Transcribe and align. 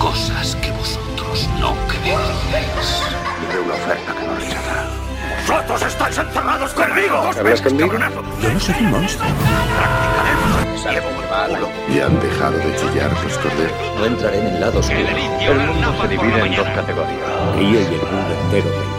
cosas 0.00 0.56
que 0.56 0.70
vosotros 0.72 1.46
no 1.60 1.74
creéis. 1.86 2.16
Haré 3.48 3.60
una 3.60 3.74
oferta 3.74 4.14
que 4.14 4.26
no 4.26 4.34
rechazará. 4.34 4.88
¡Vosotros 5.46 5.82
estáis 5.82 6.18
encerrados 6.18 6.72
conmigo! 6.72 7.16
¿Hablas 7.38 7.60
conmigo? 7.60 7.92
Yo 8.40 8.52
no 8.52 8.60
soy 8.60 8.74
un 8.80 8.90
monstruo. 8.90 9.28
¿Y 11.88 12.00
han 12.00 12.18
dejado 12.18 12.56
de 12.56 12.76
chillar 12.76 13.12
los 13.22 13.38
corderos? 13.38 13.98
No 13.98 14.06
entraré 14.06 14.38
en 14.38 14.46
el 14.46 14.60
lado 14.60 14.80
oscuro. 14.80 14.98
El 14.98 15.58
mundo 15.66 15.94
se 16.00 16.08
divide 16.08 16.46
en 16.46 16.56
dos 16.56 16.68
categorías. 16.68 17.28
Ella 17.58 17.80
y 17.80 17.94
el 17.94 18.00
mundo 18.00 18.34
entero 18.44 18.89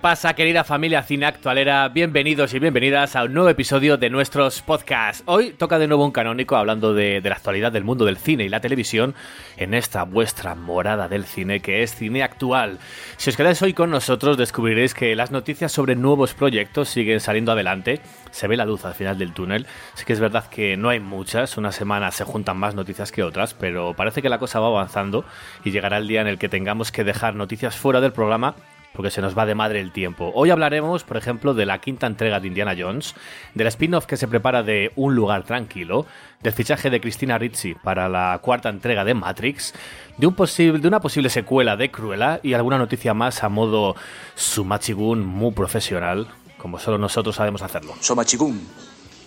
pasa, 0.00 0.34
querida 0.34 0.62
familia 0.62 1.02
cine 1.02 1.26
actualera? 1.26 1.88
Bienvenidos 1.88 2.54
y 2.54 2.60
bienvenidas 2.60 3.16
a 3.16 3.24
un 3.24 3.34
nuevo 3.34 3.48
episodio 3.48 3.96
de 3.96 4.10
nuestros 4.10 4.62
podcasts. 4.62 5.24
Hoy 5.26 5.50
toca 5.50 5.78
de 5.78 5.88
nuevo 5.88 6.04
un 6.04 6.12
canónico 6.12 6.56
hablando 6.56 6.94
de, 6.94 7.20
de 7.20 7.28
la 7.28 7.34
actualidad 7.34 7.72
del 7.72 7.82
mundo 7.82 8.04
del 8.04 8.16
cine 8.16 8.44
y 8.44 8.48
la 8.48 8.60
televisión 8.60 9.14
en 9.56 9.74
esta 9.74 10.04
vuestra 10.04 10.54
morada 10.54 11.08
del 11.08 11.24
cine 11.24 11.60
que 11.60 11.82
es 11.82 11.94
cine 11.94 12.22
actual. 12.22 12.78
Si 13.16 13.30
os 13.30 13.36
quedáis 13.36 13.60
hoy 13.62 13.72
con 13.72 13.90
nosotros 13.90 14.36
descubriréis 14.36 14.94
que 14.94 15.16
las 15.16 15.32
noticias 15.32 15.72
sobre 15.72 15.96
nuevos 15.96 16.34
proyectos 16.34 16.88
siguen 16.88 17.18
saliendo 17.18 17.50
adelante. 17.50 18.00
Se 18.30 18.46
ve 18.46 18.56
la 18.56 18.66
luz 18.66 18.84
al 18.84 18.94
final 18.94 19.18
del 19.18 19.32
túnel. 19.32 19.66
Sí 19.94 20.04
que 20.04 20.12
es 20.12 20.20
verdad 20.20 20.48
que 20.48 20.76
no 20.76 20.90
hay 20.90 21.00
muchas, 21.00 21.56
una 21.56 21.72
semana 21.72 22.12
se 22.12 22.24
juntan 22.24 22.56
más 22.56 22.74
noticias 22.74 23.10
que 23.10 23.24
otras, 23.24 23.54
pero 23.54 23.94
parece 23.94 24.22
que 24.22 24.28
la 24.28 24.38
cosa 24.38 24.60
va 24.60 24.68
avanzando 24.68 25.24
y 25.64 25.72
llegará 25.72 25.96
el 25.96 26.06
día 26.06 26.20
en 26.20 26.28
el 26.28 26.38
que 26.38 26.48
tengamos 26.48 26.92
que 26.92 27.04
dejar 27.04 27.34
noticias 27.34 27.76
fuera 27.76 28.00
del 28.00 28.12
programa 28.12 28.54
porque 28.98 29.12
se 29.12 29.22
nos 29.22 29.38
va 29.38 29.46
de 29.46 29.54
madre 29.54 29.78
el 29.78 29.92
tiempo. 29.92 30.32
Hoy 30.34 30.50
hablaremos, 30.50 31.04
por 31.04 31.16
ejemplo, 31.16 31.54
de 31.54 31.66
la 31.66 31.78
quinta 31.78 32.08
entrega 32.08 32.40
de 32.40 32.48
Indiana 32.48 32.74
Jones, 32.76 33.14
del 33.54 33.68
spin-off 33.68 34.06
que 34.06 34.16
se 34.16 34.26
prepara 34.26 34.64
de 34.64 34.90
Un 34.96 35.14
lugar 35.14 35.44
tranquilo, 35.44 36.04
del 36.42 36.52
fichaje 36.52 36.90
de 36.90 37.00
Cristina 37.00 37.38
Ricci 37.38 37.76
para 37.76 38.08
la 38.08 38.36
cuarta 38.42 38.70
entrega 38.70 39.04
de 39.04 39.14
Matrix, 39.14 39.72
de, 40.16 40.26
un 40.26 40.34
posible, 40.34 40.80
de 40.80 40.88
una 40.88 40.98
posible 40.98 41.30
secuela 41.30 41.76
de 41.76 41.92
Cruella 41.92 42.40
y 42.42 42.54
alguna 42.54 42.76
noticia 42.76 43.14
más 43.14 43.44
a 43.44 43.48
modo 43.48 43.94
Sumachigun 44.34 45.24
muy 45.24 45.52
profesional, 45.52 46.26
como 46.56 46.80
solo 46.80 46.98
nosotros 46.98 47.36
sabemos 47.36 47.62
hacerlo. 47.62 47.94
Soma 48.00 48.24
Chigun, 48.24 48.60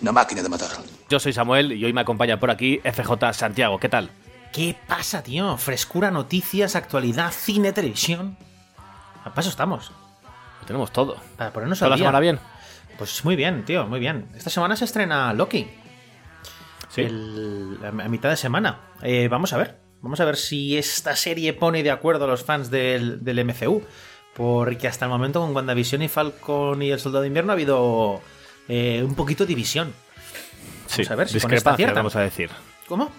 una 0.02 0.12
máquina 0.12 0.42
de 0.42 0.50
matar. 0.50 0.68
Yo 1.08 1.18
soy 1.18 1.32
Samuel 1.32 1.72
y 1.72 1.82
hoy 1.82 1.94
me 1.94 2.02
acompaña 2.02 2.38
por 2.38 2.50
aquí 2.50 2.78
FJ 2.84 3.32
Santiago. 3.32 3.78
¿Qué 3.78 3.88
tal? 3.88 4.10
¿Qué 4.52 4.76
pasa, 4.86 5.22
tío? 5.22 5.56
Frescura, 5.56 6.10
noticias, 6.10 6.76
actualidad, 6.76 7.32
cine, 7.32 7.72
televisión. 7.72 8.36
A 9.24 9.32
paso 9.34 9.48
estamos. 9.50 9.90
Lo 10.60 10.66
tenemos 10.66 10.92
todo. 10.92 11.16
Para 11.36 11.52
ponernos 11.52 11.78
¿Toda 11.78 11.86
al 11.86 11.90
la 11.90 11.96
día. 11.96 12.02
semana 12.04 12.20
bien? 12.20 12.38
Pues 12.98 13.24
muy 13.24 13.36
bien, 13.36 13.64
tío, 13.64 13.86
muy 13.86 14.00
bien. 14.00 14.28
Esta 14.36 14.50
semana 14.50 14.76
se 14.76 14.84
estrena 14.84 15.32
Loki. 15.32 15.68
Sí. 16.88 17.00
El- 17.02 17.78
a 17.84 17.90
mitad 18.08 18.28
de 18.30 18.36
semana. 18.36 18.80
Eh, 19.02 19.28
vamos 19.28 19.52
a 19.52 19.56
ver. 19.58 19.80
Vamos 20.02 20.20
a 20.20 20.24
ver 20.24 20.36
si 20.36 20.76
esta 20.76 21.14
serie 21.16 21.52
pone 21.52 21.82
de 21.82 21.90
acuerdo 21.90 22.24
a 22.24 22.28
los 22.28 22.44
fans 22.44 22.70
del, 22.70 23.24
del 23.24 23.44
MCU. 23.44 23.82
Porque 24.34 24.88
hasta 24.88 25.04
el 25.04 25.10
momento 25.10 25.40
con 25.40 25.54
WandaVision 25.54 26.02
y 26.02 26.08
Falcon 26.08 26.80
y 26.82 26.90
el 26.90 26.98
Soldado 27.00 27.22
de 27.22 27.28
Invierno 27.28 27.52
ha 27.52 27.54
habido 27.54 28.22
eh, 28.68 29.02
un 29.06 29.14
poquito 29.14 29.44
de 29.44 29.48
división. 29.48 29.92
Sí, 30.86 31.02
a 31.08 31.14
ver 31.14 31.28
si 31.28 31.34
con 31.40 31.52
esta 31.52 31.70
discrepancias, 31.70 31.74
aciertan. 31.74 31.94
vamos 31.96 32.16
a 32.16 32.20
decir. 32.20 32.50
¿Cómo? 32.88 33.10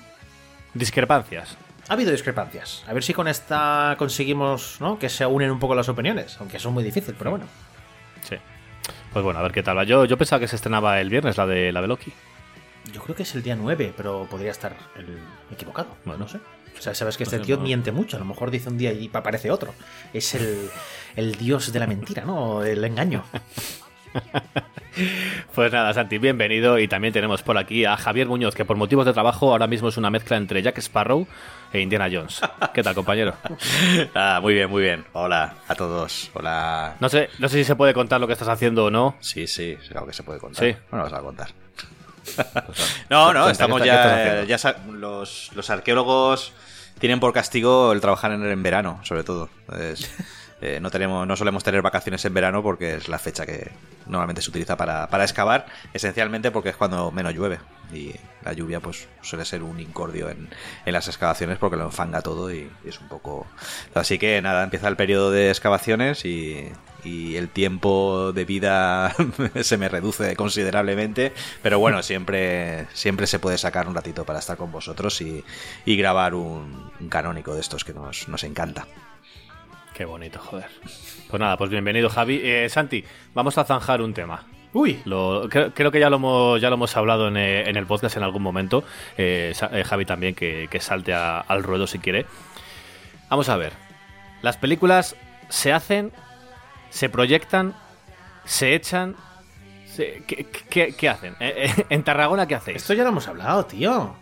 Discrepancias. 0.73 1.55
Ha 1.93 1.95
habido 1.95 2.11
discrepancias. 2.11 2.83
A 2.87 2.93
ver 2.93 3.03
si 3.03 3.13
con 3.13 3.27
esta 3.27 3.93
conseguimos 3.99 4.77
¿no? 4.79 4.97
que 4.97 5.09
se 5.09 5.27
unen 5.27 5.51
un 5.51 5.59
poco 5.59 5.75
las 5.75 5.87
opiniones. 5.89 6.37
Aunque 6.39 6.57
eso 6.57 6.69
es 6.69 6.73
muy 6.73 6.83
difícil, 6.83 7.13
pero 7.15 7.29
bueno. 7.29 7.45
Sí. 8.27 8.35
Pues 9.11 9.23
bueno, 9.23 9.39
a 9.39 9.43
ver 9.43 9.51
qué 9.51 9.61
tal 9.61 9.77
va. 9.77 9.83
Yo, 9.83 10.05
yo 10.05 10.17
pensaba 10.17 10.39
que 10.39 10.47
se 10.47 10.55
estrenaba 10.55 10.99
el 10.99 11.11
viernes 11.11 11.37
la 11.37 11.45
de 11.45 11.71
la 11.71 11.81
de 11.83 11.87
Loki. 11.87 12.11
Yo 12.91 12.99
creo 13.03 13.15
que 13.15 13.21
es 13.21 13.35
el 13.35 13.43
día 13.43 13.55
9, 13.55 13.93
pero 13.95 14.25
podría 14.27 14.49
estar 14.49 14.75
el- 14.95 15.19
equivocado. 15.51 15.89
Bueno. 16.03 16.23
no 16.23 16.27
sé. 16.27 16.39
O 16.75 16.81
sea, 16.81 16.95
sabes 16.95 17.15
que 17.15 17.25
No 17.25 17.27
este 17.27 17.37
sé, 17.37 17.43
tío 17.43 17.57
no. 17.57 17.61
miente 17.63 17.91
mucho. 17.91 18.17
A 18.17 18.19
lo 18.19 18.25
mejor 18.25 18.49
dice 18.49 18.69
un 18.69 18.77
día 18.79 18.91
y 18.91 19.11
aparece 19.13 19.51
otro. 19.51 19.75
Es 20.13 20.33
el, 20.33 20.69
el 21.15 21.35
dios 21.35 21.71
de 21.71 21.79
la 21.79 21.85
mentira, 21.85 22.25
¿no? 22.25 22.63
El 22.63 22.83
engaño. 22.83 23.23
Pues 25.55 25.71
nada, 25.71 25.91
Santi, 25.93 26.19
bienvenido. 26.19 26.77
Y 26.77 26.87
también 26.87 27.13
tenemos 27.13 27.41
por 27.41 27.57
aquí 27.57 27.83
a 27.85 27.97
Javier 27.97 28.27
Muñoz, 28.27 28.53
que 28.53 28.63
por 28.65 28.77
motivos 28.77 29.05
de 29.07 29.13
trabajo 29.13 29.51
ahora 29.51 29.65
mismo 29.67 29.89
es 29.89 29.97
una 29.97 30.11
mezcla 30.11 30.37
entre 30.37 30.61
Jack 30.61 30.77
Sparrow 30.79 31.27
e 31.73 31.79
Indiana 31.81 32.07
Jones. 32.11 32.39
¿Qué 32.73 32.83
tal, 32.83 32.95
compañero? 32.95 33.33
Ah, 34.15 34.39
muy 34.41 34.53
bien, 34.53 34.69
muy 34.69 34.81
bien. 34.83 35.05
Hola 35.13 35.55
a 35.67 35.75
todos. 35.75 36.29
Hola. 36.33 36.95
No 36.99 37.09
sé, 37.09 37.29
no 37.39 37.49
sé 37.49 37.57
si 37.57 37.63
se 37.63 37.75
puede 37.75 37.93
contar 37.93 38.21
lo 38.21 38.27
que 38.27 38.33
estás 38.33 38.47
haciendo 38.47 38.85
o 38.85 38.91
no. 38.91 39.15
Sí, 39.19 39.47
sí, 39.47 39.77
claro 39.89 40.05
que 40.05 40.13
se 40.13 40.23
puede 40.23 40.39
contar. 40.39 40.63
Sí. 40.65 40.75
Bueno, 40.91 41.05
os 41.05 41.13
va 41.13 41.17
a 41.17 41.21
contar. 41.21 41.49
no, 43.09 43.33
no, 43.33 43.43
Cuenta, 43.43 43.51
estamos 43.51 43.81
¿qué 43.81 43.89
estás 43.89 44.47
ya. 44.47 44.57
ya 44.57 44.77
los, 44.91 45.51
los 45.55 45.69
arqueólogos 45.69 46.53
tienen 46.99 47.19
por 47.19 47.33
castigo 47.33 47.91
el 47.91 48.01
trabajar 48.01 48.31
en, 48.31 48.45
en 48.45 48.63
verano, 48.63 48.99
sobre 49.03 49.23
todo. 49.23 49.49
Entonces, 49.67 50.09
eh, 50.65 50.79
no, 50.79 50.89
tenemos, 50.89 51.27
no 51.27 51.35
solemos 51.35 51.61
tener 51.61 51.81
vacaciones 51.81 52.23
en 52.23 52.33
verano 52.33 52.63
porque 52.63 52.95
es 52.95 53.09
la 53.09 53.19
fecha 53.19 53.45
que 53.45 53.69
normalmente 54.05 54.41
se 54.41 54.49
utiliza 54.49 54.77
para, 54.77 55.07
para 55.09 55.25
excavar, 55.25 55.65
esencialmente 55.93 56.51
porque 56.51 56.69
es 56.69 56.77
cuando 56.77 57.11
menos 57.11 57.33
llueve. 57.33 57.59
Y 57.91 58.15
la 58.45 58.53
lluvia, 58.53 58.79
pues, 58.79 59.09
suele 59.21 59.43
ser 59.43 59.61
un 59.61 59.81
incordio 59.81 60.29
en, 60.29 60.47
en 60.85 60.93
las 60.93 61.09
excavaciones 61.09 61.57
porque 61.57 61.75
lo 61.75 61.83
enfanga 61.83 62.21
todo 62.21 62.49
y, 62.49 62.71
es 62.85 63.01
un 63.01 63.09
poco. 63.09 63.45
Así 63.93 64.17
que 64.17 64.41
nada, 64.41 64.63
empieza 64.63 64.87
el 64.87 64.95
periodo 64.95 65.31
de 65.31 65.49
excavaciones 65.49 66.23
y, 66.23 66.71
y 67.03 67.35
el 67.35 67.49
tiempo 67.49 68.31
de 68.31 68.45
vida 68.45 69.13
se 69.63 69.77
me 69.77 69.89
reduce 69.89 70.33
considerablemente. 70.37 71.33
Pero 71.61 71.77
bueno, 71.77 72.01
siempre, 72.03 72.87
siempre 72.93 73.27
se 73.27 73.39
puede 73.39 73.57
sacar 73.57 73.89
un 73.89 73.95
ratito 73.95 74.23
para 74.23 74.39
estar 74.39 74.55
con 74.55 74.71
vosotros 74.71 75.19
y, 75.19 75.43
y 75.83 75.97
grabar 75.97 76.35
un, 76.35 76.89
un 77.01 77.09
canónico 77.09 77.53
de 77.53 77.59
estos 77.59 77.83
que 77.83 77.93
nos, 77.93 78.29
nos 78.29 78.45
encanta. 78.45 78.87
Qué 79.93 80.05
bonito, 80.05 80.39
joder. 80.39 80.69
Pues 81.29 81.39
nada, 81.39 81.57
pues 81.57 81.69
bienvenido, 81.69 82.09
Javi. 82.09 82.41
Eh, 82.43 82.67
Santi, 82.69 83.03
vamos 83.33 83.57
a 83.57 83.63
zanjar 83.63 84.01
un 84.01 84.13
tema. 84.13 84.43
Uy, 84.73 85.01
Lo- 85.05 85.47
creo, 85.49 85.71
creo 85.71 85.91
que 85.91 85.99
ya 85.99 86.09
lo 86.09 86.15
hemos, 86.15 86.59
ya 86.59 86.69
lo 86.69 86.75
hemos 86.75 86.97
hablado 86.97 87.27
en, 87.27 87.37
eh, 87.37 87.69
en 87.69 87.75
el 87.77 87.85
podcast 87.85 88.17
en 88.17 88.23
algún 88.23 88.41
momento. 88.41 88.83
Eh, 89.17 89.53
eh, 89.71 89.83
Javi 89.83 90.05
también, 90.05 90.33
que, 90.33 90.67
que 90.71 90.79
salte 90.79 91.13
a- 91.13 91.39
al 91.41 91.61
ruedo 91.61 91.85
si 91.85 91.99
quiere. 91.99 92.25
Vamos 93.29 93.49
a 93.49 93.57
ver. 93.57 93.73
Las 94.41 94.57
películas 94.57 95.15
se 95.49 95.71
hacen, 95.71 96.11
se 96.89 97.09
proyectan, 97.09 97.75
se 98.45 98.73
echan. 98.73 99.15
se- 99.85 100.23
¿qué, 100.27 100.47
qué- 100.71 100.95
qué 100.97 101.09
hacen? 101.09 101.35
Eh, 101.39 101.71
en 101.91 102.03
Tarragona, 102.03 102.47
¿qué 102.47 102.55
hacéis? 102.55 102.77
esto 102.77 102.95
ya 102.95 103.03
lo 103.03 103.09
hemos 103.09 103.27
hablado, 103.27 103.65
tío. 103.65 104.15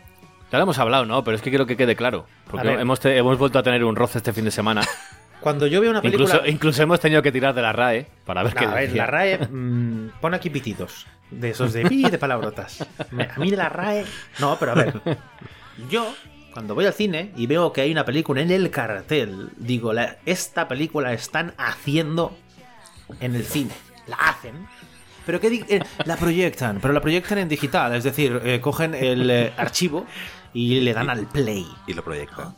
Ya 0.52 0.58
lo 0.58 0.64
hemos 0.64 0.78
hablado, 0.80 1.06
¿no? 1.06 1.24
Pero 1.24 1.36
es 1.38 1.42
que 1.42 1.50
quiero 1.50 1.66
que 1.66 1.78
quede 1.78 1.96
claro. 1.96 2.26
Porque 2.50 2.68
hemos, 2.74 3.06
hemos 3.06 3.38
vuelto 3.38 3.58
a 3.58 3.64
tener 3.64 3.86
un 3.86 3.96
roce 3.96 4.18
este 4.18 4.34
fin 4.34 4.44
de 4.44 4.52
semana. 4.52 4.82
Cuando 5.42 5.68
yo 5.68 5.82
veo 5.82 5.90
una 5.92 6.02
película. 6.02 6.30
incluso, 6.30 6.48
incluso 6.50 6.84
hemos 6.84 7.00
tenido 7.00 7.22
que 7.22 7.32
tirar 7.32 7.54
de 7.54 7.62
la 7.62 7.74
RAE 7.74 8.08
para 8.26 8.44
ver 8.44 8.54
No, 8.54 8.60
qué 8.60 8.66
a 8.68 8.74
ver, 8.74 8.96
la 8.96 9.06
RAE 9.08 9.38
mm, 9.48 10.10
pone 10.22 10.36
aquí 10.38 10.50
pitidos. 10.50 11.08
De 11.30 11.50
esos 11.50 11.74
de 11.74 11.86
pi 11.86 12.10
de 12.10 12.18
palabrotas. 12.18 12.86
A 13.00 13.40
mí 13.40 13.50
la 13.52 13.70
RAE. 13.70 14.06
No, 14.40 14.58
pero 14.60 14.74
a 14.74 14.76
ver. 14.76 15.02
Yo, 15.90 16.14
cuando 16.54 16.76
voy 16.76 16.86
al 16.86 16.94
cine 16.94 17.32
y 17.36 17.48
veo 17.48 17.72
que 17.74 17.82
hay 17.82 17.92
una 17.92 18.06
película 18.06 18.42
en 18.42 18.52
el 18.52 18.70
cartel, 18.70 19.50
digo, 19.58 19.94
la- 19.94 20.18
esta 20.26 20.68
película 20.68 21.10
la 21.10 21.16
están 21.16 21.54
haciendo 21.58 22.38
en 23.20 23.36
el 23.36 23.44
cine. 23.46 23.72
La 24.08 24.18
hacen. 24.18 24.68
Pero 25.26 25.40
que 25.40 25.66
eh, 25.70 25.82
la 26.06 26.18
proyectan, 26.18 26.80
pero 26.82 26.94
la 26.94 27.00
proyectan 27.02 27.38
en 27.38 27.48
digital, 27.48 27.96
es 27.96 28.04
decir, 28.04 28.42
eh, 28.44 28.60
cogen 28.60 28.94
el 28.96 29.30
eh, 29.30 29.54
archivo 29.56 30.06
y 30.54 30.80
le 30.82 30.94
dan 30.94 31.10
al 31.10 31.28
play 31.28 31.66
Y 31.88 31.94
lo 31.94 32.04
proyectan. 32.04 32.56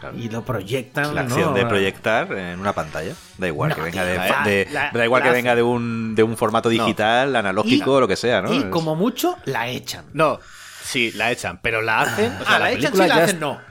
Claro. 0.00 0.16
y 0.16 0.28
lo 0.30 0.42
proyectan. 0.44 1.14
La 1.14 1.20
acción 1.22 1.50
¿no? 1.50 1.52
de 1.58 1.66
proyectar 1.66 2.32
en 2.32 2.58
una 2.58 2.72
pantalla. 2.72 3.12
Da 3.38 3.46
igual 3.46 3.68
No, 3.68 3.74
que 3.76 3.82
venga 3.82 4.04
de, 4.04 4.16
la- 4.16 4.42
de- 4.44 4.68
la- 4.72 4.90
da 4.92 5.04
igual 5.04 5.22
que 5.22 5.30
venga 5.30 5.54
de 5.54 5.62
un, 5.62 6.14
de 6.14 6.22
un 6.22 6.36
formato 6.36 6.68
digital, 6.70 7.36
analógico, 7.36 7.98
Y- 7.98 8.00
lo 8.00 8.08
que 8.08 8.16
sea, 8.16 8.40
¿no? 8.42 8.52
Y 8.52 8.64
como 8.70 8.96
mucho 8.96 9.36
la 9.44 9.68
echan. 9.68 10.06
No, 10.14 10.40
sí, 10.82 11.12
la 11.12 11.30
echan, 11.30 11.60
pero 11.62 11.82
la 11.82 12.00
hacen. 12.00 12.32
o 12.40 12.44
sea, 12.44 12.56
ah, 12.56 12.58
la, 12.58 12.70
echan, 12.72 12.92
sí, 12.92 12.98
la 13.06 13.14
hacen, 13.16 13.38
no. 13.40 13.69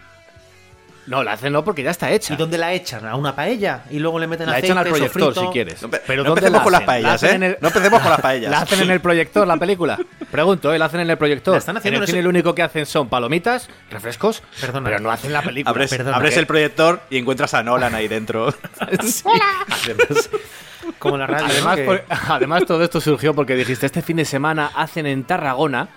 No, 1.09 1.23
la 1.23 1.31
hacen 1.33 1.51
no 1.51 1.63
porque 1.65 1.81
ya 1.81 1.89
está 1.89 2.11
hecha. 2.11 2.35
¿Y 2.35 2.38
dónde 2.38 2.57
la 2.59 2.71
echan? 2.71 3.03
¿A 3.07 3.15
una 3.15 3.35
paella? 3.35 3.83
Y 3.89 3.97
luego 3.97 4.19
le 4.19 4.27
meten 4.27 4.45
La 4.45 4.51
aceite, 4.53 4.67
echan 4.67 4.77
al 4.77 4.88
proyector 4.88 5.21
sofrito? 5.33 5.41
si 5.47 5.51
quieres. 5.51 5.81
No, 5.81 5.89
pe- 5.89 6.01
Pero 6.06 6.23
no 6.23 6.29
¿dónde 6.29 6.39
empecemos 6.47 6.59
la 6.59 6.63
con 6.63 6.71
las? 6.71 6.81
¿La 6.81 6.85
paellas, 6.85 7.23
¿eh? 7.23 7.35
el- 7.35 7.57
No 7.59 7.67
empecemos 7.69 8.00
con 8.01 8.11
las 8.11 8.21
paellas. 8.21 8.51
¿La 8.51 8.59
hacen 8.61 8.81
en 8.81 8.91
el 8.91 9.01
proyector 9.01 9.47
la 9.47 9.57
película? 9.57 9.97
Pregunto, 10.29 10.71
¿eh? 10.71 10.77
¿La 10.77 10.85
hacen 10.85 11.00
en 11.00 11.09
el 11.09 11.17
proyector? 11.17 11.53
La 11.53 11.57
están 11.57 11.77
haciendo 11.77 11.97
en 11.97 12.01
el 12.03 12.07
cine 12.07 12.19
ese- 12.19 12.23
lo 12.23 12.29
único 12.29 12.53
que 12.53 12.61
hacen 12.61 12.85
son 12.85 13.09
palomitas, 13.09 13.69
refrescos, 13.89 14.44
Perdona. 14.61 14.88
pero 14.88 15.00
no 15.01 15.09
hacen 15.09 15.33
la 15.33 15.41
película. 15.41 15.71
Abres, 15.71 15.89
Perdona, 15.89 16.15
abres 16.15 16.35
¿qué? 16.35 16.39
el 16.41 16.45
proyector 16.47 17.01
y 17.09 17.17
encuentras 17.17 17.56
a 17.56 17.63
Nolan 17.63 17.95
ahí 17.95 18.07
dentro. 18.07 18.53
Además, 18.79 19.23
Como 21.00 21.17
la 21.17 21.27
radio. 21.27 21.45
¿no? 21.47 21.51
además, 21.53 21.75
Que- 21.77 21.83
por- 21.85 22.03
además, 22.09 22.65
todo 22.65 22.83
esto 22.83 23.01
surgió 23.01 23.33
porque 23.33 23.56
dijiste, 23.56 23.85
este 23.85 24.01
fin 24.01 24.17
de 24.17 24.25
semana 24.25 24.71
hacen 24.75 25.06
en 25.06 25.23
Tarragona 25.23 25.88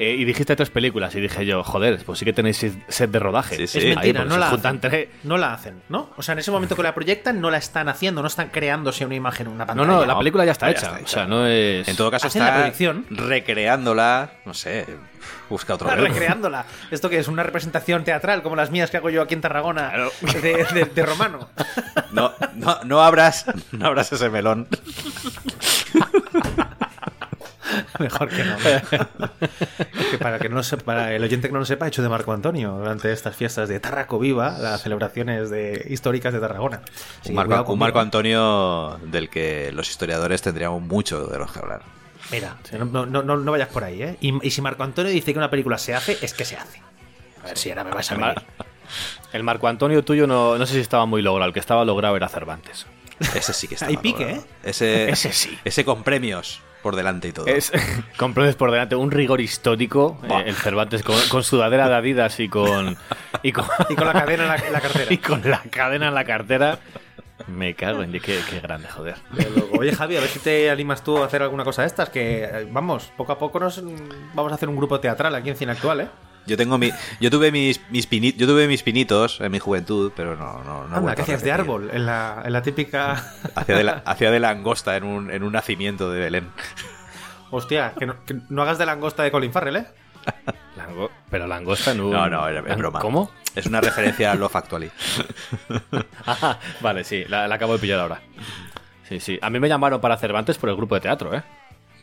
eh, 0.00 0.14
y 0.18 0.24
dijiste 0.24 0.56
tres 0.56 0.70
películas. 0.70 1.14
Y 1.14 1.20
dije 1.20 1.46
yo, 1.46 1.62
joder, 1.62 2.02
pues 2.04 2.18
sí 2.18 2.24
que 2.24 2.32
tenéis 2.32 2.56
set 2.88 3.10
de 3.10 3.18
rodaje. 3.18 3.56
Sí, 3.56 3.66
sí. 3.66 3.78
Es 3.78 3.84
Ahí, 3.84 3.90
mentira, 3.90 4.20
porque 4.20 4.28
no 4.30 4.34
se 4.34 4.40
la, 4.40 4.46
juntan 4.48 4.76
hacen. 4.78 4.90
tres- 4.90 5.08
no 5.24 5.36
la 5.38 5.52
hacen, 5.54 5.82
¿no? 5.88 6.10
O 6.16 6.22
sea, 6.22 6.32
en 6.32 6.38
ese 6.40 6.50
momento 6.50 6.74
que 6.74 6.82
la 6.82 6.94
proyectan 6.94 7.40
no 7.40 7.50
la 7.50 7.58
están 7.58 7.88
haciendo, 7.88 8.22
no 8.22 8.28
están 8.28 8.48
creándose 8.48 9.04
una 9.06 9.14
imagen, 9.14 9.46
una 9.48 9.64
No, 9.64 9.66
pantalla. 9.68 9.86
no, 9.92 10.04
la 10.06 10.18
película 10.18 10.44
ya 10.44 10.52
está 10.52 10.66
ya 10.66 10.72
hecha. 10.72 10.86
está 10.86 10.96
hecha. 11.00 11.04
O 11.04 11.08
sea, 11.08 11.26
no 11.26 11.46
es... 11.46 11.86
En 11.86 11.96
todo 11.96 12.10
caso, 12.10 12.26
Hacen 12.26 12.40
la 12.42 12.48
está 12.48 12.58
proyección. 12.58 13.06
recreándola. 13.10 14.30
No 14.46 14.54
sé, 14.54 14.86
busca 15.48 15.74
otro 15.74 15.88
recreándola. 15.90 16.64
¿Esto 16.90 17.08
que 17.10 17.18
es? 17.18 17.28
¿Una 17.28 17.42
representación 17.42 18.02
teatral 18.04 18.42
como 18.42 18.56
las 18.56 18.70
mías 18.70 18.90
que 18.90 18.96
hago 18.96 19.10
yo 19.10 19.22
aquí 19.22 19.34
en 19.34 19.40
Tarragona 19.42 19.92
de, 20.42 20.64
de- 20.72 20.90
de 20.94 21.06
romano? 21.06 21.48
No, 22.12 22.32
no, 22.54 22.78
no 22.84 23.02
abras, 23.02 23.44
no 23.72 23.86
abras 23.86 24.10
ese 24.12 24.30
melón. 24.30 24.66
Mejor 27.98 28.28
que 28.28 28.44
no. 28.44 28.56
que 30.10 30.18
para 30.18 30.38
que 30.38 30.48
no 30.48 30.62
sepa, 30.62 30.84
para 30.84 31.14
el 31.14 31.22
oyente 31.22 31.48
que 31.48 31.52
no 31.52 31.60
lo 31.60 31.64
sepa, 31.64 31.86
he 31.86 31.88
hecho 31.88 32.02
de 32.02 32.08
Marco 32.08 32.32
Antonio 32.32 32.72
durante 32.72 33.12
estas 33.12 33.36
fiestas 33.36 33.68
de 33.68 33.80
Tarraco 33.80 34.18
Viva, 34.18 34.56
las 34.58 34.82
celebraciones 34.82 35.50
de, 35.50 35.86
históricas 35.88 36.32
de 36.32 36.40
Tarragona. 36.40 36.82
Un 37.28 37.34
Marco, 37.34 37.72
un. 37.72 37.78
Marco 37.78 38.00
Antonio 38.00 38.98
del 39.04 39.28
que 39.30 39.70
los 39.72 39.88
historiadores 39.90 40.42
tendríamos 40.42 40.82
mucho 40.82 41.26
de 41.26 41.38
los 41.38 41.52
que 41.52 41.58
hablar. 41.58 41.82
Mira, 42.30 42.56
no, 42.78 43.06
no, 43.06 43.22
no, 43.22 43.36
no 43.36 43.50
vayas 43.52 43.68
por 43.68 43.82
ahí, 43.84 44.02
¿eh? 44.02 44.16
Y, 44.20 44.46
y 44.46 44.50
si 44.50 44.62
Marco 44.62 44.82
Antonio 44.84 45.10
dice 45.10 45.32
que 45.32 45.38
una 45.38 45.50
película 45.50 45.78
se 45.78 45.94
hace, 45.94 46.18
es 46.22 46.32
que 46.34 46.44
se 46.44 46.56
hace. 46.56 46.80
A 47.42 47.46
ver 47.48 47.58
si 47.58 47.70
ahora 47.70 47.84
me 47.84 47.90
vas 47.92 48.10
a. 48.12 48.16
Mar- 48.16 48.44
el 49.32 49.42
Marco 49.42 49.66
Antonio 49.68 50.04
tuyo 50.04 50.26
no, 50.26 50.56
no 50.58 50.66
sé 50.66 50.74
si 50.74 50.80
estaba 50.80 51.06
muy 51.06 51.22
logrado. 51.22 51.48
El 51.48 51.54
que 51.54 51.60
estaba 51.60 51.84
logrado 51.84 52.16
era 52.16 52.28
Cervantes. 52.28 52.86
Ese 53.34 53.52
sí 53.52 53.66
que 53.68 53.74
está. 53.74 53.86
Hay 53.88 53.96
pique, 53.96 54.30
¿eh? 54.30 54.40
Ese, 54.62 55.10
Ese 55.10 55.32
sí. 55.32 55.58
Ese 55.64 55.84
con 55.84 56.02
premios 56.02 56.60
por 56.82 56.96
delante 56.96 57.28
y 57.28 57.32
todo. 57.32 57.46
Es, 57.46 57.72
por 58.58 58.70
delante, 58.70 58.96
un 58.96 59.10
rigor 59.10 59.40
histórico. 59.40 60.18
eh, 60.24 60.44
el 60.46 60.54
Cervantes 60.54 61.02
con, 61.02 61.16
con 61.28 61.42
sudadera 61.42 61.88
de 61.88 61.94
Adidas 61.94 62.40
y 62.40 62.48
con. 62.48 62.96
Y 63.42 63.52
con, 63.52 63.64
Y 63.88 63.94
con 63.94 64.06
la 64.06 64.12
cadena 64.12 64.42
en 64.42 64.48
la, 64.48 64.56
en 64.56 64.72
la 64.72 64.80
cartera. 64.80 65.06
y 65.10 65.16
con 65.18 65.40
la 65.48 65.62
cadena 65.70 66.08
en 66.08 66.14
la 66.14 66.24
cartera. 66.24 66.78
Me 67.46 67.74
cago 67.74 68.02
en. 68.02 68.12
Qué, 68.12 68.20
qué 68.50 68.60
grande, 68.60 68.86
joder. 68.88 69.16
Oye, 69.78 69.94
Javi, 69.94 70.16
a 70.16 70.20
ver 70.20 70.28
si 70.28 70.40
te 70.40 70.68
animas 70.70 71.02
tú 71.02 71.16
a 71.22 71.24
hacer 71.26 71.42
alguna 71.42 71.64
cosa 71.64 71.82
de 71.82 71.88
estas. 71.88 72.10
Que, 72.10 72.44
eh, 72.44 72.68
vamos, 72.70 73.10
poco 73.16 73.32
a 73.32 73.38
poco 73.38 73.58
nos 73.58 73.82
vamos 74.34 74.52
a 74.52 74.56
hacer 74.56 74.68
un 74.68 74.76
grupo 74.76 75.00
teatral 75.00 75.34
aquí 75.34 75.48
en 75.48 75.56
Cine 75.56 75.72
Actual, 75.72 76.00
¿eh? 76.02 76.08
Yo 76.50 76.56
tengo 76.56 76.76
mi, 76.78 76.90
yo 77.20 77.30
tuve 77.30 77.52
mis, 77.52 77.80
mis 77.90 78.10
pini- 78.10 78.34
yo 78.36 78.46
tuve 78.46 78.66
mis 78.66 78.82
pinitos 78.82 79.40
en 79.40 79.52
mi 79.52 79.58
juventud, 79.60 80.10
pero 80.16 80.36
no, 80.36 80.62
no, 80.64 80.80
no 80.88 80.96
Anda, 80.96 80.98
vuelto 81.00 81.14
¿qué 81.16 81.20
a 81.20 81.24
hacías 81.24 81.42
de 81.44 81.52
árbol? 81.52 81.90
En 81.92 82.04
la, 82.06 82.42
en 82.44 82.52
la 82.52 82.60
típica... 82.62 83.12
Hacía 83.54 83.76
de, 83.76 83.84
la, 83.84 84.02
hacía 84.04 84.30
de 84.30 84.40
langosta 84.40 84.96
en 84.96 85.04
un, 85.04 85.30
en 85.30 85.42
un 85.44 85.52
nacimiento 85.52 86.10
de 86.10 86.18
Belén. 86.20 86.48
Hostia, 87.50 87.94
que 87.98 88.06
no, 88.06 88.24
que 88.24 88.36
no 88.48 88.62
hagas 88.62 88.78
de 88.78 88.86
langosta 88.86 89.22
de 89.22 89.30
Colin 89.30 89.52
Farrell, 89.52 89.76
¿eh? 89.76 89.86
Lango- 90.76 91.10
pero 91.30 91.46
langosta 91.46 91.92
en 91.92 92.00
un. 92.00 92.10
No, 92.12 92.28
no, 92.28 92.46
era, 92.48 92.60
es 92.66 92.76
broma. 92.76 92.98
¿Cómo? 93.00 93.30
Es 93.54 93.66
una 93.66 93.80
referencia 93.80 94.32
a 94.32 94.34
Love 94.34 94.56
Actually. 94.56 94.90
Ah, 96.26 96.58
vale, 96.80 97.04
sí, 97.04 97.24
la, 97.28 97.48
la 97.48 97.54
acabo 97.54 97.72
de 97.74 97.78
pillar 97.78 98.00
ahora. 98.00 98.20
Sí, 99.08 99.18
sí. 99.20 99.38
A 99.42 99.50
mí 99.50 99.58
me 99.58 99.68
llamaron 99.68 100.00
para 100.00 100.16
Cervantes 100.16 100.58
por 100.58 100.68
el 100.70 100.76
grupo 100.76 100.94
de 100.94 101.00
teatro, 101.00 101.34
¿eh? 101.34 101.42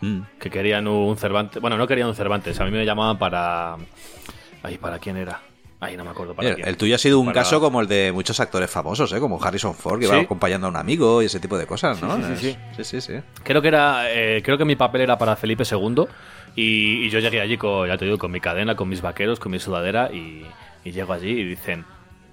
Mm. 0.01 0.21
Que 0.39 0.49
querían 0.49 0.87
un 0.87 1.17
Cervantes. 1.17 1.61
Bueno, 1.61 1.77
no 1.77 1.87
querían 1.87 2.07
un 2.09 2.15
Cervantes. 2.15 2.59
A 2.59 2.65
mí 2.65 2.71
me 2.71 2.85
llamaban 2.85 3.17
para. 3.17 3.77
Ay, 4.67 4.77
¿para 4.77 4.99
quién 4.99 5.17
era? 5.17 5.41
Ay, 5.79 5.95
no 5.95 6.03
me 6.03 6.09
acuerdo 6.09 6.33
para 6.33 6.45
Mira, 6.47 6.55
quién. 6.55 6.67
el 6.67 6.75
tuyo 6.75 6.95
ha 6.95 6.97
sido 6.97 7.19
un 7.19 7.27
Para- 7.27 7.41
caso 7.43 7.59
como 7.61 7.81
el 7.81 7.87
de 7.87 8.11
muchos 8.11 8.39
actores 8.39 8.69
famosos, 8.69 9.13
¿eh? 9.13 9.19
como 9.19 9.41
Harrison 9.43 9.75
Ford, 9.75 9.99
que 9.99 10.07
Sí. 10.07 10.11
va 10.11 10.19
acompañando 10.21 10.67
a 10.67 10.69
un 10.71 10.75
amigo 10.75 11.21
y 11.21 11.25
ese 11.27 11.39
tipo 11.39 11.57
de 11.57 11.67
cosas, 11.67 12.01
¿no? 12.01 12.17
Sí, 12.17 12.23
sí, 12.35 12.57
sí, 12.75 12.83
sí, 12.83 12.83
sí, 12.83 13.01
sí. 13.01 13.19
Creo 13.43 13.61
que 13.61 13.67
era. 13.69 14.11
eh, 14.11 14.41
creo 14.43 14.57
que 14.57 14.65
mi 14.65 14.75
papel 14.75 15.01
era 15.01 15.17
para 15.17 15.35
Felipe 15.35 15.63
II. 15.69 16.05
Y, 16.55 17.05
y 17.05 17.09
yo 17.11 17.19
llegué 17.19 17.39
allí 17.39 17.57
con, 17.57 17.87
ya 17.87 17.97
te 17.97 18.05
digo, 18.05 18.17
con 18.17 18.31
mi 18.31 18.39
cadena, 18.41 18.75
con 18.75 18.89
mis 18.89 19.01
vaqueros, 19.01 19.39
con 19.39 19.51
mi 19.51 19.59
sudadera. 19.59 20.09
Y, 20.11 20.43
y 20.83 20.91
llego 20.91 21.13
allí 21.13 21.29
y 21.29 21.43
dicen. 21.43 21.85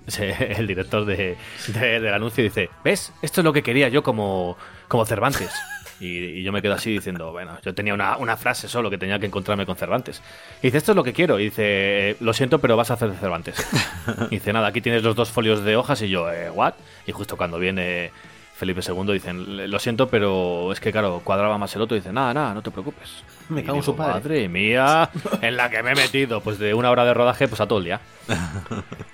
El 0.19 0.67
director 0.67 1.05
de, 1.07 1.37
de- 1.69 2.01
del 2.01 2.13
anuncio 2.15 2.43
dice: 2.45 2.69
¿Ves? 2.85 3.13
Esto 3.23 3.41
es 3.41 3.45
lo 3.45 3.53
que 3.53 3.63
quería 3.63 3.89
yo 3.89 4.03
como, 4.03 4.57
como 4.89 5.05
Cervantes. 5.07 5.51
Y, 6.01 6.07
y 6.19 6.43
yo 6.43 6.51
me 6.53 6.61
quedo 6.61 6.75
así 6.75 6.91
diciendo, 6.91 7.31
bueno, 7.33 7.59
yo 7.65 7.75
tenía 7.75 7.95
una, 7.95 8.17
una 8.17 8.37
frase 8.37 8.69
solo 8.69 8.91
que 8.91 8.99
tenía 8.99 9.19
que 9.19 9.27
encontrarme 9.27 9.65
con 9.65 9.77
Cervantes. 9.77 10.21
Y 10.61 10.67
dice, 10.69 10.79
esto 10.79 10.93
es 10.93 10.97
lo 10.97 11.05
que 11.05 11.13
quiero. 11.13 11.39
Y 11.39 11.45
dice, 11.45 12.11
"Eh, 12.11 12.17
lo 12.21 12.33
siento, 12.33 12.59
pero 12.59 12.77
vas 12.77 12.91
a 12.91 12.95
hacer 12.95 13.11
de 13.11 13.17
Cervantes. 13.17 13.65
Y 14.31 14.37
dice, 14.37 14.53
nada, 14.53 14.67
aquí 14.69 14.81
tienes 14.81 15.03
los 15.03 15.15
dos 15.17 15.31
folios 15.31 15.65
de 15.65 15.77
hojas. 15.77 16.03
Y 16.03 16.09
yo, 16.09 16.31
eh, 16.31 16.51
¿what? 16.51 16.75
Y 17.07 17.13
justo 17.13 17.37
cuando 17.37 17.59
viene 17.59 18.11
Felipe 18.57 18.81
II 18.87 19.13
dicen, 19.13 19.71
lo 19.71 19.79
siento, 19.79 20.09
pero 20.09 20.71
es 20.73 20.81
que 20.81 20.93
claro, 20.93 21.21
cuadraba 21.25 21.59
más 21.59 21.75
el 21.77 21.83
otro. 21.83 21.97
Y 21.97 22.01
dice, 22.01 22.13
nada, 22.13 22.35
nada, 22.35 22.55
no 22.55 22.63
te 22.63 22.71
preocupes. 22.71 23.23
Me 23.49 23.63
cago 23.63 23.79
en 23.79 23.83
su 23.83 23.95
padre. 23.97 24.15
Madre 24.15 24.49
mía, 24.49 25.11
en 25.43 25.57
la 25.57 25.71
que 25.71 25.83
me 25.83 25.93
he 25.93 25.95
metido. 25.95 26.41
Pues 26.41 26.59
de 26.59 26.75
una 26.75 26.91
hora 26.91 27.05
de 27.05 27.15
rodaje, 27.15 27.47
pues 27.49 27.61
a 27.61 27.67
todo 27.69 27.79
el 27.79 27.85
día. 27.85 28.01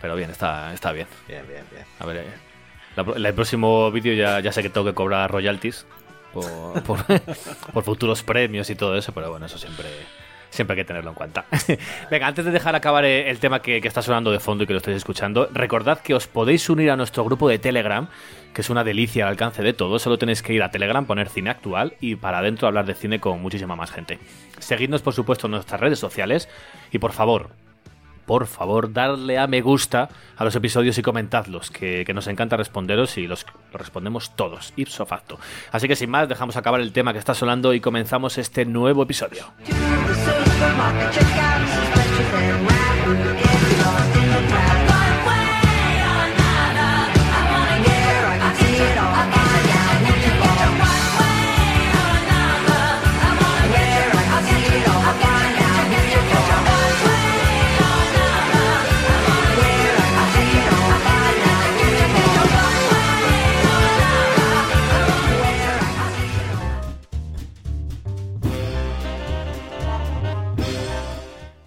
Pero 0.00 0.16
bien, 0.16 0.30
está, 0.30 0.72
está 0.72 0.92
bien. 0.92 1.06
Bien, 1.28 1.44
bien, 1.46 1.64
bien. 1.70 1.84
A 1.98 2.06
ver, 2.06 2.16
eh, 2.18 3.04
el 3.16 3.34
próximo 3.34 3.90
vídeo 3.90 4.14
ya, 4.14 4.40
ya 4.40 4.52
sé 4.52 4.62
que 4.62 4.70
tengo 4.70 4.86
que 4.86 4.94
cobrar 4.94 5.30
royalties 5.30 5.86
por, 7.72 7.82
futuros 7.84 8.22
premios 8.22 8.70
y 8.70 8.74
todo 8.74 8.96
eso, 8.96 9.12
pero 9.12 9.30
bueno, 9.30 9.46
eso 9.46 9.58
siempre, 9.58 9.88
siempre 10.50 10.74
hay 10.74 10.82
que 10.82 10.86
tenerlo 10.86 11.10
en 11.10 11.16
cuenta. 11.16 11.44
Venga, 12.10 12.26
antes 12.26 12.44
de 12.44 12.50
dejar 12.50 12.74
acabar 12.74 13.04
eh, 13.04 13.30
el 13.30 13.38
tema 13.38 13.60
que, 13.60 13.80
que 13.80 13.88
está 13.88 14.02
sonando 14.02 14.30
de 14.30 14.40
fondo 14.40 14.64
y 14.64 14.66
que 14.66 14.72
lo 14.72 14.78
estáis 14.78 14.96
escuchando, 14.96 15.48
recordad 15.52 16.00
que 16.00 16.14
os 16.14 16.26
podéis 16.26 16.68
unir 16.68 16.90
a 16.90 16.96
nuestro 16.96 17.24
grupo 17.24 17.48
de 17.48 17.58
Telegram, 17.58 18.08
que 18.54 18.60
es 18.60 18.70
una 18.70 18.84
delicia 18.84 19.24
al 19.24 19.30
alcance 19.30 19.62
de 19.62 19.72
todos. 19.72 20.02
Solo 20.02 20.18
tenéis 20.18 20.42
que 20.42 20.52
ir 20.52 20.62
a 20.62 20.70
Telegram, 20.70 21.04
poner 21.04 21.28
cine 21.28 21.50
actual 21.50 21.94
y 22.00 22.16
para 22.16 22.38
adentro 22.38 22.68
hablar 22.68 22.86
de 22.86 22.94
cine 22.94 23.20
con 23.20 23.40
muchísima 23.40 23.76
más 23.76 23.90
gente. 23.90 24.18
Seguidnos, 24.58 25.02
por 25.02 25.14
supuesto, 25.14 25.46
en 25.46 25.52
nuestras 25.52 25.80
redes 25.80 25.98
sociales 25.98 26.48
y 26.92 26.98
por 26.98 27.12
favor, 27.12 27.50
por 28.30 28.46
favor, 28.46 28.92
darle 28.92 29.40
a 29.40 29.48
me 29.48 29.60
gusta 29.60 30.08
a 30.36 30.44
los 30.44 30.54
episodios 30.54 30.96
y 30.98 31.02
comentadlos, 31.02 31.68
que, 31.72 32.04
que 32.06 32.14
nos 32.14 32.28
encanta 32.28 32.56
responderos 32.56 33.18
y 33.18 33.26
los, 33.26 33.44
respondemos 33.72 34.36
todos, 34.36 34.72
ipso 34.76 35.04
facto. 35.04 35.40
Así 35.72 35.88
que 35.88 35.96
sin 35.96 36.10
más, 36.10 36.28
dejamos 36.28 36.56
acabar 36.56 36.80
el 36.80 36.92
tema 36.92 37.12
que 37.12 37.18
está 37.18 37.34
sonando 37.34 37.74
y 37.74 37.80
comenzamos 37.80 38.38
este 38.38 38.64
nuevo 38.64 39.02
episodio. 39.02 39.46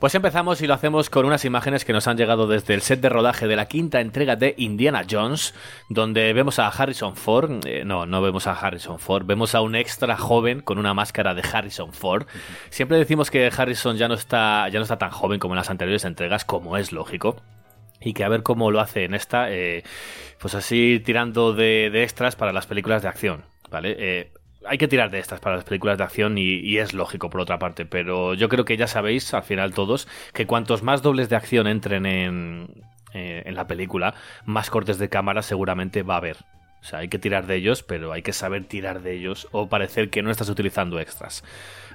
Pues 0.03 0.15
empezamos 0.15 0.61
y 0.61 0.67
lo 0.67 0.73
hacemos 0.73 1.09
con 1.09 1.25
unas 1.25 1.45
imágenes 1.45 1.85
que 1.85 1.93
nos 1.93 2.09
han 2.09 2.17
llegado 2.17 2.45
desde 2.45 2.73
el 2.73 2.81
set 2.81 2.99
de 2.99 3.07
rodaje 3.07 3.47
de 3.47 3.55
la 3.55 3.67
quinta 3.67 4.01
entrega 4.01 4.35
de 4.35 4.53
Indiana 4.57 5.05
Jones, 5.09 5.55
donde 5.87 6.33
vemos 6.33 6.59
a 6.59 6.67
Harrison 6.67 7.15
Ford, 7.15 7.65
eh, 7.65 7.85
no, 7.85 8.05
no 8.05 8.21
vemos 8.21 8.45
a 8.45 8.51
Harrison 8.51 8.99
Ford, 8.99 9.25
vemos 9.25 9.55
a 9.55 9.61
un 9.61 9.75
extra 9.75 10.17
joven 10.17 10.59
con 10.59 10.77
una 10.77 10.93
máscara 10.93 11.33
de 11.33 11.41
Harrison 11.41 11.93
Ford. 11.93 12.27
Siempre 12.69 12.97
decimos 12.97 13.31
que 13.31 13.49
Harrison 13.57 13.95
ya 13.95 14.09
no 14.09 14.15
está, 14.15 14.67
ya 14.67 14.79
no 14.79 14.83
está 14.83 14.97
tan 14.97 15.11
joven 15.11 15.39
como 15.39 15.53
en 15.53 15.59
las 15.59 15.69
anteriores 15.69 16.03
entregas, 16.03 16.43
como 16.43 16.75
es 16.75 16.91
lógico. 16.91 17.37
Y 18.01 18.11
que 18.11 18.25
a 18.25 18.27
ver 18.27 18.43
cómo 18.43 18.71
lo 18.71 18.81
hace 18.81 19.05
en 19.05 19.13
esta, 19.13 19.53
eh, 19.53 19.85
pues 20.37 20.53
así 20.53 21.01
tirando 21.05 21.53
de, 21.53 21.89
de 21.89 22.03
extras 22.03 22.35
para 22.35 22.51
las 22.51 22.67
películas 22.67 23.03
de 23.03 23.07
acción, 23.07 23.45
¿vale? 23.71 23.95
Eh, 23.97 24.33
hay 24.65 24.77
que 24.77 24.87
tirar 24.87 25.11
de 25.11 25.19
estas 25.19 25.39
para 25.39 25.55
las 25.55 25.65
películas 25.65 25.97
de 25.97 26.03
acción 26.03 26.37
y, 26.37 26.77
es 26.77 26.93
lógico 26.93 27.29
por 27.29 27.41
otra 27.41 27.59
parte, 27.59 27.85
pero 27.85 28.33
yo 28.33 28.49
creo 28.49 28.65
que 28.65 28.77
ya 28.77 28.87
sabéis, 28.87 29.33
al 29.33 29.43
final 29.43 29.73
todos, 29.73 30.07
que 30.33 30.47
cuantos 30.47 30.83
más 30.83 31.01
dobles 31.01 31.29
de 31.29 31.35
acción 31.35 31.67
entren 31.67 32.05
en, 32.05 32.83
eh, 33.13 33.43
en 33.45 33.55
la 33.55 33.67
película, 33.67 34.15
más 34.45 34.69
cortes 34.69 34.97
de 34.97 35.09
cámara 35.09 35.41
seguramente 35.41 36.03
va 36.03 36.15
a 36.15 36.17
haber. 36.17 36.37
O 36.83 36.85
sea, 36.85 36.99
hay 36.99 37.07
que 37.07 37.17
tirar 37.17 37.47
de 37.47 37.55
ellos, 37.55 37.81
pero 37.81 38.11
hay 38.11 38.21
que 38.21 38.33
saber 38.33 38.65
tirar 38.65 39.01
de 39.01 39.13
ellos 39.13 39.47
o 39.53 39.69
parecer 39.69 40.09
que 40.09 40.21
no 40.21 40.29
estás 40.31 40.49
utilizando 40.49 40.99
extras. 40.99 41.41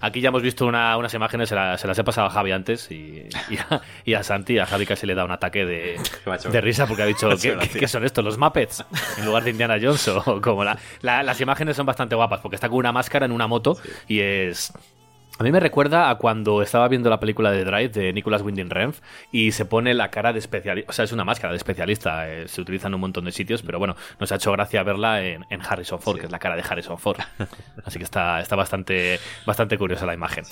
Aquí 0.01 0.23
ya 0.23 0.31
hemos 0.31 0.41
visto 0.41 0.65
una- 0.67 0.97
unas 0.97 1.13
imágenes, 1.13 1.51
se, 1.51 1.55
la- 1.55 1.77
se 1.77 1.87
las 1.87 1.99
he 1.99 2.05
pasado 2.05 2.29
a 2.29 2.31
Javi 2.31 2.53
antes 2.53 2.91
y, 2.91 3.29
y 3.51 3.57
a, 3.59 3.83
y 4.07 4.15
a 4.15 4.23
Santi. 4.23 4.59
A 4.59 4.65
Javi 4.65 4.87
casi 4.87 5.07
le 5.07 5.15
da 5.15 5.27
un 5.27 5.31
ataque 5.31 5.67
de, 5.67 5.97
risa 6.63 6.87
porque 6.87 7.03
ha 7.03 7.07
dicho, 7.07 7.29
¿qué, 7.79 7.87
son 7.87 8.05
estos? 8.07 8.25
¿Los 8.25 8.39
Muppets? 8.39 8.83
En 9.19 9.27
lugar 9.27 9.45
de 9.45 9.51
Indiana 9.51 9.77
Jones 9.79 10.09
o 10.09 10.41
como 10.41 10.65
la, 10.65 10.79
la- 11.03 11.23
Las 11.23 11.39
imágenes 11.43 11.77
son 11.77 11.85
bastante 11.85 12.15
guapas 12.15 12.41
porque 12.41 12.55
está 12.55 12.71
con 12.71 12.79
una 12.79 12.91
máscara 12.93 13.27
en 13.27 13.33
una 13.33 13.47
moto 13.47 13.77
y 14.07 14.21
es... 14.21 14.73
A 15.39 15.45
mí 15.45 15.53
me 15.53 15.61
recuerda 15.61 16.11
a 16.11 16.17
cuando 16.19 16.63
estaba 16.63 16.89
viendo 16.89 17.09
la 17.11 17.21
película 17.21 17.53
de 17.53 17.65
Drive 17.65 17.91
de 17.91 18.13
Nicholas 18.13 18.43
Winding 18.43 18.71
Refn 18.71 19.01
y 19.31 19.53
se 19.53 19.65
pone 19.65 19.95
la 19.95 20.11
cara 20.11 20.33
de 20.33 20.41
especialista. 20.41 20.91
O 20.91 20.93
sea, 20.93 21.05
es 21.05 21.13
una 21.13 21.25
máscara 21.25 21.53
de 21.53 21.59
especialista. 21.59 22.29
eh, 22.29 22.49
se 22.49 22.61
utiliza 22.61 22.89
en 22.89 22.95
un 22.95 23.01
montón 23.01 23.25
de 23.25 23.31
sitios, 23.31 23.63
pero 23.63 23.79
bueno, 23.79 23.95
nos 24.19 24.33
ha 24.33 24.35
hecho 24.35 24.51
gracia 24.51 24.83
verla 24.83 25.23
en, 25.23 25.45
en 25.51 25.63
Harrison 25.63 26.01
Ford, 26.01 26.19
que 26.19 26.27
es 26.27 26.33
la 26.33 26.41
cara 26.41 26.57
de 26.57 26.63
Harrison 26.69 26.99
Ford. 26.99 27.19
Así 27.85 27.99
que 27.99 28.05
está, 28.05 28.41
está 28.41 28.57
bastante, 28.57 29.21
bastante 29.47 29.79
curiosa 29.79 30.07
la 30.07 30.15
imagen. 30.15 30.45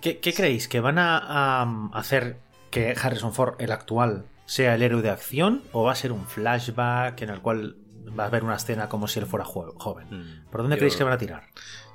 ¿Qué, 0.00 0.18
qué 0.18 0.32
creéis? 0.34 0.66
¿Que 0.66 0.80
van 0.80 0.98
a, 0.98 1.16
a 1.62 1.88
hacer 1.92 2.36
que 2.70 2.94
Harrison 3.00 3.32
Ford, 3.32 3.54
el 3.60 3.70
actual, 3.70 4.24
sea 4.46 4.74
el 4.74 4.82
héroe 4.82 5.00
de 5.00 5.10
acción? 5.10 5.62
¿O 5.70 5.84
va 5.84 5.92
a 5.92 5.94
ser 5.94 6.10
un 6.10 6.26
flashback 6.26 7.22
en 7.22 7.30
el 7.30 7.40
cual 7.40 7.76
va 8.18 8.24
a 8.24 8.26
haber 8.26 8.42
una 8.42 8.56
escena 8.56 8.88
como 8.88 9.06
si 9.06 9.20
él 9.20 9.26
fuera 9.26 9.44
jo- 9.44 9.74
joven? 9.78 10.06
Mm. 10.10 10.50
¿Por 10.50 10.62
dónde 10.62 10.74
Yo- 10.74 10.80
creéis 10.80 10.96
que 10.96 11.04
van 11.04 11.12
a 11.12 11.18
tirar? 11.18 11.44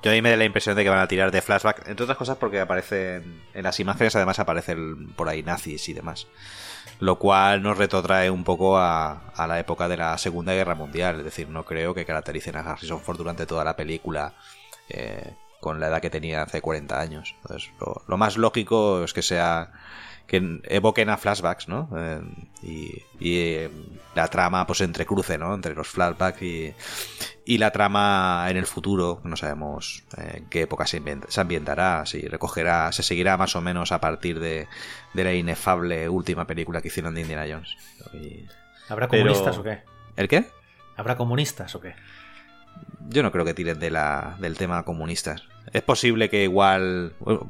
Yo 0.01 0.12
a 0.12 0.13
mí 0.13 0.22
me 0.22 0.29
da 0.29 0.38
la 0.38 0.46
impresión 0.46 0.75
de 0.75 0.84
que 0.84 0.89
van 0.89 1.00
a 1.00 1.08
tirar 1.08 1.32
de 1.32 1.41
flashback, 1.41 1.88
entre 1.88 2.03
otras 2.03 2.18
cosas 2.18 2.38
porque 2.38 2.60
aparecen 2.60 3.44
en 3.53 3.63
las 3.63 3.79
imágenes, 3.79 4.15
además 4.15 4.39
aparecen 4.39 5.10
por 5.10 5.27
ahí 5.27 5.44
nazis 5.44 5.89
y 5.89 5.94
demás. 5.94 6.27
Lo 7.00 7.18
cual 7.20 7.62
nos 7.62 7.77
retrotrae 7.77 8.29
un 8.29 8.44
poco 8.44 8.77
a, 8.77 9.29
a 9.36 9.48
la 9.48 9.60
época 9.60 9.88
de 9.88 9.98
la 9.98 10.18
Segunda 10.18 10.53
Guerra 10.53 10.75
Mundial. 10.75 11.20
Es 11.20 11.25
decir, 11.25 11.50
no 11.50 11.63
creo 11.63 11.94
que 11.94 12.06
caractericen 12.06 12.56
a 12.56 12.62
Harrison 12.62 13.01
Ford 13.01 13.18
durante 13.18 13.46
toda 13.46 13.63
la 13.63 13.75
película 13.75 14.34
eh, 14.89 15.36
con 15.60 15.79
la 15.79 15.88
edad 15.88 16.01
que 16.01 16.10
tenía 16.10 16.44
hace 16.44 16.62
40 16.62 17.00
años. 17.00 17.36
Entonces, 17.41 17.72
lo, 17.79 18.01
lo 18.08 18.18
más 18.18 18.38
lógico 18.38 19.03
es 19.03 19.13
que 19.13 19.22
sea 19.22 19.72
que 20.29 20.62
evoquen 20.65 21.09
a 21.09 21.17
flashbacks, 21.17 21.67
¿no? 21.67 21.89
Eh, 21.98 22.21
y 22.63 23.03
y, 23.19 23.39
eh, 23.39 23.69
la 24.15 24.27
trama 24.27 24.65
pues 24.67 24.79
entrecruce, 24.81 25.38
¿no? 25.38 25.53
Entre 25.53 25.74
los 25.75 25.88
flashbacks 25.88 26.41
y, 26.41 26.74
y 27.45 27.57
la 27.57 27.71
trama 27.71 28.45
en 28.50 28.55
el 28.57 28.65
futuro, 28.65 29.19
no 29.24 29.36
sabemos 29.36 30.03
eh, 30.17 30.36
en 30.38 30.45
qué 30.50 30.62
época 30.62 30.86
se, 30.88 31.01
ambientará, 31.38 32.05
si 32.05 32.21
recogerá, 32.21 32.91
se 32.91 33.03
seguirá 33.03 33.36
más 33.38 33.55
o 33.55 33.62
menos 33.62 33.91
a 33.91 34.00
partir 34.00 34.39
de, 34.39 34.67
de 35.13 35.24
la 35.24 35.33
inefable 35.33 36.07
última 36.07 36.45
película 36.45 36.81
que 36.81 36.88
hicieron 36.89 37.15
de 37.15 37.21
Indiana 37.21 37.45
Jones. 37.50 37.75
Y- 38.13 38.45
¿Habrá 38.88 39.07
Pero- 39.07 39.24
comunistas 39.24 39.57
o 39.57 39.63
qué? 39.63 39.79
¿El 40.15 40.27
qué? 40.27 40.45
¿Habrá 40.95 41.17
comunistas 41.17 41.74
o 41.75 41.81
qué? 41.81 41.95
Yo 43.09 43.24
no 43.24 43.31
creo 43.31 43.45
que 43.45 43.53
tiren 43.53 43.79
de 43.79 43.89
la, 43.91 44.36
del 44.39 44.55
tema 44.57 44.83
comunistas. 44.83 45.43
Es 45.74 45.81
posible 45.81 46.29
que 46.29 46.43
igual 46.43 47.13
bueno, 47.19 47.48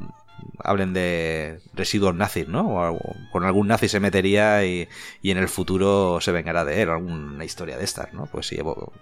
hablen 0.63 0.93
de 0.93 1.59
residuos 1.73 2.15
nazis, 2.15 2.47
¿no? 2.47 2.67
O 2.67 2.99
con 3.31 3.43
algún 3.43 3.67
nazi 3.67 3.87
se 3.87 3.99
metería 3.99 4.65
y, 4.65 4.87
y 5.21 5.31
en 5.31 5.37
el 5.37 5.49
futuro 5.49 6.19
se 6.21 6.31
vengará 6.31 6.65
de 6.65 6.81
él, 6.81 6.89
alguna 6.89 7.43
historia 7.43 7.77
de 7.77 7.83
estas, 7.83 8.13
¿no? 8.13 8.25
Pues 8.27 8.47
sí, 8.47 8.59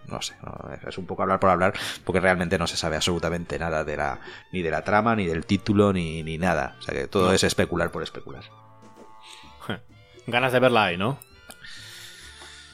no 0.07 0.21
sé, 0.21 0.35
no, 0.43 0.55
es 0.87 0.97
un 0.97 1.05
poco 1.05 1.23
hablar 1.23 1.39
por 1.39 1.49
hablar, 1.49 1.73
porque 2.03 2.19
realmente 2.19 2.57
no 2.57 2.67
se 2.67 2.77
sabe 2.77 2.95
absolutamente 2.95 3.59
nada 3.59 3.83
de 3.83 3.97
la, 3.97 4.19
ni 4.51 4.61
de 4.61 4.71
la 4.71 4.83
trama, 4.83 5.15
ni 5.15 5.25
del 5.25 5.45
título, 5.45 5.93
ni, 5.93 6.23
ni 6.23 6.37
nada. 6.37 6.75
O 6.79 6.81
sea 6.81 6.93
que 6.93 7.07
todo 7.07 7.33
es 7.33 7.43
especular 7.43 7.91
por 7.91 8.03
especular. 8.03 8.43
Ganas 10.27 10.51
de 10.53 10.59
verla 10.59 10.85
ahí, 10.85 10.97
¿no? 10.97 11.19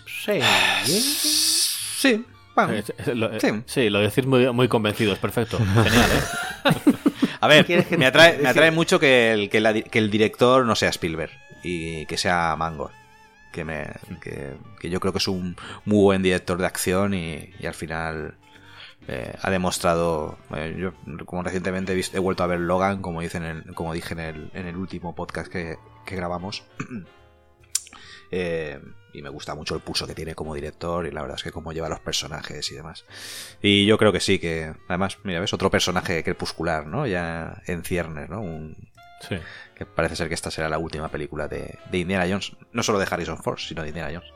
Sí. 0.05 0.39
Sí, 0.85 2.25
bueno, 2.55 2.73
Eh, 2.97 3.15
lo, 3.15 3.39
sí. 3.39 3.47
sí, 3.65 3.89
lo 3.89 3.99
decís 3.99 4.25
muy, 4.25 4.51
muy 4.51 4.67
convencidos, 4.67 5.17
perfecto. 5.19 5.57
Genial, 5.57 6.09
¿eh? 6.11 6.83
A 7.43 7.47
ver, 7.47 7.65
¿Quieres 7.65 7.85
que- 7.87 7.97
me 7.97 8.05
atrae, 8.05 8.37
me 8.37 8.49
atrae 8.49 8.71
mucho 8.71 8.99
que 8.99 9.31
el, 9.33 9.49
que, 9.49 9.59
la 9.59 9.73
di- 9.73 9.83
que 9.83 9.99
el 9.99 10.09
director 10.09 10.65
no 10.65 10.75
sea 10.75 10.89
Spielberg 10.89 11.31
y 11.63 12.05
que 12.05 12.17
sea 12.17 12.55
Mangold. 12.57 12.91
Que, 13.51 13.63
me, 13.65 13.85
que, 14.21 14.53
que 14.79 14.89
yo 14.89 14.99
creo 14.99 15.11
que 15.13 15.19
es 15.19 15.27
un 15.27 15.55
muy 15.85 15.99
buen 16.01 16.23
director 16.23 16.57
de 16.57 16.65
acción 16.65 17.13
y, 17.13 17.49
y 17.59 17.65
al 17.67 17.73
final 17.75 18.35
eh, 19.07 19.33
ha 19.41 19.49
demostrado. 19.51 20.37
eh, 20.55 20.75
yo, 20.79 20.93
como 21.25 21.43
recientemente 21.43 21.91
he, 21.91 21.95
visto- 21.95 22.17
he 22.17 22.19
vuelto 22.19 22.43
a 22.43 22.47
ver 22.47 22.59
Logan, 22.61 23.01
como, 23.01 23.21
dice 23.21 23.37
en 23.37 23.43
el- 23.43 23.75
como 23.75 23.93
dije 23.93 24.13
en 24.13 24.19
el, 24.21 24.51
en 24.53 24.65
el 24.67 24.75
último 24.77 25.13
podcast 25.13 25.51
que, 25.51 25.75
que 26.05 26.15
grabamos. 26.15 26.63
Eh, 28.31 28.79
y 29.13 29.21
me 29.21 29.29
gusta 29.29 29.53
mucho 29.53 29.75
el 29.75 29.81
pulso 29.81 30.07
que 30.07 30.15
tiene 30.15 30.33
como 30.33 30.55
director 30.55 31.05
y 31.05 31.11
la 31.11 31.21
verdad 31.21 31.37
es 31.37 31.43
que 31.43 31.51
cómo 31.51 31.71
lleva 31.71 31.87
los 31.89 31.99
personajes 31.99 32.71
y 32.71 32.75
demás. 32.75 33.05
Y 33.61 33.85
yo 33.85 33.97
creo 33.97 34.11
que 34.11 34.19
sí, 34.19 34.39
que 34.39 34.73
además, 34.87 35.19
mira, 35.23 35.39
ves, 35.39 35.53
otro 35.53 35.69
personaje 35.69 36.23
crepuscular, 36.23 36.87
¿no? 36.87 37.05
Ya 37.05 37.61
en 37.67 37.83
ciernes, 37.83 38.29
¿no? 38.29 38.41
Un, 38.41 38.75
Sí. 39.21 39.37
que 39.75 39.85
parece 39.85 40.17
ser 40.17 40.27
que 40.27 40.33
esta 40.33 40.51
será 40.51 40.67
la 40.67 40.77
última 40.77 41.07
película 41.07 41.47
de, 41.47 41.79
de 41.89 41.97
Indiana 41.97 42.25
Jones. 42.27 42.57
No 42.73 42.83
solo 42.83 42.99
de 42.99 43.07
Harrison 43.09 43.37
Ford, 43.37 43.57
sino 43.57 43.81
de 43.81 43.87
Indiana 43.89 44.09
Jones. 44.13 44.29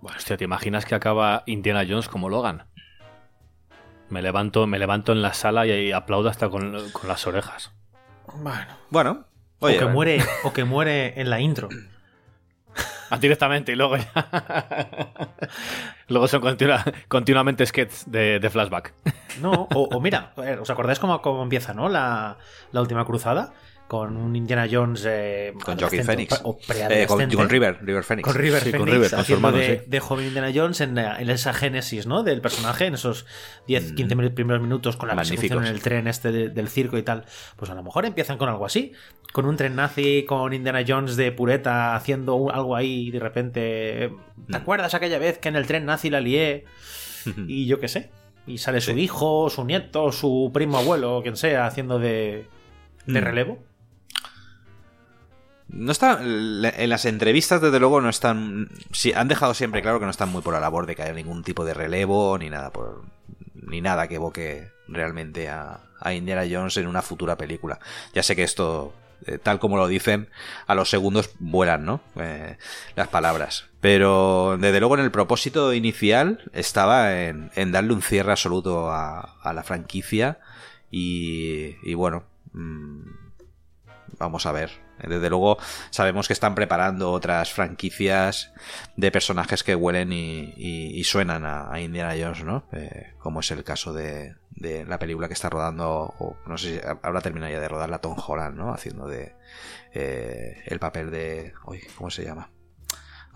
Bueno, 0.00 0.16
hostia, 0.16 0.38
¿te 0.38 0.44
imaginas 0.44 0.86
que 0.86 0.94
acaba 0.94 1.42
Indiana 1.44 1.84
Jones 1.86 2.08
como 2.08 2.30
Logan? 2.30 2.64
Me 4.08 4.22
levanto, 4.22 4.66
me 4.66 4.78
levanto 4.78 5.12
en 5.12 5.20
la 5.20 5.34
sala 5.34 5.66
y, 5.66 5.92
aplaudo 5.92 6.30
hasta 6.30 6.48
con, 6.48 6.90
con 6.92 7.08
las 7.08 7.26
orejas. 7.26 7.72
Bueno. 8.36 8.76
Bueno, 8.88 9.26
O 9.58 9.66
que, 9.68 9.84
muere, 9.84 10.24
o 10.44 10.52
que 10.54 10.64
muere 10.64 11.20
en 11.20 11.28
la 11.28 11.40
intro. 11.40 11.68
Ah, 13.10 13.18
directamente 13.18 13.72
y 13.72 13.76
luego 13.76 13.96
ya. 13.96 14.06
luego 16.08 16.28
son 16.28 16.40
continua- 16.40 16.84
continuamente 17.08 17.66
sketches 17.66 18.10
de, 18.10 18.38
de 18.38 18.50
flashback. 18.50 18.94
No, 19.40 19.68
o, 19.74 20.00
mira, 20.00 20.32
¿os 20.60 20.70
acordáis 20.70 20.98
cómo, 20.98 21.20
cómo 21.20 21.42
empieza, 21.42 21.74
no? 21.74 21.88
La, 21.88 22.36
la 22.72 22.80
última 22.80 23.04
cruzada. 23.04 23.52
Con 23.90 24.16
un 24.16 24.36
Indiana 24.36 24.68
Jones. 24.70 25.04
eh, 25.04 25.52
con 25.64 25.76
Joaquin 25.76 26.04
Phoenix. 26.04 26.40
O 26.44 26.56
Eh, 26.68 27.06
con, 27.08 27.28
con 27.28 27.48
River, 27.48 27.78
River 27.82 28.04
Phoenix. 28.04 28.24
Con 28.24 28.36
River 28.36 28.62
Sí, 28.62 28.70
con 28.70 28.80
Phoenix, 28.82 28.94
River, 28.94 29.10
con 29.10 29.16
su 29.18 29.20
haciendo 29.22 29.48
hermano, 29.48 29.64
de, 29.66 29.78
sí. 29.80 29.84
de 29.88 29.98
joven 29.98 30.26
Indiana 30.28 30.52
Jones 30.54 30.80
en, 30.80 30.94
la- 30.94 31.20
en 31.20 31.28
esa 31.28 31.52
génesis, 31.52 32.06
¿no? 32.06 32.22
Del 32.22 32.40
personaje, 32.40 32.86
en 32.86 32.94
esos 32.94 33.26
10, 33.66 33.92
15 33.94 34.14
mil- 34.14 34.32
primeros 34.32 34.62
minutos 34.62 34.96
con 34.96 35.08
la 35.08 35.16
persecución 35.16 35.66
en 35.66 35.72
el 35.74 35.82
tren 35.82 36.06
este 36.06 36.30
de- 36.30 36.48
del 36.50 36.68
circo 36.68 36.98
y 36.98 37.02
tal. 37.02 37.24
Pues 37.56 37.68
a 37.72 37.74
lo 37.74 37.82
mejor 37.82 38.06
empiezan 38.06 38.38
con 38.38 38.48
algo 38.48 38.64
así. 38.64 38.92
Con 39.32 39.44
un 39.46 39.56
tren 39.56 39.74
nazi, 39.74 40.24
con 40.24 40.52
Indiana 40.52 40.84
Jones 40.86 41.16
de 41.16 41.32
pureta 41.32 41.96
haciendo 41.96 42.36
un- 42.36 42.52
algo 42.52 42.76
ahí 42.76 43.08
y 43.08 43.10
de 43.10 43.18
repente... 43.18 44.10
¿Te 44.48 44.56
acuerdas 44.56 44.94
aquella 44.94 45.18
vez 45.18 45.38
que 45.38 45.48
en 45.48 45.56
el 45.56 45.66
tren 45.66 45.84
nazi 45.84 46.10
la 46.10 46.20
lié? 46.20 46.64
Y 47.48 47.66
yo 47.66 47.80
qué 47.80 47.88
sé. 47.88 48.10
Y 48.46 48.58
sale 48.58 48.80
su 48.80 48.92
hijo, 48.92 49.50
su 49.50 49.64
nieto, 49.64 50.12
su 50.12 50.52
primo 50.54 50.78
abuelo, 50.78 51.20
quien 51.22 51.36
sea, 51.36 51.66
haciendo 51.66 51.98
de, 51.98 52.46
de 53.06 53.20
Mm. 53.20 53.24
relevo. 53.24 53.58
No 55.72 55.92
está, 55.92 56.20
en 56.20 56.90
las 56.90 57.04
entrevistas, 57.04 57.60
desde 57.60 57.78
luego, 57.78 58.00
no 58.00 58.08
están. 58.08 58.68
Sí, 58.92 59.12
han 59.12 59.28
dejado 59.28 59.54
siempre 59.54 59.82
claro 59.82 60.00
que 60.00 60.04
no 60.04 60.10
están 60.10 60.30
muy 60.30 60.42
por 60.42 60.52
la 60.52 60.60
labor 60.60 60.86
de 60.86 60.96
que 60.96 61.02
haya 61.02 61.12
ningún 61.12 61.44
tipo 61.44 61.64
de 61.64 61.74
relevo 61.74 62.36
ni 62.38 62.50
nada 62.50 62.70
por 62.70 63.04
ni 63.54 63.80
nada 63.80 64.08
que 64.08 64.16
evoque 64.16 64.68
realmente 64.88 65.48
a, 65.48 65.80
a 66.00 66.12
Indiana 66.14 66.42
Jones 66.50 66.76
en 66.76 66.86
una 66.88 67.02
futura 67.02 67.36
película. 67.36 67.78
Ya 68.12 68.22
sé 68.22 68.34
que 68.34 68.42
esto, 68.42 68.92
eh, 69.26 69.38
tal 69.38 69.60
como 69.60 69.76
lo 69.76 69.86
dicen, 69.86 70.28
a 70.66 70.74
los 70.74 70.90
segundos 70.90 71.30
vuelan, 71.38 71.84
¿no? 71.84 72.00
Eh, 72.16 72.56
las 72.96 73.08
palabras. 73.08 73.66
Pero 73.80 74.56
desde 74.58 74.80
luego 74.80 74.96
en 74.96 75.04
el 75.04 75.10
propósito 75.12 75.72
inicial 75.72 76.50
estaba 76.52 77.22
en, 77.22 77.50
en 77.54 77.70
darle 77.70 77.92
un 77.92 78.02
cierre 78.02 78.32
absoluto 78.32 78.90
a, 78.90 79.36
a 79.40 79.52
la 79.52 79.62
franquicia 79.62 80.40
y, 80.90 81.76
y 81.82 81.94
bueno. 81.94 82.24
mm, 82.52 83.29
vamos 84.20 84.46
a 84.46 84.52
ver. 84.52 84.70
Desde 85.02 85.30
luego 85.30 85.56
sabemos 85.90 86.26
que 86.28 86.34
están 86.34 86.54
preparando 86.54 87.10
otras 87.10 87.50
franquicias 87.52 88.52
de 88.96 89.10
personajes 89.10 89.64
que 89.64 89.74
huelen 89.74 90.12
y, 90.12 90.52
y- 90.56 90.98
y 91.00 91.04
suenan 91.04 91.44
a, 91.46 91.72
a 91.72 91.80
Indiana 91.80 92.14
Jones, 92.20 92.44
¿no? 92.44 92.64
Eh, 92.72 93.14
como 93.18 93.40
es 93.40 93.50
el 93.50 93.64
caso 93.64 93.92
de, 93.94 94.36
de 94.50 94.84
la 94.84 94.98
película 94.98 95.26
que 95.26 95.32
está 95.34 95.48
rodando, 95.48 96.14
o 96.18 96.36
no 96.46 96.58
sé 96.58 96.80
si 96.80 96.86
habrá 97.02 97.20
terminado 97.22 97.50
ya 97.50 97.60
de 97.60 97.68
rodar 97.68 97.88
la 97.88 97.98
Tom 98.02 98.14
Holland, 98.24 98.56
¿no? 98.58 98.72
Haciendo 98.74 99.06
de 99.08 99.34
eh, 99.92 100.62
el 100.66 100.78
papel 100.78 101.10
de... 101.10 101.54
Uy, 101.64 101.80
¿Cómo 101.96 102.10
se 102.10 102.24
llama? 102.24 102.50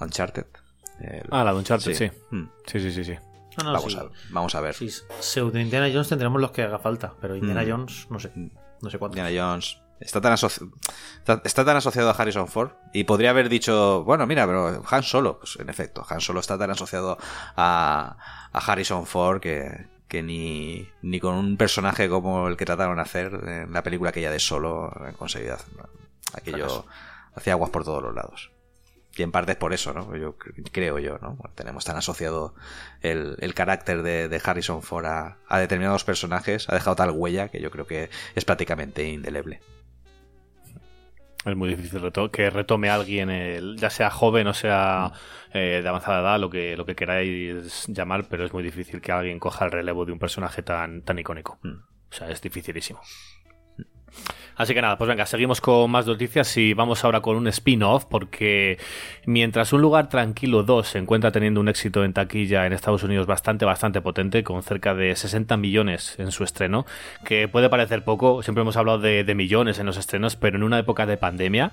Uncharted. 0.01 0.47
El- 1.01 1.27
Ah, 1.31 1.45
la 1.45 1.53
de 1.53 1.59
Uncharted, 1.59 1.95
sí. 1.95 2.11
Mm. 2.31 2.45
Sí, 2.67 2.79
sí, 2.81 2.93
sí, 2.93 3.05
sí. 3.05 3.15
No, 3.59 3.65
no, 3.65 3.73
vamos, 3.73 3.93
sí. 3.93 3.99
a, 3.99 4.05
vamos 4.31 4.55
a 4.55 4.61
ver. 4.61 4.75
Sí, 4.75 4.91
pseudo 5.21 5.59
Indiana 5.59 5.89
Jones 5.91 6.09
tendremos 6.09 6.41
los 6.41 6.51
que 6.51 6.63
haga 6.63 6.79
falta, 6.79 7.15
pero 7.21 7.37
Indiana 7.37 7.63
Mm. 7.63 7.71
Jones, 7.71 8.07
no 8.11 8.19
sé. 8.19 8.33
No 8.83 8.91
sé 8.91 8.99
cuántos. 8.99 9.17
Indiana 9.19 9.53
Jones 9.53 9.79
está 10.05 10.21
tan, 10.21 10.35
está, 10.35 11.41
está 11.45 11.65
tan 11.65 11.77
asociado 11.77 12.11
a 12.11 12.13
Harrison 12.13 12.47
Ford 12.47 12.73
y 12.93 13.05
podría 13.05 13.31
haber 13.31 13.49
dicho, 13.49 14.05
bueno, 14.05 14.27
mira, 14.27 14.47
pero 14.47 14.83
Han 14.89 15.03
Solo, 15.03 15.39
pues 15.41 15.57
en 15.57 15.69
efecto, 15.71 16.07
Han 16.09 16.21
Solo 16.21 16.41
está 16.41 16.59
tan 16.59 16.71
asociado 16.71 17.19
a, 17.57 18.17
a 18.53 18.59
Harrison 18.59 19.07
Ford 19.07 19.41
que, 19.41 19.87
que 20.07 20.23
ni, 20.23 20.89
ni 21.03 21.19
con 21.21 21.35
un 21.35 21.57
personaje 21.57 22.09
como 22.09 22.47
el 22.49 22.57
que 22.57 22.67
trataron 22.67 22.97
de 22.97 23.03
hacer 23.03 23.33
en 23.47 23.73
la 23.73 23.83
película 23.83 24.11
aquella 24.11 24.31
de 24.31 24.39
Solo 24.39 24.93
han 25.05 25.15
conseguido 25.15 25.57
aquello 26.35 26.87
hacía 27.35 27.55
aguas 27.55 27.71
por 27.71 27.85
todos 27.85 28.03
los 28.03 28.15
lados. 28.15 28.51
Y 29.17 29.23
en 29.23 29.31
parte 29.31 29.53
es 29.53 29.59
por 29.59 29.73
eso, 29.73 29.93
¿no? 29.93 30.17
Yo 30.17 30.37
cre- 30.37 30.69
creo 30.73 30.99
yo, 30.99 31.19
¿no? 31.23 31.35
Bueno, 31.37 31.53
tenemos 31.55 31.85
tan 31.85 31.97
asociado 31.97 32.53
el, 33.01 33.37
el 33.39 33.55
carácter 33.55 34.03
de, 34.03 34.29
de 34.29 34.43
Harrison 34.45 34.83
Ford 34.83 35.07
a, 35.07 35.37
a 35.47 35.59
determinados 35.61 36.03
personajes, 36.03 36.69
ha 36.69 36.75
dejado 36.75 36.97
tal 36.97 37.13
huella 37.13 37.49
que 37.49 37.61
yo 37.61 37.71
creo 37.71 37.87
que 37.87 38.11
es 38.35 38.45
prácticamente 38.45 39.05
indeleble. 39.09 39.61
Es 41.45 41.57
muy 41.57 41.69
difícil 41.69 42.01
reto- 42.01 42.31
que 42.31 42.49
retome 42.51 42.89
a 42.89 42.95
alguien, 42.95 43.29
el- 43.31 43.77
ya 43.77 43.91
sea 43.91 44.11
joven 44.11 44.47
o 44.47 44.55
sea 44.55 45.13
eh, 45.53 45.81
de 45.83 45.89
avanzada 45.89 46.21
edad, 46.21 46.41
lo 46.41 46.49
que, 46.51 46.77
lo 46.77 46.85
que 46.87 46.95
queráis 46.97 47.85
llamar, 47.89 48.27
pero 48.29 48.45
es 48.45 48.53
muy 48.53 48.63
difícil 48.63 49.01
que 49.01 49.13
alguien 49.13 49.39
coja 49.39 49.65
el 49.67 49.71
relevo 49.73 50.05
de 50.07 50.13
un 50.13 50.19
personaje 50.19 50.63
tan, 50.63 51.03
tan 51.03 51.19
icónico. 51.19 51.59
O 51.63 52.13
sea, 52.17 52.31
es 52.31 52.41
dificilísimo. 52.41 53.01
Así 54.57 54.73
que 54.75 54.83
nada, 54.83 54.97
pues 54.97 55.09
venga, 55.09 55.27
seguimos 55.27 55.61
con 55.61 55.91
más 55.91 56.07
noticias 56.07 56.57
y 56.57 56.75
vamos 56.75 57.05
ahora 57.05 57.21
con 57.21 57.37
un 57.37 57.49
spin-off 57.49 58.05
porque 58.05 58.79
mientras 59.27 59.73
Un 59.73 59.83
lugar 59.83 60.09
tranquilo 60.09 60.63
2 60.63 60.87
se 60.87 60.99
encuentra 60.99 61.33
teniendo 61.33 61.61
un 61.61 61.69
éxito 61.69 62.05
en 62.05 62.13
taquilla 62.13 62.67
en 62.67 62.73
Estados 62.73 63.03
Unidos 63.03 63.27
bastante, 63.27 63.65
bastante 63.65 64.01
potente, 64.01 64.45
con 64.45 64.63
cerca 64.63 64.95
de 64.95 65.17
60 65.17 65.57
millones 65.57 66.15
en 66.19 66.31
su 66.31 66.45
estreno, 66.45 66.87
que 67.25 67.49
puede 67.49 67.69
parecer 67.69 68.05
poco, 68.05 68.43
siempre 68.43 68.63
hemos 68.63 68.77
hablado 68.77 68.99
de, 68.99 69.25
de 69.25 69.35
millones 69.35 69.79
en 69.79 69.87
los 69.87 69.97
estrenos, 69.97 70.37
pero 70.37 70.57
en 70.57 70.63
una 70.63 70.79
época 70.79 71.07
de 71.07 71.17
pandemia 71.17 71.73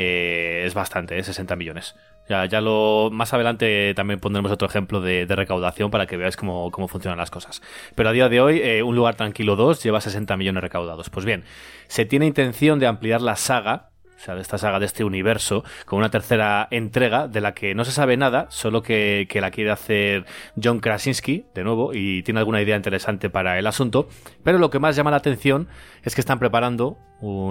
eh, 0.00 0.62
es 0.64 0.74
bastante, 0.74 1.18
¿eh? 1.18 1.24
60 1.24 1.56
millones. 1.56 1.96
Ya, 2.28 2.44
ya 2.46 2.60
lo 2.60 3.08
más 3.10 3.34
adelante 3.34 3.94
también 3.94 4.20
pondremos 4.20 4.52
otro 4.52 4.68
ejemplo 4.68 5.00
de, 5.00 5.26
recaudación 5.26 5.90
para 5.90 6.06
que 6.06 6.16
veáis 6.16 6.36
cómo, 6.36 6.70
cómo 6.70 6.86
funcionan 6.86 7.18
las 7.18 7.32
cosas. 7.32 7.62
Pero 7.96 8.10
a 8.10 8.12
día 8.12 8.28
de 8.28 8.40
hoy, 8.40 8.60
eh, 8.62 8.84
Un 8.84 8.94
lugar 8.94 9.16
tranquilo 9.16 9.56
2 9.56 9.82
lleva 9.82 10.00
60 10.00 10.36
millones 10.36 10.62
recaudados. 10.62 11.10
Pues 11.10 11.26
bien, 11.26 11.42
se 11.88 12.04
tiene 12.04 12.26
intención 12.26 12.78
de 12.78 12.86
ampliar 12.86 13.20
la 13.20 13.34
saga, 13.34 13.87
o 14.18 14.20
sea, 14.20 14.34
de 14.34 14.42
esta 14.42 14.58
saga, 14.58 14.80
de 14.80 14.86
este 14.86 15.04
universo, 15.04 15.64
con 15.86 16.00
una 16.00 16.10
tercera 16.10 16.66
entrega 16.72 17.28
de 17.28 17.40
la 17.40 17.54
que 17.54 17.74
no 17.76 17.84
se 17.84 17.92
sabe 17.92 18.16
nada, 18.16 18.46
solo 18.50 18.82
que, 18.82 19.28
que 19.30 19.40
la 19.40 19.52
quiere 19.52 19.70
hacer 19.70 20.24
John 20.60 20.80
Krasinski, 20.80 21.46
de 21.54 21.62
nuevo, 21.62 21.94
y 21.94 22.24
tiene 22.24 22.40
alguna 22.40 22.60
idea 22.60 22.76
interesante 22.76 23.30
para 23.30 23.58
el 23.60 23.66
asunto. 23.66 24.08
Pero 24.42 24.58
lo 24.58 24.70
que 24.70 24.80
más 24.80 24.96
llama 24.96 25.12
la 25.12 25.18
atención 25.18 25.68
es 26.02 26.16
que 26.16 26.20
están 26.20 26.40
preparando, 26.40 26.98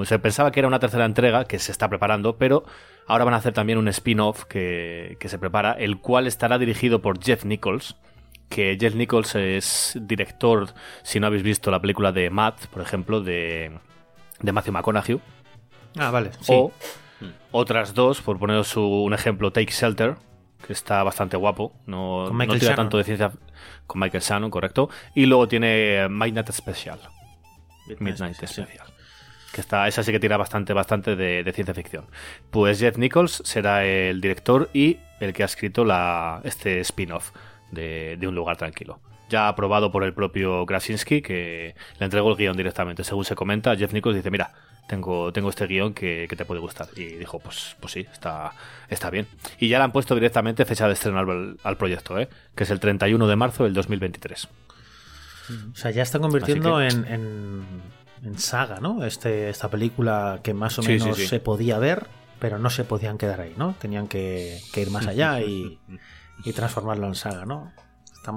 se 0.03 0.19
pensaba 0.19 0.51
que 0.51 0.59
era 0.59 0.67
una 0.67 0.79
tercera 0.79 1.05
entrega, 1.05 1.45
que 1.45 1.57
se 1.57 1.71
está 1.71 1.87
preparando, 1.87 2.37
pero 2.37 2.65
ahora 3.07 3.23
van 3.23 3.33
a 3.33 3.37
hacer 3.37 3.53
también 3.53 3.77
un 3.77 3.87
spin-off 3.87 4.43
que, 4.43 5.15
que 5.21 5.29
se 5.29 5.39
prepara, 5.39 5.71
el 5.71 5.99
cual 5.99 6.27
estará 6.27 6.57
dirigido 6.57 7.01
por 7.01 7.23
Jeff 7.23 7.45
Nichols, 7.45 7.95
que 8.49 8.77
Jeff 8.79 8.93
Nichols 8.93 9.35
es 9.35 9.97
director, 10.01 10.67
si 11.03 11.21
no 11.21 11.27
habéis 11.27 11.43
visto 11.43 11.71
la 11.71 11.79
película 11.79 12.11
de 12.11 12.29
Matt, 12.29 12.67
por 12.67 12.81
ejemplo, 12.81 13.21
de, 13.21 13.71
de 14.41 14.51
Matthew 14.51 14.73
McConaughey, 14.73 15.21
Ah, 15.97 16.11
vale. 16.11 16.31
Sí. 16.41 16.51
o 16.53 16.71
otras 17.51 17.93
dos, 17.93 18.21
por 18.21 18.37
poneros 18.39 18.75
u- 18.77 19.03
un 19.03 19.13
ejemplo, 19.13 19.51
Take 19.51 19.71
Shelter, 19.71 20.15
que 20.65 20.73
está 20.73 21.01
bastante 21.03 21.37
guapo, 21.37 21.73
no, 21.85 22.25
Con 22.27 22.37
no 22.37 22.43
tira 22.45 22.59
Shannon. 22.59 22.75
tanto 22.75 22.97
de 22.97 23.03
ciencia 23.03 23.31
con 23.87 24.01
Michael 24.01 24.23
Shannon, 24.23 24.51
correcto, 24.51 24.89
y 25.15 25.25
luego 25.25 25.47
tiene 25.47 26.07
Midnight 26.09 26.51
Special, 26.51 26.99
Midnight 27.99 28.35
Special. 28.35 28.67
Que 29.53 29.61
está, 29.61 29.87
esa 29.87 30.03
sí 30.03 30.11
que 30.11 30.19
tira 30.19 30.37
bastante, 30.37 30.73
bastante 30.73 31.15
de, 31.15 31.43
de 31.43 31.51
ciencia 31.53 31.73
ficción. 31.73 32.05
Pues 32.51 32.79
Jeff 32.79 32.97
Nichols 32.97 33.41
será 33.45 33.85
el 33.85 34.21
director 34.21 34.69
y 34.73 34.97
el 35.19 35.33
que 35.33 35.41
ha 35.41 35.45
escrito 35.47 35.83
la, 35.85 36.41
este 36.43 36.79
spin-off 36.81 37.31
de, 37.71 38.17
de 38.19 38.27
Un 38.27 38.35
lugar 38.35 38.57
tranquilo. 38.57 38.99
Ya 39.29 39.47
aprobado 39.47 39.91
por 39.91 40.03
el 40.03 40.13
propio 40.13 40.65
Krasinski, 40.65 41.21
que 41.21 41.75
le 41.97 42.03
entregó 42.05 42.29
el 42.29 42.37
guion 42.37 42.55
directamente. 42.55 43.03
Según 43.03 43.25
se 43.25 43.35
comenta, 43.35 43.75
Jeff 43.75 43.93
Nichols 43.93 44.15
dice, 44.15 44.29
mira, 44.31 44.53
tengo, 44.87 45.31
tengo 45.33 45.49
este 45.49 45.67
guion 45.67 45.93
que, 45.93 46.25
que 46.29 46.35
te 46.35 46.45
puede 46.45 46.59
gustar. 46.61 46.87
Y 46.95 47.05
dijo, 47.15 47.39
pues, 47.39 47.75
pues 47.79 47.93
sí, 47.93 48.07
está, 48.11 48.53
está 48.89 49.09
bien. 49.09 49.27
Y 49.59 49.67
ya 49.67 49.77
le 49.77 49.83
han 49.83 49.91
puesto 49.91 50.15
directamente 50.15 50.65
fecha 50.65 50.87
de 50.87 50.93
estreno 50.93 51.19
al, 51.19 51.57
al 51.63 51.77
proyecto, 51.77 52.17
¿eh? 52.17 52.29
que 52.55 52.63
es 52.63 52.69
el 52.71 52.79
31 52.79 53.27
de 53.27 53.35
marzo 53.35 53.65
del 53.65 53.73
2023. 53.73 54.47
O 55.71 55.75
sea, 55.75 55.91
ya 55.91 56.03
están 56.03 56.21
convirtiendo 56.21 56.81
en, 56.81 57.05
en, 57.05 57.65
en 58.23 58.37
saga, 58.37 58.79
¿no? 58.79 59.05
Este, 59.05 59.49
esta 59.49 59.69
película 59.69 60.39
que 60.43 60.53
más 60.53 60.77
o 60.79 60.81
Sí, 60.81 60.97
sí, 60.97 61.03
menos 61.03 61.17
sí. 61.17 61.27
se 61.27 61.39
podía 61.39 61.79
ver, 61.79 62.07
pero 62.39 62.59
no 62.59 62.69
se 62.69 62.83
podían 62.83 63.17
quedar 63.17 63.41
ahí, 63.41 63.53
¿no? 63.57 63.75
Tenían 63.79 64.07
que, 64.07 64.59
que 64.73 64.81
ir 64.81 64.91
más 64.91 65.07
allá 65.07 65.39
y, 65.41 65.79
y 66.43 66.53
transformarlo 66.53 67.07
en 67.07 67.15
saga, 67.15 67.45
¿no? 67.45 67.71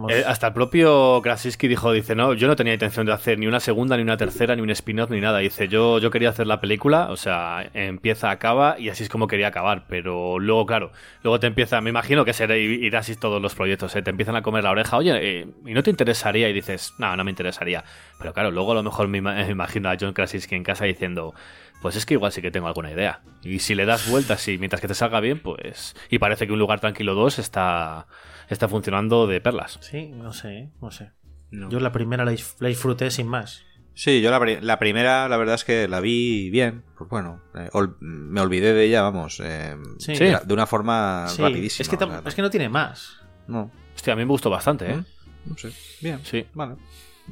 Eh, 0.09 0.25
hasta 0.26 0.49
el 0.49 0.52
propio 0.52 1.20
Krasinski 1.23 1.69
dijo, 1.69 1.93
dice, 1.93 2.15
no, 2.15 2.34
yo 2.34 2.47
no 2.47 2.56
tenía 2.56 2.73
intención 2.73 3.06
de 3.06 3.12
hacer 3.12 3.38
ni 3.38 3.47
una 3.47 3.60
segunda, 3.60 3.97
ni 3.97 4.02
una 4.02 4.17
tercera, 4.17 4.54
ni 4.54 4.62
un 4.62 4.71
spin-off, 4.71 5.10
ni 5.10 5.21
nada. 5.21 5.38
Dice, 5.38 5.69
yo, 5.69 5.99
yo 5.99 6.10
quería 6.10 6.28
hacer 6.28 6.47
la 6.47 6.60
película, 6.60 7.10
o 7.10 7.17
sea, 7.17 7.69
empieza, 7.75 8.30
acaba, 8.30 8.78
y 8.78 8.88
así 8.88 9.02
es 9.02 9.08
como 9.08 9.26
quería 9.26 9.49
acabar. 9.49 9.86
Pero 9.88 10.38
luego, 10.38 10.67
claro, 10.67 10.93
luego 11.23 11.41
te 11.41 11.47
empieza, 11.47 11.80
me 11.80 11.91
imagino 11.91 12.25
que 12.25 12.32
será, 12.32 12.56
irá 12.56 13.00
así 13.00 13.17
todos 13.17 13.43
los 13.43 13.54
proyectos, 13.54 13.95
¿eh? 13.97 14.02
te 14.02 14.10
empiezan 14.10 14.36
a 14.36 14.43
comer 14.43 14.65
la 14.65 14.71
oreja, 14.71 14.97
oye, 14.97 15.12
eh, 15.41 15.47
¿y 15.67 15.75
no 15.75 15.82
te 15.82 15.91
interesaría? 15.91 16.49
Y 16.49 16.52
dices, 16.52 16.95
no, 16.99 17.17
no 17.17 17.25
me 17.25 17.30
interesaría. 17.30 17.84
Pero 18.19 18.32
claro, 18.32 18.50
luego 18.50 18.73
a 18.73 18.76
lo 18.76 18.82
mejor 18.82 19.08
me 19.08 19.19
imagino 19.19 19.91
a 19.91 19.97
John 19.99 20.12
Krasinski 20.12 20.54
en 20.54 20.62
casa 20.62 20.84
diciendo, 20.84 21.34
pues 21.80 21.97
es 21.97 22.04
que 22.04 22.15
igual 22.15 22.30
sí 22.30 22.43
que 22.43 22.50
tengo 22.50 22.69
alguna 22.69 22.91
idea. 22.91 23.21
Y 23.43 23.60
si 23.60 23.75
le 23.75 23.86
das 23.86 24.08
vueltas 24.08 24.47
y 24.49 24.58
mientras 24.58 24.80
que 24.80 24.88
te 24.88 24.95
salga 24.95 25.21
bien, 25.21 25.41
pues... 25.41 25.97
Y 26.10 26.19
parece 26.19 26.47
que 26.47 26.52
un 26.52 26.58
lugar 26.58 26.80
tranquilo 26.80 27.15
2 27.15 27.38
está, 27.38 28.06
está 28.54 28.69
funcionando 28.69 29.26
de 29.26 29.41
perlas. 29.41 29.78
Sí, 29.82 30.08
no 30.08 30.32
sé, 30.32 30.71
no 30.80 30.91
sé. 30.91 31.10
No. 31.50 31.69
Yo 31.71 31.80
la 31.80 31.93
primera 31.93 32.25
la, 32.25 32.32
dis- 32.32 32.56
la 32.60 32.69
disfruté 32.69 33.10
sin 33.10 33.26
más. 33.26 33.63
Sí, 33.95 34.23
yo 34.23 34.30
la, 34.30 34.39
la 34.60 34.78
primera, 34.78 35.28
la 35.28 35.36
verdad 35.36 35.56
es 35.56 35.65
que 35.65 35.89
la 35.89 36.00
vi 36.00 36.49
bien. 36.50 36.84
Pues 36.97 37.10
bueno, 37.10 37.41
eh, 37.54 37.69
ol- 37.73 37.97
me 38.00 38.41
olvidé 38.41 38.73
de 38.73 38.84
ella, 38.84 39.02
vamos. 39.02 39.41
eh, 39.45 39.76
Sí. 39.99 40.15
de, 40.15 40.39
una 40.54 40.67
forma 40.67 41.26
Sí, 41.28 41.43
rapidísima. 41.43 41.82
es, 41.82 41.89
que 41.89 41.99
tam- 41.99 42.08
o 42.08 42.21
sea, 42.21 42.23
es 42.28 42.34
que 42.34 42.43
no 42.43 42.50
tiene 42.50 42.69
más. 42.69 43.17
no, 43.49 43.71
Hostia, 43.95 44.13
a 44.13 44.17
mí 44.17 44.23
me 44.23 44.28
gustó 44.30 44.49
bastante, 44.49 44.91
¿eh? 44.91 44.97
¿Mm? 44.97 45.04
no 45.50 45.56
sé. 45.58 45.73
Bien, 46.00 46.21
Sí. 46.25 46.47
vale. 46.54 46.76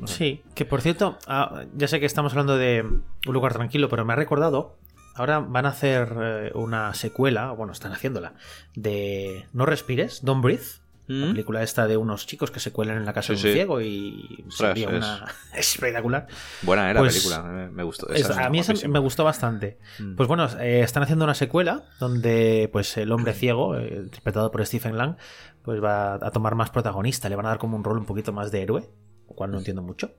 Sí, 0.05 0.43
que 0.55 0.65
por 0.65 0.81
cierto, 0.81 1.19
ah, 1.27 1.65
ya 1.75 1.89
sé 1.89 1.99
que 1.99 2.07
estamos 2.07 2.33
hablando 2.33 2.57
de 2.57 2.83
un 2.83 3.33
lugar 3.33 3.53
tranquilo, 3.55 3.89
pero 3.89 4.05
me 4.05 4.13
ha 4.13 4.17
recordado. 4.17 4.79
Ahora 5.15 5.41
van 5.41 5.67
a 5.67 5.71
hacer 5.71 6.15
eh, 6.21 6.51
una 6.55 6.93
secuela, 6.95 7.53
o 7.53 7.57
bueno, 7.57 7.73
están 7.73 7.93
haciéndola, 7.93 8.35
de 8.77 9.47
No 9.53 9.65
Respires, 9.67 10.25
Don't 10.25 10.43
Breathe. 10.43 10.65
La 11.09 11.27
¿Mm? 11.27 11.31
película 11.31 11.63
esta 11.63 11.87
de 11.87 11.97
unos 11.97 12.27
chicos 12.27 12.51
que 12.51 12.61
se 12.61 12.71
cuelan 12.71 12.99
en 12.99 13.07
la 13.07 13.13
casa 13.15 13.29
Sí, 13.29 13.33
de 13.33 13.37
un 13.37 13.43
sí. 13.43 13.53
ciego 13.55 13.81
y 13.81 14.45
sería 14.51 14.89
es- 14.91 14.95
una 14.97 15.25
espectacular. 15.55 16.27
Buena 16.63 16.91
era 16.91 17.01
Pues- 17.01 17.15
la 17.31 17.39
película, 17.43 17.69
me, 17.73 17.83
gustó. 17.83 18.09
Es- 18.11 18.21
esa 18.21 18.33
es 18.33 18.39
a 18.39 18.51
mí 18.51 18.59
esa 18.61 18.75
me 18.89 18.99
gustó 18.99 19.25
bastante. 19.25 19.79
Mm. 19.99 20.17
Pues 20.17 20.29
bueno, 20.29 20.47
eh, 20.61 20.81
están 20.83 21.03
haciendo 21.03 21.25
una 21.25 21.35
secuela 21.35 21.85
donde 21.99 22.69
pues 22.73 22.97
el 22.99 23.11
hombre 23.11 23.33
ciego, 23.35 23.77
eh, 23.77 24.03
interpretado 24.05 24.51
por 24.51 24.65
Stephen 24.67 24.99
Lang, 24.99 25.17
pues 25.63 25.83
va 25.83 26.15
a 26.15 26.31
tomar 26.31 26.55
más 26.55 26.71
protagonista, 26.71 27.29
le 27.29 27.37
van 27.37 27.47
a 27.47 27.51
dar 27.51 27.59
como 27.59 27.77
un 27.77 27.85
rol 27.85 27.99
un 27.99 28.05
poquito 28.07 28.33
más 28.33 28.51
de 28.53 28.63
héroe, 28.63 28.91
lo 29.29 29.35
cual 29.35 29.51
no 29.51 29.59
entiendo 29.59 29.83
mucho, 29.83 30.13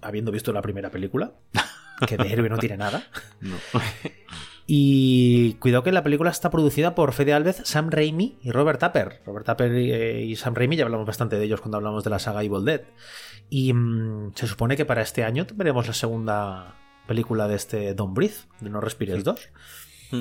habiendo 0.00 0.30
visto 0.32 0.52
la 0.52 0.62
primera 0.62 0.90
película, 0.90 1.32
que 2.06 2.16
de 2.16 2.32
héroe 2.32 2.48
no 2.48 2.58
tiene 2.58 2.76
nada. 2.78 3.02
No. 3.40 3.56
Y 4.66 5.54
cuidado 5.54 5.82
que 5.82 5.92
la 5.92 6.02
película 6.02 6.30
está 6.30 6.50
producida 6.50 6.94
por 6.94 7.12
Fede 7.12 7.32
Alves, 7.32 7.62
Sam 7.64 7.90
Raimi 7.90 8.38
y 8.42 8.50
Robert 8.50 8.78
Tapper. 8.80 9.20
Robert 9.26 9.46
Tapper 9.46 9.72
eh, 9.72 10.22
y 10.22 10.36
Sam 10.36 10.54
Raimi 10.54 10.76
ya 10.76 10.84
hablamos 10.84 11.06
bastante 11.06 11.36
de 11.36 11.44
ellos 11.44 11.60
cuando 11.60 11.78
hablamos 11.78 12.04
de 12.04 12.10
la 12.10 12.18
saga 12.18 12.42
Evil 12.42 12.64
Dead. 12.64 12.82
Y 13.50 13.72
mm, 13.72 14.32
se 14.34 14.46
supone 14.46 14.76
que 14.76 14.84
para 14.84 15.02
este 15.02 15.24
año 15.24 15.46
veremos 15.54 15.86
la 15.86 15.94
segunda 15.94 16.74
película 17.06 17.48
de 17.48 17.56
este 17.56 17.94
Don't 17.94 18.14
Breathe, 18.14 18.36
de 18.60 18.70
No 18.70 18.80
Respires 18.80 19.24
2. 19.24 19.48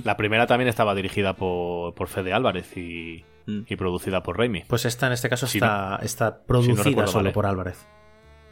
La 0.03 0.17
primera 0.17 0.47
también 0.47 0.69
estaba 0.69 0.95
dirigida 0.95 1.35
por, 1.35 1.93
por 1.93 2.07
Fede 2.07 2.33
Álvarez 2.33 2.75
y, 2.77 3.23
Mm. 3.45 3.61
y 3.67 3.75
producida 3.75 4.23
por 4.23 4.37
Raimi. 4.37 4.63
Pues 4.67 4.85
esta 4.85 5.07
en 5.07 5.13
este 5.13 5.29
caso 5.29 5.47
Si 5.47 5.57
está, 5.57 5.99
está 6.03 6.43
producida 6.43 6.83
recuerdo 6.83 7.11
solo 7.11 7.23
mal, 7.23 7.31
¿eh? 7.31 7.33
por 7.33 7.45
Álvarez. 7.45 7.85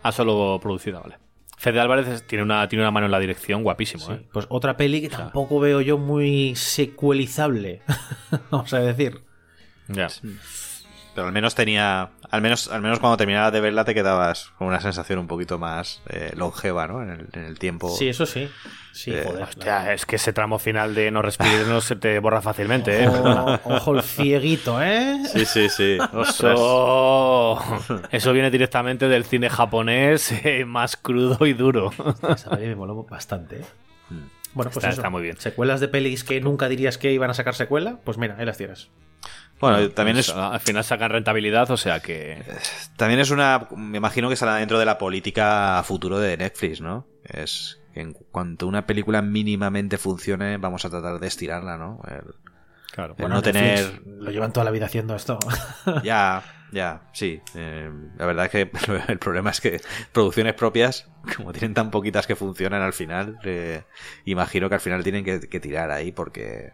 Ah, 0.01 0.11
solo 0.11 0.59
producida, 0.61 0.99
vale. 0.99 1.17
Fede 1.59 1.81
Álvarez 1.81 2.25
tiene 2.25 2.41
una, 2.43 2.67
tiene 2.69 2.83
una 2.83 2.91
mano 2.91 3.05
en 3.07 3.11
la 3.11 3.19
dirección 3.19 3.63
guapísimo, 3.63 4.05
Sí, 4.05 4.13
¿eh? 4.13 4.21
Pues 4.31 4.45
otra 4.49 4.77
peli 4.77 5.01
que 5.01 5.09
sea- 5.09 5.17
tampoco 5.17 5.59
veo 5.59 5.81
yo 5.81 5.97
muy 5.97 6.55
secuelizable, 6.55 7.81
vamos 8.49 8.73
a 8.73 8.79
decir. 8.79 9.21
Ya. 9.89 10.07
Pero 11.19 11.27
al 11.27 11.33
menos 11.33 11.53
tenía. 11.53 12.11
Al 12.31 12.41
menos, 12.41 12.69
al 12.71 12.81
menos 12.81 12.99
cuando 12.99 13.17
terminabas 13.17 13.51
de 13.51 13.59
verla 13.59 13.83
te 13.83 13.93
quedabas 13.93 14.51
con 14.57 14.67
una 14.67 14.79
sensación 14.79 15.19
un 15.19 15.27
poquito 15.27 15.59
más 15.59 16.01
eh, 16.07 16.31
longeva, 16.35 16.87
¿no? 16.87 17.03
En 17.03 17.09
el, 17.09 17.27
en 17.33 17.43
el 17.43 17.59
tiempo. 17.59 17.89
Sí, 17.89 18.07
eso 18.07 18.25
sí. 18.25 18.49
Sí, 18.93 19.11
Eh, 19.11 19.23
joder. 19.27 19.43
Hostia, 19.43 19.93
es 19.93 20.05
que 20.05 20.15
ese 20.15 20.31
tramo 20.31 20.59
final 20.59 20.95
de 20.95 21.11
no 21.11 21.21
respirar 21.21 21.65
no 21.67 21.81
se 21.81 21.95
te 21.97 22.17
borra 22.19 22.41
fácilmente, 22.41 23.03
¿eh? 23.03 23.07
Ojo, 23.09 23.59
ojo 23.65 23.95
el 23.95 24.01
cieguito, 24.03 24.81
¿eh? 24.81 25.17
sí, 25.25 25.45
sí. 25.45 25.67
sí. 25.69 25.97
Eso, 26.13 27.59
eso 28.11 28.33
viene 28.33 28.49
directamente 28.49 29.07
del 29.09 29.25
cine 29.25 29.49
japonés 29.49 30.31
eh, 30.45 30.63
más 30.65 30.95
crudo 30.97 31.45
y 31.45 31.53
duro. 31.53 31.91
Esa 32.29 32.55
me 32.55 32.75
moló 32.75 33.03
bastante. 33.03 33.57
¿eh? 33.57 33.65
Bueno, 34.53 34.71
pues 34.71 34.77
Está- 34.77 34.89
eso. 34.89 35.01
está 35.01 35.09
muy 35.09 35.21
bien. 35.21 35.37
Secuelas 35.37 35.79
de 35.79 35.87
pelis 35.89 36.23
que 36.23 36.39
nunca 36.41 36.69
dirías 36.69 36.97
que 36.97 37.11
iban 37.11 37.29
a 37.29 37.33
sacar 37.33 37.55
secuela, 37.55 37.97
pues 38.03 38.17
mira, 38.17 38.35
ahí 38.39 38.45
las 38.45 38.57
tienes. 38.57 38.89
Bueno, 39.59 39.89
también 39.91 40.17
es, 40.17 40.29
Al 40.29 40.59
final 40.59 40.83
sacan 40.83 41.11
rentabilidad, 41.11 41.69
o 41.71 41.77
sea 41.77 41.99
que... 41.99 42.43
también 42.97 43.19
es 43.19 43.29
una. 43.31 43.67
Me 43.75 43.97
imagino 43.97 44.27
que 44.29 44.33
estará 44.35 44.55
dentro 44.55 44.79
de 44.79 44.85
la 44.85 44.97
política 44.97 45.79
a 45.79 45.83
futuro 45.83 46.17
de 46.19 46.37
Netflix, 46.37 46.79
¿no? 46.81 47.07
Es 47.25 47.79
que 47.93 48.01
en 48.01 48.13
cuanto 48.13 48.67
una 48.67 48.85
película 48.85 49.21
mínimamente 49.21 49.97
funcione, 49.97 50.57
vamos 50.57 50.85
a 50.85 50.89
tratar 50.89 51.19
de 51.19 51.27
estirarla, 51.27 51.77
¿no? 51.77 52.01
El- 52.07 52.35
Claro. 52.91 53.13
El 53.17 53.21
Bueno, 53.21 53.35
no 53.35 53.41
tener... 53.43 53.79
Netflix 53.85 54.07
Lo 54.23 54.31
llevan 54.31 54.51
toda 54.51 54.63
la 54.63 54.71
vida 54.71 54.87
haciendo 54.87 55.15
esto. 55.15 55.37
Ya, 56.03 56.43
ya, 56.71 57.03
sí. 57.13 57.39
Eh, 57.53 57.89
la 58.17 58.25
verdad 58.25 58.45
es 58.45 58.51
que 58.51 58.71
el 59.11 59.19
problema 59.19 59.51
es 59.51 59.61
que 59.61 59.79
producciones 60.11 60.55
propias, 60.55 61.07
como 61.37 61.51
tienen 61.53 61.75
tan 61.75 61.91
poquitas 61.91 62.25
que 62.25 62.35
funcionan 62.35 62.81
al 62.81 62.93
final, 62.93 63.37
eh, 63.43 63.83
imagino 64.25 64.69
que 64.69 64.75
al 64.75 64.81
final 64.81 65.03
tienen 65.03 65.23
que, 65.23 65.39
que 65.41 65.59
tirar 65.59 65.91
ahí 65.91 66.11
porque 66.11 66.71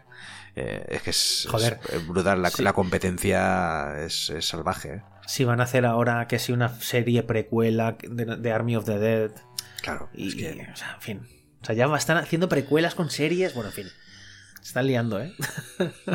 eh, 0.56 0.84
es 0.88 1.02
que 1.02 1.10
es, 1.10 1.46
Joder. 1.50 1.78
es 1.92 2.06
brutal. 2.06 2.42
La, 2.42 2.50
Sí. 2.50 2.62
la 2.62 2.72
competencia 2.72 3.98
es, 4.04 4.30
es 4.30 4.46
salvaje. 4.48 4.94
¿eh? 4.94 5.02
si 5.28 5.44
van 5.44 5.60
a 5.60 5.64
hacer 5.64 5.84
ahora 5.86 6.26
que 6.28 6.38
si 6.38 6.52
una 6.52 6.68
serie 6.80 7.22
precuela 7.24 7.96
de, 8.00 8.36
de 8.36 8.52
Army 8.52 8.76
of 8.76 8.84
the 8.84 8.98
Dead. 8.98 9.30
Claro, 9.82 10.08
Y, 10.14 10.28
es 10.28 10.34
que 10.36 10.68
o 10.72 10.76
sea, 10.76 10.94
en 10.94 11.00
fin. 11.00 11.20
O 11.62 11.64
sea, 11.64 11.74
ya 11.74 11.86
están 11.96 12.16
haciendo 12.16 12.48
precuelas 12.48 12.94
con 12.94 13.10
series. 13.10 13.52
Bueno, 13.54 13.70
en 13.70 13.74
fin. 13.74 13.86
Están 14.62 14.86
liando, 14.86 15.20
¿eh? 15.20 15.32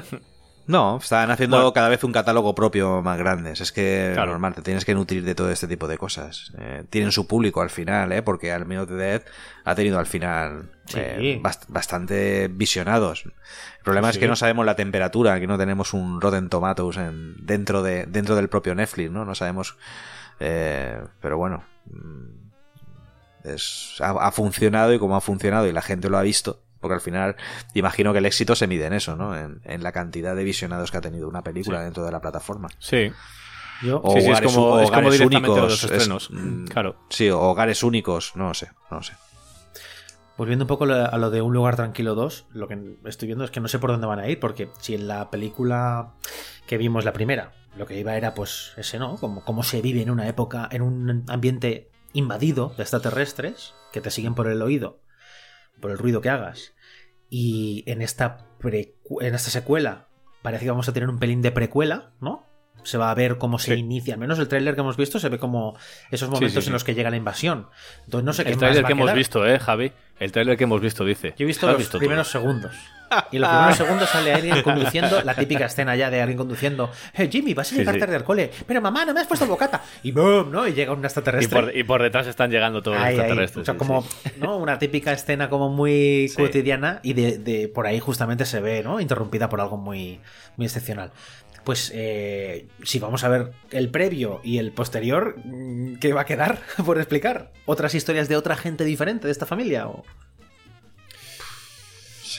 No, 0.68 0.98
están 0.98 1.30
haciendo 1.32 1.58
Bueno. 1.58 1.74
cada 1.74 1.90
vez 1.90 2.04
un 2.04 2.12
catálogo 2.14 2.54
propio 2.56 3.02
más 3.02 3.18
grande. 3.18 3.52
Es 3.52 3.72
que 3.72 4.12
Claro. 4.14 4.32
normal, 4.32 4.54
te 4.54 4.62
tienes 4.62 4.86
que 4.86 4.94
nutrir 4.94 5.26
de 5.26 5.36
todo 5.36 5.50
este 5.52 5.68
tipo 5.68 5.88
de 5.88 5.98
cosas. 5.98 6.54
Eh, 6.60 6.84
tienen 6.90 7.12
su 7.12 7.28
público 7.28 7.62
al 7.62 7.72
final, 7.72 8.12
¿eh? 8.12 8.22
porque 8.22 8.52
al 8.54 8.66
menos 8.66 8.88
The 8.88 8.94
Dead 8.94 9.22
ha 9.66 9.76
tenido 9.76 10.00
al 10.00 10.06
final 10.06 10.72
Sí. 10.86 11.00
eh, 11.00 11.40
bast- 11.44 11.66
bastante 11.68 12.48
visionados. 12.48 13.24
El 13.82 13.86
problema 13.86 14.10
es 14.12 14.18
que 14.20 14.28
no 14.28 14.36
sabemos 14.36 14.64
la 14.66 14.76
temperatura, 14.76 15.40
que 15.40 15.48
no 15.48 15.58
tenemos 15.58 15.94
un 15.94 16.22
Rotten 16.22 16.50
Tomatoes 16.50 16.98
en, 16.98 17.36
dentro, 17.46 17.82
de, 17.82 18.06
dentro 18.06 18.36
del 18.36 18.48
propio 18.48 18.76
Netflix, 18.76 19.10
¿no? 19.12 19.26
No 19.26 19.34
sabemos. 19.36 19.76
eh, 20.40 21.02
pero 21.20 21.38
bueno. 21.38 21.64
mm, 21.86 22.42
es- 23.44 23.98
ha, 24.02 24.12
ha 24.12 24.32
funcionado 24.32 24.94
y 24.94 25.00
como 25.00 25.16
ha 25.16 25.22
funcionado 25.22 25.68
y 25.68 25.72
la 25.72 25.82
gente 25.82 26.10
lo 26.10 26.18
ha 26.18 26.22
visto. 26.22 26.62
Porque 26.80 26.96
al 26.96 27.02
final, 27.02 27.36
imagino 27.76 28.12
que 28.12 28.20
el 28.20 28.26
éxito 28.26 28.56
se 28.56 28.66
mide 28.68 28.86
en 28.88 28.94
eso, 28.94 29.16
¿no? 29.16 29.36
En, 29.38 29.62
en 29.66 29.84
la 29.84 29.92
cantidad 29.92 30.36
de 30.36 30.44
visionados 30.44 30.90
que 30.92 30.98
ha 30.98 31.02
tenido 31.02 31.28
una 31.28 31.44
película 31.44 31.82
dentro 31.84 32.04
de 32.04 32.12
la 32.12 32.20
plataforma. 32.22 32.70
Sí. 32.80 33.12
Yo, 33.84 34.00
O 34.04 34.14
Sí, 34.14 34.22
sí, 34.22 34.26
es 34.26 34.30
hogares, 34.32 34.52
como- 34.54 34.66
o 34.68 34.80
es 34.80 34.90
como 34.90 35.00
hogares 35.02 35.12
directamente 35.20 35.50
únicos. 35.52 35.72
los 35.72 35.84
estrenos. 35.92 36.24
es- 36.24 36.40
mm, 36.40 36.66
Claro. 36.66 36.96
Sí, 37.10 37.30
o 37.30 37.40
hogares 37.40 37.84
únicos, 37.84 38.32
no 38.36 38.48
lo 38.48 38.54
sé, 38.56 38.70
no 38.90 38.98
lo 38.98 39.04
sé. 39.04 39.14
Volviendo 40.42 40.64
un 40.64 40.70
poco 40.70 40.86
a 40.86 41.18
lo 41.20 41.30
de 41.30 41.44
Un 41.44 41.54
lugar 41.54 41.76
tranquilo 41.76 42.16
2, 42.16 42.48
lo 42.54 42.68
que 42.68 42.98
estoy 43.06 43.28
viendo 43.28 43.46
es 43.46 43.52
que 43.52 43.60
no 43.60 43.68
sé 43.68 43.78
por 43.78 43.92
dónde 43.92 44.08
van 44.08 44.18
a 44.18 44.28
ir, 44.28 44.40
porque 44.40 44.72
si 44.80 44.96
en 44.96 45.08
la 45.08 45.30
película 45.30 46.16
que 46.66 46.80
vimos 46.80 47.06
la 47.06 47.14
primera, 47.14 47.52
lo 47.78 47.86
que 47.86 48.00
iba 48.00 48.18
era 48.18 48.34
pues 48.34 48.74
ese, 48.76 48.98
¿no? 48.98 49.18
Como 49.18 49.46
cómo 49.46 49.62
se 49.62 49.84
vive 49.84 50.02
en 50.02 50.10
una 50.10 50.28
época, 50.28 50.68
en 50.72 50.82
un 50.82 51.26
ambiente 51.28 51.92
invadido 52.14 52.74
de 52.76 52.82
extraterrestres 52.82 53.76
que 53.94 54.02
te 54.02 54.10
siguen 54.10 54.34
por 54.34 54.48
el 54.48 54.64
oído, 54.64 55.04
por 55.80 55.92
el 55.92 56.00
ruido 56.00 56.22
que 56.22 56.32
hagas. 56.32 56.74
Y 57.30 57.84
en 57.86 58.02
esta, 58.02 58.48
en 58.64 59.36
esta 59.36 59.52
secuela 59.52 60.08
parece 60.42 60.66
que 60.66 60.72
vamos 60.72 60.90
a 60.90 60.94
tener 60.94 61.10
un 61.10 61.20
pelín 61.20 61.44
de 61.44 61.52
precuela, 61.52 62.14
¿no? 62.20 62.48
Se 62.84 62.98
va 62.98 63.12
a 63.12 63.14
ver 63.14 63.38
cómo 63.38 63.60
se 63.60 63.74
Sí. 63.76 63.80
inicia, 63.80 64.16
al 64.16 64.20
menos 64.20 64.40
el 64.40 64.48
tráiler 64.48 64.74
que 64.74 64.82
hemos 64.82 64.98
visto 64.98 65.20
se 65.20 65.30
ve 65.30 65.38
como 65.38 65.78
esos 66.10 66.30
momentos 66.30 66.64
sí, 66.64 66.70
en 66.70 66.74
los 66.74 66.84
que 66.84 66.96
llega 66.96 67.12
la 67.12 67.18
invasión. 67.18 67.68
Entonces 68.06 68.26
no 68.26 68.34
sé 68.34 68.44
qué 68.44 68.52
El 68.54 68.64
va 68.64 68.88
que 68.88 68.94
hemos 68.94 69.14
visto, 69.14 69.46
eh, 69.46 69.60
Javi. 69.60 69.92
El 70.20 70.32
trailer 70.32 70.58
que 70.58 70.64
hemos 70.66 70.82
visto 70.82 71.06
dice. 71.06 71.34
Yo 71.38 71.44
he 71.44 71.48
visto 71.48 71.68
¿Has 71.68 71.74
los 71.74 71.80
visto 71.80 72.00
primeros 72.00 72.28
segundos. 72.30 72.76
Y 73.32 73.36
en 73.36 73.42
los 73.42 73.50
primeros 73.50 73.78
segundos 73.78 74.10
sale 74.10 74.34
alguien 74.34 74.62
conduciendo, 74.64 75.22
la 75.22 75.34
típica 75.34 75.66
escena 75.66 75.96
ya 75.96 76.10
de 76.10 76.22
alguien 76.22 76.38
conduciendo. 76.38 76.90
Hey, 77.14 77.28
Jimmy, 77.32 77.54
vas 77.54 77.72
a 77.74 77.76
llegar 77.76 77.98
tarde 77.98 78.16
al 78.16 78.24
cole. 78.24 78.50
Pero 78.66 78.82
mamá, 78.82 79.04
no 79.04 79.14
me 79.14 79.20
has 79.20 79.28
puesto 79.28 79.46
bocata. 79.48 79.82
Y 80.04 80.12
boom, 80.12 80.50
¿no? 80.52 80.66
Y 80.68 80.74
llega 80.74 80.94
un 80.94 81.02
Y 81.02 81.06
extraterrestre. 81.06 81.62
por, 81.62 81.76
y 81.76 81.84
por 81.84 82.02
detrás 82.02 82.28
están 82.28 82.50
llegando 82.52 82.82
todos 82.82 82.98
los 82.98 83.06
extraterrestres. 83.08 83.64
O 83.64 83.66
sea, 83.66 83.78
como. 83.78 84.06
¿no? 84.38 84.58
Una 84.58 84.80
típica 84.80 85.12
escena 85.12 85.50
como 85.50 85.70
muy 85.70 86.32
cotidiana 86.38 87.00
y 87.04 87.14
de, 87.14 87.38
de 87.38 87.68
por 87.68 87.86
ahí 87.86 88.00
justamente 88.00 88.46
se 88.46 88.62
ve, 88.62 88.82
¿no? 88.84 89.00
Interrumpida 89.02 89.50
por 89.50 89.60
algo 89.60 89.78
muy, 89.78 90.22
muy 90.56 90.66
excepcional. 90.68 91.12
Pues 91.64 91.92
eh, 91.94 92.68
si 92.84 92.98
vamos 93.00 93.24
a 93.24 93.30
ver 93.30 93.52
el 93.72 93.90
previo 93.90 94.42
y 94.44 94.58
el 94.58 94.72
posterior, 94.72 95.36
¿qué 96.00 96.12
va 96.14 96.22
a 96.22 96.26
quedar 96.26 96.60
por 96.86 96.98
explicar? 96.98 97.52
¿Otras 97.66 97.94
historias 97.96 98.28
de 98.30 98.36
otra 98.38 98.56
gente 98.56 98.84
diferente 98.84 99.28
de 99.28 99.32
esta 99.32 99.46
familia? 99.46 99.88
¿O? 99.88 100.04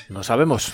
No 0.09 0.23
sabemos. 0.23 0.73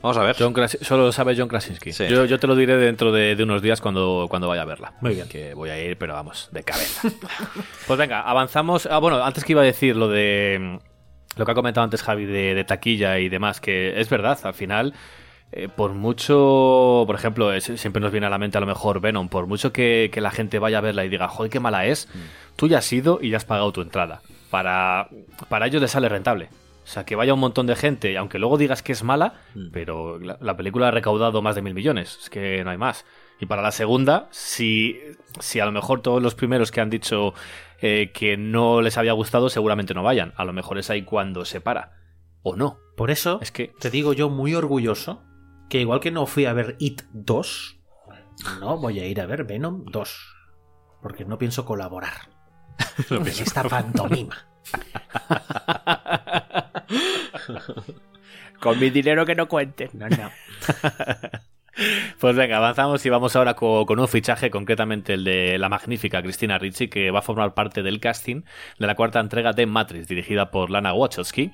Vamos 0.00 0.16
a 0.16 0.22
ver. 0.22 0.36
John 0.38 0.54
Krasi- 0.54 0.78
solo 0.82 1.06
lo 1.06 1.12
sabe 1.12 1.34
John 1.36 1.48
Krasinski. 1.48 1.92
Sí. 1.92 2.06
Yo, 2.08 2.24
yo 2.24 2.38
te 2.38 2.46
lo 2.46 2.54
diré 2.54 2.76
dentro 2.76 3.10
de, 3.10 3.34
de 3.34 3.42
unos 3.42 3.62
días 3.62 3.80
cuando, 3.80 4.26
cuando 4.30 4.46
vaya 4.48 4.62
a 4.62 4.66
verla. 4.66 4.92
Muy 5.00 5.14
bien. 5.14 5.28
Que 5.28 5.54
voy 5.54 5.70
a 5.70 5.82
ir, 5.82 5.96
pero 5.98 6.14
vamos, 6.14 6.48
de 6.52 6.62
cabeza. 6.62 7.08
pues 7.86 7.98
venga, 7.98 8.20
avanzamos. 8.20 8.86
Ah, 8.86 8.98
bueno, 8.98 9.22
antes 9.24 9.44
que 9.44 9.52
iba 9.52 9.62
a 9.62 9.64
decir 9.64 9.96
lo 9.96 10.08
de. 10.08 10.58
mm, 10.60 11.38
Lo 11.38 11.44
que 11.44 11.50
ha 11.50 11.54
comentado 11.54 11.84
antes 11.84 12.02
Javi 12.02 12.26
de, 12.26 12.54
de 12.54 12.64
taquilla 12.64 13.18
y 13.18 13.28
demás, 13.28 13.60
que 13.60 14.00
es 14.00 14.08
verdad, 14.08 14.38
al 14.44 14.54
final. 14.54 14.94
Eh, 15.52 15.68
por 15.68 15.92
mucho, 15.94 17.04
por 17.06 17.14
ejemplo, 17.14 17.52
es- 17.52 17.64
siempre 17.76 18.00
nos 18.00 18.12
viene 18.12 18.26
a 18.26 18.30
la 18.30 18.38
mente 18.38 18.58
a 18.58 18.60
lo 18.60 18.66
mejor 18.66 19.00
Venom, 19.00 19.28
por 19.28 19.46
mucho 19.46 19.72
que, 19.72 20.10
que 20.12 20.20
la 20.20 20.30
gente 20.30 20.58
vaya 20.58 20.78
a 20.78 20.82
verla 20.82 21.04
y 21.04 21.08
diga, 21.08 21.28
joder, 21.28 21.50
qué 21.50 21.60
mala 21.60 21.86
es, 21.86 22.08
tú 22.56 22.68
ya 22.68 22.78
has 22.78 22.92
ido 22.92 23.18
y 23.22 23.30
ya 23.30 23.36
has 23.38 23.44
pagado 23.44 23.72
tu 23.72 23.80
entrada. 23.80 24.20
Para, 24.50 25.08
para 25.48 25.66
ellos 25.66 25.82
les 25.82 25.90
sale 25.90 26.08
rentable. 26.08 26.48
O 26.84 26.90
sea, 26.90 27.04
que 27.04 27.16
vaya 27.16 27.34
un 27.34 27.40
montón 27.40 27.66
de 27.66 27.76
gente, 27.76 28.16
aunque 28.16 28.38
luego 28.38 28.56
digas 28.56 28.82
que 28.82 28.92
es 28.92 29.02
mala, 29.04 29.34
pero 29.72 30.18
la, 30.18 30.38
la 30.40 30.56
película 30.56 30.88
ha 30.88 30.90
recaudado 30.90 31.42
más 31.42 31.54
de 31.54 31.60
mil 31.60 31.74
millones, 31.74 32.18
es 32.22 32.30
que 32.30 32.64
no 32.64 32.70
hay 32.70 32.78
más. 32.78 33.04
Y 33.40 33.44
para 33.46 33.60
la 33.60 33.72
segunda, 33.72 34.26
si, 34.30 34.98
si 35.38 35.60
a 35.60 35.66
lo 35.66 35.72
mejor 35.72 36.00
todos 36.00 36.22
los 36.22 36.34
primeros 36.34 36.70
que 36.70 36.80
han 36.80 36.88
dicho 36.88 37.34
eh, 37.82 38.10
que 38.14 38.38
no 38.38 38.80
les 38.80 38.96
había 38.96 39.12
gustado, 39.12 39.50
seguramente 39.50 39.92
no 39.92 40.02
vayan. 40.02 40.32
A 40.36 40.44
lo 40.46 40.52
mejor 40.54 40.78
es 40.78 40.88
ahí 40.88 41.02
cuando 41.02 41.44
se 41.44 41.60
para. 41.60 41.92
O 42.42 42.56
no. 42.56 42.78
Por 42.96 43.10
eso, 43.10 43.38
Es 43.42 43.52
que 43.52 43.70
te 43.78 43.90
digo 43.90 44.12
yo 44.14 44.28
muy 44.30 44.54
orgulloso 44.54 45.22
que 45.68 45.80
igual 45.80 46.00
que 46.00 46.10
no 46.10 46.26
fui 46.26 46.46
a 46.46 46.52
ver 46.52 46.76
It 46.78 47.02
2, 47.12 47.78
no 48.60 48.78
voy 48.78 49.00
a 49.00 49.06
ir 49.06 49.20
a 49.20 49.26
ver 49.26 49.44
Venom 49.44 49.84
2. 49.86 50.34
Porque 51.02 51.24
no 51.24 51.38
pienso 51.38 51.64
colaborar 51.64 52.28
en 53.10 53.26
esta 53.26 53.62
pantomima. 53.64 54.48
Con 58.60 58.80
mi 58.80 58.90
dinero 58.90 59.24
que 59.24 59.34
no 59.36 59.48
cuenten. 59.48 59.90
No, 59.94 60.08
no. 60.08 60.30
Pues 62.18 62.34
venga, 62.34 62.56
avanzamos 62.56 63.04
y 63.06 63.08
vamos 63.08 63.36
ahora 63.36 63.54
co- 63.54 63.86
con, 63.86 63.98
un 64.00 64.08
fichaje, 64.08 64.50
concretamente 64.50 65.14
el 65.14 65.24
de 65.24 65.58
la 65.58 65.68
magnífica 65.68 66.22
Cristina 66.22 66.58
Ricci, 66.58 66.88
que 66.88 67.10
va 67.10 67.20
a 67.20 67.22
formar 67.22 67.54
parte 67.54 67.82
del 67.82 68.00
casting 68.00 68.42
de 68.78 68.86
la 68.86 68.96
cuarta 68.96 69.20
entrega 69.20 69.52
de 69.52 69.66
Matrix, 69.66 70.08
dirigida 70.08 70.50
por 70.50 70.70
Lana 70.70 70.92
Wachowski. 70.92 71.52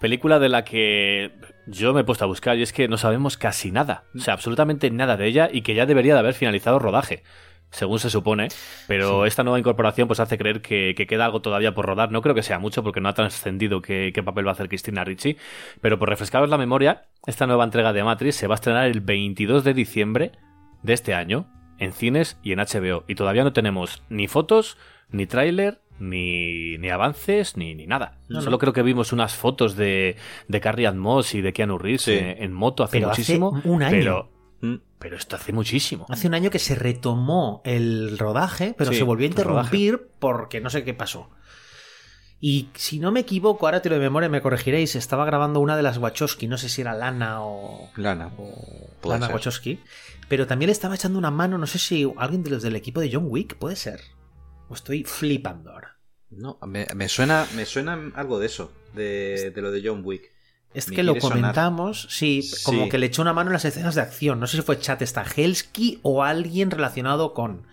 Película 0.00 0.38
de 0.38 0.48
la 0.48 0.64
que 0.64 1.32
yo 1.66 1.92
me 1.92 2.00
he 2.00 2.04
puesto 2.04 2.24
a 2.24 2.28
buscar 2.28 2.56
y 2.56 2.62
es 2.62 2.72
que 2.72 2.88
no 2.88 2.96
sabemos 2.96 3.36
casi 3.36 3.70
nada, 3.70 4.04
o 4.14 4.20
sea, 4.20 4.34
absolutamente 4.34 4.90
nada 4.90 5.16
de 5.16 5.26
ella 5.26 5.48
y 5.52 5.62
que 5.62 5.74
ya 5.74 5.84
debería 5.86 6.14
de 6.14 6.20
haber 6.20 6.34
finalizado 6.34 6.78
rodaje. 6.78 7.22
Según 7.70 7.98
se 7.98 8.08
supone, 8.10 8.48
pero 8.86 9.26
esta 9.26 9.42
nueva 9.42 9.58
incorporación 9.58 10.06
pues 10.08 10.20
hace 10.20 10.38
creer 10.38 10.62
que, 10.62 10.94
que 10.96 11.06
queda 11.06 11.24
algo 11.26 11.42
todavía 11.42 11.74
por 11.74 11.84
rodar. 11.84 12.10
No 12.12 12.22
creo 12.22 12.34
que 12.34 12.42
sea 12.42 12.58
mucho 12.58 12.82
porque 12.82 13.00
no 13.00 13.08
ha 13.08 13.14
trascendido 13.14 13.82
qué, 13.82 14.12
qué 14.14 14.22
papel 14.22 14.46
va 14.46 14.50
a 14.50 14.54
hacer 14.54 14.68
Cristina 14.68 15.04
Ricci, 15.04 15.36
pero 15.80 15.98
por 15.98 16.08
refrescaros 16.08 16.48
la 16.48 16.58
memoria, 16.58 17.04
esta 17.26 17.46
nueva 17.46 17.64
entrega 17.64 17.92
de 17.92 18.02
Matrix 18.04 18.36
se 18.36 18.46
va 18.46 18.54
a 18.54 18.56
estrenar 18.56 18.86
el 18.86 19.00
22 19.00 19.64
de 19.64 19.74
diciembre 19.74 20.32
de 20.82 20.92
este 20.92 21.12
año 21.12 21.46
en 21.78 21.92
cines 21.92 22.38
y 22.42 22.52
en 22.52 22.60
HBO. 22.60 23.04
Y 23.08 23.14
todavía 23.16 23.44
no 23.44 23.52
tenemos 23.52 24.02
ni 24.08 24.28
fotos, 24.28 24.78
ni 25.10 25.26
tráiler, 25.26 25.80
ni, 25.98 26.78
ni 26.78 26.88
avances, 26.90 27.56
ni, 27.56 27.74
ni 27.74 27.86
nada. 27.86 28.18
No, 28.28 28.40
Solo 28.40 28.52
no. 28.52 28.58
creo 28.58 28.72
que 28.72 28.82
vimos 28.82 29.12
unas 29.12 29.34
fotos 29.34 29.76
de, 29.76 30.16
de 30.48 30.60
Carrie 30.60 30.86
Ann 30.86 30.98
Moss 30.98 31.34
y 31.34 31.40
de 31.42 31.52
Keanu 31.52 31.78
Reeves 31.78 32.02
Sí. 32.02 32.16
en 32.18 32.52
moto 32.52 32.84
hace 32.84 32.98
Pero 32.98 33.10
hace 33.10 33.20
muchísimo. 33.22 33.60
un 33.64 33.82
año. 33.82 33.90
Pero. 33.90 34.35
Pero 34.98 35.16
esto 35.16 35.36
hace 35.36 35.52
muchísimo. 35.52 36.06
Hace 36.08 36.28
un 36.28 36.34
año 36.34 36.50
que 36.50 36.58
se 36.58 36.74
retomó 36.74 37.62
el 37.64 38.18
rodaje, 38.18 38.74
pero 38.76 38.90
Sí, 38.92 38.98
se 38.98 39.04
volvió 39.04 39.26
a 39.26 39.28
interrumpir 39.28 40.08
porque 40.18 40.60
no 40.60 40.70
sé 40.70 40.84
qué 40.84 40.94
pasó. 40.94 41.30
Y 42.40 42.68
si 42.74 42.98
no 42.98 43.12
me 43.12 43.20
equivoco, 43.20 43.66
ahora 43.66 43.80
tiro 43.80 43.94
de 43.94 44.00
memoria, 44.00 44.28
me 44.28 44.42
corregiréis, 44.42 44.94
estaba 44.94 45.24
grabando 45.24 45.60
una 45.60 45.76
de 45.76 45.82
las 45.82 45.96
Wachowski, 45.96 46.46
no 46.46 46.58
sé 46.58 46.68
si 46.68 46.82
era 46.82 46.92
Lana 46.92 47.42
o, 47.42 47.90
Lana. 47.96 48.30
o 48.36 49.08
Lana 49.08 49.26
ser. 49.26 49.34
Wachowski, 49.34 49.80
pero 50.28 50.46
también 50.46 50.66
le 50.66 50.72
estaba 50.72 50.94
echando 50.94 51.18
una 51.18 51.30
mano, 51.30 51.56
no 51.56 51.66
sé 51.66 51.78
si 51.78 52.12
alguien 52.18 52.42
de 52.42 52.50
los 52.50 52.62
del 52.62 52.76
equipo 52.76 53.00
de 53.00 53.10
John 53.10 53.26
Wick, 53.28 53.56
puede 53.56 53.76
ser. 53.76 54.00
O 54.68 54.74
estoy 54.74 55.04
flipando 55.04 55.72
ahora. 55.72 55.98
No, 56.28 56.58
me, 56.66 56.86
me 56.94 57.08
suena, 57.08 57.46
me 57.54 57.64
suena 57.64 58.12
algo 58.14 58.38
de 58.38 58.46
eso, 58.46 58.70
de, 58.94 59.52
de 59.54 59.62
lo 59.62 59.70
de 59.70 59.82
John 59.82 60.02
Wick. 60.04 60.30
Es 60.76 60.86
que 60.90 61.02
lo 61.02 61.14
sonar. 61.20 61.38
comentamos, 61.38 62.06
sí, 62.10 62.48
como 62.64 62.84
Sí. 62.84 62.88
que 62.90 62.98
le 62.98 63.06
echó 63.06 63.22
una 63.22 63.32
mano 63.32 63.50
en 63.50 63.54
las 63.54 63.64
escenas 63.64 63.94
de 63.94 64.02
acción. 64.02 64.38
No 64.40 64.46
sé 64.46 64.56
si 64.58 64.62
fue 64.62 64.78
Chat 64.78 65.02
Stahelski 65.02 66.00
o 66.02 66.22
alguien 66.22 66.70
relacionado 66.70 67.32
con. 67.34 67.66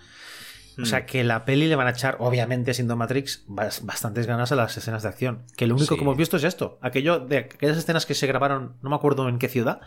O 0.82 0.86
sea 0.86 1.02
Hmm. 1.02 1.06
que 1.06 1.24
la 1.24 1.46
peli 1.46 1.68
le 1.68 1.76
van 1.76 1.86
a 1.86 1.92
echar, 1.92 2.18
obviamente, 2.20 2.74
siendo 2.74 2.96
Matrix, 2.96 3.46
bas- 3.48 3.82
bastantes 3.86 4.26
ganas 4.26 4.52
a 4.52 4.56
las 4.56 4.76
escenas 4.76 5.04
de 5.04 5.10
acción. 5.10 5.44
Que 5.56 5.68
lo 5.68 5.76
único 5.76 5.94
Sí. 5.94 6.00
que 6.00 6.04
hemos 6.04 6.18
visto 6.18 6.38
es 6.38 6.44
esto. 6.44 6.80
Aquello 6.82 7.20
de 7.20 7.38
aquellas 7.38 7.78
escenas 7.78 8.06
que 8.08 8.16
se 8.16 8.26
grabaron, 8.26 8.78
no 8.82 8.90
me 8.90 8.96
acuerdo 8.96 9.30
en 9.30 9.38
qué 9.38 9.50
ciudad, 9.50 9.82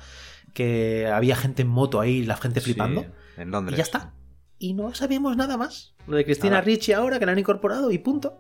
que 0.54 1.08
había 1.12 1.34
gente 1.36 1.62
en 1.62 1.68
moto 1.68 2.00
ahí, 2.00 2.24
la 2.24 2.36
gente 2.36 2.60
flipando. 2.60 3.00
Sí, 3.02 3.08
en 3.38 3.48
y 3.48 3.50
Londres. 3.50 3.76
ya 3.76 3.82
está. 3.82 4.12
Y 4.58 4.74
no 4.74 4.94
sabemos 4.94 5.36
nada 5.36 5.56
más. 5.56 5.94
Lo 6.06 6.16
de 6.16 6.24
Cristina. 6.24 6.60
Ricci 6.60 6.92
ahora, 6.92 7.18
que 7.18 7.26
la 7.26 7.32
han 7.32 7.38
incorporado 7.38 7.90
y 7.90 7.98
punto. 7.98 8.38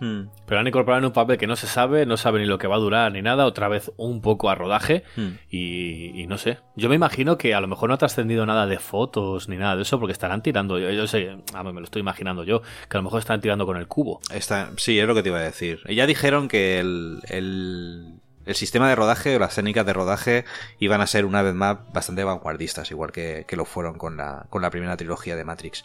Hmm. 0.00 0.22
Pero 0.46 0.60
han 0.60 0.66
incorporado 0.66 0.98
en 0.98 1.04
un 1.06 1.12
papel 1.12 1.38
que 1.38 1.46
no 1.46 1.56
se 1.56 1.66
sabe, 1.66 2.06
no 2.06 2.16
sabe 2.16 2.40
ni 2.40 2.46
lo 2.46 2.58
que 2.58 2.66
va 2.66 2.76
a 2.76 2.80
durar 2.80 3.12
ni 3.12 3.22
nada, 3.22 3.46
otra 3.46 3.68
vez 3.68 3.92
un 3.96 4.20
poco 4.20 4.50
a 4.50 4.54
rodaje 4.54 5.04
Hmm. 5.16 5.38
y, 5.50 6.20
y 6.20 6.26
no 6.26 6.38
sé. 6.38 6.58
Yo 6.76 6.88
me 6.88 6.94
imagino 6.96 7.38
que 7.38 7.54
a 7.54 7.60
lo 7.60 7.68
mejor 7.68 7.88
no 7.88 7.94
ha 7.94 7.98
trascendido 7.98 8.44
nada 8.46 8.66
de 8.66 8.78
fotos 8.78 9.48
ni 9.48 9.56
nada 9.56 9.76
de 9.76 9.82
eso 9.82 9.98
porque 9.98 10.12
estarán 10.12 10.42
tirando, 10.42 10.78
yo, 10.78 10.90
yo 10.90 11.06
sé, 11.06 11.36
a 11.54 11.62
me 11.62 11.72
lo 11.72 11.84
estoy 11.84 12.00
imaginando 12.00 12.44
yo, 12.44 12.62
que 12.88 12.96
a 12.96 13.00
lo 13.00 13.04
mejor 13.04 13.20
están 13.20 13.40
tirando 13.40 13.66
con 13.66 13.76
el 13.76 13.86
cubo. 13.86 14.20
Está, 14.32 14.70
sí, 14.76 14.98
es 14.98 15.06
lo 15.06 15.14
que 15.14 15.22
te 15.22 15.28
iba 15.28 15.38
a 15.38 15.42
decir. 15.42 15.80
Y 15.86 15.94
ya 15.94 16.06
dijeron 16.06 16.48
que 16.48 16.80
el, 16.80 17.20
el, 17.28 18.20
el 18.46 18.54
sistema 18.54 18.88
de 18.88 18.94
rodaje 18.94 19.36
o 19.36 19.38
las 19.38 19.54
técnicas 19.54 19.86
de 19.86 19.92
rodaje 19.92 20.44
iban 20.78 21.00
a 21.00 21.06
ser 21.06 21.24
una 21.24 21.42
vez 21.42 21.54
más 21.54 21.78
bastante 21.92 22.24
vanguardistas, 22.24 22.90
igual 22.90 23.12
que, 23.12 23.44
que 23.46 23.56
lo 23.56 23.64
fueron 23.64 23.98
con 23.98 24.16
la, 24.16 24.46
con 24.50 24.62
la 24.62 24.70
primera 24.70 24.96
trilogía 24.96 25.36
de 25.36 25.44
Matrix. 25.44 25.84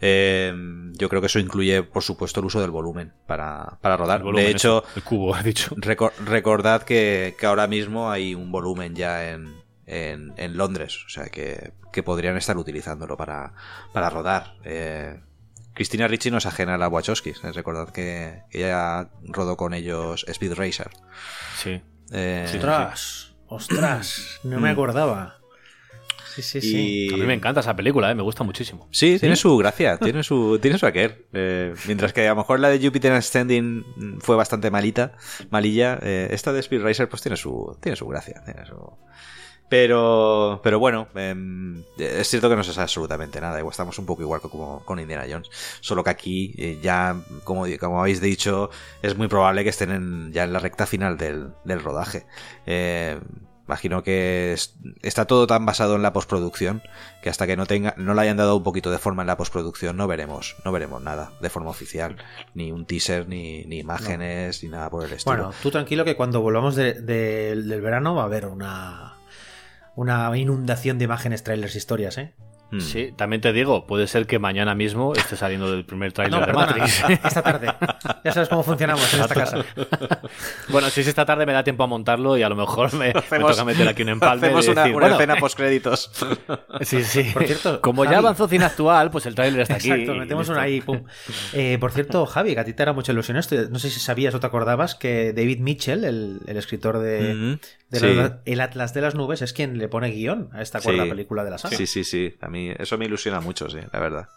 Eh, 0.00 0.52
yo 0.92 1.08
creo 1.08 1.20
que 1.20 1.26
eso 1.28 1.38
incluye, 1.38 1.82
por 1.82 2.02
supuesto, 2.02 2.40
el 2.40 2.46
uso 2.46 2.60
del 2.60 2.70
volumen 2.70 3.12
para, 3.26 3.78
para 3.80 3.96
rodar. 3.96 4.22
Volumen, 4.22 4.44
de 4.46 4.50
hecho, 4.52 4.84
el 4.96 5.02
cubo, 5.02 5.36
he 5.36 5.42
dicho. 5.42 5.74
recor- 5.76 6.12
recordad 6.24 6.82
que, 6.82 7.36
que 7.38 7.46
ahora 7.46 7.66
mismo 7.66 8.10
hay 8.10 8.34
un 8.34 8.52
volumen 8.52 8.94
ya 8.94 9.30
en, 9.30 9.62
en, 9.86 10.32
en 10.36 10.56
Londres, 10.56 11.04
o 11.06 11.08
sea 11.08 11.26
que, 11.26 11.72
que 11.92 12.02
podrían 12.02 12.36
estar 12.36 12.56
utilizándolo 12.56 13.16
para, 13.16 13.52
para 13.92 14.10
rodar. 14.10 14.54
Eh, 14.64 15.20
Cristina 15.74 16.06
Ricci 16.06 16.30
no 16.30 16.38
es 16.38 16.46
ajena 16.46 16.74
a 16.76 16.78
la 16.78 16.86
Wachowskis. 16.88 17.42
eh, 17.42 17.50
Recordad 17.52 17.88
que 17.90 18.42
ella 18.52 19.08
rodó 19.24 19.56
con 19.56 19.74
ellos 19.74 20.24
Speed 20.28 20.54
Racer. 20.54 20.90
Sí. 21.56 21.82
Eh, 22.14 22.44
Ostras, 22.46 23.34
ostras, 23.48 24.40
no 24.44 24.60
me 24.60 24.70
acordaba. 24.70 25.38
Sí, 26.34 26.42
sí, 26.42 26.60
sí. 26.60 27.06
y- 27.10 27.14
A 27.14 27.16
mí 27.16 27.26
me 27.26 27.34
encanta 27.34 27.60
esa 27.60 27.76
película, 27.76 28.10
¿eh? 28.10 28.14
me 28.16 28.22
gusta 28.22 28.42
muchísimo. 28.42 28.88
Sí, 28.90 29.18
tiene 29.20 29.36
su 29.36 29.56
gracia, 29.56 29.98
tiene 29.98 30.22
su, 30.24 30.58
tiene 30.60 30.78
su 30.78 30.86
aquel. 30.86 31.26
Eh, 31.32 31.74
mientras 31.86 32.12
que 32.12 32.26
a 32.26 32.30
lo 32.30 32.36
mejor 32.36 32.58
la 32.58 32.70
de 32.70 32.84
Jupiter 32.84 33.20
Standing 33.22 34.18
fue 34.20 34.34
bastante 34.34 34.68
malita, 34.70 35.12
malilla, 35.50 35.98
eh, 36.02 36.28
esta 36.32 36.52
de 36.52 36.58
Speed 36.60 36.82
Racer 36.82 37.08
pues 37.08 37.22
tiene 37.22 37.36
su, 37.36 37.76
tiene 37.80 37.94
su 37.94 38.06
gracia. 38.08 38.42
Tiene 38.44 38.66
su... 38.66 38.74
Pero, 39.74 40.60
pero 40.62 40.78
bueno, 40.78 41.08
em, 41.16 41.82
es 41.98 42.28
cierto 42.30 42.48
que 42.48 42.54
no 42.54 42.62
se 42.62 42.72
sabe 42.72 42.84
absolutamente 42.84 43.40
nada. 43.40 43.60
Estamos 43.68 43.98
un 43.98 44.06
poco 44.06 44.22
igual 44.22 44.40
que 44.40 44.48
como 44.48 44.84
con 44.84 45.00
Indiana 45.00 45.24
Jones. 45.28 45.50
Solo 45.80 46.04
que 46.04 46.10
aquí 46.10 46.54
eh, 46.56 46.78
ya, 46.80 47.16
como, 47.42 47.66
como 47.80 47.98
habéis 48.00 48.20
dicho, 48.20 48.70
es 49.02 49.16
muy 49.16 49.26
probable 49.26 49.64
que 49.64 49.70
estén 49.70 50.32
ya 50.32 50.44
en 50.44 50.52
la 50.52 50.60
recta 50.60 50.86
final 50.86 51.18
del, 51.18 51.48
del 51.64 51.80
rodaje. 51.82 52.24
Eh, 52.66 53.18
imagino 53.66 54.04
que 54.04 54.52
es- 54.52 54.76
está 55.02 55.24
todo 55.24 55.48
tan 55.48 55.66
basado 55.66 55.96
en 55.96 56.02
la 56.02 56.12
postproducción 56.12 56.80
que 57.20 57.28
hasta 57.30 57.44
que 57.48 57.56
no 57.56 57.66
tenga, 57.66 57.94
no 57.96 58.14
le 58.14 58.20
hayan 58.20 58.36
dado 58.36 58.56
un 58.56 58.62
poquito 58.62 58.92
de 58.92 58.98
forma 58.98 59.22
en 59.22 59.26
la 59.26 59.36
postproducción 59.36 59.96
no 59.96 60.06
veremos, 60.06 60.54
no 60.64 60.70
veremos 60.70 61.02
nada 61.02 61.32
de 61.40 61.50
forma 61.50 61.70
oficial, 61.70 62.14
ni 62.54 62.70
un 62.70 62.86
teaser, 62.86 63.26
ni, 63.28 63.64
ni 63.64 63.78
imágenes, 63.80 64.62
ni 64.62 64.68
nada 64.68 64.88
por 64.88 65.04
el 65.04 65.12
estilo. 65.14 65.34
Bueno, 65.36 65.52
tú 65.62 65.70
tranquilo 65.72 66.04
que 66.04 66.14
cuando 66.14 66.42
volvamos 66.42 66.76
de- 66.76 66.94
del 67.00 67.80
verano 67.80 68.14
va 68.14 68.22
a 68.22 68.26
haber 68.26 68.46
una, 68.46 69.14
una 69.96 70.36
inundación 70.36 70.98
de 70.98 71.04
imágenes, 71.04 71.42
trailers, 71.42 71.76
historias, 71.76 72.18
¿eh? 72.18 72.34
Mm. 72.70 72.80
Sí, 72.80 73.12
también 73.16 73.40
te 73.40 73.52
digo, 73.52 73.86
puede 73.86 74.06
ser 74.06 74.26
que 74.26 74.38
mañana 74.38 74.74
mismo 74.74 75.14
esté 75.14 75.36
saliendo 75.36 75.70
del 75.70 75.84
primer 75.84 76.12
tráiler 76.12 76.40
No, 76.40 76.40
de 76.40 76.52
perdona, 76.52 76.66
Matrix. 76.66 77.04
esta 77.24 77.42
tarde. 77.42 77.72
Ya 78.24 78.32
sabes 78.32 78.48
cómo 78.48 78.62
funcionamos 78.62 79.12
en 79.14 79.20
esta 79.20 79.34
casa. 79.34 79.64
bueno, 80.70 80.88
si 80.90 81.02
es 81.02 81.06
esta 81.06 81.24
tarde 81.24 81.46
me 81.46 81.52
da 81.52 81.62
tiempo 81.62 81.84
a 81.84 81.86
montarlo 81.86 82.36
y 82.36 82.42
a 82.42 82.48
lo 82.48 82.56
mejor 82.56 82.92
me, 82.94 83.12
me 83.30 83.38
toca 83.38 83.64
meter 83.64 83.86
aquí 83.86 84.02
un 84.02 84.08
empalme. 84.08 84.46
hacemos 84.46 84.68
una, 84.68 84.82
decir, 84.82 84.96
una 84.96 85.08
bueno, 85.08 85.20
escena. 85.20 85.34
Sí, 86.80 87.04
sí. 87.04 87.30
Por 87.32 87.44
cierto, 87.44 87.80
como 87.80 88.04
ya 88.04 88.18
avanzó 88.18 88.48
cine 88.48 88.64
actual, 88.64 89.10
pues 89.10 89.26
el 89.26 89.34
tráiler 89.34 89.60
está 89.60 89.74
aquí. 89.74 89.90
Exacto, 89.90 90.14
metemos 90.14 90.48
una 90.48 90.62
ahí, 90.62 90.80
pum. 90.80 91.04
Eh, 91.52 91.78
por 91.78 91.92
cierto, 91.92 92.26
Javi, 92.26 92.54
que 92.54 92.60
a 92.60 92.64
ti 92.64 92.72
te 92.72 92.82
era 92.82 92.92
mucha 92.92 93.12
ilusión 93.12 93.36
esto. 93.36 93.56
No 93.70 93.78
sé 93.78 93.90
si 93.90 94.00
sabías 94.00 94.34
o 94.34 94.40
te 94.40 94.46
acordabas 94.46 94.94
que 94.94 95.32
David 95.32 95.60
Mitchell, 95.60 96.04
el, 96.04 96.40
el 96.46 96.56
escritor 96.56 96.98
de. 96.98 97.58
De 98.00 98.08
Sí. 98.10 98.14
la- 98.14 98.40
El 98.44 98.60
Atlas 98.60 98.92
de 98.94 99.00
las 99.00 99.14
Nubes, 99.14 99.42
es 99.42 99.52
quien 99.52 99.78
le 99.78 99.88
pone 99.88 100.10
guion 100.10 100.50
a 100.52 100.62
esta 100.62 100.80
cuarta 100.80 101.04
Sí. 101.04 101.08
película 101.10 101.44
de 101.44 101.50
la 101.50 101.58
saga. 101.58 101.76
Sí, 101.76 101.86
sí, 101.86 102.04
sí. 102.04 102.36
A 102.40 102.48
mí 102.48 102.72
eso 102.78 102.98
me 102.98 103.04
ilusiona 103.06 103.40
mucho, 103.40 103.68
sí, 103.70 103.78
la 103.92 103.98
verdad. 104.00 104.28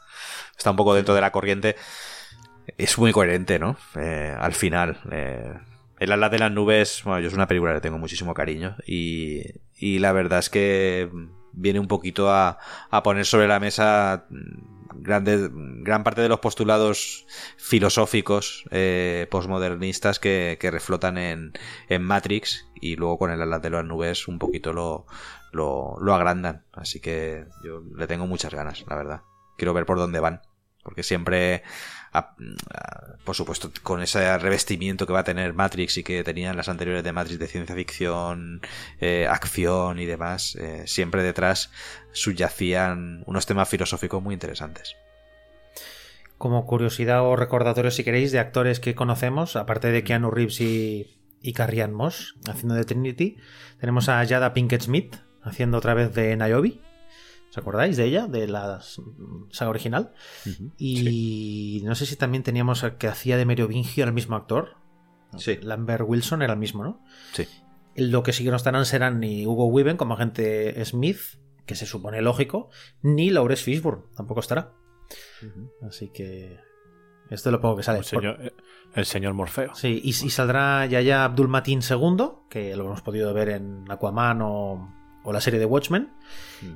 Está 0.57 0.71
un 0.71 0.77
poco 0.77 0.93
dentro 0.95 1.13
de 1.15 1.21
la 1.21 1.31
corriente. 1.31 1.75
Es 2.77 2.97
muy 2.97 3.11
coherente, 3.11 3.59
¿no? 3.59 3.77
Eh, 3.95 4.33
al 4.37 4.53
final. 4.53 4.99
eh, 5.11 5.53
el 5.99 6.11
ala 6.11 6.29
de 6.29 6.37
las 6.39 6.51
nubes, 6.51 7.01
bueno, 7.05 7.19
yo 7.21 7.27
es 7.27 7.33
una 7.33 7.47
película 7.47 7.73
que 7.73 7.81
tengo 7.81 7.97
muchísimo 7.97 8.33
cariño. 8.33 8.75
Y, 8.85 9.41
y 9.75 9.97
la 9.99 10.11
verdad 10.11 10.39
es 10.39 10.49
que 10.49 11.09
viene 11.53 11.79
un 11.79 11.87
poquito 11.87 12.29
a, 12.31 12.59
a 12.91 13.01
poner 13.03 13.25
sobre 13.25 13.47
la 13.47 13.59
mesa 13.59 14.25
grandes, 15.01 15.49
gran 15.51 16.03
parte 16.03 16.21
de 16.21 16.29
los 16.29 16.39
postulados 16.39 17.25
filosóficos 17.57 18.65
eh, 18.71 19.27
posmodernistas 19.29 20.19
que, 20.19 20.57
que 20.59 20.71
reflotan 20.71 21.17
en, 21.17 21.53
en 21.89 22.03
Matrix 22.03 22.67
y 22.81 22.95
luego 22.95 23.17
con 23.17 23.31
el 23.31 23.41
ala 23.41 23.59
de 23.59 23.69
las 23.69 23.85
nubes 23.85 24.27
un 24.27 24.39
poquito 24.39 24.73
lo, 24.73 25.05
lo, 25.51 25.97
lo 25.99 26.13
agrandan. 26.13 26.65
Así 26.73 26.99
que 26.99 27.45
yo 27.63 27.81
le 27.95 28.07
tengo 28.07 28.27
muchas 28.27 28.53
ganas, 28.53 28.85
la 28.87 28.95
verdad. 28.95 29.21
Quiero 29.57 29.73
ver 29.73 29.85
por 29.85 29.97
dónde 29.97 30.19
van. 30.19 30.41
Porque 30.83 31.03
siempre, 31.03 31.63
por 33.23 33.35
supuesto, 33.35 33.71
con 33.83 34.01
ese 34.01 34.37
revestimiento 34.37 35.05
que 35.05 35.13
va 35.13 35.19
a 35.19 35.23
tener 35.23 35.53
Matrix 35.53 35.97
y 35.97 36.03
que 36.03 36.23
tenían 36.23 36.55
las 36.55 36.69
anteriores 36.69 37.03
de 37.03 37.11
Matrix 37.11 37.39
de 37.39 37.47
ciencia 37.47 37.75
ficción, 37.75 38.61
eh, 38.99 39.27
acción 39.29 39.99
y 39.99 40.05
demás, 40.05 40.55
eh, 40.55 40.83
siempre 40.85 41.23
detrás 41.23 41.71
subyacían 42.13 43.23
unos 43.25 43.45
temas 43.45 43.67
filosóficos 43.67 44.23
muy 44.23 44.33
interesantes. 44.33 44.95
Como 46.37 46.65
curiosidad 46.65 47.23
o 47.23 47.35
recordatorio, 47.35 47.91
si 47.91 48.03
queréis, 48.03 48.31
de 48.31 48.39
actores 48.39 48.79
que 48.79 48.95
conocemos, 48.95 49.55
aparte 49.55 49.91
de 49.91 50.03
Keanu 50.03 50.29
Reeves 50.31 50.61
y, 50.61 51.17
y 51.41 51.53
Carrie 51.53 51.87
Moss 51.87 52.35
haciendo 52.47 52.75
de 52.75 52.85
Trinity, 52.85 53.37
tenemos 53.79 54.07
a 54.07 54.25
Jada 54.25 54.53
Pinkett 54.53 54.83
Smith 54.83 55.17
haciendo 55.41 55.77
otra 55.77 55.93
vez 55.93 56.13
de 56.13 56.35
Niobe. 56.35 56.79
¿Os 57.57 57.61
acordáis 57.61 57.97
de 57.97 58.05
ella? 58.05 58.27
De 58.27 58.47
la 58.47 58.81
saga 59.49 59.69
original. 59.71 60.13
Y 60.77 61.81
no 61.85 61.95
sé 61.95 62.05
si 62.05 62.15
también 62.15 62.43
teníamos 62.43 62.83
al 62.83 62.97
que 62.97 63.07
hacía 63.07 63.35
de 63.35 63.45
Merovingio 63.45 64.03
el 64.05 64.13
mismo 64.13 64.35
actor. 64.35 64.75
Sí. 65.37 65.57
Lambert 65.63 66.03
Wilson 66.07 66.43
era 66.43 66.53
el 66.53 66.59
mismo, 66.59 66.83
¿no? 66.83 67.03
Sí. 67.33 67.47
Lo 67.95 68.21
que 68.21 68.31
sí 68.31 68.43
que 68.43 68.51
no 68.51 68.57
estarán 68.57 68.85
serán 68.85 69.19
ni 69.19 69.47
Hugo 69.47 69.65
Weaving 69.65 69.97
como 69.97 70.13
agente 70.13 70.85
Smith, 70.85 71.19
que 71.65 71.73
se 71.73 71.87
supone 71.87 72.21
lógico, 72.21 72.69
ni 73.01 73.31
Laurence 73.31 73.63
Fishburne, 73.63 74.03
tampoco 74.15 74.41
estará. 74.41 74.73
Así 75.81 76.09
que 76.09 76.59
esto 77.31 77.49
es 77.49 77.51
lo 77.51 77.59
poco 77.59 77.77
que 77.77 77.83
sale. 77.83 77.99
El 77.99 78.05
señor, 78.05 78.53
el 78.93 79.05
señor 79.05 79.33
Morfeo. 79.33 79.73
Sí, 79.73 79.99
y, 80.03 80.09
y 80.09 80.29
saldrá 80.29 80.85
Yaya 80.85 81.25
Abdul 81.25 81.47
Mateen 81.47 81.79
II, 81.81 82.17
que 82.51 82.75
lo 82.75 82.85
hemos 82.85 83.01
podido 83.01 83.33
ver 83.33 83.49
en 83.49 83.89
Aquaman 83.89 84.41
o, 84.43 84.93
o 85.27 85.33
la 85.33 85.41
serie 85.41 85.59
de 85.59 85.65
Watchmen. 85.65 86.13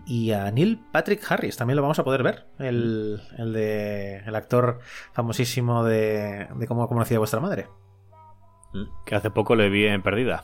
Y 0.06 0.32
a 0.32 0.52
Neil 0.52 0.78
Patrick 0.92 1.24
Harris 1.32 1.56
también 1.58 1.78
lo 1.78 1.82
vamos 1.82 1.98
a 2.00 2.04
poder 2.04 2.22
ver. 2.22 2.48
El, 2.60 3.22
el 3.38 3.54
de 3.54 4.18
el 4.18 4.36
actor 4.36 4.80
famosísimo 5.14 5.84
de, 5.86 6.48
de 6.54 6.68
cómo 6.68 6.88
conocía 6.90 7.18
vuestra 7.18 7.40
madre. 7.40 7.68
Que 9.06 9.16
hace 9.16 9.32
poco 9.32 9.56
le 9.56 9.70
vi 9.70 9.86
en 9.86 10.02
Perdida. 10.02 10.44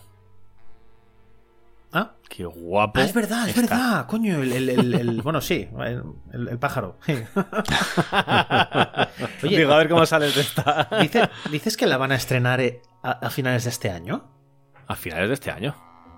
Ah, 1.94 2.14
Qué 2.30 2.44
guapo. 2.46 3.00
Ah, 3.00 3.04
es 3.04 3.14
verdad, 3.14 3.48
es 3.50 3.58
está. 3.58 3.76
verdad, 3.76 4.06
coño, 4.08 4.36
el, 4.42 4.52
el- 4.52 4.70
el- 4.70 4.94
el- 4.94 5.22
bueno, 5.24 5.40
sí, 5.42 5.70
el, 6.34 6.60
pájaro. 6.60 6.98
Oye, 9.44 9.58
Digo, 9.58 9.72
a 9.74 9.78
ver 9.78 9.90
cómo 9.90 10.06
sales 10.06 10.36
de 10.36 10.42
esta. 10.42 10.90
dice- 11.02 11.30
¿dices 11.52 11.78
que 11.78 11.88
la 11.88 11.98
van 11.98 12.12
a 12.12 12.16
estrenar 12.16 12.60
eh, 12.62 12.82
a, 13.04 13.12
a 13.12 13.30
finales 13.30 13.64
de 13.64 13.70
este 13.70 13.90
año? 13.90 14.26
A 14.88 14.96
finales 14.96 15.28
de 15.30 15.34
este 15.34 15.52
año. 15.52 15.76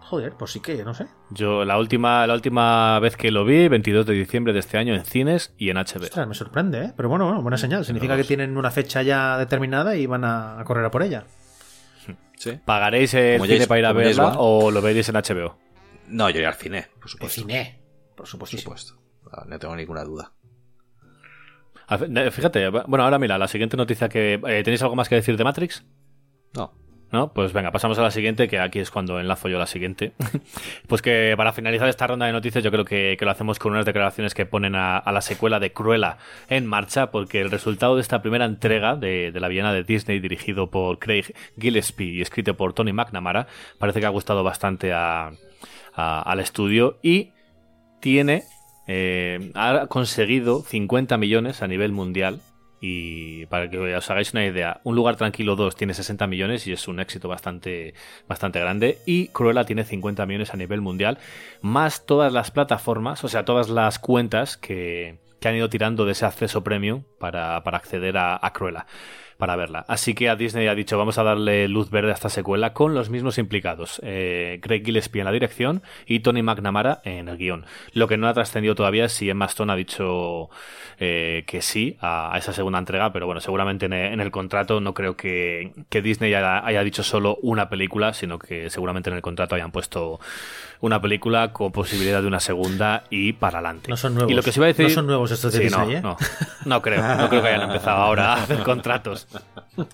Joder, 0.09 0.33
pues 0.33 0.51
sí 0.51 0.59
que, 0.59 0.83
no 0.83 0.95
sé. 0.95 1.05
Yo 1.29 1.63
la 1.65 1.77
última, 1.77 2.25
la 2.25 2.33
última 2.33 2.99
vez 2.99 3.15
que 3.15 3.29
lo 3.29 3.45
vi, 3.45 3.67
22 3.67 4.07
de 4.07 4.13
diciembre 4.15 4.53
de 4.53 4.59
este 4.59 4.79
año, 4.79 4.95
en 4.95 5.05
cines 5.05 5.53
y 5.55 5.69
en 5.69 5.77
HBO. 5.77 6.01
Ostras, 6.03 6.27
me 6.27 6.33
sorprende, 6.33 6.85
¿eh? 6.85 6.93
Pero 6.97 7.09
bueno, 7.09 7.25
bueno, 7.25 7.43
buena 7.43 7.57
señal. 7.57 7.85
Significa 7.85 8.17
que 8.17 8.23
tienen 8.23 8.57
una 8.57 8.71
fecha 8.71 9.03
ya 9.03 9.37
determinada 9.37 9.95
y 9.95 10.07
van 10.07 10.23
a, 10.25 10.63
correr 10.65 10.83
a 10.83 10.89
por 10.89 11.03
ella. 11.03 11.25
Sí. 12.37 12.59
¿Pagaréis 12.65 13.13
el 13.13 13.39
cine 13.43 13.67
para 13.67 13.79
ir 13.79 13.85
a 13.85 13.93
verla 13.93 14.33
o 14.39 14.71
lo 14.71 14.81
veréis 14.81 15.07
en 15.09 15.15
HBO? 15.15 15.57
No, 16.07 16.27
yo 16.31 16.37
iré 16.39 16.47
al 16.47 16.55
cine, 16.55 16.87
por 16.95 17.03
El 17.03 17.09
supuesto. 17.09 17.41
cine, 17.41 17.79
por 18.09 18.15
Por 18.15 18.27
supuestísimo. 18.27 18.75
supuesto. 18.77 18.99
No, 19.31 19.45
no 19.45 19.59
tengo 19.59 19.75
ninguna 19.75 20.03
duda. 20.03 20.31
Fíjate, 22.31 22.69
bueno, 22.69 23.03
ahora 23.03 23.19
mira, 23.19 23.37
la 23.37 23.47
siguiente 23.47 23.77
noticia 23.77 24.09
que... 24.09 24.39
eh, 24.43 24.63
¿Tenéis 24.63 24.81
algo 24.81 24.95
más 24.95 25.07
que 25.07 25.15
decir 25.15 25.37
de 25.37 25.43
Matrix? 25.43 25.83
No. 26.55 26.73
¿No? 27.11 27.33
Pues 27.33 27.53
venga, 27.53 27.71
pasamos 27.71 27.97
a 27.97 28.03
la 28.03 28.11
siguiente, 28.11 28.47
que 28.47 28.59
aquí 28.59 28.77
es 28.77 28.91
cuando 28.91 29.19
enlazo 29.19 29.49
yo 29.49 29.57
la 29.57 29.65
siguiente. 29.65 30.11
pues 30.87 31.01
que 31.01 31.33
para 31.35 31.53
finalizar 31.53 31.89
esta 31.89 32.05
ronda 32.05 32.27
de 32.27 32.31
noticias, 32.33 32.63
yo 32.63 32.69
creo 32.69 32.85
que, 32.85 33.15
que 33.17 33.25
lo 33.25 33.31
hacemos 33.31 33.57
con 33.57 33.71
unas 33.71 33.87
declaraciones 33.87 34.35
que 34.35 34.45
ponen 34.45 34.75
a, 34.75 35.01
la 35.11 35.21
secuela 35.21 35.59
de 35.59 35.73
Cruella 35.73 36.17
en 36.49 36.67
marcha, 36.67 37.09
porque 37.09 37.41
el 37.41 37.49
resultado 37.49 37.95
de 37.95 38.01
esta 38.01 38.21
primera 38.21 38.45
entrega 38.45 38.95
de, 38.95 39.31
la 39.33 39.47
villana 39.47 39.73
de 39.73 39.83
Disney, 39.83 40.19
dirigido 40.19 40.69
por 40.69 40.99
Craig 40.99 41.33
Gillespie 41.59 42.11
y 42.11 42.21
escrito 42.21 42.55
por 42.55 42.73
Tony 42.73 42.93
McNamara, 42.93 43.47
parece 43.79 43.99
que 44.01 44.05
ha 44.05 44.09
gustado 44.09 44.43
bastante 44.43 44.93
a- 44.93 45.31
al 45.95 46.39
estudio 46.39 46.99
y 47.01 47.31
tiene. 47.99 48.43
eh, 48.87 49.51
ha 49.55 49.87
conseguido 49.87 50.61
50 50.61 51.17
millones 51.17 51.61
a 51.61 51.67
nivel 51.67 51.91
mundial 51.91 52.39
Y 52.81 53.45
para 53.47 53.69
que 53.69 53.77
os 53.77 54.09
hagáis 54.09 54.33
una 54.33 54.45
idea, 54.45 54.79
Un 54.83 54.95
lugar 54.95 55.15
tranquilo 55.15 55.55
2 55.55 55.75
tiene 55.75 55.93
60 55.93 56.27
millones 56.27 56.65
y 56.67 56.71
es 56.71 56.87
un 56.87 56.99
éxito 56.99 57.27
bastante, 57.27 57.93
bastante 58.27 58.59
grande. 58.59 58.99
Y 59.05 59.27
Cruella 59.29 59.65
tiene 59.65 59.83
50 59.83 60.25
millones 60.25 60.53
a 60.53 60.57
nivel 60.57 60.81
mundial, 60.81 61.17
más 61.61 62.05
todas 62.05 62.31
las 62.31 62.51
plataformas, 62.51 63.23
o 63.23 63.27
sea, 63.27 63.45
todas 63.45 63.69
las 63.69 63.99
cuentas 63.99 64.57
que, 64.57 65.17
que 65.39 65.47
han 65.47 65.55
ido 65.55 65.69
tirando 65.69 66.05
de 66.05 66.13
ese 66.13 66.25
acceso 66.25 66.63
premium 66.63 67.03
para, 67.19 67.63
para 67.63 67.77
acceder 67.77 68.17
a, 68.17 68.39
a 68.41 68.53
Cruella 68.53 68.85
para 69.39 69.55
verla. 69.55 69.85
Así 69.87 70.13
que 70.13 70.27
a 70.27 70.35
Disney 70.35 70.67
ha 70.67 70.75
dicho 70.75 70.97
vamos 70.97 71.17
a 71.17 71.23
darle 71.23 71.69
luz 71.69 71.89
verde 71.89 72.11
a 72.11 72.13
esta 72.13 72.27
secuela 72.27 72.73
con 72.73 72.93
los 72.93 73.09
mismos 73.09 73.37
implicados. 73.37 74.01
Eh, 74.03 74.59
Greg 74.61 74.83
Gillespie 74.83 75.21
en 75.21 75.25
la 75.25 75.31
dirección 75.31 75.81
y 76.05 76.19
Tony 76.19 76.43
McNamara 76.43 76.99
en 77.05 77.29
el 77.29 77.37
guion. 77.37 77.65
Lo 77.93 78.09
que 78.09 78.17
no 78.17 78.27
ha 78.27 78.33
trascendido 78.33 78.75
todavía 78.75 79.05
es 79.05 79.13
si 79.13 79.29
Emma 79.29 79.45
Stone 79.45 79.71
ha 79.71 79.77
dicho 79.77 80.49
eh, 80.99 81.45
que 81.47 81.61
sí 81.61 81.95
a, 82.01 82.35
a 82.35 82.37
esa 82.37 82.51
segunda 82.51 82.79
entrega, 82.79 83.13
pero 83.13 83.27
bueno, 83.27 83.39
seguramente 83.39 83.85
en 83.85 83.93
el, 83.93 84.11
en 84.11 84.19
el 84.19 84.29
contrato 84.29 84.81
no 84.81 84.93
creo 84.93 85.15
que, 85.15 85.71
que 85.87 86.01
Disney 86.01 86.33
haya, 86.33 86.65
haya 86.65 86.83
dicho 86.83 87.01
solo 87.03 87.37
una 87.41 87.69
película, 87.69 88.13
sino 88.13 88.39
que 88.39 88.69
seguramente 88.69 89.09
en 89.09 89.15
el 89.15 89.21
contrato 89.21 89.55
hayan 89.55 89.71
puesto 89.71 90.19
una 90.81 91.01
película 91.01 91.53
con 91.53 91.71
posibilidad 91.71 92.21
de 92.21 92.27
una 92.27 92.39
segunda 92.41 93.03
y 93.09 93.33
para 93.33 93.59
adelante. 93.59 93.89
No 93.89 93.95
son 93.97 94.15
nuevos. 94.15 94.31
Y 94.31 94.35
lo 94.35 94.43
que 94.43 94.51
se 94.51 94.59
iba 94.59 94.65
a 94.65 94.67
decir... 94.67 94.87
No 94.87 94.91
son 94.93 95.07
nuevos 95.07 95.31
estos 95.31 95.53
de 95.53 95.59
Sí, 95.59 95.63
Disney, 95.65 95.87
no, 95.87 95.93
¿eh? 95.93 96.01
no, 96.01 96.17
no 96.65 96.81
creo, 96.81 97.01
no 97.17 97.29
creo 97.29 97.41
que 97.41 97.47
hayan 97.47 97.63
empezado 97.63 97.97
ahora 97.97 98.33
a 98.33 98.43
hacer 98.43 98.63
contratos. 98.63 99.27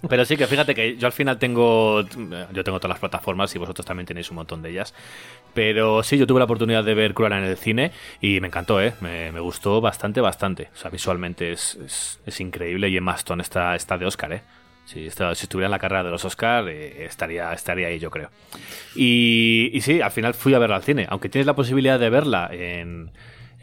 Pero 0.10 0.26
sí 0.26 0.38
que 0.38 0.48
fíjate 0.48 0.74
que 0.74 0.98
yo 0.98 1.08
al 1.08 1.14
final 1.14 1.38
tengo, 1.38 2.02
yo 2.02 2.64
tengo 2.64 2.80
todas 2.80 2.90
las 2.90 3.00
plataformas 3.00 3.54
y 3.56 3.60
vosotros 3.60 3.86
también 3.86 4.06
tenéis 4.06 4.30
un 4.30 4.36
montón 4.36 4.62
de 4.62 4.70
ellas. 4.70 4.94
Pero 5.54 6.04
sí, 6.04 6.18
yo 6.18 6.28
tuve 6.28 6.40
la 6.40 6.46
oportunidad 6.46 6.84
de 6.84 6.94
ver 6.94 7.14
Cruella 7.14 7.38
en 7.38 7.46
el 7.46 7.58
cine 7.58 7.92
y 8.22 8.40
me 8.40 8.48
encantó, 8.48 8.82
¿eh? 8.82 8.94
Me, 9.02 9.32
me 9.32 9.40
gustó 9.40 9.82
bastante, 9.82 10.22
bastante. 10.22 10.70
O 10.74 10.78
sea, 10.78 10.90
visualmente 10.90 11.52
es, 11.52 12.20
es, 12.26 12.40
increíble 12.40 12.90
y 12.90 12.98
Emma 12.98 13.16
Stone 13.16 13.42
está, 13.42 13.76
está 13.76 13.98
de 13.98 14.06
Oscar, 14.06 14.34
¿eh? 14.34 14.42
Si, 14.86 15.08
estuviera 15.08 15.66
en 15.66 15.72
la 15.72 15.80
carrera 15.80 16.04
de 16.04 16.12
los 16.12 16.24
Oscar, 16.26 16.68
eh, 16.70 17.06
estaría, 17.06 17.52
estaría 17.54 17.88
ahí, 17.88 17.98
yo 17.98 18.12
creo. 18.12 18.30
Y, 18.96 19.72
y 19.74 19.82
sí, 19.82 20.00
al 20.02 20.12
final 20.12 20.34
fui 20.36 20.54
a 20.54 20.60
verla 20.60 20.76
al 20.76 20.84
cine. 20.84 21.08
Aunque 21.10 21.28
tienes 21.28 21.48
la 21.48 21.56
posibilidad 21.56 22.00
de 22.00 22.10
verla 22.10 22.50
en, 22.52 23.12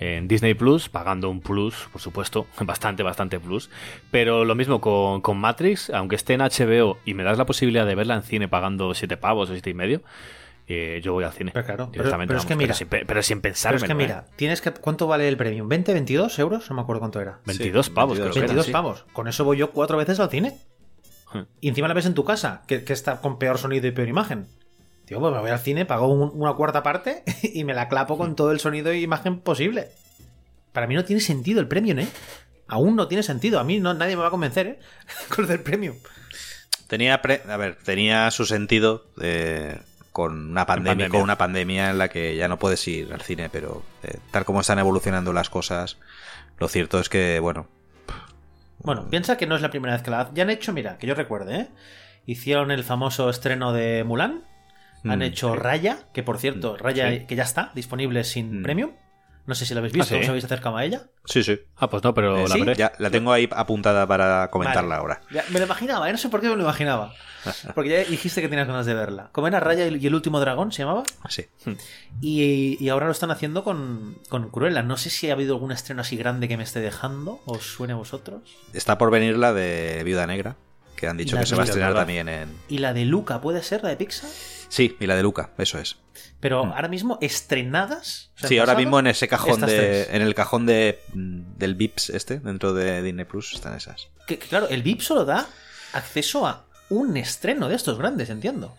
en 0.02 0.26
Disney 0.28 0.54
Plus, 0.54 0.88
pagando 0.88 1.30
un 1.30 1.40
plus, 1.40 1.88
por 1.92 2.00
supuesto, 2.00 2.46
bastante, 2.60 3.02
bastante 3.02 3.38
plus. 3.38 3.70
Pero 4.10 4.44
lo 4.44 4.54
mismo 4.54 4.80
con, 4.80 5.20
con 5.20 5.38
Matrix, 5.38 5.90
aunque 5.90 6.16
esté 6.16 6.34
en 6.34 6.40
HBO 6.40 6.98
y 7.04 7.14
me 7.14 7.22
das 7.22 7.38
la 7.38 7.46
posibilidad 7.46 7.86
de 7.86 7.94
verla 7.94 8.14
en 8.16 8.22
cine 8.22 8.48
pagando 8.48 8.94
7 8.94 9.16
pavos 9.16 9.48
o 9.50 9.52
siete 9.52 9.70
y 9.70 9.74
medio, 9.74 10.02
eh, 10.68 11.00
yo 11.02 11.12
voy 11.12 11.24
al 11.24 11.32
cine. 11.32 11.50
Pero 11.52 11.64
claro, 11.66 11.88
pero- 11.90 12.02
directamente, 12.04 12.28
pero 12.30 12.40
es 12.40 12.46
que 12.46 12.56
mira, 12.56 12.74
sin, 12.74 12.88
pero 12.88 13.22
sin 13.22 13.40
Pero 13.40 13.54
es 13.76 13.84
que 13.84 13.94
mira, 13.94 14.26
tienes 14.36 14.60
que 14.60 14.70
¿cuánto 14.72 15.06
vale 15.06 15.28
el 15.28 15.36
premium? 15.36 15.68
¿20, 15.68 15.92
22 15.92 16.38
euros? 16.38 16.68
No 16.70 16.76
me 16.76 16.82
acuerdo 16.82 17.00
cuánto 17.00 17.20
era. 17.20 17.40
22 17.46 17.86
Sí, 17.86 17.92
pavos, 17.92 18.18
22, 18.18 18.32
creo 18.32 18.32
que 18.32 18.38
era, 18.38 18.46
22 18.46 18.66
sí. 18.66 18.72
pavos. 18.72 19.04
Con 19.12 19.28
eso 19.28 19.44
voy 19.44 19.56
yo 19.58 19.70
cuatro 19.72 19.96
veces 19.98 20.18
al 20.20 20.30
cine. 20.30 20.58
Y 21.60 21.68
encima 21.68 21.88
la 21.88 21.94
ves 21.94 22.04
en 22.06 22.14
tu 22.14 22.24
casa, 22.24 22.62
que, 22.66 22.84
que 22.84 22.92
está 22.92 23.20
con 23.22 23.38
peor 23.38 23.56
sonido 23.56 23.86
y 23.86 23.90
peor 23.90 24.06
imagen. 24.08 24.46
Tío, 25.04 25.18
pues 25.20 25.32
me 25.32 25.40
voy 25.40 25.50
al 25.50 25.58
cine, 25.58 25.84
pago 25.84 26.08
un- 26.08 26.30
una 26.34 26.54
cuarta 26.54 26.82
parte 26.82 27.22
y 27.42 27.64
me 27.64 27.74
la 27.74 27.88
clapo 27.88 28.16
con 28.18 28.36
todo 28.36 28.52
el 28.52 28.60
sonido 28.60 28.90
e 28.90 29.00
imagen 29.00 29.40
posible. 29.40 29.88
Para 30.72 30.86
mí 30.86 30.94
no 30.94 31.04
tiene 31.04 31.20
sentido 31.20 31.60
el 31.60 31.68
premium, 31.68 31.98
¿eh? 32.00 32.08
Aún 32.68 32.96
no 32.96 33.08
tiene 33.08 33.22
sentido. 33.22 33.60
A 33.60 33.64
mí 33.64 33.78
no, 33.80 33.92
nadie 33.94 34.16
me 34.16 34.22
va 34.22 34.28
a 34.28 34.30
convencer, 34.30 34.66
¿eh? 34.66 34.78
Con 35.34 35.44
lo 35.44 35.48
del 35.48 35.60
premium. 35.60 35.96
Tenía, 36.86 37.20
pre- 37.22 37.42
a 37.48 37.56
ver, 37.56 37.76
tenía 37.76 38.30
su 38.30 38.44
sentido 38.46 39.06
eh, 39.20 39.78
con 40.12 40.50
una 40.50 40.66
pandemia, 40.66 40.90
pandemia. 40.92 41.10
con 41.10 41.22
una 41.22 41.38
pandemia 41.38 41.90
en 41.90 41.98
la 41.98 42.08
que 42.08 42.36
ya 42.36 42.48
no 42.48 42.58
puedes 42.58 42.86
ir 42.86 43.12
al 43.14 43.22
cine, 43.22 43.48
pero 43.50 43.82
eh, 44.02 44.18
tal 44.30 44.44
como 44.44 44.60
están 44.60 44.78
evolucionando 44.78 45.32
las 45.32 45.48
cosas, 45.48 45.96
lo 46.58 46.68
cierto 46.68 47.00
es 47.00 47.08
que, 47.08 47.40
bueno, 47.40 47.66
Bueno, 48.78 49.08
piensa 49.08 49.36
que 49.38 49.46
no 49.46 49.56
es 49.56 49.62
la 49.62 49.70
primera 49.70 49.94
vez 49.94 50.02
que 50.02 50.10
la 50.10 50.20
hacen. 50.20 50.34
Ya 50.34 50.42
han 50.42 50.50
hecho, 50.50 50.72
mira, 50.74 50.98
que 50.98 51.06
yo 51.06 51.14
recuerde, 51.14 51.56
¿eh? 51.60 51.68
Hicieron 52.26 52.70
el 52.70 52.84
famoso 52.84 53.30
estreno 53.30 53.72
de 53.72 54.04
Mulan. 54.04 54.44
Han 55.04 55.18
Mm, 55.18 55.22
hecho 55.22 55.52
sí. 55.54 55.58
Raya, 55.58 55.98
que 56.14 56.22
por 56.22 56.38
cierto, 56.38 56.76
Raya 56.76 57.10
sí. 57.10 57.26
que 57.26 57.34
ya 57.36 57.42
está 57.42 57.72
disponible 57.74 58.22
sin 58.24 58.60
Mm. 58.60 58.62
premium. 58.62 58.90
No 59.44 59.56
sé 59.56 59.66
si 59.66 59.74
la 59.74 59.80
habéis 59.80 59.92
visto, 59.92 60.14
Ah, 60.14 60.18
¿sí? 60.18 60.22
os 60.22 60.28
habéis 60.28 60.44
acercado 60.44 60.76
a 60.76 60.84
ella. 60.84 61.02
sí, 61.24 61.42
sí. 61.42 61.58
Ah, 61.76 61.90
pues 61.90 62.04
no, 62.04 62.14
pero 62.14 62.38
Eh, 62.38 62.42
la 62.48 62.54
sí, 62.54 62.60
veré. 62.60 62.76
ya 62.76 62.92
la 63.00 63.10
tengo 63.10 63.32
ahí 63.32 63.48
apuntada 63.50 64.06
para 64.06 64.48
comentarla 64.52 64.98
Vale. 64.98 65.00
ahora. 65.00 65.20
Ya, 65.32 65.44
me 65.50 65.58
lo 65.58 65.64
imaginaba, 65.66 66.08
¿eh? 66.08 66.12
no 66.12 66.18
sé 66.18 66.28
por 66.28 66.40
qué 66.40 66.48
me 66.48 66.54
lo 66.54 66.62
imaginaba. 66.62 67.12
Porque 67.74 67.90
ya 67.90 67.98
dijiste 68.08 68.40
que 68.40 68.48
tenías 68.48 68.68
ganas 68.68 68.86
de 68.86 68.94
verla. 68.94 69.30
¿Cómo 69.32 69.48
era 69.48 69.58
Raya 69.58 69.88
y 69.88 70.06
el 70.06 70.14
último 70.14 70.38
dragón? 70.38 70.70
¿Se 70.70 70.82
llamaba? 70.84 71.02
Sí. 71.28 71.46
Y, 72.20 72.76
y 72.78 72.88
ahora 72.88 73.06
lo 73.06 73.12
están 73.12 73.32
haciendo 73.32 73.64
con, 73.64 74.18
con 74.28 74.48
Cruella. 74.50 74.82
No 74.84 74.96
sé 74.96 75.10
si 75.10 75.28
ha 75.28 75.32
habido 75.32 75.54
algún 75.54 75.72
estreno 75.72 76.02
así 76.02 76.16
grande 76.16 76.46
que 76.46 76.56
me 76.56 76.62
esté 76.62 76.80
dejando. 76.80 77.40
¿Os 77.46 77.64
suene 77.64 77.94
a 77.94 77.96
vosotros? 77.96 78.42
Está 78.72 78.96
por 78.96 79.10
venir 79.10 79.36
la 79.38 79.52
de 79.52 80.02
Viuda 80.04 80.26
Negra, 80.28 80.54
que 80.94 81.08
han 81.08 81.16
dicho 81.16 81.36
que 81.36 81.46
se 81.46 81.56
va 81.56 81.62
a 81.62 81.64
estrenar 81.64 81.94
también 81.94 82.28
en... 82.28 82.48
¿Y 82.68 82.78
la 82.78 82.92
de 82.92 83.04
Luca 83.06 83.40
puede 83.40 83.62
ser 83.64 83.82
la 83.82 83.88
de 83.88 83.96
Pixar? 83.96 84.30
Sí, 84.72 84.96
y 85.00 85.06
la 85.06 85.16
de 85.16 85.22
Luca, 85.22 85.50
eso 85.58 85.78
es. 85.78 85.98
Pero 86.40 86.64
ahora 86.64 86.88
mismo 86.88 87.18
estrenadas. 87.20 88.30
o 88.36 88.38
sea, 88.38 88.46
Mm. 88.46 88.48
Sí, 88.48 88.58
ahora 88.58 88.74
mismo 88.74 88.98
en 88.98 89.06
ese 89.06 89.28
cajón 89.28 89.60
de, 89.60 89.66
tres. 89.66 90.08
en 90.12 90.22
el 90.22 90.34
cajón 90.34 90.64
de 90.64 90.98
mm, 91.12 91.58
del 91.58 91.74
Vips 91.74 92.08
este 92.08 92.38
dentro 92.40 92.72
de 92.72 93.02
Disney 93.02 93.26
Plus 93.26 93.52
están 93.52 93.74
esas. 93.76 94.08
Que, 94.26 94.38
que 94.38 94.48
claro, 94.48 94.66
el 94.70 94.82
VIP 94.82 95.02
solo 95.02 95.26
da 95.26 95.46
acceso 95.92 96.46
a 96.46 96.64
un 96.88 97.18
estreno 97.18 97.68
de 97.68 97.74
estos 97.74 97.98
grandes, 97.98 98.30
entiendo. 98.30 98.74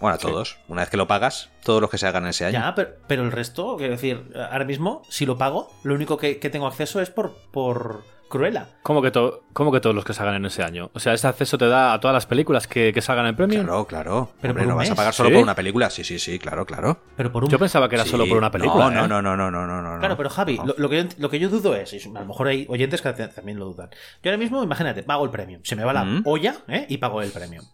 Bueno, 0.00 0.16
a 0.16 0.18
todos. 0.18 0.58
Una 0.68 0.82
vez 0.82 0.90
que 0.90 0.98
lo 0.98 1.06
pagas, 1.06 1.48
todos 1.64 1.80
los 1.80 1.88
que 1.88 1.96
se 1.96 2.06
hagan 2.06 2.26
ese 2.26 2.44
año. 2.44 2.58
Ya, 2.58 2.74
pero, 2.74 2.90
pero 3.06 3.22
el 3.22 3.32
resto, 3.32 3.78
quiero 3.78 3.92
decir, 3.92 4.32
ahora 4.50 4.66
mismo, 4.66 5.02
si 5.08 5.24
lo 5.24 5.38
pago, 5.38 5.72
lo 5.82 5.94
único 5.94 6.18
que, 6.18 6.38
que 6.38 6.50
tengo 6.50 6.66
acceso 6.66 7.00
es 7.00 7.08
por, 7.08 7.34
por 7.52 8.04
Cruella. 8.32 8.66
¿Cómo 8.82 9.02
que, 9.02 9.10
to- 9.10 9.44
cómo 9.52 9.70
que 9.70 9.78
todos 9.80 9.94
los 9.94 10.04
que 10.04 10.14
salgan 10.14 10.36
en 10.36 10.46
ese 10.46 10.62
año? 10.64 10.90
O 10.94 10.98
sea, 10.98 11.12
¿este 11.12 11.26
acceso 11.28 11.58
te 11.58 11.68
da 11.68 11.92
a 11.92 12.00
todas 12.00 12.14
las 12.14 12.24
películas 12.26 12.66
que, 12.66 12.92
que 12.92 13.02
salgan 13.02 13.26
en 13.26 13.36
premium? 13.36 13.64
Claro, 13.64 13.86
claro. 13.86 14.30
Pero 14.40 14.52
Hombre, 14.52 14.64
por 14.64 14.72
no 14.72 14.76
vas 14.78 14.90
a 14.90 14.94
pagar 14.94 15.12
solo 15.12 15.28
¿Sí? 15.28 15.34
por 15.34 15.42
una 15.42 15.54
película. 15.54 15.90
Sí, 15.90 16.02
sí, 16.02 16.18
sí, 16.18 16.38
claro, 16.38 16.64
claro. 16.64 16.98
Pero 17.16 17.30
por 17.30 17.44
un 17.44 17.50
Yo 17.50 17.58
pensaba 17.58 17.88
que 17.88 17.96
era 17.96 18.04
Sí. 18.04 18.10
solo 18.10 18.26
por 18.26 18.38
una 18.38 18.50
película. 18.50 18.86
No, 18.86 18.90
no, 18.90 19.04
¿eh? 19.04 19.08
no, 19.08 19.22
no, 19.22 19.36
no, 19.36 19.50
no, 19.50 19.66
no, 19.66 19.82
no. 19.94 19.98
Claro, 20.00 20.16
pero 20.16 20.30
Javi, 20.30 20.56
No. 20.56 20.64
lo, 20.64 20.74
lo 20.78 20.88
que 20.88 21.02
yo, 21.04 21.08
lo 21.18 21.28
que 21.30 21.38
yo 21.38 21.48
dudo 21.50 21.76
es, 21.76 21.92
y 21.92 22.08
a 22.08 22.20
lo 22.20 22.26
mejor 22.26 22.48
hay 22.48 22.66
oyentes 22.68 23.02
que 23.02 23.12
también 23.12 23.58
lo 23.58 23.66
dudan. 23.66 23.90
Yo 24.22 24.30
ahora 24.30 24.38
mismo, 24.38 24.62
imagínate, 24.64 25.02
pago 25.02 25.24
el 25.24 25.30
premium. 25.30 25.60
Se 25.62 25.76
me 25.76 25.84
va 25.84 25.92
la 25.92 26.04
Mm. 26.04 26.22
olla 26.24 26.56
¿eh? 26.68 26.86
y 26.88 26.96
pago 26.96 27.20
el 27.22 27.30
premium. 27.30 27.64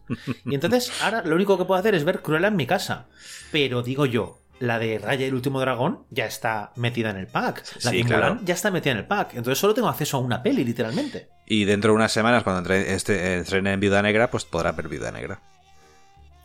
Y 0.44 0.54
entonces, 0.54 0.92
ahora 1.02 1.22
lo 1.24 1.36
único 1.36 1.56
que 1.56 1.64
puedo 1.64 1.78
hacer 1.78 1.94
es 1.94 2.04
ver 2.04 2.20
Cruella 2.22 2.48
en 2.48 2.56
mi 2.56 2.66
casa. 2.66 3.06
Pero 3.52 3.82
digo 3.82 4.04
yo, 4.06 4.40
la 4.60 4.78
de 4.78 4.98
Raya 4.98 5.24
y 5.24 5.28
el 5.28 5.34
último 5.34 5.60
dragón 5.60 6.04
ya 6.10 6.26
está 6.26 6.72
metida 6.76 7.10
en 7.10 7.16
el 7.16 7.26
pack. 7.26 7.62
La 7.84 7.90
Sí, 7.90 7.98
de 7.98 8.04
claro. 8.04 8.38
Ya 8.44 8.54
está 8.54 8.70
metida 8.70 8.92
en 8.92 8.98
el 8.98 9.06
pack. 9.06 9.34
Entonces 9.34 9.58
solo 9.58 9.74
tengo 9.74 9.88
acceso 9.88 10.16
a 10.16 10.20
una 10.20 10.42
peli, 10.42 10.64
literalmente. 10.64 11.28
Y 11.46 11.64
dentro 11.64 11.92
de 11.92 11.96
unas 11.96 12.12
semanas, 12.12 12.42
cuando 12.42 12.58
entre, 12.60 12.94
este, 12.94 13.38
estrene 13.38 13.72
en 13.72 13.80
Viuda 13.80 14.02
Negra, 14.02 14.30
pues 14.30 14.44
podrá 14.44 14.72
ver 14.72 14.88
Viuda 14.88 15.10
Negra. 15.12 15.40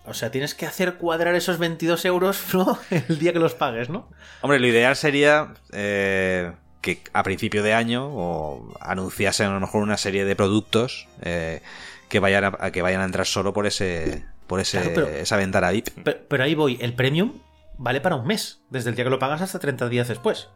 O 0.06 0.14
sea, 0.14 0.32
tienes 0.32 0.54
que 0.54 0.66
hacer 0.66 0.96
cuadrar 0.96 1.34
esos 1.36 1.58
22 1.60 2.04
euros, 2.06 2.42
¿no? 2.54 2.78
El 2.90 3.20
día 3.20 3.34
que 3.34 3.40
los 3.40 3.54
pagues, 3.54 3.90
¿no? 3.90 4.10
Hombre, 4.42 4.60
lo 4.60 4.68
ideal 4.68 4.96
sería 4.96 5.54
eh, 5.72 6.52
que 6.82 7.02
a 7.14 7.24
principio 7.24 7.64
de 7.64 7.74
año 7.74 8.08
o 8.12 8.74
anunciasen 8.82 9.48
a 9.48 9.54
lo 9.54 9.60
mejor 9.62 9.82
una 9.82 9.98
serie 9.98 10.26
de 10.26 10.36
productos 10.36 11.08
eh, 11.22 11.62
que 12.10 12.20
vayan 12.20 12.44
a, 12.44 12.58
a 12.60 12.72
que 12.72 12.82
vayan 12.82 13.02
a 13.02 13.06
entrar 13.06 13.26
solo 13.26 13.54
por 13.54 13.66
ese 13.66 14.26
por 14.48 14.60
ese 14.60 14.80
Claro, 14.82 14.92
pero- 14.94 15.08
esa 15.08 15.38
ventana 15.38 15.72
VIP. 15.72 15.88
Pero, 16.04 16.18
pero 16.28 16.44
ahí 16.44 16.54
voy, 16.54 16.78
el 16.82 16.94
premium 16.94 17.40
vale 17.78 18.02
para 18.02 18.16
un 18.16 18.26
mes. 18.28 18.62
Desde 18.70 18.90
el 18.90 18.96
día 18.96 19.04
que 19.06 19.10
lo 19.12 19.20
pagas 19.20 19.42
hasta 19.42 19.60
30 19.60 19.90
días 19.90 20.08
después. 20.08 20.50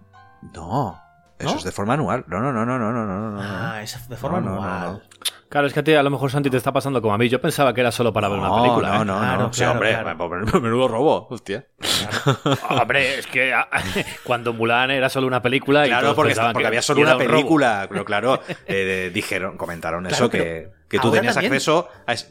No, 0.53 0.99
eso 1.39 1.51
¿No? 1.51 1.58
es 1.58 1.63
de 1.63 1.71
forma 1.71 1.93
anual. 1.93 2.25
No, 2.27 2.39
no, 2.39 2.51
no, 2.53 2.65
no, 2.65 2.77
no, 2.80 2.91
no, 2.91 3.06
no, 3.06 3.32
no. 3.32 3.41
Ah, 3.41 3.82
es 3.82 4.08
de 4.10 4.15
forma 4.17 4.39
No, 4.39 4.49
no, 4.49 4.56
no, 4.56 4.63
anual. 4.63 4.93
no. 4.93 5.01
Claro, 5.49 5.65
es 5.67 5.73
que 5.73 5.80
a 5.80 5.84
ti 5.84 5.93
a 5.93 6.03
lo 6.03 6.10
mejor 6.10 6.30
Santi 6.30 6.49
te 6.49 6.58
está 6.58 6.73
pasando 6.73 7.01
como 7.01 7.13
a 7.13 7.17
mí. 7.17 7.30
Yo 7.30 7.39
pensaba 7.39 7.73
que 7.73 7.80
era 7.80 7.91
solo 7.91 8.12
para 8.12 8.27
ver 8.27 8.38
una 8.38 8.53
película. 8.53 8.89
No, 8.89 9.01
¿eh? 9.01 9.06
no, 9.06 9.17
Claro, 9.17 9.41
no. 9.43 9.53
Sí, 9.53 9.60
claro, 9.60 9.71
hombre, 9.73 9.91
claro. 9.93 10.62
menudo 10.62 10.88
robo, 10.89 11.27
hostia. 11.30 11.65
Hombre, 12.69 13.19
es 13.19 13.27
que 13.27 13.53
ah, 13.53 13.67
cuando 14.23 14.51
Mulan 14.53 14.91
era 14.91 15.08
solo 15.10 15.25
una 15.25 15.41
película 15.41 15.86
y 15.86 15.89
Claro, 15.89 16.15
porque, 16.15 16.36
porque 16.36 16.60
que 16.60 16.67
había 16.67 16.82
solo 16.82 17.01
una 17.01 17.15
un 17.15 17.19
robo. 17.21 17.32
película. 17.32 17.86
Pero 17.89 18.03
claro, 18.03 18.41
eh, 18.65 19.10
dijeron, 19.13 19.58
comentaron 19.58 20.03
Claro, 20.08 20.15
eso, 20.15 20.30
pero 20.30 20.71
que, 20.88 21.00
tú 21.00 21.12
tenías 21.12 21.34
también- 21.36 21.54
acceso 21.54 21.88
a... 22.06 22.13
es- 22.13 22.28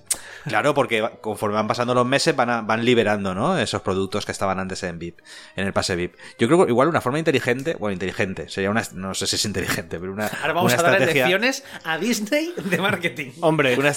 Claro, 0.47 0.75
porque 0.75 1.01
va- 1.01 1.11
conforme 1.17 1.57
van 1.57 1.67
pasando 1.67 1.93
los 1.93 2.07
meses 2.07 2.37
van, 2.37 2.49
a- 2.51 2.61
van 2.63 2.85
liberando, 2.85 3.35
¿no? 3.35 3.59
Esos 3.59 3.83
productos 3.83 4.25
que 4.25 4.31
estaban 4.31 4.61
antes 4.61 4.81
en 4.85 4.97
VIP, 4.99 5.19
en 5.57 5.67
el 5.67 5.73
pase 5.73 5.97
VIP. 5.97 6.15
Yo 6.39 6.47
creo 6.47 6.65
que 6.65 6.71
igual 6.71 6.87
una 6.87 7.01
forma 7.01 7.19
inteligente, 7.19 7.75
bueno, 7.81 7.95
inteligente, 7.95 8.49
sería 8.49 8.71
una... 8.71 8.83
No 8.93 9.13
sé 9.15 9.27
si 9.27 9.35
es 9.37 9.45
inteligente, 9.45 9.99
pero 9.99 10.13
una, 10.13 10.29
Ahora 10.29 10.53
vamos 10.53 10.73
una 10.73 10.81
a 10.81 10.85
dar 10.85 10.93
estrategia... 10.95 11.25
lecciones 11.25 11.65
a 11.83 11.99
Disney 11.99 12.55
de 12.65 12.79
marketing. 12.79 13.33
Hombre, 13.41 13.77
Una, 13.77 13.91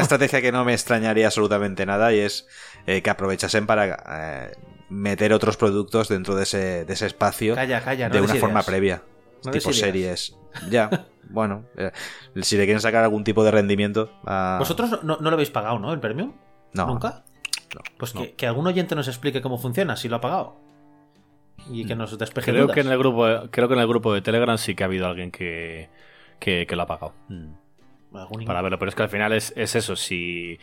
estrategia 0.00 0.40
que 0.40 0.50
no 0.50 0.64
me 0.64 0.72
extrañaría 0.72 1.26
absolutamente 1.26 1.84
nada 1.84 2.12
y 2.14 2.20
es 2.20 2.46
eh, 2.86 3.02
que 3.02 3.10
aprovechasen 3.10 3.66
para 3.66 4.02
eh, 4.48 4.56
meter 4.88 5.34
otros 5.34 5.58
productos 5.58 6.08
dentro 6.08 6.34
de 6.36 6.44
ese, 6.44 6.84
de 6.86 6.92
ese 6.94 7.04
espacio 7.06 7.54
Calla, 7.54 7.82
calla, 7.82 8.08
no 8.08 8.14
de 8.14 8.20
una 8.22 8.34
forma 8.36 8.62
previa. 8.62 9.02
No 9.44 9.50
tipo 9.52 9.72
series. 9.72 10.36
Ya, 10.70 11.06
bueno. 11.30 11.64
eh, 11.76 11.90
si 12.42 12.56
le 12.56 12.64
quieren 12.64 12.80
sacar 12.80 13.04
algún 13.04 13.24
tipo 13.24 13.44
de 13.44 13.50
rendimiento 13.50 14.10
a... 14.24 14.56
Vosotros 14.58 15.02
no, 15.02 15.16
no- 15.18 15.30
lo 15.30 15.34
habéis 15.34 15.50
pagado, 15.50 15.78
¿no? 15.78 15.92
El 15.92 16.00
premium. 16.00 16.32
No. 16.72 16.86
¿Nunca? 16.86 17.24
No, 17.74 17.80
Pues 17.98 18.14
no. 18.14 18.22
que, 18.22 18.32
que 18.34 18.46
algún 18.46 18.66
oyente 18.66 18.94
nos 18.94 19.08
explique 19.08 19.40
cómo 19.42 19.58
funciona, 19.58 19.96
si 19.96 20.08
lo 20.08 20.16
ha 20.16 20.20
pagado. 20.20 20.56
Y 21.70 21.84
que 21.86 21.94
nos 21.96 22.16
despeje 22.18 22.50
Creo 22.50 22.62
dudas. 22.64 22.74
que, 22.74 22.80
en 22.80 22.88
el 22.88 22.98
grupo, 22.98 23.24
creo 23.50 23.68
que 23.68 23.74
en 23.74 23.80
el 23.80 23.86
grupo 23.86 24.12
de 24.12 24.20
Telegram 24.22 24.58
sí 24.58 24.74
que 24.74 24.82
ha 24.82 24.86
habido 24.86 25.06
alguien 25.06 25.30
que, 25.30 25.88
que, 26.38 26.66
que 26.66 26.76
lo 26.76 26.82
ha 26.82 26.86
pagado. 26.86 27.14
Mm. 27.28 28.44
para 28.46 28.60
verlo. 28.62 28.78
Pero 28.78 28.88
es 28.90 28.94
que 28.94 29.02
al 29.02 29.08
final 29.08 29.32
es, 29.32 29.52
es 29.56 29.74
eso. 29.74 29.96
Si 29.96 30.58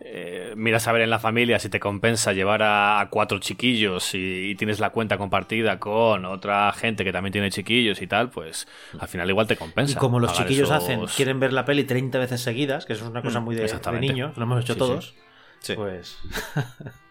eh, 0.00 0.54
miras 0.56 0.88
a 0.88 0.92
ver 0.92 1.02
en 1.02 1.10
la 1.10 1.18
familia 1.18 1.58
si 1.58 1.68
te 1.68 1.78
compensa 1.78 2.32
llevar 2.32 2.62
a, 2.62 3.00
a 3.00 3.08
cuatro 3.10 3.38
chiquillos 3.38 4.14
y, 4.14 4.50
y 4.50 4.54
tienes 4.54 4.80
la 4.80 4.90
cuenta 4.90 5.18
compartida 5.18 5.78
con 5.78 6.24
otra 6.24 6.72
gente 6.72 7.04
que 7.04 7.12
también 7.12 7.32
tiene 7.32 7.50
chiquillos 7.50 8.00
y 8.00 8.06
tal, 8.06 8.30
pues 8.30 8.66
al 8.98 9.08
final 9.08 9.28
igual 9.28 9.46
te 9.46 9.56
compensa. 9.56 9.92
Y 9.92 9.96
como 9.96 10.18
los 10.18 10.32
chiquillos 10.32 10.70
esos- 10.70 10.82
hacen, 10.84 11.06
quieren 11.16 11.38
ver 11.40 11.52
la 11.52 11.64
peli 11.64 11.84
30 11.84 12.18
veces 12.18 12.40
seguidas, 12.40 12.86
que 12.86 12.94
eso 12.94 13.04
es 13.04 13.10
una 13.10 13.22
cosa 13.22 13.40
Mm, 13.40 13.44
muy 13.44 13.56
de, 13.56 13.68
niños, 14.00 14.36
lo 14.36 14.42
hemos 14.44 14.60
hecho 14.62 14.72
Sí, 14.74 14.78
todos, 14.78 15.14
Sí. 15.60 15.74
pues 15.74 16.18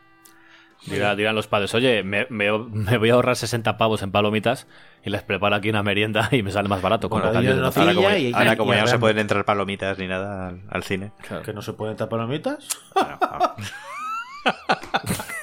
Dirá- 0.86 1.16
dirán 1.16 1.36
los 1.36 1.48
padres, 1.48 1.74
oye, 1.76 2.04
me, 2.04 2.26
me- 2.30 2.58
me 2.58 2.98
voy 2.98 3.10
a 3.10 3.14
ahorrar 3.16 3.36
60 3.36 3.78
pavos 3.78 4.02
en 4.02 4.12
palomitas 4.12 4.66
y 5.04 5.10
les 5.10 5.22
preparo 5.24 5.56
aquí 5.56 5.70
una 5.70 5.84
merienda 5.84 6.30
y 6.32 6.42
me 6.42 6.52
sale 6.52 6.70
más 6.70 6.82
barato. 6.82 7.10
Con 7.10 7.22
Bueno, 7.22 7.42
yo 7.42 7.54
no. 7.56 7.68
Ahora 7.68 7.94
como, 7.94 8.10
y- 8.12 8.34
ahora 8.34 8.54
y- 8.54 8.58
como 8.58 8.74
y 8.74 8.76
ya 8.78 8.82
no 8.84 8.88
se 8.88 9.00
pueden 9.00 9.20
entrar 9.20 9.44
palomitas 9.46 9.98
ni 10.00 10.08
nada 10.08 10.48
al, 10.50 10.62
al 10.70 10.84
cine. 10.84 11.12
que 11.46 11.54
no 11.54 11.62
se 11.62 11.74
pueden 11.74 11.96
tapar 11.98 12.20
palomitas. 12.20 12.66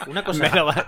Una 0.06 0.24
cosa, 0.24 0.42
Me 0.42 0.50
lo 0.50 0.66
va- 0.66 0.86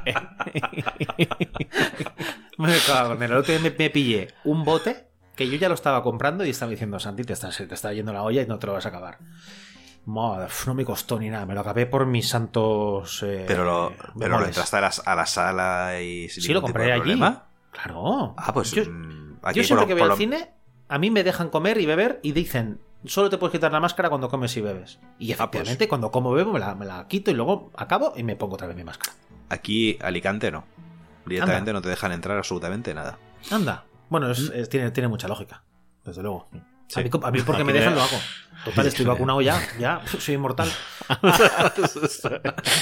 me 2.57 2.77
cago 2.87 3.13
otro 3.13 3.43
día 3.43 3.59
me, 3.61 3.71
me 3.77 3.91
pillé 3.91 4.29
un 4.45 4.65
bote 4.65 5.07
que 5.37 5.49
yo 5.49 5.57
ya 5.57 5.69
lo 5.69 5.75
estaba 5.75 6.03
comprando 6.03 6.45
y 6.45 6.51
estaba 6.51 6.71
diciendo, 6.71 6.99
Santi, 6.99 7.23
te 7.25 7.33
está, 7.33 7.53
se 7.53 7.67
te 7.67 7.75
está 7.75 7.93
yendo 7.93 8.13
la 8.13 8.23
olla 8.23 8.43
y 8.43 8.47
no 8.47 8.59
te 8.59 8.67
lo 8.67 8.73
vas 8.73 8.87
a 8.87 8.89
acabar. 8.89 9.19
Madre, 10.07 10.49
no 10.67 10.75
me 10.75 10.85
costó 10.85 11.19
ni 11.19 11.29
nada, 11.29 11.45
me 11.47 11.55
lo 11.55 11.61
acabé 11.61 11.87
por 11.87 12.07
mis 12.07 12.29
santos. 12.29 13.23
eh, 13.23 13.45
Pero 13.47 13.65
lo, 13.65 13.93
pero 14.19 14.39
lo 14.39 14.47
entraste 14.47 14.77
a 14.77 14.81
la, 14.81 14.91
a 15.05 15.15
la 15.15 15.27
sala 15.27 16.01
y 16.01 16.29
sin 16.31 16.43
Sí, 16.43 16.53
lo 16.53 16.63
compré 16.63 16.93
allí. 16.93 17.01
problema. 17.01 17.47
Claro. 17.71 18.35
Ah, 18.37 18.53
pues 18.55 18.71
Yo, 18.73 18.85
mm, 18.91 19.39
aquí 19.43 19.59
yo 19.61 19.65
siempre 19.65 19.87
lo- 19.87 19.95
que 19.97 20.03
al 20.03 20.09
lo- 20.09 20.17
cine, 20.17 20.51
a 20.89 20.99
mí 20.99 21.11
me 21.11 21.23
dejan 21.25 21.51
comer 21.51 21.79
y 21.81 21.87
beber 21.87 22.21
y 22.23 22.33
dicen, 22.33 22.81
solo 23.05 23.29
te 23.29 23.37
puedes 23.39 23.53
quitar 23.53 23.71
la 23.71 23.81
máscara 23.81 24.09
cuando 24.09 24.29
comes 24.31 24.57
y 24.57 24.63
bebes. 24.63 24.99
Y 25.19 25.33
Ah, 25.33 25.37
pues. 25.37 25.41
efectivamente, 25.41 25.89
cuando 25.89 26.11
como 26.11 26.33
bebo 26.33 26.53
me 26.55 26.59
la, 26.59 26.75
me 26.75 26.87
la 26.87 27.07
quito 27.07 27.31
y 27.31 27.35
luego 27.35 27.71
acabo 27.77 28.15
y 28.17 28.23
me 28.23 28.35
pongo 28.37 28.55
otra 28.55 28.67
vez 28.67 28.77
mi 28.77 28.85
máscara. 28.85 29.13
Aquí 29.51 29.99
Alicante 30.03 30.51
no. 30.51 30.65
Directamente 31.27 31.73
no 31.75 31.83
te 31.83 31.91
dejan 31.91 32.13
entrar 32.13 32.39
absolutamente 32.39 32.95
nada. 32.95 33.19
Anda. 33.51 33.85
Bueno, 34.09 34.31
es- 34.31 34.51
es- 34.55 34.71
tiene, 34.71 34.91
tiene 34.91 35.09
mucha 35.09 35.29
lógica, 35.29 35.63
desde 36.05 36.23
luego. 36.23 36.49
Sí. 36.89 37.01
A, 37.01 37.03
mí, 37.05 37.11
a 37.22 37.30
mí 37.30 37.41
porque 37.43 37.64
me 37.64 37.72
dejan 37.72 37.95
lo 37.95 38.03
hago. 38.03 38.18
Total, 38.64 38.86
estoy 38.89 39.07
vacunado 39.07 39.41
ya, 39.41 39.62
ya, 39.78 40.01
soy 40.18 40.34
inmortal. 40.34 40.68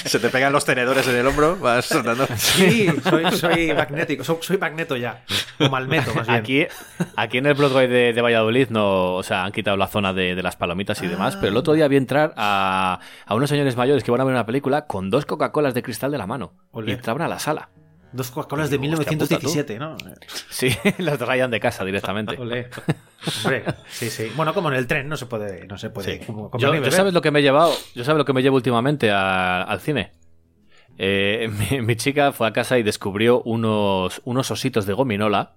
Se 0.05 0.19
te 0.19 0.29
pegan 0.31 0.53
los 0.53 0.65
tenedores 0.65 1.07
en 1.09 1.17
el 1.17 1.27
hombro, 1.27 1.57
vas 1.57 1.85
sonando. 1.85 2.27
Sí, 2.37 2.89
soy, 3.09 3.31
soy 3.33 3.73
magnético, 3.75 4.25
soy, 4.25 4.39
soy 4.41 4.59
magneto 4.59 4.97
ya. 4.97 5.23
O 5.61 5.69
malmeto, 5.69 6.15
más 6.15 6.27
bien. 6.27 6.39
Aquí, 6.41 6.67
aquí 7.17 7.39
en 7.39 7.47
el 7.47 7.55
Broadway 7.55 7.89
de, 7.89 8.13
de 8.13 8.23
Valladolid 8.23 8.69
no, 8.71 9.15
o 9.15 9.23
sea, 9.23 9.45
han 9.45 9.53
quitado 9.53 9.77
la 9.77 9.87
zona 9.87 10.13
de, 10.13 10.35
de 10.35 10.43
las 10.43 10.57
palomitas 10.57 11.03
y 11.03 11.07
demás, 11.09 11.37
pero 11.37 11.49
el 11.49 11.57
otro 11.57 11.75
día 11.75 11.89
vi 11.89 11.97
entrar 11.97 12.33
a, 12.37 12.99
a 13.27 13.35
unos 13.35 13.51
señores 13.51 13.77
mayores 13.77 14.03
que 14.03 14.11
van 14.11 14.21
a 14.23 14.25
ver 14.25 14.33
una 14.33 14.47
película 14.47 14.87
con 14.87 15.11
dos 15.11 15.27
Coca-Colas 15.27 15.75
de 15.75 15.83
cristal 15.83 16.11
de 16.11 16.19
la 16.19 16.27
mano 16.27 16.55
Olé. 16.71 16.93
y 16.93 16.95
entraban 16.95 17.23
a 17.23 17.29
la 17.29 17.39
sala. 17.39 17.69
Dos 18.17 18.31
Coca-Colas 18.31 18.71
de 18.71 18.79
Digo, 18.79 18.95
hostia, 18.95 19.11
1917, 19.13 19.79
¿no? 19.79 19.97
Sí, 20.49 20.71
las 20.99 21.19
traían 21.19 21.51
de 21.51 21.61
casa 21.61 21.85
directamente. 21.85 22.37
Olé. 22.41 22.69
Hombre, 23.45 23.65
sí, 23.89 24.11
sí. 24.11 24.33
Bueno, 24.37 24.55
como 24.55 24.69
en 24.71 24.75
el 24.77 24.87
tren 24.87 25.09
no 25.09 25.17
se 25.17 25.27
puede, 25.27 25.67
no 25.67 25.79
se 25.79 25.91
puede 25.91 26.19
Sí. 26.21 26.25
como 26.27 26.51
Yo, 26.59 26.75
yo 26.75 26.91
sabes 26.91 27.13
lo 27.15 27.21
que 27.23 27.31
me 27.31 27.41
he 27.41 27.43
llevado, 27.43 27.73
yo 27.95 28.05
sabes 28.05 28.19
lo 28.19 28.25
que 28.25 28.33
me 28.33 28.43
llevo 28.43 28.57
últimamente 28.57 29.11
a- 29.11 29.63
al 29.63 29.81
cine. 29.81 30.13
Eh, 30.99 31.49
mi, 31.71 31.81
mi 31.83 31.97
chica 31.97 32.33
fue 32.33 32.47
a 32.49 32.53
casa 32.53 32.79
y 32.79 32.83
descubrió 32.83 33.43
unos, 33.43 34.21
unos 34.25 34.51
ositos 34.51 34.87
de 34.87 34.95
gominola 34.95 35.53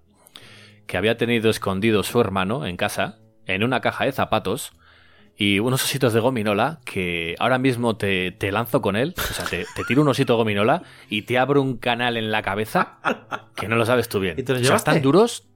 que 0.88 0.98
había 0.98 1.18
tenido 1.18 1.50
escondido 1.50 2.04
su 2.04 2.20
hermano 2.20 2.66
en 2.66 2.76
casa 2.78 3.20
en 3.46 3.64
una 3.64 3.80
caja 3.82 4.06
de 4.06 4.12
zapatos 4.12 4.74
y 5.40 5.60
unos 5.60 5.82
ositos 5.86 6.12
de 6.12 6.20
gominola 6.20 6.82
que 6.84 7.36
ahora 7.40 7.58
mismo 7.58 7.96
te, 7.96 8.32
te 8.32 8.52
lanzo 8.52 8.82
con 8.82 8.98
él, 8.98 9.16
o 9.18 9.34
sea, 9.34 9.46
te, 9.46 9.66
te 9.74 9.86
tiro 9.86 10.02
un 10.02 10.10
osito 10.10 10.34
de 10.34 10.38
gominola 10.38 10.84
y 11.10 11.22
te 11.22 11.38
abro 11.38 11.62
un 11.62 11.78
canal 11.78 12.18
en 12.18 12.30
la 12.30 12.42
cabeza 12.42 12.98
que 13.56 13.70
no 13.70 13.78
lo 13.78 13.86
sabes 13.86 14.10
tú 14.10 14.20
bien. 14.20 14.36
¿Y 14.38 14.44
te 14.44 14.52
los 14.52 14.62
O 14.64 14.66
sea, 14.66 14.76
están 14.76 15.02
duros, 15.02 15.48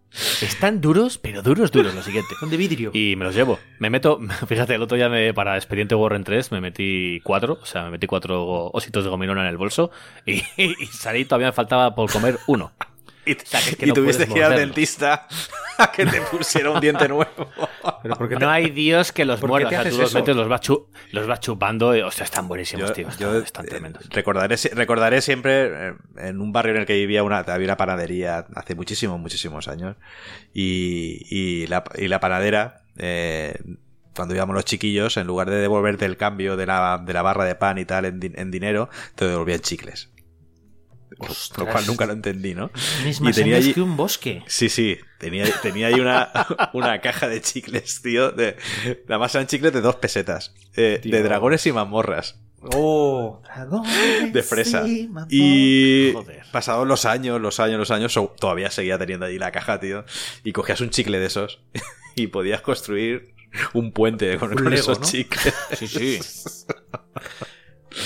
están 0.41 0.79
duros, 0.79 1.17
pero 1.17 1.41
duros, 1.41 1.69
duros, 1.69 1.93
lo 1.93 2.01
siguiente. 2.01 2.33
Son 2.39 2.49
de 2.49 2.55
vidrio. 2.55 2.91
Y 2.93 3.15
me 3.17 3.25
los 3.25 3.35
llevo. 3.35 3.59
Me 3.79 3.89
meto, 3.89 4.21
fíjate, 4.47 4.75
el 4.75 4.81
otro 4.81 4.95
día 4.95 5.09
me, 5.09 5.33
para 5.33 5.57
Expediente 5.57 5.95
Warren 5.95 6.23
3 6.23 6.53
me 6.53 6.61
metí 6.61 7.19
cuatro, 7.21 7.59
o 7.61 7.65
sea, 7.65 7.83
me 7.83 7.91
metí 7.91 8.07
cuatro 8.07 8.71
ositos 8.71 9.03
de 9.03 9.09
gominola 9.09 9.41
en 9.41 9.47
el 9.47 9.57
bolso 9.57 9.91
y, 10.25 10.43
y 10.57 10.85
salí, 10.93 11.25
todavía 11.25 11.47
me 11.47 11.53
faltaba 11.53 11.93
por 11.93 12.09
comer 12.09 12.39
uno. 12.47 12.71
Y, 13.25 13.35
sea, 13.45 13.61
que 13.61 13.69
es 13.71 13.75
que 13.77 13.85
y 13.85 13.89
no 13.89 13.93
tuviste 13.95 14.27
que 14.27 14.37
ir 14.37 14.43
al 14.43 14.55
dentista 14.57 15.27
a 15.77 15.91
que 15.91 16.05
te 16.05 16.19
pusiera 16.21 16.69
un 16.71 16.79
diente 16.81 17.07
nuevo. 17.07 17.49
Pero 18.03 18.15
¿por 18.15 18.27
qué 18.29 18.35
te- 18.35 18.41
No 18.41 18.49
hay 18.49 18.69
Dios 18.69 19.11
que 19.11 19.23
los 19.25 19.39
¿Por 19.39 19.47
qué 19.49 19.51
muerda. 19.51 19.67
O 19.67 19.71
sea, 19.83 19.91
tú 19.91 19.97
los 19.97 20.13
metes, 20.13 20.35
los 20.35 20.47
vas, 20.49 20.61
chu- 20.61 20.87
los 21.11 21.25
vas 21.27 21.39
chupando. 21.39 21.95
y, 21.95 22.01
o 22.01 22.11
sea, 22.11 22.25
están 22.25 22.47
buenísimos, 22.47 22.89
Yo, 22.89 22.93
tío. 22.93 23.07
Están, 23.07 23.19
yo, 23.33 23.37
están 23.39 23.65
eh, 23.65 23.69
tremendos. 23.69 24.09
recordaré, 24.09 24.55
recordaré 24.73 25.21
siempre 25.21 25.89
eh, 25.89 25.93
en 26.17 26.41
un 26.41 26.51
barrio 26.51 26.73
en 26.75 26.81
el 26.81 26.85
que 26.85 26.95
vivía 26.95 27.23
una, 27.23 27.39
había 27.39 27.65
una 27.67 27.77
panadería 27.77 28.45
hace 28.55 28.75
muchísimos, 28.75 29.19
muchísimos 29.19 29.67
años. 29.67 29.95
Y, 30.53 31.25
y, 31.29 31.67
la, 31.67 31.83
y 31.95 32.07
la 32.09 32.19
panadera, 32.19 32.81
eh, 32.97 33.55
cuando 34.15 34.35
íbamos 34.35 34.53
los 34.53 34.65
chiquillos, 34.65 35.17
en 35.17 35.27
lugar 35.27 35.49
de 35.49 35.55
devolverte 35.55 36.05
el 36.05 36.17
cambio 36.17 36.55
de 36.57 36.65
la, 36.65 37.01
de 37.03 37.13
la 37.13 37.21
barra 37.21 37.45
de 37.45 37.55
pan 37.55 37.77
y 37.77 37.85
tal 37.85 38.05
en, 38.05 38.19
en 38.35 38.51
dinero, 38.51 38.89
te 39.15 39.25
devolvían 39.25 39.59
chicles. 39.61 40.09
Lo 41.57 41.65
cual 41.67 41.85
nunca 41.87 42.05
lo 42.05 42.13
entendí, 42.13 42.53
¿no? 42.55 42.69
Tienes 42.97 43.19
Y 43.21 43.31
tenía 43.31 43.57
allí- 43.57 43.73
que 43.73 43.81
un 43.81 43.95
bosque. 43.97 44.43
Sí, 44.47 44.69
sí, 44.69 44.97
tenía, 45.19 45.45
tenía 45.61 45.87
ahí 45.87 45.99
una, 45.99 46.29
una 46.73 46.99
caja 47.01 47.27
de 47.27 47.41
chicles, 47.41 48.01
tío. 48.01 48.31
De, 48.31 48.57
nada 49.07 49.19
más 49.19 49.33
eran 49.35 49.47
chicles 49.47 49.73
de 49.73 49.81
dos 49.81 49.95
pesetas. 49.97 50.53
eh, 50.75 50.99
de 51.03 51.23
dragones 51.23 51.65
y 51.67 51.71
mazmorras. 51.71 52.39
Oh, 52.75 53.41
De 54.31 54.41
fresa. 54.41 54.85
Sí. 54.85 55.09
Y 55.29 56.11
Joder. 56.13 56.43
pasados 56.51 56.87
los 56.87 57.03
años, 57.05 57.41
los 57.41 57.59
años, 57.59 57.77
los 57.77 57.91
años, 57.91 58.13
so- 58.13 58.33
todavía 58.39 58.71
seguía 58.71 58.97
teniendo 58.97 59.25
allí 59.25 59.37
la 59.37 59.51
caja, 59.51 59.79
tío. 59.81 60.05
Y 60.45 60.53
cogías 60.53 60.79
un 60.79 60.89
chicle 60.89 61.19
de 61.19 61.25
esos 61.25 61.59
y 62.15 62.27
podías 62.27 62.61
construir 62.61 63.33
un 63.73 63.91
puente 63.91 64.37
con, 64.37 64.51
Un 64.51 64.55
con 64.55 64.63
Lego, 64.71 64.75
esos 64.93 64.99
¿no? 65.01 65.05
Sí, 65.05 65.25
chicles. 65.25 65.53
sí. 65.89 66.19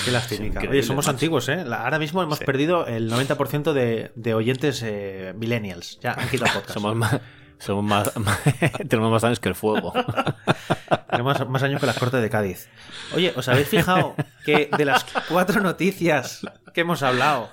Qué 0.04 0.10
lástima. 0.10 0.60
Oye, 0.68 0.82
somos 0.82 1.08
antiguos, 1.08 1.48
¿eh? 1.48 1.64
Ahora 1.70 1.98
mismo 1.98 2.22
hemos 2.22 2.38
Sí. 2.38 2.44
perdido 2.44 2.86
el 2.86 3.10
90% 3.10 3.72
de, 3.72 4.12
de 4.14 4.34
oyentes 4.34 4.82
eh, 4.84 5.32
millennials. 5.36 5.98
Ya 6.00 6.12
han 6.12 6.28
quitado 6.28 6.52
podcast. 6.52 6.74
Somos 6.74 6.94
más. 6.96 7.20
Somos 7.58 7.82
más, 7.84 8.12
tenemos 8.88 9.10
más 9.10 9.24
años 9.24 9.40
que 9.40 9.48
el 9.48 9.56
fuego. 9.56 9.92
Tenemos 11.10 11.48
más 11.48 11.62
años 11.64 11.80
que 11.80 11.86
las 11.86 11.98
cortes 11.98 12.20
de 12.22 12.30
Cádiz. 12.30 12.68
Oye, 13.16 13.32
¿os 13.34 13.48
habéis 13.48 13.66
fijado 13.68 14.14
que 14.44 14.70
de 14.76 14.84
las 14.84 15.04
cuatro 15.28 15.60
noticias 15.60 16.42
que 16.72 16.82
hemos 16.82 17.02
hablado, 17.02 17.50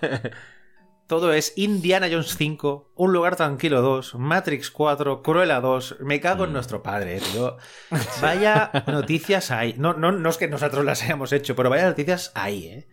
todo 1.08 1.34
es 1.34 1.54
Indiana 1.56 2.08
Jones 2.10 2.36
5, 2.38 2.92
Un 2.96 3.14
lugar 3.14 3.36
tranquilo 3.36 3.82
2, 3.82 4.16
Matrix 4.16 4.72
4, 4.72 5.22
Cruella 5.22 5.60
2, 5.62 5.98
me 6.02 6.20
cago 6.20 6.44
Mm. 6.44 6.48
en 6.48 6.54
nuestro 6.54 6.82
padre, 6.84 7.20
tío. 7.20 7.58
Vaya 8.22 8.72
noticias 8.88 9.52
hay. 9.52 9.74
No, 9.78 9.94
no, 9.94 10.12
no 10.12 10.30
es 10.30 10.38
que 10.38 10.48
nosotros 10.48 10.84
las 10.86 11.04
hayamos 11.04 11.32
hecho, 11.34 11.56
pero 11.56 11.70
vaya 11.70 11.86
noticias 11.88 12.32
hay, 12.36 12.68
¿eh? 12.68 12.88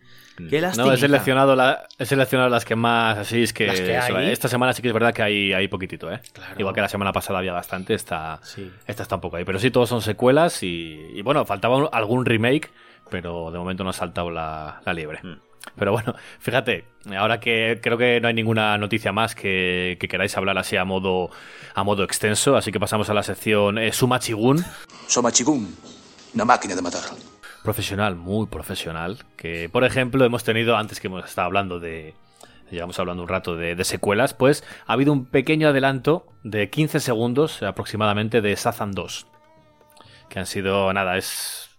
Qué 0.49 0.61
lástima. 0.61 0.87
No, 0.87 0.93
he 0.93 0.97
seleccionado, 0.97 1.55
la, 1.55 1.87
he 1.99 2.05
seleccionado 2.05 2.49
las 2.49 2.65
que 2.65 2.75
más 2.75 3.19
así 3.19 3.43
es 3.43 3.53
que, 3.53 3.67
Las 3.67 3.79
que 3.79 3.95
hay. 3.97 4.31
esta 4.31 4.47
semana 4.47 4.73
sí 4.73 4.81
que 4.81 4.87
es 4.87 4.93
verdad 4.93 5.13
que 5.13 5.21
hay, 5.21 5.53
hay 5.53 5.67
poquitito, 5.67 6.11
¿eh? 6.11 6.21
Claro. 6.33 6.55
Igual 6.57 6.73
que 6.73 6.81
la 6.81 6.89
semana 6.89 7.11
pasada 7.13 7.37
había 7.37 7.53
bastante, 7.53 7.93
esta, 7.93 8.39
Sí. 8.41 8.71
esta 8.87 9.03
está 9.03 9.15
un 9.15 9.21
poco 9.21 9.37
ahí. 9.37 9.45
Pero 9.45 9.59
sí, 9.59 9.69
todos 9.69 9.89
son 9.89 10.01
secuelas 10.01 10.63
y, 10.63 10.99
y 11.13 11.21
bueno, 11.21 11.45
faltaba 11.45 11.77
un- 11.77 11.89
algún 11.91 12.25
remake, 12.25 12.71
pero 13.11 13.51
de 13.51 13.59
momento 13.59 13.83
no 13.83 13.91
ha 13.91 13.93
saltado 13.93 14.31
la, 14.31 14.81
la 14.83 14.93
liebre. 14.93 15.19
Hmm. 15.21 15.37
Pero 15.75 15.91
bueno, 15.91 16.13
fíjate, 16.39 16.85
ahora 17.17 17.39
que 17.39 17.79
creo 17.81 17.97
que 17.97 18.19
no 18.21 18.27
hay 18.27 18.33
ninguna 18.33 18.77
noticia 18.77 19.11
más 19.11 19.33
que, 19.33 19.97
que 19.99 20.07
queráis 20.07 20.35
hablar 20.37 20.57
así 20.57 20.77
a 20.77 20.85
modo, 20.85 21.31
a 21.73 21.83
modo 21.83 22.03
extenso, 22.03 22.55
así 22.55 22.71
que 22.71 22.79
pasamos 22.79 23.09
a 23.09 23.13
la 23.13 23.23
sección 23.23 23.77
eh, 23.77 23.91
Suma 23.91 24.19
Chigun. 24.19 24.63
Soma 25.07 25.31
Chigun, 25.31 25.75
una 26.35 26.45
máquina 26.45 26.75
de 26.75 26.81
matar. 26.81 27.01
profesional, 27.63 28.15
muy 28.15 28.45
profesional, 28.47 29.19
que 29.35 29.69
por 29.69 29.83
ejemplo 29.83 30.23
hemos 30.25 30.43
tenido, 30.43 30.77
antes 30.77 30.99
que 30.99 31.07
hemos 31.07 31.25
estado 31.25 31.47
hablando 31.47 31.79
de, 31.79 32.13
llevamos 32.69 32.99
hablando 32.99 33.23
un 33.23 33.29
rato 33.29 33.55
de, 33.55 33.75
de 33.75 33.83
secuelas, 33.83 34.33
pues 34.33 34.63
ha 34.85 34.93
habido 34.93 35.13
un 35.13 35.25
pequeño 35.25 35.69
adelanto 35.69 36.25
de 36.43 36.69
15 36.69 36.99
segundos 36.99 37.63
aproximadamente 37.63 38.41
de 38.41 38.55
Sazan 38.55 38.91
2, 38.91 39.27
que 40.29 40.39
han 40.39 40.45
sido, 40.45 40.91
nada, 40.93 41.17
es... 41.17 41.69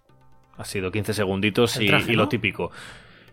Ha 0.57 0.65
sido 0.65 0.93
15 0.93 1.15
segunditos 1.15 1.81
y, 1.81 1.89
traje, 1.89 2.13
y 2.13 2.15
lo 2.15 2.29
típico. 2.29 2.71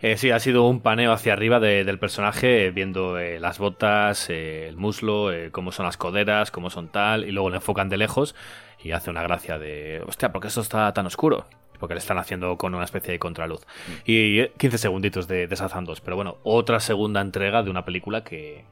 Eh, 0.02 0.18
sí, 0.18 0.32
ha 0.32 0.40
sido 0.40 0.68
un 0.68 0.82
paneo 0.82 1.12
hacia 1.14 1.34
arriba 1.34 1.60
de- 1.60 1.84
del 1.84 2.00
personaje, 2.00 2.66
eh, 2.68 2.72
viendo 2.72 3.20
eh, 3.20 3.40
las 3.40 3.60
botas, 3.60 4.30
eh, 4.30 4.68
el 4.68 4.76
muslo, 4.78 5.30
cómo 5.52 5.72
son 5.72 5.86
las 5.86 5.98
coderas, 5.98 6.50
cómo 6.50 6.70
son 6.72 6.88
tal, 6.90 7.24
y 7.26 7.32
luego 7.32 7.50
le 7.52 7.58
enfocan 7.58 7.88
de 7.90 7.98
lejos 7.98 8.36
y 8.84 8.92
hace 8.94 9.12
una 9.12 9.22
gracia 9.22 9.60
de, 9.60 10.02
hostia, 10.08 10.32
¿por 10.32 10.42
qué 10.42 10.48
esto 10.48 10.62
está 10.62 10.92
tan 10.94 11.06
oscuro? 11.06 11.46
Porque 11.80 11.94
le 11.94 12.00
están 12.00 12.18
haciendo 12.18 12.58
con 12.58 12.74
una 12.76 12.84
especie 12.84 13.12
de 13.12 13.20
contraluz. 13.20 13.62
Y 14.06 14.40
eh, 14.40 14.52
15 14.58 14.78
segunditos 14.80 15.28
de, 15.28 15.48
de 15.48 15.56
2. 15.56 16.02
Pero 16.02 16.16
bueno, 16.16 16.38
otra 16.44 16.80
segunda 16.80 17.22
entrega 17.22 17.62
de 17.64 17.70
una 17.70 17.86
película 17.86 18.24
que, 18.24 18.64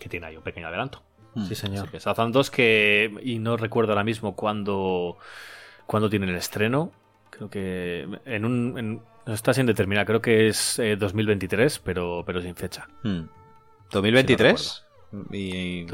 que 0.00 0.08
tiene 0.08 0.26
ahí 0.26 0.36
un 0.36 0.42
pequeño 0.42 0.68
adelanto. 0.68 1.02
Sí, 1.48 1.56
señor. 1.56 1.90
Que 1.90 1.98
Shazam 1.98 2.30
2 2.30 2.50
que, 2.50 3.12
y 3.24 3.40
no 3.40 3.56
recuerdo 3.56 3.92
ahora 3.92 4.04
mismo 4.04 4.36
cuándo, 4.36 5.18
cuándo 5.86 6.08
tiene 6.08 6.26
el 6.30 6.36
estreno. 6.36 6.92
Creo 7.30 7.50
que 7.50 8.06
en 8.24 8.44
un... 8.44 8.78
en- 8.78 9.13
está 9.26 9.54
sin 9.54 9.66
determinar, 9.66 10.06
creo 10.06 10.20
que 10.20 10.48
es 10.48 10.78
eh, 10.78 10.96
2023, 10.96 11.78
pero, 11.80 12.22
pero 12.26 12.40
sin 12.42 12.54
fecha. 12.56 12.88
Hmm. 13.02 13.22
2023 13.90 14.84
y 15.30 15.86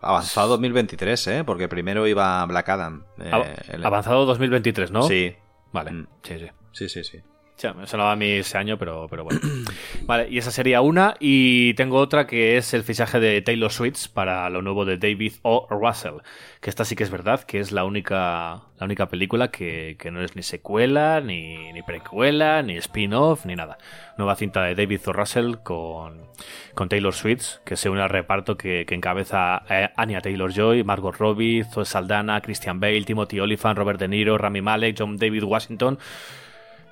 avanzado 0.00 0.48
2023, 0.48 1.26
¿eh? 1.28 1.44
Porque 1.44 1.68
primero 1.68 2.06
iba 2.06 2.44
Black 2.46 2.68
Adam. 2.68 3.04
eh, 3.20 3.56
el- 3.68 3.84
Avanzado 3.86 4.26
2023, 4.26 4.90
¿no? 4.90 5.02
Sí, 5.02 5.34
Vale, 5.72 5.90
Mm. 5.92 6.06
sí, 6.22 6.38
sí. 6.38 6.46
sí, 6.72 6.88
sí, 6.88 7.04
sí. 7.04 7.18
Ya, 7.58 7.72
me 7.72 7.86
sonaba 7.86 8.12
a 8.12 8.16
mí 8.16 8.32
ese 8.32 8.58
año, 8.58 8.76
pero, 8.76 9.06
pero 9.08 9.24
bueno. 9.24 9.40
Vale, 10.02 10.28
y 10.28 10.36
esa 10.36 10.50
sería 10.50 10.82
una. 10.82 11.16
Y 11.20 11.72
tengo 11.72 11.96
otra 11.96 12.26
que 12.26 12.58
es 12.58 12.74
el 12.74 12.82
fichaje 12.82 13.18
de 13.18 13.40
Taylor 13.40 13.72
Swift 13.72 14.08
para 14.12 14.50
lo 14.50 14.60
nuevo 14.60 14.84
de 14.84 14.98
David 14.98 15.34
O. 15.40 15.66
Russell. 15.70 16.16
Que 16.60 16.68
esta 16.68 16.84
sí 16.84 16.96
que 16.96 17.04
es 17.04 17.10
verdad, 17.10 17.44
que 17.44 17.60
es 17.60 17.72
la 17.72 17.86
única, 17.86 18.64
la 18.78 18.84
única 18.84 19.08
película 19.08 19.50
que, 19.50 19.96
que 19.98 20.10
no 20.10 20.22
es 20.22 20.36
ni 20.36 20.42
secuela, 20.42 21.22
ni, 21.22 21.72
ni 21.72 21.82
precuela, 21.82 22.62
ni 22.62 22.76
spin-off, 22.76 23.46
ni 23.46 23.56
nada. 23.56 23.78
Nueva 24.18 24.36
cinta 24.36 24.62
de 24.62 24.74
David 24.74 25.00
O. 25.06 25.12
Russell 25.14 25.54
con, 25.62 26.26
con 26.74 26.90
Taylor 26.90 27.14
Swift, 27.14 27.60
que 27.64 27.76
se 27.76 27.88
une 27.88 28.06
reparto 28.06 28.58
que, 28.58 28.84
que 28.84 28.94
encabeza 28.94 29.62
eh, 29.70 29.88
Anya 29.96 30.20
Taylor-Joy, 30.20 30.84
Margot 30.84 31.16
Robbie, 31.16 31.64
Zoe 31.64 31.86
Saldana, 31.86 32.42
Christian 32.42 32.80
Bale, 32.80 33.04
Timothy 33.04 33.40
Olyphant, 33.40 33.78
Robert 33.78 33.98
De 33.98 34.08
Niro, 34.08 34.36
Rami 34.36 34.60
Malek, 34.60 34.94
John 34.98 35.16
David 35.16 35.44
Washington 35.44 35.98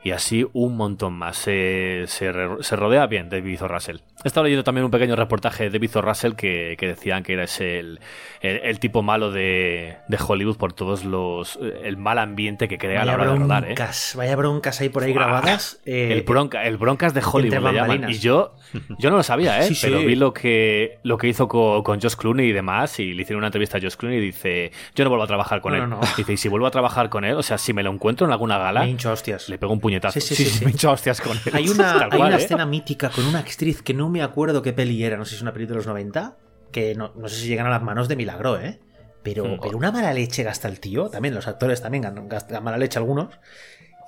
y 0.05 0.11
así 0.13 0.47
un 0.53 0.77
montón 0.77 1.15
más. 1.15 1.37
Se, 1.37 2.05
se, 2.07 2.33
se 2.61 2.77
rodea 2.77 3.07
bien 3.07 3.29
David 3.31 3.63
O. 3.65 3.69
Russell. 3.69 3.97
He 4.25 4.29
estado 4.29 4.45
leyendo 4.45 4.63
también 4.65 4.85
un 4.85 4.91
pequeño 4.91 5.17
reportaje 5.17 5.65
de 5.65 5.71
David 5.71 5.97
O. 5.97 6.03
Russell 6.03 6.33
que, 6.35 6.77
que 6.79 6.87
decían 6.87 7.23
que 7.23 7.33
era 7.33 7.45
ese 7.45 7.79
el, 7.81 8.01
el, 8.41 8.57
el 8.63 8.79
tipo 8.79 9.03
malo 9.03 9.31
de, 9.33 9.97
de 10.09 10.19
Hollywood 10.27 10.57
por 10.57 10.73
todos 10.73 11.05
los. 11.05 11.59
el 11.83 11.97
mal 11.97 12.19
ambiente 12.19 12.69
que 12.69 12.79
crea 12.79 13.03
a 13.03 13.05
la 13.05 13.17
Vaya 13.17 13.25
hora 13.25 13.33
de 13.35 13.39
rodar, 13.41 13.63
¿eh? 13.65 13.67
broncas, 13.69 14.15
vaya 14.17 14.37
broncas 14.37 14.81
ahí 14.81 14.89
por 14.91 15.03
ahí 15.03 15.13
grabadas. 15.13 15.81
eh, 15.87 16.13
El, 16.13 16.23
bronca, 16.23 16.65
el 16.65 16.77
broncas 16.77 17.13
de 17.15 17.23
Hollywood 17.25 17.65
le 17.65 17.73
llaman. 17.73 18.11
Y 18.11 18.19
yo, 18.19 18.55
yo 18.99 19.11
no 19.11 19.17
lo 19.17 19.23
sabía, 19.23 19.59
¿eh? 19.61 19.65
Sí, 19.65 19.75
sí. 19.75 19.87
Pero 19.87 20.01
vi 20.01 20.15
lo 20.17 20.33
que, 20.33 20.99
lo 21.03 21.17
que 21.19 21.29
hizo 21.29 21.49
con, 21.49 21.83
con 21.83 22.01
Josh 22.01 22.15
Clooney 22.15 22.49
y 22.49 22.53
demás. 22.53 22.99
Y 23.01 23.15
le 23.15 23.23
hicieron 23.23 23.39
una 23.39 23.49
entrevista 23.49 23.79
a 23.79 23.81
Josh 23.81 23.97
Clooney 23.97 24.19
y 24.19 24.23
dice: 24.23 24.71
Yo 24.95 25.05
no 25.05 25.11
vuelvo 25.11 25.25
a 25.25 25.29
trabajar 25.29 25.61
con 25.61 25.73
No, 25.73 25.83
él. 25.85 25.91
no, 25.91 25.97
no. 26.01 26.03
Dice: 26.17 26.33
Y 26.35 26.37
si 26.37 26.49
vuelvo 26.49 26.67
a 26.67 26.71
trabajar 26.71 27.09
con 27.09 27.25
él, 27.25 27.35
o 27.37 27.43
sea, 27.43 27.59
si 27.59 27.73
me 27.73 27.83
lo 27.83 27.91
encuentro 27.91 28.27
en 28.27 28.33
alguna 28.33 28.59
gala, 28.59 28.81
me 28.81 28.91
hincho 28.91 29.11
hostias. 29.13 29.49
le 29.49 29.59
pego 29.59 29.73
un 29.73 29.81
puñetazo. 30.01 30.21
Sí, 30.21 30.35
sí, 30.35 30.45
sí, 30.45 30.51
sí. 30.59 30.65
me 30.65 30.71
hincho 30.71 30.91
hostias 30.91 31.21
con 31.21 31.37
él. 31.37 31.53
Hay 31.53 31.69
una, 31.69 31.93
Tal 31.99 32.03
hay 32.13 32.19
cual, 32.19 32.29
una 32.29 32.37
¿eh? 32.39 32.43
escena 32.43 32.67
mítica 32.67 33.11
con 33.11 33.27
una 33.27 33.41
actriz 33.41 33.83
que 33.83 33.95
no 33.95 34.09
me 34.09 34.23
acuerdo 34.23 34.63
qué 34.63 34.73
peli 34.73 35.03
era, 35.05 35.17
no 35.17 35.25
sé 35.25 35.31
si 35.31 35.37
es 35.37 35.43
una 35.43 35.53
peli 35.53 35.67
de 35.67 35.75
los 35.75 35.87
90, 35.87 36.37
que 36.73 36.95
no, 36.95 37.13
no 37.17 37.29
sé 37.29 37.37
si 37.37 37.49
llegan 37.49 37.67
a 37.67 37.71
las 37.71 37.83
manos 37.83 38.09
de 38.09 38.17
Milagro, 38.17 38.59
¿eh? 38.61 38.81
Pero, 39.23 39.45
Mm. 39.47 39.59
pero 39.63 39.79
una 39.79 39.91
mala 39.91 40.13
leche 40.13 40.43
gasta 40.43 40.69
el 40.69 40.81
tío, 40.81 41.09
también 41.09 41.35
los 41.35 41.47
actores 41.49 41.81
también 41.81 42.05
gastan 42.29 42.63
mala 42.63 42.77
leche 42.77 42.99
algunos. 42.99 43.35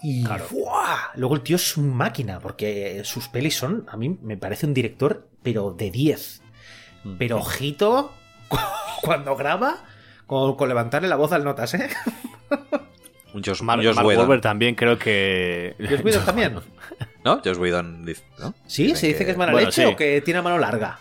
Y 0.03 0.25
¡fua! 0.27 1.11
luego 1.15 1.35
el 1.37 1.41
tío 1.41 1.57
es 1.57 1.77
un 1.79 1.95
máquina, 1.95 2.39
porque 2.39 3.01
sus 3.05 3.29
pelis 3.29 3.57
son, 3.57 3.87
a 3.89 3.97
mí 3.97 4.19
me 4.23 4.37
parece 4.37 4.67
un 4.67 4.75
director, 4.75 5.27
pero 5.43 5.71
de 5.73 5.91
10. 5.91 6.43
Pero 7.19 7.39
ojito, 7.39 8.13
cuando 9.03 9.37
graba, 9.37 9.85
con, 10.27 10.57
con 10.57 10.69
levantarle 10.69 11.09
la 11.09 11.17
voz 11.17 11.33
al 11.33 11.45
notas, 11.45 11.73
¿eh? 11.75 11.89
Un 13.37 13.43
Josh, 13.45 13.61
Mar- 13.61 13.85
Josh 13.85 13.95
Mark 13.95 14.07
Whedon. 14.07 14.41
También 14.41 14.75
creo 14.75 14.99
que. 14.99 15.75
¿Los 15.79 16.03
Whedon 16.03 16.25
también? 16.25 16.59
¿No? 17.25 17.43
Josh 17.45 17.59
Whedon 17.59 18.07
dice, 18.07 18.25
¿no? 18.39 18.55
Sí, 18.67 18.85
Dicen 18.85 18.97
se 18.97 19.07
dice 19.09 19.25
que 19.27 19.33
es 19.33 19.37
mala 19.37 19.53
bueno, 19.53 19.67
leche 19.67 19.83
sí. 19.83 19.89
o 19.93 19.95
que 19.95 20.23
tiene 20.23 20.41
mano 20.41 20.57
larga. 20.59 20.99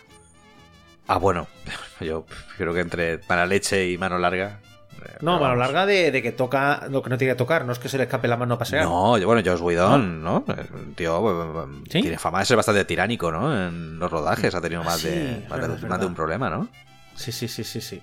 Ah, 1.07 1.17
bueno. 1.17 1.47
Yo 2.01 2.25
creo 2.57 2.73
que 2.73 2.81
entre 2.81 3.21
mala 3.29 3.45
leche 3.45 3.89
y 3.89 3.97
mano 3.97 4.17
larga. 4.19 4.59
eh, 5.05 5.17
No, 5.21 5.37
pero 5.37 5.39
mano 5.39 5.39
vamos. 5.43 5.57
larga 5.59 5.85
de, 5.85 6.11
de 6.11 6.21
que 6.21 6.33
toca 6.33 6.87
lo 6.89 7.01
que 7.01 7.09
no 7.09 7.17
tiene 7.17 7.33
que 7.33 7.37
tocar, 7.37 7.63
no 7.63 7.71
es 7.71 7.79
que 7.79 7.87
se 7.87 7.97
le 7.97 8.03
escape 8.03 8.27
la 8.27 8.35
mano 8.35 8.55
a 8.55 8.57
pasear. 8.57 8.83
No, 8.83 9.17
yo- 9.17 9.27
bueno, 9.27 9.41
Josh 9.49 9.61
Whedon, 9.61 10.21
¿no? 10.21 10.43
El 10.49 10.93
tío 10.95 11.63
eh, 11.63 11.67
¿Sí? 11.89 12.01
tiene 12.01 12.17
fama 12.17 12.39
de 12.39 12.45
ser 12.45 12.57
bastante 12.57 12.83
tiránico, 12.83 13.31
¿no? 13.31 13.67
En 13.67 13.97
los 13.97 14.11
rodajes 14.11 14.53
ha 14.55 14.59
tenido 14.59 14.83
más, 14.83 14.99
Sí, 14.99 15.07
de, 15.07 15.45
más, 15.49 15.61
de, 15.81 15.87
más 15.87 15.99
de 16.01 16.05
un 16.05 16.15
problema, 16.15 16.49
¿no? 16.49 16.67
Sí, 17.15 17.31
sí, 17.31 17.47
sí, 17.47 17.63
sí, 17.63 17.79
sí. 17.79 18.01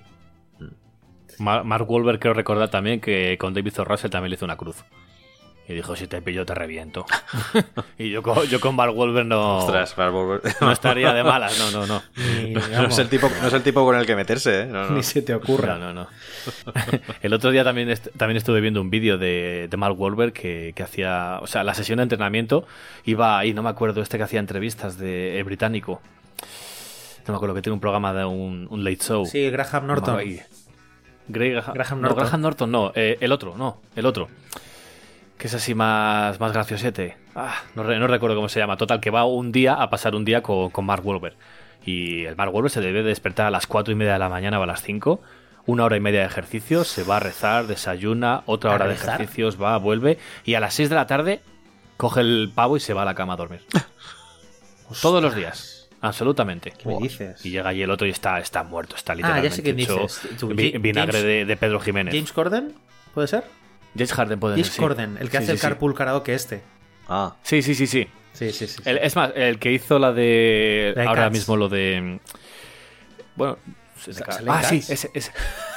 Mar- 1.39 1.63
Mark 1.63 1.89
Wahlberg 1.89 2.19
creo 2.19 2.33
recordar 2.33 2.69
también 2.69 2.99
que 2.99 3.37
con 3.39 3.53
David 3.53 3.79
O. 3.79 3.85
Russell 3.85 4.09
también 4.11 4.29
le 4.31 4.35
hizo 4.35 4.45
una 4.45 4.57
cruz. 4.57 4.83
Y 5.65 5.73
dijo, 5.73 5.95
si 5.95 6.07
te 6.07 6.21
pillo 6.21 6.45
te 6.45 6.53
reviento. 6.53 7.05
y 7.97 8.09
yo 8.09 8.21
con, 8.21 8.43
yo 8.47 8.59
con 8.59 8.75
Mark 8.75 8.93
Wahlberg 8.97 9.25
no, 9.25 9.59
Ostras, 9.59 9.97
Mark 9.97 10.13
Wahlberg. 10.13 10.43
no 10.59 10.71
estaría 10.73 11.13
de 11.13 11.23
malas, 11.23 11.57
no, 11.57 11.71
no, 11.71 11.87
no. 11.87 12.03
Ni, 12.17 12.51
No 12.53 12.87
es, 12.87 12.97
el 12.99 13.07
tipo, 13.07 13.29
no 13.41 13.47
es 13.47 13.53
el 13.53 13.63
tipo 13.63 13.85
con 13.85 13.95
el 13.95 14.05
que 14.05 14.13
meterse, 14.13 14.63
¿eh? 14.63 14.65
No, 14.65 14.89
no. 14.89 14.95
ni 14.97 15.03
se 15.03 15.21
te 15.21 15.33
ocurra. 15.33 15.77
No, 15.77 15.93
no, 15.93 16.03
no. 16.03 16.07
El 17.21 17.33
otro 17.33 17.51
día 17.51 17.63
también, 17.63 17.89
est- 17.89 18.09
también 18.17 18.35
estuve 18.35 18.59
viendo 18.59 18.81
un 18.81 18.89
vídeo 18.89 19.17
de, 19.17 19.69
de 19.71 19.77
Mark 19.77 19.97
Wahlberg 19.97 20.33
que, 20.33 20.73
que 20.75 20.83
hacía, 20.83 21.39
o 21.41 21.47
sea, 21.47 21.63
la 21.63 21.73
sesión 21.73 21.95
de 21.95 22.03
entrenamiento 22.03 22.67
iba 23.05 23.39
ahí, 23.39 23.53
no 23.53 23.63
me 23.63 23.69
acuerdo, 23.69 24.01
este 24.01 24.17
que 24.17 24.23
hacía 24.23 24.41
entrevistas 24.41 24.97
de 24.97 25.41
británico. 25.45 26.01
No 27.25 27.31
me 27.31 27.35
acuerdo 27.37 27.55
que 27.55 27.61
tiene 27.61 27.75
un 27.75 27.79
programa 27.79 28.13
de 28.13 28.25
un, 28.25 28.67
un 28.69 28.83
late 28.83 28.97
show. 29.01 29.25
Sí, 29.25 29.49
Graham 29.49 29.87
Norton. 29.87 30.19
Ahí. 30.19 30.41
Graham 31.27 32.01
no, 32.01 32.07
Norton. 32.07 32.17
Graham 32.17 32.41
Norton 32.41 32.71
no, 32.71 32.91
eh, 32.95 33.17
el 33.19 33.31
otro, 33.31 33.55
no, 33.57 33.81
el 33.95 34.05
otro. 34.05 34.27
Que 35.37 35.47
es 35.47 35.53
así 35.53 35.75
más, 35.75 36.39
más 36.39 36.53
graciosete. 36.53 37.17
Ah, 37.35 37.55
no, 37.75 37.83
no 37.83 38.07
recuerdo 38.07 38.35
cómo 38.35 38.49
se 38.49 38.59
llama. 38.59 38.77
Total, 38.77 38.99
que 38.99 39.09
va 39.09 39.25
un 39.25 39.51
día 39.51 39.73
a 39.73 39.89
pasar 39.89 40.15
un 40.15 40.25
día 40.25 40.41
con, 40.41 40.69
con 40.69 40.85
Mark 40.85 41.05
Wahlberg. 41.05 41.35
Y 41.85 42.25
el 42.25 42.35
Mark 42.35 42.53
Wahlberg 42.53 42.71
se 42.71 42.81
debe 42.81 43.03
de 43.03 43.09
despertar 43.09 43.47
a 43.47 43.51
las 43.51 43.67
4 43.67 43.91
y 43.91 43.95
media 43.95 44.13
de 44.13 44.19
la 44.19 44.29
mañana 44.29 44.59
o 44.59 44.63
a 44.63 44.65
las 44.65 44.81
5. 44.83 45.21
Una 45.65 45.85
hora 45.85 45.95
y 45.95 45.99
media 46.01 46.21
de 46.21 46.25
ejercicios, 46.25 46.87
se 46.87 47.03
va 47.03 47.17
a 47.17 47.19
rezar, 47.19 47.67
desayuna, 47.67 48.43
otra 48.45 48.71
¿A 48.71 48.75
hora 48.75 48.87
de 48.87 48.95
ejercicios, 48.95 49.61
va, 49.61 49.77
vuelve. 49.77 50.17
Y 50.43 50.55
a 50.55 50.59
las 50.59 50.73
6 50.73 50.89
de 50.89 50.95
la 50.95 51.07
tarde 51.07 51.41
coge 51.97 52.21
el 52.21 52.51
pavo 52.53 52.77
y 52.77 52.79
se 52.79 52.93
va 52.93 53.03
a 53.03 53.05
la 53.05 53.15
cama 53.15 53.33
a 53.33 53.37
dormir. 53.37 53.61
Todos 55.01 55.23
los 55.23 55.35
días. 55.35 55.72
Absolutamente. 56.03 56.71
¿Qué 56.77 56.87
me 56.87 56.97
dices? 56.99 57.43
Y 57.45 57.49
llega 57.51 57.69
allí 57.69 57.81
el 57.81 57.89
otro 57.89 58.05
y 58.05 58.09
está, 58.11 58.37
está 58.39 58.63
muerto, 58.63 58.95
está 58.95 59.13
Ah, 59.13 59.15
literalmente 59.15 59.49
ya 59.49 59.55
sé 59.55 59.63
quién 59.63 59.79
hecho 59.79 60.01
dices. 60.01 60.21
Tú, 60.37 60.49
vi- 60.49 60.73
Ja- 60.73 60.77
vinagre 60.79 61.11
James- 61.13 61.23
de, 61.25 61.45
de 61.45 61.57
Pedro 61.57 61.79
Jiménez. 61.79 62.13
James 62.13 62.31
Corden, 62.33 62.73
¿puede 63.13 63.27
ser? 63.27 63.45
James 63.95 64.11
Harden 64.13 64.39
puede 64.39 64.55
James 64.55 64.67
ser, 64.67 64.75
sí. 64.75 64.81
Corden, 64.81 65.17
el 65.19 65.29
que 65.29 65.37
Sí, 65.37 65.37
hace 65.37 65.45
sí, 65.45 65.51
el 65.53 65.57
sí. 65.59 65.61
carpool 65.61 65.95
karaoke 65.95 66.33
este. 66.33 66.61
Ah, 67.07 67.35
Sí, 67.43 67.61
sí, 67.61 67.73
sí, 67.73 67.87
sí. 67.87 68.07
Sí, 68.33 68.51
sí, 68.51 68.67
sí. 68.67 68.81
sí. 68.83 68.89
El- 68.89 68.97
es 68.97 69.15
más, 69.15 69.31
el 69.35 69.59
que 69.59 69.71
hizo 69.71 69.97
la 69.99 70.11
de. 70.11 70.93
Ahora 71.07 71.23
Cats. 71.23 71.33
mismo 71.33 71.55
lo 71.57 71.69
de. 71.69 72.19
Bueno. 73.35 73.57
es 74.07 74.15
de 74.17 74.21
Cats. 74.23 74.35
¿Sale 74.37 74.49
en 74.49 74.55
Ah, 74.57 74.63
sí, 74.63 74.77
ese, 74.77 75.09
ese. 75.13 75.31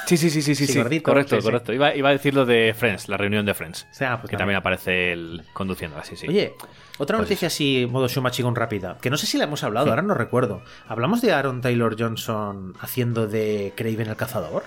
Sí, 0.07 0.17
sí, 0.17 0.29
sí, 0.29 0.41
sí, 0.41 0.55
sí, 0.55 0.65
Sí, 0.67 0.73
sí. 0.73 0.79
gordito, 0.79 1.03
correcto, 1.03 1.35
sí, 1.35 1.41
sí. 1.41 1.45
correcto. 1.45 1.73
Iba, 1.73 1.95
iba 1.95 2.09
a 2.09 2.11
decir 2.11 2.33
lo 2.33 2.45
de 2.45 2.73
Friends, 2.77 3.07
la 3.09 3.17
reunión 3.17 3.45
de 3.45 3.53
Friends. 3.53 3.87
O 3.91 3.93
sea, 3.93 4.19
pues 4.19 4.29
que 4.31 4.37
también 4.37 4.57
aparece 4.57 5.11
él 5.13 5.43
conduciendo 5.53 5.97
así, 5.97 6.15
sí. 6.15 6.27
Oye, 6.27 6.53
otra 6.97 7.17
Pues 7.17 7.27
noticia 7.29 7.47
así, 7.47 7.87
modo 7.89 8.07
Shumachigón 8.07 8.55
rápida, 8.55 8.97
que 9.01 9.09
no 9.09 9.17
sé 9.17 9.25
si 9.27 9.37
la 9.37 9.43
hemos 9.45 9.63
hablado, 9.63 9.89
ahora 9.89 10.01
no 10.01 10.13
recuerdo. 10.13 10.61
¿Hablamos 10.87 11.21
de 11.21 11.31
Aaron 11.33 11.61
Taylor 11.61 11.95
Johnson 11.99 12.73
haciendo 12.79 13.27
de 13.27 13.73
Craven 13.75 14.07
el 14.07 14.15
cazador? 14.15 14.63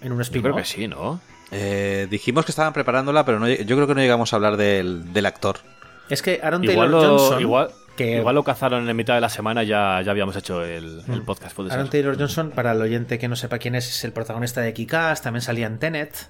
En 0.00 0.12
un 0.12 0.18
Yo 0.18 0.22
spin 0.22 0.42
creo 0.42 0.56
que 0.56 0.64
sí, 0.64 0.88
¿no? 0.88 1.20
eh, 1.50 2.06
dijimos 2.10 2.44
que 2.44 2.52
estaban 2.52 2.72
preparándola, 2.72 3.24
pero 3.24 3.38
no, 3.38 3.48
yo 3.48 3.76
creo 3.76 3.86
que 3.86 3.94
no 3.94 4.00
llegamos 4.00 4.32
a 4.32 4.36
hablar 4.36 4.56
del, 4.56 5.12
del 5.12 5.26
actor. 5.26 5.58
Es 6.08 6.22
que 6.22 6.40
Aaron 6.42 6.64
Igual 6.64 6.90
Taylor 6.90 6.90
lo, 6.90 7.18
Johnson, 7.18 7.40
igual, 7.40 7.70
que 7.96 8.16
igual 8.16 8.34
lo 8.34 8.42
cazaron 8.42 8.88
en 8.88 8.96
mitad 8.96 9.14
de 9.14 9.20
la 9.20 9.28
semana, 9.28 9.62
ya, 9.62 10.00
ya 10.02 10.10
habíamos 10.10 10.34
hecho 10.36 10.64
el, 10.64 11.02
el 11.08 11.22
podcast, 11.22 11.58
Aaron 11.58 11.70
ser. 11.70 11.88
Taylor 11.90 12.18
Johnson, 12.18 12.50
para 12.50 12.72
el 12.72 12.80
oyente 12.80 13.18
que 13.18 13.28
no 13.28 13.36
sepa 13.36 13.58
quién 13.58 13.74
es, 13.74 13.88
es 13.88 14.04
el 14.04 14.12
protagonista 14.12 14.60
de 14.60 14.74
Kick-Ass, 14.74 15.22
también 15.22 15.42
salía 15.42 15.66
en 15.66 15.78
Tenet. 15.78 16.28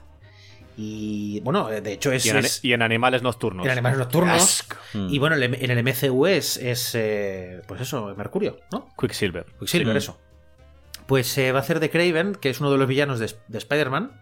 Y 0.76 1.40
bueno, 1.40 1.68
de 1.68 1.92
hecho 1.92 2.12
es, 2.12 2.24
Y 2.24 2.30
en, 2.30 2.36
es- 2.38 2.64
y 2.64 2.72
en 2.72 2.82
Animales 2.82 3.22
Nocturnos. 3.22 3.66
en 3.66 3.72
Animales 3.72 3.98
Nocturnos. 3.98 4.64
Y 4.94 5.18
bueno, 5.18 5.36
el- 5.36 5.42
en 5.42 5.70
el 5.70 5.78
MCU 5.84 6.26
es, 6.26 6.56
es 6.56 6.94
eh, 6.94 7.60
pues 7.68 7.80
eso, 7.82 8.14
Mercurio, 8.16 8.58
¿no? 8.72 8.88
Quicksilver. 8.98 9.46
Quicksilver, 9.58 9.96
eso. 9.96 10.18
Pues 11.06 11.26
se 11.26 11.52
va 11.52 11.58
a 11.58 11.62
hacer 11.62 11.78
de 11.80 11.90
Craven, 11.90 12.34
que 12.36 12.48
es 12.50 12.60
uno 12.60 12.70
de 12.70 12.78
los 12.78 12.86
villanos 12.88 13.18
de, 13.18 13.30
de 13.48 13.58
Spider-Man, 13.58 14.12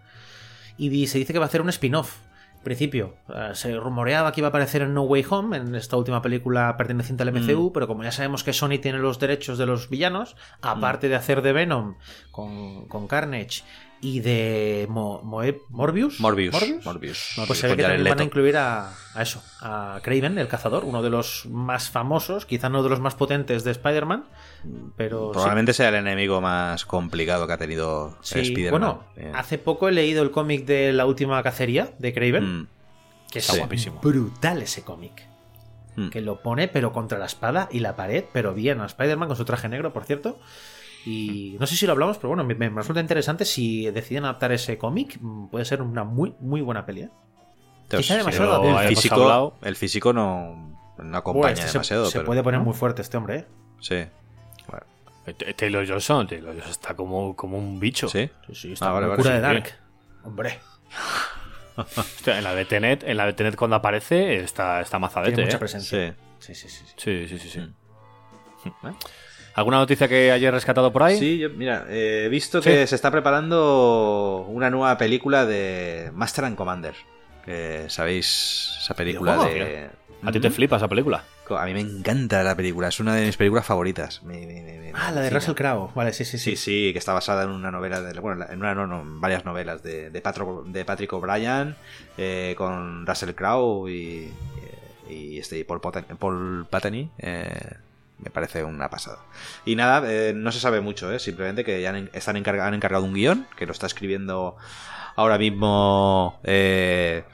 y 0.77 1.07
se 1.07 1.19
dice 1.19 1.33
que 1.33 1.39
va 1.39 1.45
a 1.45 1.49
hacer 1.49 1.61
un 1.63 1.69
spin-off. 1.69 2.17
En 2.57 2.65
principio, 2.65 3.15
eh, 3.35 3.51
se 3.55 3.75
rumoreaba 3.77 4.33
que 4.33 4.41
iba 4.41 4.49
a 4.49 4.51
aparecer 4.51 4.83
en 4.83 4.93
No 4.93 5.03
Way 5.03 5.25
Home, 5.31 5.57
en 5.57 5.75
esta 5.75 5.97
última 5.97 6.21
película 6.21 6.77
perteneciente 6.77 7.23
al 7.23 7.33
MCU, 7.33 7.73
pero 7.73 7.87
como 7.87 8.03
ya 8.03 8.13
sabemos 8.13 8.45
que 8.45 8.53
Sony 8.53 8.79
tiene 8.83 8.99
los 8.99 9.19
derechos 9.19 9.57
de 9.57 9.65
los 9.67 9.89
villanos, 9.89 10.37
aparte 10.61 11.09
de 11.09 11.15
hacer 11.17 11.41
de 11.43 11.53
Venom 11.55 11.95
con, 12.31 12.87
con 12.89 13.07
Carnage 13.09 13.63
y 14.03 14.21
de 14.21 14.87
Mo- 14.89 15.21
Moe- 15.23 15.61
Morbius, 15.69 16.21
Morbius. 16.21 16.55
Morbius, 16.55 16.87
Morbius. 16.87 17.35
pues 17.47 17.59
se 17.59 17.67
ve 17.67 17.73
Con 17.73 17.77
que 17.77 17.83
también 17.83 18.05
van 18.09 18.21
a 18.21 18.25
incluir 18.25 18.57
a, 18.57 18.91
a 19.15 19.23
eso, 19.23 19.43
a 19.61 20.01
Craven, 20.03 20.39
el 20.39 20.49
cazador, 20.49 20.85
uno 20.85 21.03
de 21.03 21.11
los 21.11 21.45
más 21.47 21.91
famosos, 21.91 22.47
quizá 22.47 22.69
no 22.71 22.83
de 22.83 22.89
los 22.89 23.01
más 23.01 23.15
potentes 23.15 23.63
de 23.63 23.73
Spider-Man, 23.73 24.25
pero 24.97 25.27
sí. 25.29 25.33
Probablemente 25.35 25.73
sea 25.75 25.91
el 25.91 25.97
enemigo 25.97 26.41
más 26.41 26.85
complicado 26.87 27.47
que 27.47 27.53
ha 27.53 27.59
tenido 27.59 28.17
Sí, 28.23 28.39
Spider-Man. 28.41 28.71
bueno, 28.81 29.05
Eh, 29.17 29.33
hace 29.35 29.59
poco 29.59 29.89
he 29.89 29.93
leído 29.93 30.23
el 30.23 30.31
cómic 30.31 30.65
de 30.65 30.93
la 30.93 31.05
última 31.07 31.43
cacería 31.43 31.93
de 31.99 32.15
Craven, 32.15 32.61
mm, 32.63 32.67
que 33.31 33.39
Está 33.41 33.53
es 33.53 33.59
guapísimo. 33.59 34.01
brutal 34.01 34.63
ese 34.63 34.83
cómic. 34.83 35.29
Mm. 35.97 36.09
Que 36.09 36.21
lo 36.21 36.41
pone, 36.41 36.69
pero 36.69 36.93
contra 36.93 37.19
la 37.19 37.27
espada 37.27 37.69
y 37.71 37.81
la 37.81 37.97
pared, 37.97 38.25
pero 38.33 38.55
bien 38.55 38.81
a 38.81 38.87
Spider-Man 38.87 39.29
con 39.29 39.37
su 39.37 39.45
traje 39.45 39.69
negro, 39.69 39.93
por 39.93 40.05
cierto. 40.05 40.39
Y 41.07 41.57
no 41.59 41.67
sé 41.67 41.77
si 41.77 41.87
lo 41.87 41.93
hablamos, 41.93 42.19
pero 42.19 42.29
bueno, 42.29 42.45
me, 42.45 42.55
me 42.55 42.69
resulta 42.69 43.01
interesante 43.01 43.45
si 43.45 43.91
deciden 43.91 44.25
adaptar 44.25 44.53
ese 44.53 44.77
cómic. 44.79 45.17
mm, 45.21 45.49
Puede 45.49 45.65
ser 45.65 45.81
una 45.83 46.05
muy, 46.05 46.35
muy 46.41 46.61
buena 46.61 46.85
peli. 46.85 47.03
¿eh? 47.03 47.11
Quizá 47.89 48.17
demasiado 48.17 48.79
el, 48.81 48.89
físico, 48.89 49.15
hablado- 49.17 49.55
el 49.63 49.77
físico 49.77 50.13
no, 50.13 50.77
no 50.99 51.17
acompaña 51.17 51.55
este 51.55 51.67
se- 51.69 51.73
demasiado. 51.73 52.07
se, 52.07 52.19
pero- 52.19 52.27
puede 52.27 52.43
poner 52.43 52.61
¿no? 52.61 52.67
muy 52.67 52.75
fuerte 52.75 53.03
este 53.03 53.17
hombre, 53.17 53.37
¿eh? 53.39 53.47
Sí. 53.81 54.05
Bueno, 54.69 54.87
Eh, 55.27 55.55
Taylor 55.55 55.87
Johnson, 55.89 56.27
Taylor 56.27 56.53
Johnson 56.53 56.71
está 56.71 56.95
como, 56.95 57.35
como 57.35 57.57
un 57.59 57.81
bicho. 57.81 58.09
sí. 58.09 58.31
Sí, 58.49 58.55
sí, 58.55 58.73
está 58.75 58.91
Ah, 58.91 58.93
vale, 58.93 59.07
vale, 59.07 59.23
sí, 59.23 59.29
de 59.29 59.35
sí. 59.37 59.41
Dark. 59.43 59.73
Hombre, 60.25 60.59
Hostia, 61.77 62.37
en 62.39 62.45
la 62.45 62.55
de 62.55 62.65
Tenet, 62.67 63.05
en 63.05 63.17
la 63.17 63.25
de 63.27 63.33
Tenet 63.33 63.57
cuando 63.57 63.77
aparece 63.77 64.37
está, 64.41 64.81
está 64.83 64.99
mazadete, 64.99 65.33
tiene 65.37 65.47
mucha 65.47 65.57
¿eh? 65.57 65.61
presencia. 65.61 66.15
Sí. 66.39 66.55
Sí, 66.55 66.55
sí, 66.55 66.69
sí. 66.69 66.85
sí. 66.87 66.95
Sí, 66.97 67.29
sí, 67.29 67.39
sí, 67.39 67.49
sí. 67.49 67.59
¿Eh? 68.67 68.93
¿Alguna 69.55 69.79
noticia 69.79 70.09
que 70.09 70.31
hayas 70.33 70.53
rescatado 70.55 70.93
por 70.93 71.03
ahí? 71.03 71.19
Sí, 71.19 71.39
yo, 71.39 71.51
mira, 71.51 71.87
eh, 71.89 72.25
he 72.27 72.29
visto 72.29 72.63
Sí. 72.63 72.71
que 72.71 72.87
se 72.87 72.95
está 72.95 73.11
preparando 73.11 74.47
una 74.49 74.71
nueva 74.71 74.97
película 74.97 75.45
de 75.47 76.11
Master 76.15 76.45
and 76.45 76.57
Commander. 76.57 76.95
Que 77.45 77.87
sabéis 77.89 78.77
esa 78.81 78.95
película 78.95 79.45
de. 79.45 79.89
A 80.23 80.31
ti 80.31 80.39
te 80.41 80.51
flipa 80.51 80.77
esa 80.77 80.89
película. 80.89 81.25
A 81.49 81.65
mí 81.67 81.75
me 81.75 81.81
encanta 81.81 82.45
la 82.45 82.55
película, 82.55 82.89
es 82.89 83.01
una 83.01 83.17
de 83.17 83.27
mis 83.27 83.37
películas 83.37 83.67
favoritas. 83.67 84.23
Me- 84.23 84.47
me- 84.47 84.63
me- 84.63 84.79
me 84.79 84.93
Ah, 84.95 85.11
la 85.11 85.23
de. 85.23 85.31
Russell 85.31 85.55
Crowe. 85.55 85.91
Vale, 85.97 86.13
sí, 86.13 86.25
sí, 86.25 86.39
sí. 86.39 86.51
Sí, 86.51 86.57
sí, 86.57 86.93
que 86.93 86.99
está 87.01 87.13
basada 87.13 87.43
en 87.43 87.51
una 87.51 87.73
novela, 87.73 88.01
de, 88.03 88.19
bueno, 88.21 88.45
en 88.49 88.59
una 88.61 88.73
no, 88.75 88.87
no, 88.87 89.01
en 89.01 89.21
varias 89.21 89.45
novelas 89.45 89.83
de, 89.83 90.11
de, 90.11 90.23
Patro- 90.23 90.63
de 90.65 90.85
Patrick 90.85 91.13
O'Brien 91.13 91.75
eh, 92.19 92.55
con 92.57 93.05
Russell 93.05 93.31
Crowe 93.35 93.89
y, 93.91 94.33
y 95.09 95.39
este 95.39 95.65
Paul, 95.65 95.81
Potten- 95.81 96.17
Paul 96.19 96.69
eh, 97.19 97.77
me 98.23 98.31
parece 98.31 98.65
una 98.65 98.89
pasada. 98.91 99.19
Y 99.65 99.77
nada, 99.77 100.03
eh, 100.07 100.33
no 100.35 100.53
se 100.53 100.61
sabe 100.61 100.81
mucho, 100.81 101.13
eh, 101.13 101.19
simplemente 101.19 101.65
que 101.65 101.81
ya 101.83 101.91
han, 101.91 102.11
están 102.13 102.37
encarga- 102.37 102.67
han 102.67 102.75
encargado 102.75 103.05
un 103.05 103.15
guion 103.15 103.47
que 103.57 103.67
lo 103.67 103.73
está 103.73 103.87
escribiendo 103.87 104.57
ahora 105.17 105.39
mismo 105.39 106.41
eh, 106.45 107.25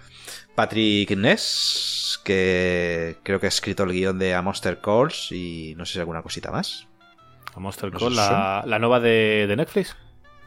Patrick 0.55 1.11
Ness, 1.17 2.21
que 2.25 3.19
creo 3.23 3.39
que 3.41 3.47
ha 3.47 3.49
escrito 3.49 3.83
el 3.85 3.93
guion 3.93 4.19
de 4.19 4.35
A 4.35 4.43
Monster 4.43 4.81
Calls 4.81 5.31
y 5.33 5.75
no 5.77 5.85
sé 5.87 5.95
si 5.95 5.99
alguna 5.99 6.23
cosita 6.23 6.51
más. 6.51 6.87
A 7.55 7.61
Monster 7.61 7.93
No 7.93 7.99
Call, 7.99 8.11
sé, 8.11 8.17
la, 8.17 8.63
la 8.67 8.79
nueva 8.79 9.01
de, 9.01 9.47
de 9.49 9.57
Netflix. 9.57 9.97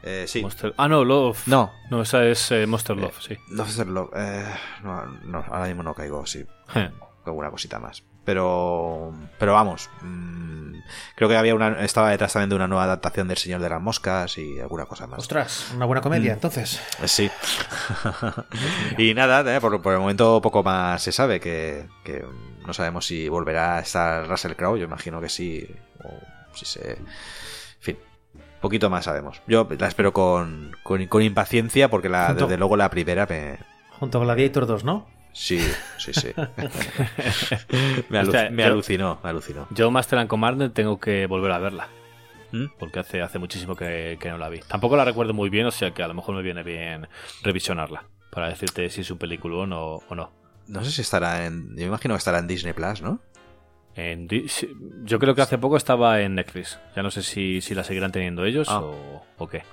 Eh, 0.03 0.25
sí. 0.27 0.41
Monster- 0.41 0.73
Ah, 0.77 0.87
no, 0.87 1.03
Love. 1.03 1.45
No, 1.47 1.71
No, 1.89 2.01
esa 2.01 2.23
es 2.25 2.51
eh, 2.51 2.65
Monster 2.65 2.95
Love, 2.95 3.19
sí. 3.21 3.37
No 3.49 3.63
hacerlo. 3.63 4.09
Eh, 4.15 4.45
no, 4.83 5.05
no, 5.25 5.43
ahora 5.49 5.65
mismo 5.67 5.83
no 5.83 5.93
caigo, 5.93 6.25
sí. 6.25 6.45
Alguna 7.25 7.51
cosita 7.51 7.79
más. 7.79 8.03
Pero. 8.25 9.13
Pero 9.39 9.53
vamos. 9.53 9.89
mm, 10.01 10.73
creo 11.15 11.29
que 11.29 11.37
había 11.37 11.55
una. 11.55 11.83
Estaba 11.83 12.11
detrás 12.11 12.33
también 12.33 12.49
de 12.49 12.55
una 12.55 12.67
nueva 12.67 12.83
adaptación 12.83 13.27
del 13.27 13.37
Señor 13.37 13.61
de 13.61 13.69
las 13.69 13.81
Moscas 13.81 14.37
y 14.37 14.59
alguna 14.59 14.85
cosa 14.85 15.07
más. 15.07 15.19
Ostras, 15.19 15.71
una 15.75 15.85
buena 15.85 16.01
comedia, 16.01 16.31
Mm. 16.31 16.35
entonces. 16.35 16.81
Eh, 17.01 17.07
Sí. 17.07 17.31
y 18.97 19.13
nada, 19.13 19.55
eh, 19.55 19.61
por, 19.61 19.81
por 19.81 19.93
el 19.93 19.99
momento 19.99 20.41
poco 20.41 20.63
más 20.63 21.01
se 21.01 21.11
sabe. 21.11 21.39
Que, 21.39 21.87
que 22.03 22.23
no 22.65 22.73
sabemos 22.73 23.05
si 23.05 23.29
volverá 23.29 23.77
a 23.77 23.79
estar 23.79 24.27
Russell 24.27 24.53
Crowe. 24.53 24.77
Yo 24.77 24.85
imagino 24.85 25.19
que 25.21 25.29
sí. 25.29 25.67
O 26.03 26.55
si 26.55 26.65
se. 26.65 26.91
En 26.93 27.05
fin. 27.79 27.97
Poquito 28.61 28.89
más 28.89 29.05
sabemos. 29.05 29.41
Yo 29.47 29.67
la 29.79 29.87
espero 29.87 30.11
con, 30.13 30.75
con, 30.83 31.05
con 31.07 31.21
impaciencia 31.23 31.89
porque 31.89 32.09
la, 32.09 32.27
Junto- 32.27 32.45
desde 32.45 32.57
luego 32.57 32.75
la 32.75 32.89
primera 32.89 33.25
me, 33.25 33.57
Junto 33.99 34.19
a 34.19 34.23
Gladiator 34.25 34.65
2, 34.67 34.83
¿no? 34.83 35.07
Sí, 35.31 35.59
sí, 35.97 36.11
sí. 36.13 36.29
me, 38.09 38.19
alu- 38.19 38.27
Hostia, 38.29 38.49
me 38.49 38.63
yo- 38.63 38.69
alucinó, 38.73 39.19
me 39.23 39.29
alucinó. 39.29 39.67
Yo 39.71 39.91
Master 39.91 40.19
and 40.19 40.29
Commander 40.29 40.69
tengo 40.71 40.99
que 40.99 41.25
volver 41.27 41.51
a 41.51 41.59
verla. 41.59 41.87
¿Mm? 42.51 42.65
Porque 42.79 42.99
hace, 42.99 43.21
hace 43.21 43.37
muchísimo 43.37 43.75
que, 43.75 44.17
que 44.19 44.29
no 44.29 44.37
la 44.39 44.49
vi. 44.49 44.59
Tampoco 44.61 44.97
la 44.97 45.05
recuerdo 45.05 45.33
muy 45.33 45.49
bien, 45.49 45.67
o 45.67 45.71
sea 45.71 45.91
que 45.91 46.01
a 46.01 46.07
lo 46.07 46.15
mejor 46.15 46.35
me 46.35 46.41
viene 46.41 46.63
bien 46.63 47.07
revisionarla. 47.43 48.05
Para 48.31 48.49
decirte 48.49 48.89
si 48.89 49.01
es 49.01 49.11
un 49.11 49.17
peliculón 49.19 49.71
o, 49.73 50.01
o 50.07 50.15
no. 50.15 50.31
No 50.67 50.83
sé 50.83 50.91
si 50.91 51.01
estará 51.01 51.45
en. 51.45 51.69
Yo 51.69 51.75
me 51.77 51.83
imagino 51.85 52.13
que 52.15 52.19
estará 52.19 52.39
en 52.39 52.47
Disney 52.47 52.73
Plus, 52.73 53.01
¿no? 53.01 53.19
En 53.95 54.27
Di- 54.27 54.47
yo 55.03 55.19
creo 55.19 55.33
que 55.35 55.41
hace 55.41 55.57
poco 55.57 55.77
estaba 55.77 56.21
en 56.21 56.35
Netflix. 56.35 56.79
Ya 56.95 57.01
no 57.03 57.09
sé 57.11 57.21
si, 57.23 57.61
si 57.61 57.73
la 57.75 57.83
seguirán 57.83 58.11
teniendo 58.11 58.45
ellos 58.45 58.67
Ah. 58.69 58.79
o, 58.81 59.25
o 59.37 59.47
qué. 59.47 59.63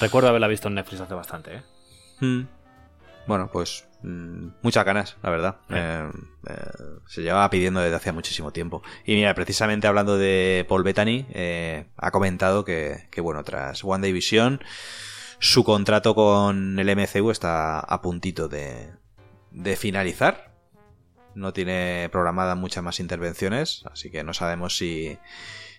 Recuerdo 0.00 0.28
haberla 0.28 0.48
visto 0.48 0.68
en 0.68 0.74
Netflix 0.74 1.00
hace 1.00 1.14
bastante, 1.14 1.56
¿eh? 1.56 1.62
Mm. 2.20 2.42
Bueno, 3.26 3.50
pues. 3.52 3.87
Mm, 4.02 4.48
muchas 4.62 4.84
ganas, 4.84 5.16
la 5.22 5.30
verdad. 5.30 5.56
Eh, 5.70 6.10
eh, 6.48 6.54
se 7.06 7.22
llevaba 7.22 7.50
pidiendo 7.50 7.80
desde 7.80 7.96
hacía 7.96 8.12
muchísimo 8.12 8.52
tiempo. 8.52 8.82
Y 9.04 9.14
mira, 9.14 9.34
precisamente 9.34 9.86
hablando 9.86 10.16
de 10.18 10.64
Paul 10.68 10.82
Bettany, 10.82 11.26
eh, 11.30 11.86
ha 11.96 12.10
comentado 12.10 12.64
que, 12.64 13.08
que, 13.10 13.20
bueno, 13.20 13.44
tras 13.44 13.84
One 13.84 14.06
Division, 14.06 14.60
su 15.38 15.64
contrato 15.64 16.14
con 16.14 16.78
el 16.78 16.96
MCU 16.96 17.30
está 17.30 17.80
a 17.80 18.02
puntito 18.02 18.48
de, 18.48 18.92
de 19.50 19.76
finalizar. 19.76 20.54
No 21.34 21.52
tiene 21.52 22.08
programadas 22.10 22.56
muchas 22.56 22.82
más 22.82 22.98
intervenciones, 23.00 23.84
así 23.90 24.10
que 24.10 24.24
no 24.24 24.34
sabemos 24.34 24.76
si, 24.76 25.18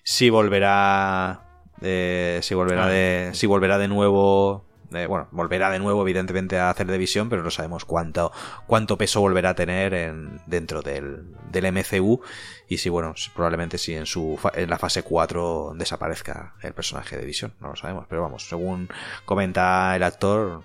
si 0.04 0.30
volverá. 0.30 1.46
si 1.82 2.56
volverá 2.56 2.88
de. 2.88 3.32
Si 3.34 3.46
volverá 3.48 3.78
de 3.78 3.88
nuevo. 3.88 4.69
Eh, 4.94 5.06
bueno, 5.06 5.28
volverá 5.32 5.70
de 5.70 5.80
nuevo, 5.80 6.02
evidentemente, 6.02 6.58
a 6.58 6.70
hacer 6.70 6.88
de 6.88 6.98
visión, 6.98 7.30
pero 7.30 7.44
no 7.44 7.52
sabemos 7.52 7.86
cuánto, 7.86 8.32
cuánto 8.66 8.98
peso 8.98 9.22
volverá 9.22 9.52
a 9.52 9.56
tener 9.56 9.94
en, 9.94 10.42
dentro 10.48 10.82
del, 10.82 11.36
del 11.52 11.72
MCU. 11.72 12.22
Y 12.68 12.78
si, 12.78 12.90
bueno, 12.90 13.14
probablemente 13.36 13.78
si 13.78 13.96
en 13.96 14.06
su 14.06 14.40
en 14.54 14.70
la 14.70 14.78
fase 14.78 15.04
4 15.04 15.74
desaparezca 15.76 16.56
el 16.62 16.74
personaje 16.74 17.18
de 17.18 17.26
visión. 17.26 17.54
No 17.60 17.70
lo 17.70 17.76
sabemos. 17.76 18.06
Pero 18.10 18.22
vamos, 18.22 18.48
según 18.48 18.90
comenta 19.26 19.96
el 19.96 20.04
actor, 20.04 20.64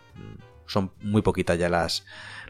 son 0.67 0.93
muy 1.03 1.23
poquitas 1.23 1.59
ya 1.59 1.69
las, 1.69 2.05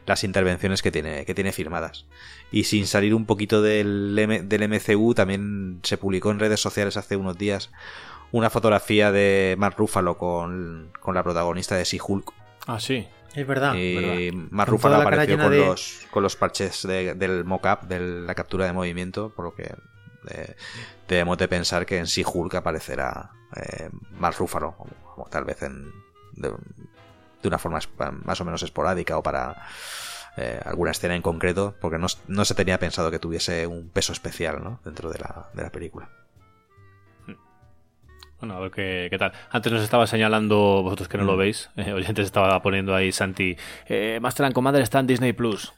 las 0.05 0.23
intervenciones 0.23 0.81
que 0.81 0.91
tiene, 0.91 1.25
que 1.25 1.35
tiene 1.35 1.51
firmadas. 1.51 2.05
Y 2.51 2.65
sin 2.65 2.87
salir 2.87 3.13
un 3.13 3.25
poquito 3.25 3.61
del, 3.61 4.15
del 4.47 4.69
MCU, 4.69 5.13
también 5.13 5.79
se 5.83 5.97
publicó 5.97 6.31
en 6.31 6.39
redes 6.39 6.59
sociales 6.59 6.97
hace 6.97 7.15
unos 7.15 7.37
días 7.37 7.71
una 8.31 8.49
fotografía 8.49 9.11
de 9.11 9.55
Mark 9.57 9.75
Ruffalo 9.77 10.17
con, 10.17 10.91
con 10.99 11.15
la 11.15 11.23
protagonista 11.23 11.75
de 11.75 11.83
She-Hulk. 11.85 12.31
Ah, 12.67 12.79
sí. 12.79 13.07
Es 13.33 13.45
verdad. 13.45 13.75
y 13.75 13.95
¿verdad? 13.95 14.47
Mark 14.51 14.67
Con 14.69 14.77
Ruffalo 14.77 14.95
apareció 14.95 15.37
con, 15.37 15.51
de- 15.51 15.57
los, 15.65 16.07
con 16.09 16.23
los 16.23 16.35
parches 16.37 16.83
de- 16.87 17.15
del 17.15 17.43
mock-up, 17.43 17.81
de 17.87 17.99
la 17.99 18.33
captura 18.33 18.65
de 18.65 18.71
movimiento, 18.73 19.29
por 19.35 19.45
lo 19.45 19.53
que 19.55 19.73
eh, 20.29 20.55
debemos 21.07 21.37
de 21.37 21.47
pensar 21.49 21.85
que 21.85 21.97
en 21.97 22.05
She-Hulk 22.05 22.55
aparecerá 22.55 23.31
eh, 23.57 23.89
Mark 24.17 24.37
Ruffalo, 24.39 24.75
como, 24.77 24.91
como 25.13 25.27
tal 25.27 25.43
vez 25.43 25.61
en, 25.63 25.91
de, 26.33 26.49
de 27.41 27.47
una 27.47 27.57
forma 27.59 27.79
más 28.23 28.39
o 28.41 28.45
menos 28.45 28.63
esporádica 28.63 29.17
o 29.17 29.23
para 29.23 29.67
eh, 30.37 30.59
alguna 30.65 30.91
escena 30.91 31.13
en 31.15 31.21
concreto, 31.21 31.75
porque 31.81 31.97
no, 31.97 32.07
no 32.27 32.45
se 32.45 32.55
tenía 32.55 32.79
pensado 32.79 33.11
que 33.11 33.19
tuviese 33.19 33.67
un 33.67 33.89
peso 33.89 34.13
especial 34.13 34.63
¿no? 34.63 34.79
dentro 34.85 35.09
de 35.11 35.19
la, 35.19 35.49
de 35.53 35.61
la 35.63 35.69
película. 35.71 36.09
Bueno, 38.45 38.59
a 38.59 38.61
ver 38.61 38.71
qué, 38.71 39.07
qué 39.09 39.17
tal. 39.17 39.31
Antes 39.49 39.71
nos 39.73 39.81
estaba 39.81 40.05
señalando, 40.05 40.83
vosotros 40.83 41.07
que 41.07 41.17
no 41.17 41.23
Mm. 41.23 41.27
lo 41.27 41.37
veis, 41.37 41.71
eh, 41.77 41.93
oyentes 41.93 42.25
estaba 42.25 42.61
poniendo 42.61 42.93
ahí 42.93 43.11
Santi, 43.11 43.57
eh, 43.87 44.19
Master 44.21 44.45
and 44.45 44.53
Commander 44.53 44.83
está 44.83 44.99
en 44.99 45.07
Disney 45.07 45.33
Plus. 45.33 45.73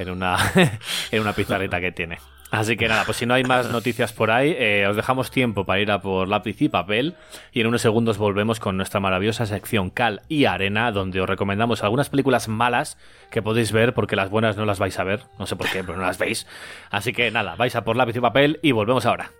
En 0.00 0.10
una, 0.10 0.36
en 1.12 1.20
una 1.20 1.32
pizarrita 1.32 1.80
que 1.80 1.92
tiene. 1.92 2.18
Así 2.50 2.76
que 2.76 2.88
nada, 2.88 3.04
pues 3.04 3.16
si 3.18 3.24
no 3.24 3.34
hay 3.34 3.44
más 3.44 3.70
noticias 3.70 4.12
por 4.12 4.30
ahí, 4.32 4.54
eh, 4.58 4.84
os 4.88 4.96
dejamos 4.96 5.30
tiempo 5.30 5.64
para 5.64 5.80
ir 5.80 5.90
a 5.92 6.00
por 6.02 6.28
lápiz 6.28 6.60
y 6.60 6.68
papel 6.68 7.14
y 7.52 7.60
en 7.60 7.68
unos 7.68 7.80
segundos 7.80 8.18
volvemos 8.18 8.58
con 8.60 8.76
nuestra 8.76 8.98
maravillosa 9.00 9.46
sección 9.46 9.88
Cal 9.88 10.20
y 10.28 10.44
Arena, 10.46 10.90
donde 10.92 11.20
os 11.20 11.28
recomendamos 11.28 11.82
algunas 11.84 12.10
películas 12.10 12.48
malas 12.48 12.98
que 13.30 13.40
podéis 13.40 13.70
ver 13.72 13.94
porque 13.94 14.16
las 14.16 14.28
buenas 14.28 14.56
no 14.56 14.66
las 14.66 14.80
vais 14.80 14.98
a 14.98 15.04
ver, 15.04 15.22
no 15.38 15.46
sé 15.46 15.54
por 15.56 15.70
qué, 15.70 15.82
pero 15.84 15.96
no 15.96 16.04
las 16.04 16.18
veis. 16.18 16.46
Así 16.90 17.12
que 17.14 17.30
nada, 17.30 17.54
vais 17.54 17.74
a 17.76 17.84
por 17.84 17.96
lápiz 17.96 18.16
y 18.16 18.20
papel 18.20 18.58
y 18.62 18.72
volvemos 18.72 19.06
ahora. 19.06 19.30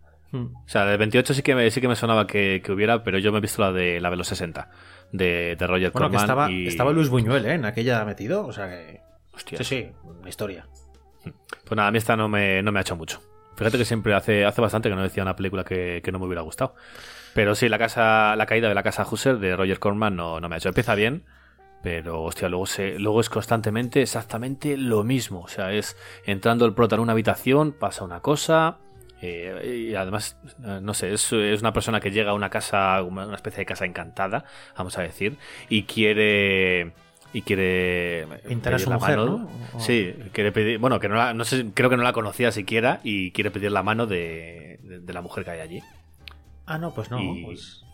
Mm. 0.43 0.57
O 0.57 0.69
sea, 0.69 0.85
del 0.85 0.99
28 0.99 1.35
sí 1.35 1.43
que 1.43 1.55
me, 1.55 1.71
sí 1.71 1.81
que 1.81 1.89
me 1.89 1.97
sonaba 1.97 2.27
que, 2.27 2.63
que 2.65 2.73
hubiera, 2.73 3.03
pero 3.03 3.19
yo 3.19 3.33
me 3.33 3.39
he 3.39 3.41
visto 3.41 3.63
la 3.63 3.73
de 3.73 4.01
la 4.01 4.11
de 4.11 4.17
los 4.17 4.29
60, 4.29 4.71
de, 5.13 5.57
de 5.57 5.67
Roger 5.67 5.91
Bueno, 5.93 6.09
que 6.11 6.17
Corman. 6.17 6.21
estaba, 6.21 6.51
y... 6.51 6.67
estaba 6.67 6.93
Luis 6.93 7.09
Buñuel, 7.09 7.47
¿eh? 7.47 7.55
En 7.55 7.65
aquella 7.65 8.05
metido, 8.05 8.47
o 8.47 8.53
sea 8.53 8.69
que... 8.69 9.01
Hostia. 9.33 9.59
Sí, 9.59 9.65
sí, 9.65 9.89
una 10.03 10.29
historia. 10.29 10.67
Pues 11.65 11.77
nada, 11.77 11.89
a 11.89 11.91
mí 11.91 11.99
esta 11.99 12.17
no 12.17 12.29
me, 12.29 12.63
no 12.63 12.73
me 12.73 12.79
ha 12.79 12.83
hecho 12.83 12.97
mucho. 12.97 13.21
Fíjate 13.57 13.79
que 13.79 13.85
siempre 13.85 14.15
hace, 14.15 14.45
hace 14.45 14.61
bastante 14.61 14.89
que 14.89 14.95
no 14.95 15.03
decía 15.03 15.23
una 15.23 15.37
película 15.37 15.65
que, 15.65 16.01
que 16.05 16.13
no 16.13 16.19
me 16.19 16.27
hubiera 16.27 16.43
gustado. 16.43 16.75
Pero 17.35 17.55
sí, 17.55 17.69
la 17.69 17.79
casa, 17.79 18.35
la 18.37 18.47
caída 18.47 18.69
de 18.69 18.75
la 18.75 18.83
casa 18.83 19.07
Husser 19.11 19.39
de 19.39 19.57
Roger 19.57 19.79
Corman 19.79 20.17
no, 20.17 20.41
no 20.41 20.49
me 20.49 20.55
ha 20.55 20.59
hecho. 20.59 20.69
Empieza 20.69 20.95
bien, 20.95 21.25
pero 21.83 22.23
hostia, 22.23 22.49
luego, 22.49 22.67
se, 22.67 22.99
luego 22.99 23.21
es 23.21 23.29
constantemente 23.29 24.03
exactamente 24.03 24.77
lo 24.77 25.05
mismo. 25.05 25.41
O 25.41 25.49
sea, 25.49 25.73
es 25.73 25.97
entrando 26.25 26.65
el 26.67 26.75
prota 26.75 26.97
en 26.97 27.03
una 27.03 27.13
habitación, 27.13 27.73
pasa 27.73 28.05
una 28.05 28.21
cosa. 28.21 28.79
Eh, 29.27 29.89
y 29.91 29.95
además, 29.95 30.37
eh, 30.65 30.79
no 30.83 30.95
sé, 30.95 31.13
es, 31.13 31.33
es 31.33 31.61
una 31.61 31.73
persona 31.73 32.01
que 32.01 32.11
llega 32.11 32.31
a 32.31 32.35
una 32.35 32.51
casa, 32.51 33.03
una 33.03 33.35
especie 33.35 33.61
de 33.61 33.67
casa 33.67 33.85
encantada, 33.85 34.45
vamos 34.77 34.97
a 34.99 35.03
decir, 35.03 35.37
y 35.69 35.83
quiere. 35.85 36.93
Y 37.33 37.43
quiere. 37.43 38.27
Pintar 38.49 38.75
a 38.75 38.79
su 38.79 38.89
la 38.89 38.97
mujer, 38.97 39.19
mano- 39.19 39.39
¿no? 39.39 39.51
O- 39.77 39.81
Sí, 39.81 40.15
quiere 40.33 40.53
pedir. 40.53 40.79
Bueno, 40.79 41.01
que 41.01 41.09
no, 41.09 41.17
la- 41.17 41.35
no 41.35 41.45
sé, 41.45 41.67
creo 41.75 41.91
que 41.91 41.97
no 41.97 42.03
la 42.03 42.13
conocía 42.15 42.51
siquiera 42.53 43.01
y 43.03 43.33
quiere 43.33 43.51
pedir 43.51 43.73
la 43.73 43.83
mano 43.83 44.07
de, 44.07 44.79
de- 44.83 45.01
de 45.01 45.13
la 45.13 45.21
mujer 45.21 45.45
que 45.45 45.51
hay 45.51 45.61
allí. 45.61 45.81
Ah, 46.65 46.79
no, 46.79 46.95
pues 46.95 47.11
no. 47.11 47.21
Y- 47.21 47.45
pues- 47.45 47.85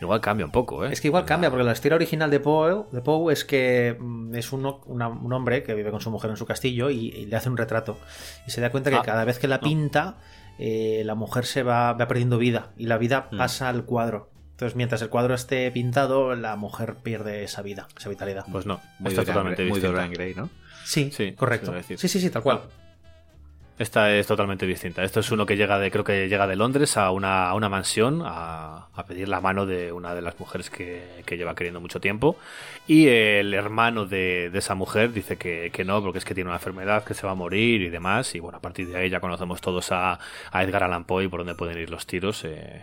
Igual 0.00 0.20
cambia 0.20 0.46
un 0.46 0.52
poco, 0.52 0.84
¿eh? 0.84 0.90
Es 0.92 1.00
que 1.00 1.08
igual 1.08 1.24
cambia, 1.24 1.50
porque 1.50 1.64
la 1.64 1.72
historia 1.72 1.96
original 1.96 2.30
de 2.30 2.40
Poe, 2.40 2.84
de 2.92 3.00
Poe 3.00 3.32
es 3.32 3.44
que 3.44 3.96
mm, 3.98 4.34
es 4.34 4.52
uno- 4.52 4.80
una- 4.86 5.08
un 5.08 5.32
hombre 5.32 5.62
que 5.62 5.74
vive 5.74 5.90
con 5.90 6.00
su 6.00 6.10
mujer 6.10 6.30
en 6.30 6.36
su 6.36 6.46
castillo 6.46 6.90
y, 6.90 7.08
y 7.08 7.26
le 7.26 7.36
hace 7.36 7.48
un 7.48 7.56
retrato. 7.56 7.98
Y 8.46 8.50
se 8.50 8.60
da 8.60 8.70
cuenta 8.70 8.90
que 8.90 8.96
Ah, 8.96 9.02
cada 9.02 9.24
vez 9.24 9.38
que 9.38 9.48
la 9.48 9.60
pinta, 9.60 10.18
eh, 10.58 11.02
la 11.04 11.14
mujer 11.14 11.44
se 11.46 11.62
va, 11.62 11.92
va 11.94 12.08
perdiendo 12.08 12.38
vida 12.38 12.70
y 12.76 12.86
la 12.86 12.98
vida 12.98 13.28
Mm. 13.32 13.38
pasa 13.38 13.68
al 13.68 13.84
cuadro. 13.84 14.30
Entonces, 14.52 14.74
mientras 14.76 15.02
el 15.02 15.08
cuadro 15.08 15.34
esté 15.34 15.70
pintado, 15.70 16.34
la 16.34 16.56
mujer 16.56 16.96
pierde 17.02 17.44
esa 17.44 17.62
vida, 17.62 17.86
esa 17.96 18.08
vitalidad. 18.08 18.44
Pues 18.50 18.66
no, 18.66 18.80
Muy 18.98 19.10
está 19.12 19.20
Dorian 19.22 19.26
totalmente 19.34 19.62
Gray- 19.62 19.68
muy 19.70 19.78
distinta. 19.80 20.00
Dorian 20.00 20.12
Gray, 20.14 20.34
¿no? 20.34 20.50
Sí, 20.84 21.10
Sí, 21.12 21.32
correcto. 21.32 21.72
Sí, 21.96 22.08
sí, 22.08 22.20
sí, 22.20 22.30
tal 22.30 22.42
cual. 22.42 22.62
Esta 23.78 24.12
es 24.12 24.26
totalmente 24.26 24.66
distinta. 24.66 25.04
Esto 25.04 25.20
es 25.20 25.30
uno 25.30 25.46
que 25.46 25.56
llega 25.56 25.78
de, 25.78 25.90
creo 25.92 26.02
que 26.02 26.28
llega 26.28 26.48
de 26.48 26.56
Londres 26.56 26.96
a 26.96 27.12
una, 27.12 27.48
a 27.48 27.54
una 27.54 27.68
mansión 27.68 28.22
a, 28.24 28.88
a 28.92 29.04
pedir 29.06 29.28
la 29.28 29.40
mano 29.40 29.66
de 29.66 29.92
una 29.92 30.14
de 30.16 30.22
las 30.22 30.38
mujeres 30.40 30.68
que, 30.68 31.22
que 31.24 31.36
lleva 31.36 31.54
queriendo 31.54 31.80
mucho 31.80 32.00
tiempo. 32.00 32.36
Y 32.88 33.06
el 33.06 33.54
hermano 33.54 34.04
de, 34.04 34.50
de 34.50 34.58
esa 34.58 34.74
mujer 34.74 35.12
dice 35.12 35.36
que, 35.36 35.70
que 35.72 35.84
no, 35.84 36.02
porque 36.02 36.18
es 36.18 36.24
que 36.24 36.34
tiene 36.34 36.48
una 36.50 36.56
enfermedad, 36.56 37.04
que 37.04 37.14
se 37.14 37.24
va 37.24 37.32
a 37.32 37.36
morir 37.36 37.82
y 37.82 37.88
demás. 37.88 38.34
Y 38.34 38.40
bueno, 38.40 38.58
a 38.58 38.60
partir 38.60 38.88
de 38.88 38.98
ahí 38.98 39.10
ya 39.10 39.20
conocemos 39.20 39.60
todos 39.60 39.92
a, 39.92 40.18
a 40.50 40.62
Edgar 40.64 40.82
Allan 40.82 41.04
Poe 41.04 41.24
y 41.24 41.28
por 41.28 41.40
dónde 41.40 41.54
pueden 41.54 41.78
ir 41.78 41.88
los 41.88 42.04
tiros. 42.04 42.44
eh, 42.44 42.82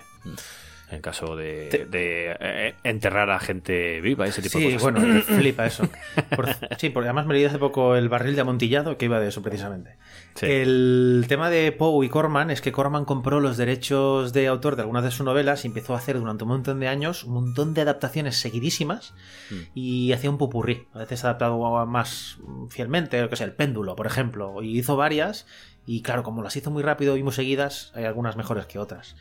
en 0.91 1.01
caso 1.01 1.35
de, 1.35 1.67
Te- 1.71 1.85
de, 1.87 2.37
eh, 2.39 2.75
enterrar 2.83 3.31
a 3.31 3.39
gente 3.39 3.99
viva, 4.01 4.27
ese 4.27 4.43
tipo 4.43 4.59
de 4.59 4.65
Sí, 4.67 4.73
cosas. 4.75 4.93
bueno, 4.93 5.21
flipa 5.23 5.65
eso. 5.65 5.89
Por- 6.35 6.47
sí, 6.77 6.89
porque 6.91 7.07
además 7.09 7.25
me 7.25 7.33
leí 7.33 7.43
hace 7.43 7.57
poco 7.57 7.95
el 7.95 8.07
barril 8.07 8.35
de 8.35 8.41
amontillado 8.41 8.95
que 8.95 9.05
iba 9.05 9.19
de 9.19 9.29
eso 9.29 9.41
precisamente. 9.41 9.95
Sí. 10.35 10.47
El 10.47 11.25
tema 11.29 11.49
de 11.49 11.71
Poe 11.71 12.05
y 12.05 12.09
Corman 12.09 12.51
es 12.51 12.59
que 12.61 12.73
Corman 12.73 13.05
compró 13.05 13.39
los 13.39 13.55
derechos 13.55 14.33
de 14.33 14.47
autor 14.47 14.75
de 14.75 14.81
algunas 14.81 15.03
de 15.05 15.11
sus 15.11 15.25
novelas 15.25 15.63
y 15.63 15.69
empezó 15.69 15.93
a 15.93 15.97
hacer 15.97 16.19
durante 16.19 16.43
un 16.43 16.49
montón 16.49 16.81
de 16.81 16.89
años 16.89 17.23
un 17.23 17.33
montón 17.35 17.73
de 17.73 17.81
adaptaciones 17.81 18.35
seguidísimas 18.35 19.13
Mm. 19.49 19.55
y 19.73 20.11
hacía 20.11 20.29
un 20.29 20.37
popurrí. 20.37 20.87
A 20.93 20.99
veces 20.99 21.23
adaptado 21.23 21.85
más 21.85 22.37
fielmente, 22.69 23.21
lo 23.21 23.29
que 23.29 23.37
sea, 23.37 23.45
el 23.47 23.53
péndulo, 23.53 23.95
por 23.95 24.07
ejemplo. 24.07 24.61
Y 24.61 24.77
hizo 24.77 24.97
varias 24.97 25.47
y 25.85 26.01
claro, 26.01 26.23
como 26.23 26.43
las 26.43 26.55
hizo 26.57 26.69
muy 26.69 26.83
rápido 26.83 27.15
y 27.15 27.23
muy 27.23 27.31
seguidas, 27.31 27.91
hay 27.95 28.03
algunas 28.03 28.35
mejores 28.35 28.65
que 28.65 28.77
otras. 28.77 29.15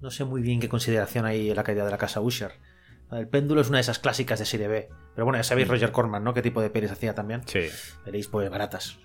No 0.00 0.10
sé 0.12 0.24
muy 0.24 0.42
bien 0.42 0.60
qué 0.60 0.68
consideración 0.68 1.24
hay 1.26 1.50
en 1.50 1.56
la 1.56 1.64
caída 1.64 1.84
de 1.84 1.90
la 1.90 1.98
casa 1.98 2.20
Usher. 2.20 2.52
El 3.10 3.26
péndulo 3.28 3.60
es 3.60 3.68
una 3.68 3.78
de 3.78 3.82
esas 3.82 3.98
clásicas 3.98 4.38
de 4.38 4.46
serie 4.46 4.68
B. 4.68 4.88
Pero 5.14 5.24
bueno, 5.24 5.38
ya 5.38 5.42
sabéis 5.44 5.66
Roger 5.68 5.90
Corman, 5.92 6.22
¿no? 6.24 6.32
¿Qué 6.34 6.40
tipo 6.42 6.60
de 6.62 6.70
pelis 6.70 6.90
hacía 6.92 7.14
también? 7.14 7.42
Sí. 7.46 7.60
Veréis, 8.04 8.28
pues 8.28 8.48
baratas. 8.48 8.98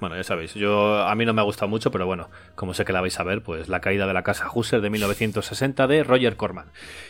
Bueno, 0.00 0.16
ya 0.16 0.24
sabéis, 0.24 0.52
yo 0.54 0.98
a 0.98 1.14
mí 1.14 1.24
no 1.24 1.32
me 1.32 1.40
ha 1.40 1.44
gustado 1.44 1.68
mucho, 1.68 1.90
pero 1.90 2.04
bueno, 2.04 2.28
como 2.56 2.74
sé 2.74 2.84
que 2.84 2.92
la 2.92 3.00
vais 3.00 3.18
a 3.18 3.22
ver, 3.24 3.42
pues 3.42 3.68
La 3.68 3.80
caída 3.80 4.06
de 4.06 4.12
la 4.12 4.22
casa 4.22 4.50
Husser 4.52 4.80
de 4.82 4.90
1960 4.90 5.86
de 5.86 6.04
Roger 6.04 6.36
Corman. 6.36 6.66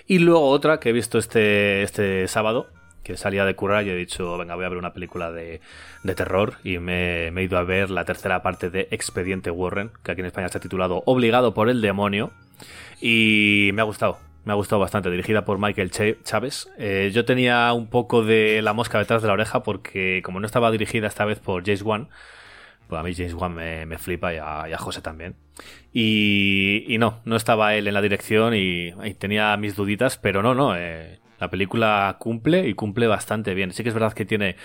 Y 0.07 0.19
luego 0.21 0.49
otra 0.49 0.79
que 0.79 0.91
he 0.91 0.93
visto 0.93 1.19
este, 1.19 1.83
este 1.83 2.29
sábado, 2.29 2.69
que 3.03 3.17
salía 3.17 3.45
de 3.45 3.57
currar 3.57 3.85
y 3.85 3.91
he 3.91 3.97
dicho, 3.97 4.39
venga, 4.39 4.55
voy 4.55 4.65
a 4.65 4.69
ver 4.69 4.79
una 4.79 4.93
película 4.93 5.33
de, 5.33 5.61
de 6.05 6.15
terror 6.15 6.55
y 6.63 6.79
me, 6.79 7.29
he 7.29 7.43
ido 7.43 7.59
a 7.59 7.65
ver 7.65 7.91
la 7.91 8.05
tercera 8.05 8.43
parte 8.43 8.71
de 8.71 8.87
Expediente 8.93 9.51
Warren, 9.51 9.91
que 10.05 10.13
aquí 10.13 10.21
en 10.21 10.27
España 10.27 10.47
está 10.47 10.61
titulado 10.61 11.03
Obligado 11.07 11.53
por 11.53 11.69
el 11.69 11.81
demonio, 11.81 12.31
y 13.01 13.71
me 13.75 13.83
ha 13.83 13.85
gustado. 13.85 14.19
Me 14.45 14.53
ha 14.53 14.57
gustado 14.57 14.79
bastante, 14.79 15.11
dirigida 15.11 15.47
por 15.47 15.59
Michael 15.59 15.91
Ch- 15.91 16.19
Chávez. 16.23 16.69
Eh, 16.79 17.11
yo 17.15 17.25
tenía 17.25 17.73
un 17.73 17.89
poco 17.89 18.23
de 18.23 18.61
la 18.63 18.75
mosca 18.75 18.99
detrás 18.99 19.23
de 19.23 19.29
la 19.29 19.35
oreja 19.35 19.63
porque 19.63 20.21
como 20.23 20.39
no 20.39 20.45
estaba 20.47 20.71
dirigida 20.71 21.07
esta 21.07 21.25
vez 21.25 21.39
por 21.39 21.65
James 21.65 21.81
Wan, 21.83 22.09
pues 22.89 23.01
a 23.01 23.03
mí 23.03 23.15
James 23.15 23.35
Wan 23.35 23.55
me, 23.55 23.87
me 23.87 23.99
flipa 23.99 24.33
y 24.35 24.39
a, 24.39 24.69
y 24.69 24.73
a 24.73 24.79
José 24.79 25.01
también. 25.01 25.35
Y, 25.93 26.85
y 26.89 26.99
no, 26.99 27.21
no 27.25 27.37
estaba 27.37 27.75
él 27.75 27.87
en 27.89 27.95
la 27.95 28.03
dirección 28.03 28.55
y, 28.55 28.89
y 29.05 29.15
tenía 29.15 29.57
mis 29.57 29.77
duditas, 29.77 30.19
pero 30.19 30.43
no, 30.43 30.55
no. 30.55 30.77
eh, 30.77 31.21
la 31.41 31.51
película 31.51 32.17
cumple 32.19 32.69
y 32.69 32.75
cumple 32.75 33.07
bastante 33.07 33.55
bien. 33.55 33.73
Sí 33.73 33.83
que 33.83 33.89
es 33.91 33.95
verdad 33.95 34.13
que 34.13 34.25
tiene 34.25 34.57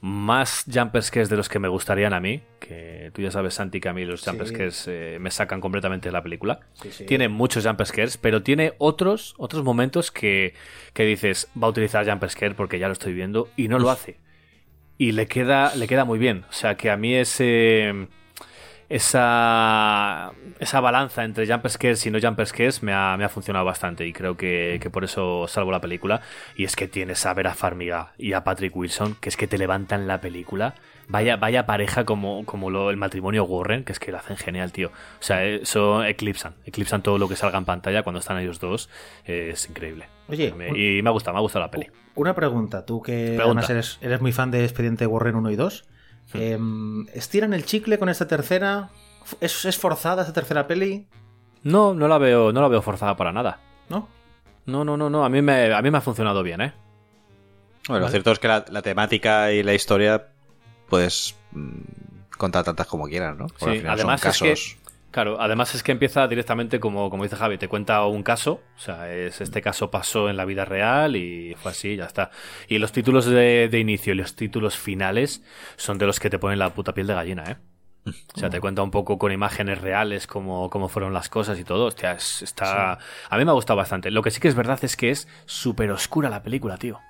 más 0.00 0.64
jumpscares 0.72 1.30
de 1.30 1.36
los 1.36 1.48
que 1.48 1.58
me 1.58 1.68
gustarían 1.68 2.12
a 2.12 2.20
mí, 2.20 2.42
que 2.60 3.10
tú 3.14 3.22
ya 3.22 3.30
sabes, 3.30 3.54
Santi, 3.54 3.80
que 3.80 3.88
a 3.88 3.92
mí 3.94 4.04
los 4.04 4.20
Sí. 4.20 4.30
jumpscares 4.30 4.84
eh, 4.86 5.16
me 5.20 5.30
sacan 5.30 5.60
completamente 5.60 6.08
de 6.08 6.12
la 6.12 6.22
película. 6.22 6.60
Sí, 6.74 6.90
sí. 6.92 7.06
Tiene 7.06 7.28
muchos 7.28 7.64
jumpscares, 7.66 8.18
pero 8.18 8.42
tiene 8.42 8.74
otros, 8.78 9.34
otros 9.38 9.64
momentos 9.64 10.10
que, 10.10 10.54
que 10.92 11.04
dices, 11.04 11.48
va 11.60 11.68
a 11.68 11.70
utilizar 11.70 12.06
jumpscare 12.08 12.54
porque 12.54 12.78
ya 12.78 12.86
lo 12.88 12.92
estoy 12.92 13.14
viendo 13.14 13.48
y 13.56 13.68
no 13.68 13.78
lo 13.78 13.90
hace 13.90 14.18
y 14.98 15.12
le 15.12 15.26
queda, 15.26 15.74
le 15.74 15.86
queda 15.86 16.04
muy 16.04 16.18
bien. 16.18 16.44
O 16.48 16.52
sea 16.52 16.76
que 16.76 16.90
a 16.90 16.96
mí 16.96 17.14
ese, 17.14 18.08
esa, 18.88 20.32
esa 20.58 20.80
balanza 20.80 21.24
entre 21.24 21.46
jump 21.46 21.66
scares 21.68 22.04
y 22.06 22.10
no 22.10 22.18
jump 22.20 22.40
scares 22.44 22.82
me 22.82 22.92
ha, 22.92 23.16
me 23.16 23.24
ha 23.24 23.28
funcionado 23.28 23.64
bastante 23.64 24.06
y 24.06 24.12
creo 24.12 24.36
que, 24.36 24.78
que 24.80 24.90
por 24.90 25.04
eso 25.04 25.46
salvo 25.48 25.72
la 25.72 25.80
película. 25.80 26.20
Y 26.56 26.64
es 26.64 26.76
que 26.76 26.88
tienes 26.88 27.26
a 27.26 27.34
Vera 27.34 27.54
Farmiga 27.54 28.12
y 28.18 28.32
a 28.32 28.44
Patrick 28.44 28.74
Wilson, 28.76 29.16
que 29.20 29.28
es 29.28 29.36
que 29.36 29.46
te 29.46 29.58
levantan 29.58 30.06
la 30.06 30.20
película. 30.20 30.74
Vaya, 31.08 31.36
vaya 31.36 31.66
pareja 31.66 32.04
como, 32.04 32.44
como 32.46 32.70
lo, 32.70 32.88
el 32.90 32.96
matrimonio 32.96 33.44
Warren, 33.44 33.84
que 33.84 33.92
es 33.92 33.98
que 33.98 34.10
lo 34.10 34.18
hacen 34.18 34.36
genial, 34.36 34.72
tío. 34.72 34.88
O 34.88 35.22
sea, 35.22 35.44
eso 35.44 36.02
eclipsan, 36.04 36.54
eclipsan 36.64 37.02
todo 37.02 37.18
lo 37.18 37.28
que 37.28 37.36
salga 37.36 37.58
en 37.58 37.64
pantalla 37.66 38.02
cuando 38.02 38.20
están 38.20 38.38
ellos 38.38 38.58
dos. 38.60 38.88
Es 39.24 39.68
increíble. 39.68 40.06
Oye, 40.28 40.52
Me- 40.56 40.68
y 40.70 41.02
me 41.02 41.08
ha 41.10 41.12
gustado, 41.12 41.34
me 41.34 41.38
ha 41.38 41.42
gustado 41.42 41.64
la 41.66 41.70
peli. 41.70 41.88
Una 42.14 42.34
pregunta, 42.34 42.86
tú 42.86 43.02
que 43.02 43.34
Pregunta. 43.36 43.42
además 43.66 43.70
eres, 43.70 43.98
eres 44.00 44.20
muy 44.20 44.32
fan 44.32 44.50
de 44.50 44.64
Expediente 44.64 45.06
Warren 45.06 45.34
1 45.36 45.50
y 45.50 45.56
2. 45.56 45.84
em, 46.32 47.06
¿Estiran 47.12 47.52
el 47.52 47.64
chicle 47.66 47.98
con 47.98 48.08
esta 48.08 48.26
tercera? 48.26 48.88
¿Es, 49.40 49.64
es 49.66 49.76
forzada 49.78 50.22
esta 50.22 50.32
tercera 50.32 50.66
peli? 50.66 51.06
No, 51.62 51.92
no 51.94 52.08
la 52.08 52.18
veo, 52.18 52.52
no 52.52 52.60
la 52.62 52.68
veo 52.68 52.80
forzada 52.82 53.16
para 53.16 53.32
nada. 53.32 53.60
¿No? 53.90 54.08
No, 54.66 54.84
no, 54.84 54.96
no, 54.96 55.10
no. 55.10 55.24
A 55.24 55.28
mí 55.28 55.42
me, 55.42 55.72
a 55.74 55.82
mí 55.82 55.90
me 55.90 55.98
ha 55.98 56.00
funcionado 56.00 56.42
bien, 56.42 56.60
¿eh? 56.62 56.72
Bueno, 57.88 58.06
lo 58.06 58.10
cierto 58.10 58.30
es 58.32 58.38
que 58.38 58.48
la, 58.48 58.64
la 58.70 58.80
temática 58.80 59.52
y 59.52 59.62
la 59.62 59.74
historia 59.74 60.28
puedes 60.94 61.36
mm, 61.52 61.80
contar 62.38 62.64
tantas 62.64 62.86
como 62.86 63.06
quieras, 63.08 63.36
¿no? 63.36 63.46
Porque 63.58 63.72
al 63.72 63.76
Sí, 63.76 63.82
final 63.82 63.96
además 63.96 63.98
son 63.98 64.26
es 64.26 64.38
que, 64.38 64.58
casos. 64.58 64.78
claro, 65.10 65.40
además 65.40 65.74
es 65.74 65.82
que 65.82 65.92
empieza 65.92 66.26
directamente 66.28 66.80
como, 66.80 67.08
como 67.10 67.22
dice 67.22 67.36
Javi, 67.36 67.58
te 67.58 67.68
cuenta 67.68 68.04
un 68.06 68.22
caso, 68.22 68.62
o 68.76 68.78
sea, 68.78 69.12
es, 69.12 69.40
este 69.40 69.62
caso 69.62 69.90
pasó 69.90 70.28
en 70.28 70.36
la 70.36 70.44
vida 70.44 70.64
real 70.64 71.16
y 71.16 71.54
fue 71.56 71.70
así, 71.70 71.96
ya 71.96 72.06
está. 72.06 72.30
Y 72.68 72.78
los 72.78 72.92
títulos 72.92 73.26
de, 73.26 73.68
de 73.70 73.78
inicio 73.78 74.12
y 74.12 74.16
los 74.16 74.34
títulos 74.34 74.76
finales 74.76 75.42
son 75.76 75.98
de 75.98 76.06
los 76.06 76.18
que 76.20 76.30
te 76.30 76.38
ponen 76.38 76.58
la 76.58 76.74
puta 76.74 76.94
piel 76.94 77.06
de 77.06 77.14
gallina, 77.14 77.44
¿eh? 77.50 77.56
O 78.34 78.38
sea, 78.38 78.50
te 78.50 78.60
cuenta 78.60 78.82
un 78.82 78.90
poco 78.92 79.18
con 79.18 79.32
imágenes 79.32 79.80
reales 79.80 80.26
cómo, 80.26 80.70
cómo 80.70 80.88
fueron 80.88 81.14
las 81.14 81.28
cosas 81.28 81.58
y 81.60 81.64
todo. 81.64 81.86
Hostia, 81.86 82.12
es- 82.12 82.42
está... 82.42 82.94
A 83.30 83.38
mí 83.38 83.44
me 83.44 83.50
ha 83.50 83.54
gustado 83.54 83.76
bastante. 83.78 84.10
Lo 84.10 84.22
que 84.22 84.30
sí 84.32 84.40
que 84.40 84.48
es 84.48 84.56
verdad 84.56 84.78
es 84.82 84.96
que 84.96 85.10
es 85.10 85.28
súper 85.46 85.90
oscura 85.92 86.30
la 86.30 86.42
película, 86.42 86.76
tío. 86.78 87.00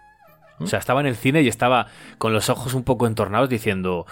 O 0.60 0.66
sea, 0.66 0.78
estaba 0.78 1.00
en 1.00 1.06
el 1.06 1.16
cine 1.16 1.42
y 1.42 1.48
estaba 1.48 1.86
con 2.18 2.32
los 2.32 2.48
ojos 2.48 2.74
un 2.74 2.84
poco 2.84 3.06
entornados 3.06 3.48
diciendo... 3.48 4.06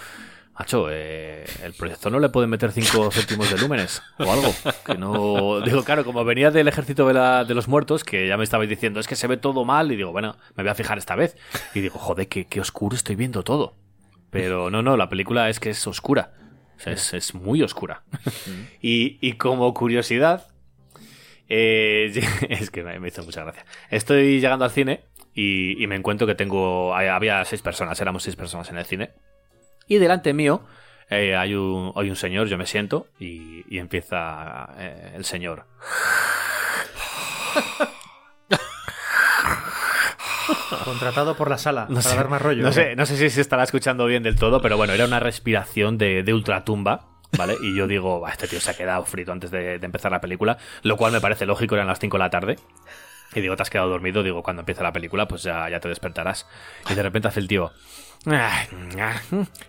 Macho, 0.59 0.89
eh, 0.91 1.47
el 1.65 1.73
proyector 1.73 2.13
no 2.13 2.21
le 2.21 2.29
puede 2.29 2.47
meter 2.47 2.73
5 2.73 3.11
céntimos 3.13 3.51
de 3.51 3.57
lúmenes 3.59 4.03
o 4.19 4.31
algo. 4.31 4.55
Que 4.85 4.99
no. 4.99 5.63
Digo, 5.63 5.83
claro, 5.83 6.05
como 6.05 6.27
venía 6.27 6.51
del 6.51 6.69
ejército 6.69 7.09
de, 7.09 7.15
la- 7.15 7.45
de 7.47 7.55
los 7.55 7.69
muertos, 7.69 8.05
que 8.05 8.29
ya 8.29 8.37
me 8.37 8.45
estabais 8.45 8.69
diciendo, 8.69 9.01
es 9.01 9.09
que 9.09 9.17
se 9.17 9.27
ve 9.27 9.39
todo 9.39 9.65
mal, 9.65 9.91
y 9.91 9.97
digo, 9.97 10.13
bueno, 10.13 10.37
me 10.55 10.63
voy 10.63 10.71
a 10.71 10.75
fijar 10.75 10.99
esta 10.99 11.17
vez. 11.17 11.39
Y 11.75 11.81
digo, 11.81 11.99
joder, 11.99 12.29
qué, 12.29 12.47
qué 12.49 12.61
oscuro 12.61 12.95
estoy 12.95 13.17
viendo 13.17 13.43
todo. 13.43 13.77
Pero 14.29 14.69
no, 14.71 14.83
no, 14.83 14.99
la 14.99 15.09
película 15.09 15.49
es 15.49 15.59
que 15.59 15.71
es 15.71 15.87
oscura. 15.87 16.35
O 16.77 16.81
sea, 16.81 16.93
es, 16.93 17.15
es 17.15 17.35
muy 17.35 17.63
oscura. 17.63 18.03
y, 18.83 19.17
y 19.27 19.33
como 19.39 19.73
curiosidad, 19.73 20.49
eh, 21.49 22.13
es 22.51 22.71
que 22.71 22.83
me 22.83 23.09
hizo 23.09 23.23
mucha 23.23 23.43
gracia. 23.43 23.65
Estoy 23.91 24.41
llegando 24.41 24.67
al 24.67 24.71
cine 24.71 25.05
y, 25.35 25.83
y 25.83 25.87
me 25.87 25.97
encuentro 25.97 26.27
que 26.27 26.35
tengo. 26.35 26.95
Había 26.95 27.45
seis 27.45 27.63
personas, 27.63 28.01
éramos 28.01 28.23
seis 28.23 28.37
personas 28.37 28.69
en 28.71 28.79
el 28.79 28.85
cine. 28.85 29.11
Y 29.89 29.99
delante 29.99 30.33
mío 30.33 30.63
eh, 31.11 31.35
hay, 31.37 31.55
un, 31.55 31.93
hay 31.97 32.09
un 32.11 32.17
señor, 32.17 32.47
yo 32.49 32.57
me 32.59 32.67
siento 32.67 33.07
y, 33.19 33.65
y 33.75 33.79
empieza 33.79 34.69
eh, 34.79 35.13
el 35.17 35.25
señor. 35.25 35.67
Contratado 40.85 41.37
por 41.37 41.49
la 41.51 41.59
sala 41.59 41.83
No 41.89 41.97
para 41.97 42.03
sé, 42.03 42.17
dar 42.17 42.29
más 42.29 42.43
rollo. 42.43 42.63
no 42.63 42.71
¿eh? 42.71 42.73
sé, 42.73 42.97
no 42.97 43.07
sé 43.07 43.17
si 43.17 43.31
se 43.31 43.41
estará 43.41 43.63
escuchando 43.63 44.07
bien 44.07 44.23
del 44.23 44.37
todo, 44.37 44.61
pero 44.61 44.77
bueno, 44.77 44.93
era 44.93 45.05
una 45.05 45.21
respiración 45.21 45.99
de, 45.99 46.23
de 46.23 46.35
ultratumba. 46.35 47.09
¿Vale? 47.39 47.57
Y 47.63 47.75
yo 47.75 47.87
digo, 47.87 48.21
"Bah, 48.21 48.31
este 48.33 48.47
tío 48.47 48.61
se 48.61 48.71
ha 48.73 48.77
quedado 48.77 49.07
frito 49.07 49.33
antes 49.33 49.51
de, 49.51 49.79
de 49.79 49.87
empezar 49.87 50.13
la 50.13 50.21
película, 50.21 50.59
lo 50.83 50.99
cual 50.99 51.13
me 51.13 51.21
parece 51.21 51.47
lógico, 51.47 51.75
eran 51.77 51.87
las 51.87 51.99
5 51.99 52.19
de 52.19 52.23
la 52.23 52.29
tarde. 52.29 52.57
Y 53.35 53.41
digo, 53.41 53.57
te 53.57 53.63
has 53.63 53.71
quedado 53.71 53.89
dormido, 53.89 54.23
digo, 54.23 54.43
cuando 54.43 54.61
empiece 54.61 54.83
la 54.83 54.93
película, 54.93 55.27
pues 55.27 55.43
ya, 55.43 55.69
ya 55.69 55.81
te 55.81 55.89
despertarás. 55.89 56.47
Y 56.91 56.95
de 56.95 57.03
repente 57.03 57.29
hace 57.29 57.41
el 57.41 57.49
tío. 57.49 57.73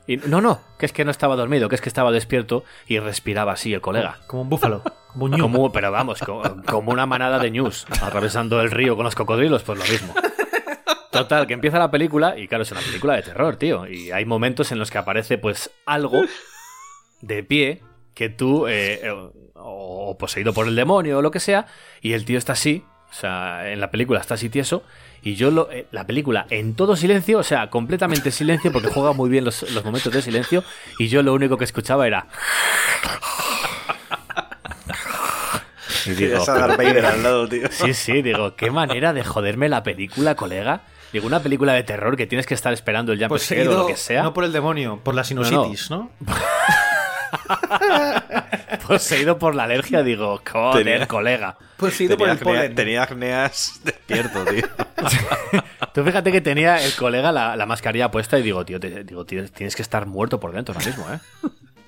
Y 0.05 0.17
no, 0.17 0.41
no, 0.41 0.61
que 0.77 0.85
es 0.85 0.93
que 0.93 1.05
no 1.05 1.11
estaba 1.11 1.35
dormido, 1.35 1.69
que 1.69 1.75
es 1.75 1.81
que 1.81 1.89
estaba 1.89 2.11
despierto 2.11 2.63
y 2.87 2.99
respiraba 2.99 3.53
así 3.53 3.73
el 3.73 3.81
colega. 3.81 4.19
Como 4.27 4.43
un 4.43 4.49
búfalo. 4.49 4.83
Como 5.11 5.25
un 5.25 5.31
ñu. 5.31 5.41
Como, 5.41 5.71
pero 5.71 5.91
vamos, 5.91 6.19
como, 6.19 6.43
como 6.63 6.91
una 6.91 7.05
manada 7.05 7.39
de 7.39 7.49
news 7.51 7.87
atravesando 8.01 8.61
el 8.61 8.69
río 8.69 8.95
con 8.95 9.05
los 9.05 9.15
cocodrilos, 9.15 9.63
pues 9.63 9.79
lo 9.79 9.85
mismo. 9.85 10.13
Total, 11.11 11.47
que 11.47 11.53
empieza 11.53 11.79
la 11.79 11.91
película 11.91 12.37
y 12.37 12.47
claro, 12.47 12.63
es 12.63 12.71
una 12.71 12.81
película 12.81 13.15
de 13.15 13.23
terror, 13.23 13.55
tío. 13.55 13.87
Y 13.87 14.11
hay 14.11 14.25
momentos 14.25 14.71
en 14.71 14.79
los 14.79 14.91
que 14.91 14.97
aparece 14.97 15.37
pues 15.37 15.71
algo 15.85 16.21
de 17.21 17.43
pie 17.43 17.81
que 18.13 18.29
tú, 18.29 18.67
eh, 18.67 18.99
eh, 19.03 19.29
o 19.55 20.17
poseído 20.17 20.53
por 20.53 20.67
el 20.67 20.75
demonio 20.75 21.19
o 21.19 21.21
lo 21.21 21.31
que 21.31 21.39
sea, 21.39 21.67
y 22.01 22.13
el 22.13 22.25
tío 22.25 22.37
está 22.37 22.53
así, 22.53 22.83
o 23.13 23.19
sea, 23.19 23.71
en 23.71 23.79
la 23.79 23.91
película 23.91 24.19
está 24.19 24.33
así 24.33 24.49
tieso, 24.49 24.83
y 25.21 25.35
yo 25.35 25.51
lo, 25.51 25.69
eh, 25.71 25.85
la 25.91 26.07
película 26.07 26.47
en 26.49 26.73
todo 26.75 26.95
silencio, 26.95 27.37
o 27.37 27.43
sea, 27.43 27.69
completamente 27.69 28.31
silencio, 28.31 28.71
porque 28.71 28.89
juega 28.89 29.13
muy 29.13 29.29
bien 29.29 29.45
los, 29.45 29.69
los 29.71 29.85
momentos 29.85 30.11
de 30.11 30.21
silencio, 30.21 30.63
y 30.97 31.09
yo 31.09 31.21
lo 31.21 31.33
único 31.33 31.57
que 31.57 31.65
escuchaba 31.65 32.07
era... 32.07 32.27
Y 36.05 36.09
digo, 36.11 36.43
al 36.45 37.23
lado, 37.23 37.47
tío. 37.47 37.69
Sí, 37.71 37.93
sí, 37.93 38.21
digo, 38.21 38.57
qué 38.57 38.71
manera 38.71 39.13
de 39.13 39.23
joderme 39.23 39.69
la 39.69 39.83
película, 39.83 40.35
colega. 40.35 40.81
Digo, 41.13 41.27
una 41.27 41.39
película 41.41 41.71
de 41.71 41.83
terror 41.83 42.17
que 42.17 42.27
tienes 42.27 42.45
que 42.45 42.55
estar 42.55 42.73
esperando 42.73 43.13
el 43.13 43.19
jump 43.19 43.37
scare 43.37 43.61
o 43.61 43.65
Poseído 43.65 43.77
lo 43.83 43.87
que 43.87 43.95
sea. 43.95 44.23
no 44.23 44.33
por 44.33 44.43
el 44.43 44.51
demonio, 44.51 44.99
por 45.01 45.15
la 45.15 45.23
sinusitis, 45.23 45.89
¿no? 45.89 46.11
Poseído 48.87 49.37
por 49.39 49.55
la 49.55 49.63
alergia, 49.63 50.03
digo, 50.03 50.41
joder, 50.49 50.83
Tenía- 50.85 51.07
colega. 51.07 51.57
Poseído 51.77 52.17
por 52.17 52.27
Tenía, 52.27 52.33
el 52.33 52.39
acnea- 52.39 52.43
polen. 52.61 52.75
tenía 52.75 53.03
acneas 53.03 53.81
despierto, 53.83 54.45
tío. 54.45 54.67
Tú 55.93 56.03
fíjate 56.03 56.31
que 56.31 56.41
tenía 56.41 56.83
el 56.83 56.93
colega 56.95 57.31
la, 57.31 57.55
la 57.55 57.65
mascarilla 57.65 58.09
puesta 58.11 58.37
y 58.39 58.41
digo, 58.41 58.65
tío, 58.65 58.79
te- 58.79 59.03
digo, 59.03 59.25
tienes, 59.25 59.51
tienes 59.51 59.75
que 59.75 59.81
estar 59.81 60.05
muerto 60.05 60.39
por 60.39 60.51
dentro 60.51 60.73
ahora 60.73 60.85
mismo, 60.85 61.05
¿eh? 61.13 61.19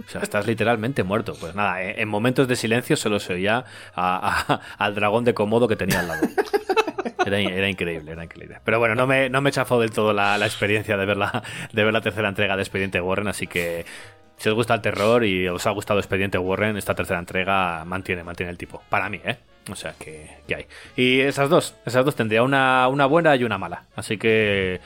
O 0.05 0.09
sea, 0.09 0.21
estás 0.21 0.45
literalmente 0.45 1.03
muerto. 1.03 1.35
Pues 1.39 1.55
nada, 1.55 1.81
en, 1.81 1.99
en 1.99 2.07
momentos 2.07 2.47
de 2.47 2.55
silencio 2.55 2.95
solo 2.95 3.19
se 3.19 3.33
oía 3.33 3.65
a- 3.95 4.45
a- 4.47 4.61
al 4.83 4.93
dragón 4.95 5.23
de 5.25 5.33
Komodo 5.33 5.67
que 5.67 5.75
tenía 5.75 6.01
al 6.01 6.07
lado. 6.07 6.27
Era 7.25 7.67
increíble, 7.67 8.11
era 8.11 8.23
increíble. 8.23 8.59
Pero 8.63 8.77
bueno, 8.77 8.93
no 8.93 9.07
me, 9.07 9.29
no 9.31 9.41
me 9.41 9.51
chafó 9.51 9.79
del 9.79 9.89
todo 9.89 10.13
la, 10.13 10.37
la 10.37 10.45
experiencia 10.45 10.95
de 10.95 11.05
ver 11.07 11.17
la, 11.17 11.41
de 11.73 11.83
ver 11.83 11.91
la 11.91 12.01
tercera 12.01 12.29
entrega 12.29 12.55
de 12.55 12.61
Expediente 12.61 13.01
Warren, 13.01 13.27
así 13.27 13.47
que 13.47 13.83
si 14.37 14.49
os 14.49 14.55
gusta 14.55 14.73
el 14.75 14.81
terror 14.81 15.23
y 15.23 15.47
os 15.47 15.65
ha 15.67 15.71
gustado 15.71 15.99
Expediente 15.99 16.37
Warren, 16.37 16.77
esta 16.77 16.95
tercera 16.95 17.19
entrega 17.19 17.83
mantiene, 17.85 18.23
mantiene 18.23 18.51
el 18.51 18.57
tipo. 18.57 18.81
Para 18.89 19.09
mí, 19.09 19.19
¿eh? 19.23 19.37
O 19.71 19.75
sea, 19.75 19.93
que, 19.97 20.29
que 20.47 20.55
hay. 20.55 20.65
Y 20.95 21.21
esas 21.21 21.49
dos, 21.49 21.75
esas 21.85 22.05
dos 22.05 22.15
tendría 22.15 22.43
una, 22.43 22.87
una 22.87 23.05
buena 23.07 23.35
y 23.35 23.43
una 23.43 23.57
mala. 23.57 23.85
Así 23.95 24.17
que 24.17 24.79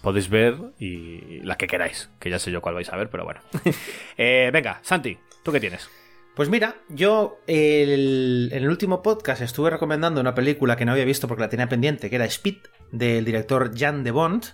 podéis 0.00 0.30
ver 0.30 0.54
y 0.78 1.40
la 1.42 1.56
que 1.56 1.66
queráis, 1.66 2.08
que 2.18 2.30
ya 2.30 2.38
sé 2.38 2.50
yo 2.50 2.62
cuál 2.62 2.74
vais 2.74 2.90
a 2.92 2.96
ver, 2.96 3.10
pero 3.10 3.24
bueno. 3.24 3.40
Eh, 4.16 4.50
venga, 4.52 4.78
Santi, 4.82 5.18
¿tú 5.42 5.52
qué 5.52 5.60
tienes? 5.60 5.88
Pues 6.34 6.48
mira, 6.48 6.76
yo 6.88 7.40
el- 7.48 8.48
en 8.52 8.62
el 8.62 8.68
último 8.70 9.02
podcast 9.02 9.42
estuve 9.42 9.70
recomendando 9.70 10.20
una 10.20 10.34
película 10.36 10.76
que 10.76 10.84
no 10.84 10.92
había 10.92 11.04
visto 11.04 11.26
porque 11.28 11.42
la 11.42 11.48
tenía 11.48 11.68
pendiente, 11.68 12.08
que 12.08 12.16
era 12.16 12.24
Speed, 12.26 12.58
del 12.92 13.24
director 13.24 13.72
Jan 13.76 14.04
de 14.04 14.10
Bond. 14.12 14.44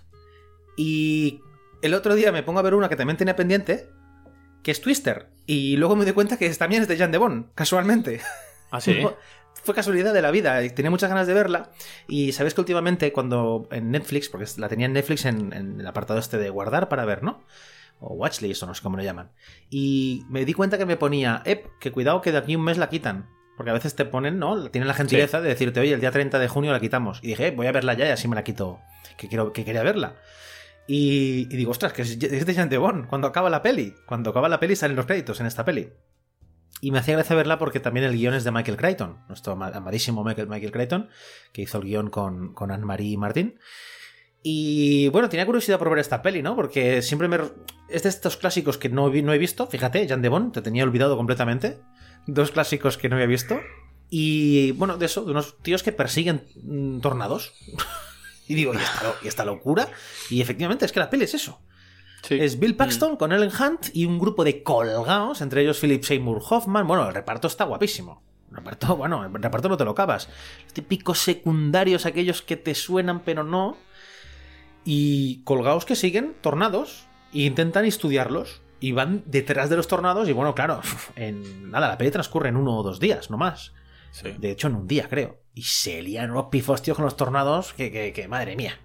Y 0.77 1.41
el 1.83 1.95
otro 1.95 2.14
día 2.14 2.33
me 2.33 2.43
pongo 2.43 2.59
a 2.59 2.62
ver 2.62 2.75
una 2.75 2.89
que 2.89 2.97
también 2.97 3.16
tenía 3.18 3.37
pendiente, 3.37 3.89
que 4.65 4.73
es 4.73 4.81
Twister. 4.81 5.29
Y 5.47 5.77
luego 5.77 5.95
me 5.95 6.05
doy 6.05 6.15
cuenta 6.15 6.37
que 6.39 6.49
también 6.51 6.83
es 6.83 6.89
de 6.89 6.97
Jan 6.97 7.12
de 7.12 7.19
Bond, 7.19 7.53
casualmente. 7.55 8.21
¿Ah, 8.73 8.81
sí? 8.81 8.95
Fue 9.62 9.75
casualidad 9.75 10.12
de 10.12 10.21
la 10.21 10.31
vida, 10.31 10.61
tenía 10.75 10.91
muchas 10.91 11.09
ganas 11.09 11.27
de 11.27 11.35
verla. 11.35 11.71
Y 12.09 12.33
sabéis 12.33 12.55
que 12.55 12.61
últimamente, 12.61 13.12
cuando 13.12 13.69
en 13.71 13.91
Netflix, 13.93 14.29
porque 14.29 14.47
la 14.59 14.69
tenía 14.69 14.87
en 14.87 14.93
Netflix 14.95 15.25
en, 15.27 15.53
en 15.53 15.81
el 15.81 15.87
apartado 15.87 16.19
este 16.19 16.37
de 16.39 16.51
guardar 16.51 16.89
para 16.89 17.05
ver, 17.05 17.23
¿no? 17.23 17.45
O 18.01 18.15
Watchlist, 18.15 18.62
o 18.62 18.67
no 18.67 18.75
sé 18.75 18.83
cómo 18.83 18.97
lo 18.97 19.03
llaman. 19.03 19.31
Y 19.71 20.25
me 20.29 20.45
di 20.45 20.53
cuenta 20.53 20.77
que 20.77 20.85
me 20.87 20.97
ponía, 20.97 21.41
Ep, 21.45 21.67
que 21.79 21.93
cuidado 21.93 22.21
que 22.21 22.33
de 22.33 22.39
aquí 22.39 22.57
un 22.57 22.65
mes 22.65 22.77
la 22.77 22.89
quitan. 22.89 23.31
Porque 23.57 23.71
a 23.71 23.75
veces 23.75 23.95
te 23.95 24.05
ponen, 24.05 24.39
¿no? 24.39 24.69
Tienen 24.71 24.89
la 24.89 24.95
gentileza 24.95 25.41
de 25.41 25.49
decirte, 25.49 25.79
oye, 25.81 25.95
el 25.95 26.01
día 26.01 26.11
30 26.11 26.39
de 26.41 26.49
junio 26.49 26.73
la 26.73 26.81
quitamos. 26.81 27.21
Y 27.23 27.29
dije, 27.29 27.47
"Eh, 27.47 27.51
voy 27.53 27.69
a 27.69 27.73
verla 27.73 27.95
ya 27.95 28.07
y 28.09 28.11
así 28.11 28.27
me 28.27 28.35
la 28.35 28.43
quito, 28.45 28.81
que, 29.17 29.29
quiero, 29.29 29.53
que 29.53 29.65
quería 29.65 29.83
verla. 29.85 30.17
Y, 30.87 31.49
y 31.51 31.57
digo, 31.57 31.70
ostras, 31.70 31.93
que 31.93 32.03
es, 32.03 32.18
de 32.18 32.55
Jean 32.55 32.68
de 32.68 32.78
Bond, 32.78 33.07
cuando 33.07 33.26
acaba 33.26 33.49
la 33.51 33.62
peli. 33.62 33.95
Cuando 34.07 34.30
acaba 34.30 34.49
la 34.49 34.61
peli 34.61 34.76
salen 34.76 34.97
los 34.97 35.07
créditos 35.07 35.41
en 35.41 35.47
esta 35.47 35.64
peli. 35.64 35.91
Y 36.80 36.91
me 36.91 36.99
hacía 36.99 37.14
gracia 37.14 37.37
verla 37.37 37.59
porque 37.59 37.80
también 37.80 38.05
el 38.05 38.12
guion 38.16 38.35
es 38.35 38.45
de 38.45 38.51
Michael 38.51 38.76
Crichton, 38.76 39.20
nuestro 39.28 39.53
ama- 39.55 39.68
amadísimo 39.74 40.22
Michael, 40.24 40.49
Michael 40.49 40.72
Crichton, 40.72 41.09
que 41.53 41.62
hizo 41.62 41.78
el 41.78 41.85
guion 41.85 42.11
con, 42.11 42.53
con 42.53 42.70
Anne-Marie 42.70 43.16
Martin. 43.16 43.59
Y 44.43 45.09
bueno, 45.09 45.30
tenía 45.30 45.47
curiosidad 45.47 45.78
por 45.78 45.89
ver 45.89 46.01
esta 46.01 46.20
peli, 46.20 46.43
¿no? 46.43 46.55
Porque 46.55 47.01
siempre 47.01 47.28
me... 47.28 47.39
Es 47.89 48.03
de 48.03 48.11
estos 48.11 48.37
clásicos 48.37 48.76
que 48.76 48.91
no, 48.91 49.09
no 49.09 49.32
he 49.32 49.39
visto. 49.39 49.66
Fíjate, 49.66 50.07
Jan 50.07 50.20
de 50.20 50.28
Bond, 50.28 50.53
te 50.53 50.61
tenía 50.61 50.85
olvidado 50.85 51.16
completamente. 51.16 51.78
Dos 52.26 52.51
clásicos 52.51 52.99
que 52.99 53.09
no 53.09 53.14
había 53.16 53.26
visto. 53.28 53.59
Y 54.11 54.72
bueno, 54.72 54.99
de 54.99 55.07
eso, 55.07 55.24
de 55.24 55.30
unos 55.30 55.57
tíos 55.62 55.82
que 55.82 55.93
persiguen 55.93 56.45
mm, 56.62 57.01
tornados. 57.01 57.55
y 58.49 58.55
digo, 58.55 58.74
¿y 58.74 58.76
esta, 58.78 59.03
lo- 59.05 59.14
y 59.22 59.28
esta 59.28 59.45
locura? 59.45 59.88
Y 60.30 60.40
efectivamente, 60.40 60.84
es 60.84 60.92
que 60.92 61.01
la 61.01 61.11
peli 61.11 61.24
es 61.24 61.34
eso. 61.34 61.61
Es 62.42 62.59
Bill 62.59 62.74
Paxton 62.76 63.16
con 63.16 63.32
Ellen 63.32 63.51
Hunt 63.59 63.88
y 63.92 64.07
un 64.07 64.18
grupo 64.18 64.45
de 64.45 64.62
colgados, 64.62 65.42
entre 65.42 65.61
ellos 65.62 65.78
Philip 65.78 66.03
Seymour 66.03 66.40
Hoffman. 66.49 66.86
Bueno, 66.86 67.07
el 67.07 67.14
reparto 67.14 67.47
está 67.49 67.64
guapísimo. 67.64 68.22
El 68.51 68.57
reparto, 68.57 68.97
bueno, 68.99 69.24
el 69.24 69.42
reparto 69.42 69.68
no 69.68 69.76
te 69.76 69.84
lo 69.84 69.90
acabas. 69.90 70.28
Los 70.64 70.72
típicos 70.72 71.18
secundarios, 71.18 72.07
aquellos 72.07 72.40
que 72.42 72.57
te 72.57 72.74
suenan 72.74 73.20
pero 73.20 73.45
no. 73.45 73.76
Y 74.84 75.42
colgados 75.45 75.84
que 75.84 75.97
siguen 75.97 76.34
tornados 76.40 77.07
e 77.32 77.40
intentan 77.42 77.84
estudiarlos. 77.84 78.62
Y 78.80 78.92
van 78.92 79.22
detrás 79.26 79.70
de 79.70 79.76
los 79.76 79.88
tornados 79.88 80.28
y 80.28 80.32
bueno, 80.32 80.55
claro, 80.55 80.80
en 81.16 81.70
nada, 81.70 81.88
la 81.88 81.97
peli 81.99 82.11
transcurre 82.11 82.51
en 82.51 82.57
uno 82.57 82.76
o 82.76 82.82
dos 82.82 83.01
días, 83.01 83.30
no 83.30 83.38
más. 83.38 83.72
De 84.38 84.51
hecho, 84.51 84.68
en 84.68 84.74
un 84.76 84.86
día, 84.86 85.09
creo. 85.09 85.40
Y 85.55 85.63
se 85.63 86.03
lían 86.03 86.31
unos 86.33 86.47
pifostios 86.51 86.97
con 86.97 87.05
los 87.05 87.17
tornados 87.17 87.73
que, 87.75 87.91
que, 87.93 88.13
que 88.13 88.27
madre 88.29 88.57
mía. 88.57 88.79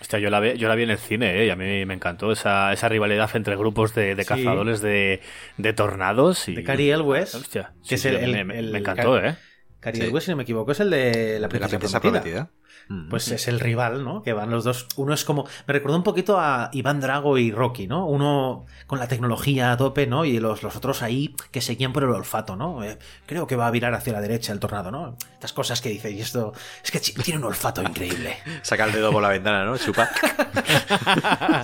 Hostia, 0.00 0.18
yo 0.18 0.30
la 0.30 0.40
vi, 0.40 0.56
yo 0.56 0.66
la 0.66 0.74
vi 0.74 0.84
en 0.84 0.90
el 0.90 0.98
cine, 0.98 1.40
¿eh? 1.42 1.46
y 1.46 1.50
a 1.50 1.56
mí 1.56 1.84
me 1.84 1.94
encantó 1.94 2.32
esa, 2.32 2.72
esa 2.72 2.88
rivalidad 2.88 3.30
entre 3.34 3.54
grupos 3.54 3.94
de, 3.94 4.14
de 4.14 4.22
Sí. 4.22 4.28
cazadores 4.28 4.80
de, 4.80 5.20
de 5.58 5.72
tornados. 5.74 6.48
Y, 6.48 6.54
De 6.54 6.64
Cary 6.64 6.90
Elwes, 6.90 7.34
Hostia, 7.34 7.72
que 7.86 7.88
sí, 7.88 7.94
es 7.96 8.00
sí, 8.02 8.08
el- 8.08 8.32
me, 8.32 8.40
el- 8.40 8.44
me- 8.46 8.58
el- 8.58 8.70
me 8.72 8.78
encantó, 8.78 9.18
¿eh? 9.22 9.36
Cary 9.80 9.98
Sí. 9.98 10.04
Elwes, 10.04 10.24
si 10.24 10.30
no 10.30 10.36
me 10.36 10.42
equivoco, 10.44 10.72
es 10.72 10.80
el 10.80 10.90
de 10.90 11.34
La 11.34 11.40
La 11.40 11.48
Princesa, 11.48 11.78
princesa 11.78 12.00
Prometida. 12.00 12.32
prometida. 12.46 12.60
Mm. 12.88 13.08
Pues 13.08 13.30
es 13.30 13.46
el 13.46 13.60
rival, 13.60 14.04
¿no? 14.04 14.22
Que 14.22 14.32
van 14.32 14.50
los 14.50 14.64
dos. 14.64 14.86
Uno 14.96 15.14
es 15.14 15.24
como. 15.24 15.46
Me 15.66 15.74
recordó 15.74 15.96
un 15.96 16.02
poquito 16.02 16.40
a 16.40 16.70
Iván 16.72 17.00
Drago 17.00 17.38
y 17.38 17.52
Rocky, 17.52 17.86
¿no? 17.86 18.06
Uno 18.06 18.66
con 18.88 18.98
la 18.98 19.06
tecnología 19.06 19.70
a 19.70 19.76
tope, 19.76 20.06
¿no? 20.08 20.24
Y 20.24 20.40
los, 20.40 20.62
los 20.64 20.74
otros 20.74 21.02
ahí 21.02 21.36
que 21.52 21.60
seguían 21.60 21.92
por 21.92 22.02
el 22.02 22.10
olfato, 22.10 22.56
¿no? 22.56 22.82
Eh, 22.82 22.98
creo 23.26 23.46
que 23.46 23.54
va 23.54 23.68
a 23.68 23.70
virar 23.70 23.94
hacia 23.94 24.12
la 24.12 24.20
derecha 24.20 24.52
el 24.52 24.58
tornado, 24.58 24.90
¿no? 24.90 25.16
Estas 25.34 25.52
cosas 25.52 25.80
que 25.80 25.90
dice, 25.90 26.10
y 26.10 26.20
esto. 26.20 26.52
Es 26.82 26.90
que 26.90 26.98
tiene 27.22 27.38
un 27.38 27.44
olfato 27.46 27.80
increíble. 27.82 28.36
Saca 28.62 28.86
el 28.86 28.92
dedo 28.92 29.12
por 29.12 29.22
la 29.22 29.28
ventana, 29.28 29.64
¿no? 29.64 29.76
Chupa. 29.78 30.08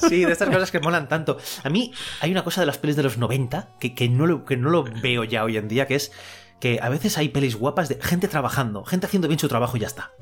Sí, 0.09 0.25
de 0.25 0.33
estas 0.33 0.49
cosas 0.49 0.71
que 0.71 0.81
molan 0.81 1.09
tanto. 1.09 1.39
A 1.65 1.71
mí 1.71 1.93
hay 2.21 2.31
una 2.31 2.45
cosa 2.45 2.61
de 2.61 2.67
las 2.67 2.79
pelis 2.79 2.97
de 2.97 3.03
los 3.03 3.19
90 3.19 3.71
que, 3.81 3.95
que, 3.95 4.09
no, 4.09 4.27
lo, 4.27 4.45
que 4.45 4.57
no 4.57 4.71
lo 4.71 4.85
veo 4.85 5.25
ya 5.25 5.45
hoy 5.45 5.57
en 5.57 5.69
día, 5.69 5.87
que 5.87 5.95
es 5.97 6.13
que 6.61 6.79
a 6.83 6.89
veces 6.89 7.19
hay 7.19 7.29
pelis 7.29 7.57
guapas 7.57 7.89
de 7.89 7.99
gente 8.03 8.29
trabajando, 8.29 8.85
gente 8.85 9.07
haciendo 9.07 9.29
bien 9.29 9.39
su 9.39 9.49
trabajo 9.49 9.77
y 9.77 9.81
ya 9.81 9.87
está. 9.87 10.13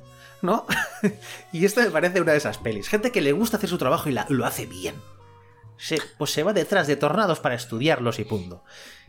¿No? 0.42 0.66
y 1.52 1.64
esta 1.64 1.82
me 1.82 1.90
parece 1.90 2.20
una 2.20 2.32
de 2.32 2.38
esas 2.38 2.58
pelis. 2.58 2.88
Gente 2.88 3.10
que 3.12 3.22
le 3.22 3.32
gusta 3.32 3.56
hacer 3.56 3.70
su 3.70 3.78
trabajo 3.78 4.08
y 4.08 4.12
la- 4.12 4.26
lo 4.28 4.44
hace 4.44 4.66
bien. 4.66 4.94
Se, 5.76 5.98
pues 6.18 6.30
se 6.30 6.42
va 6.42 6.52
detrás 6.52 6.86
de 6.86 6.96
tornados 6.96 7.40
para 7.40 7.54
estudiarlos 7.54 8.18
y 8.18 8.24
punto. 8.24 8.62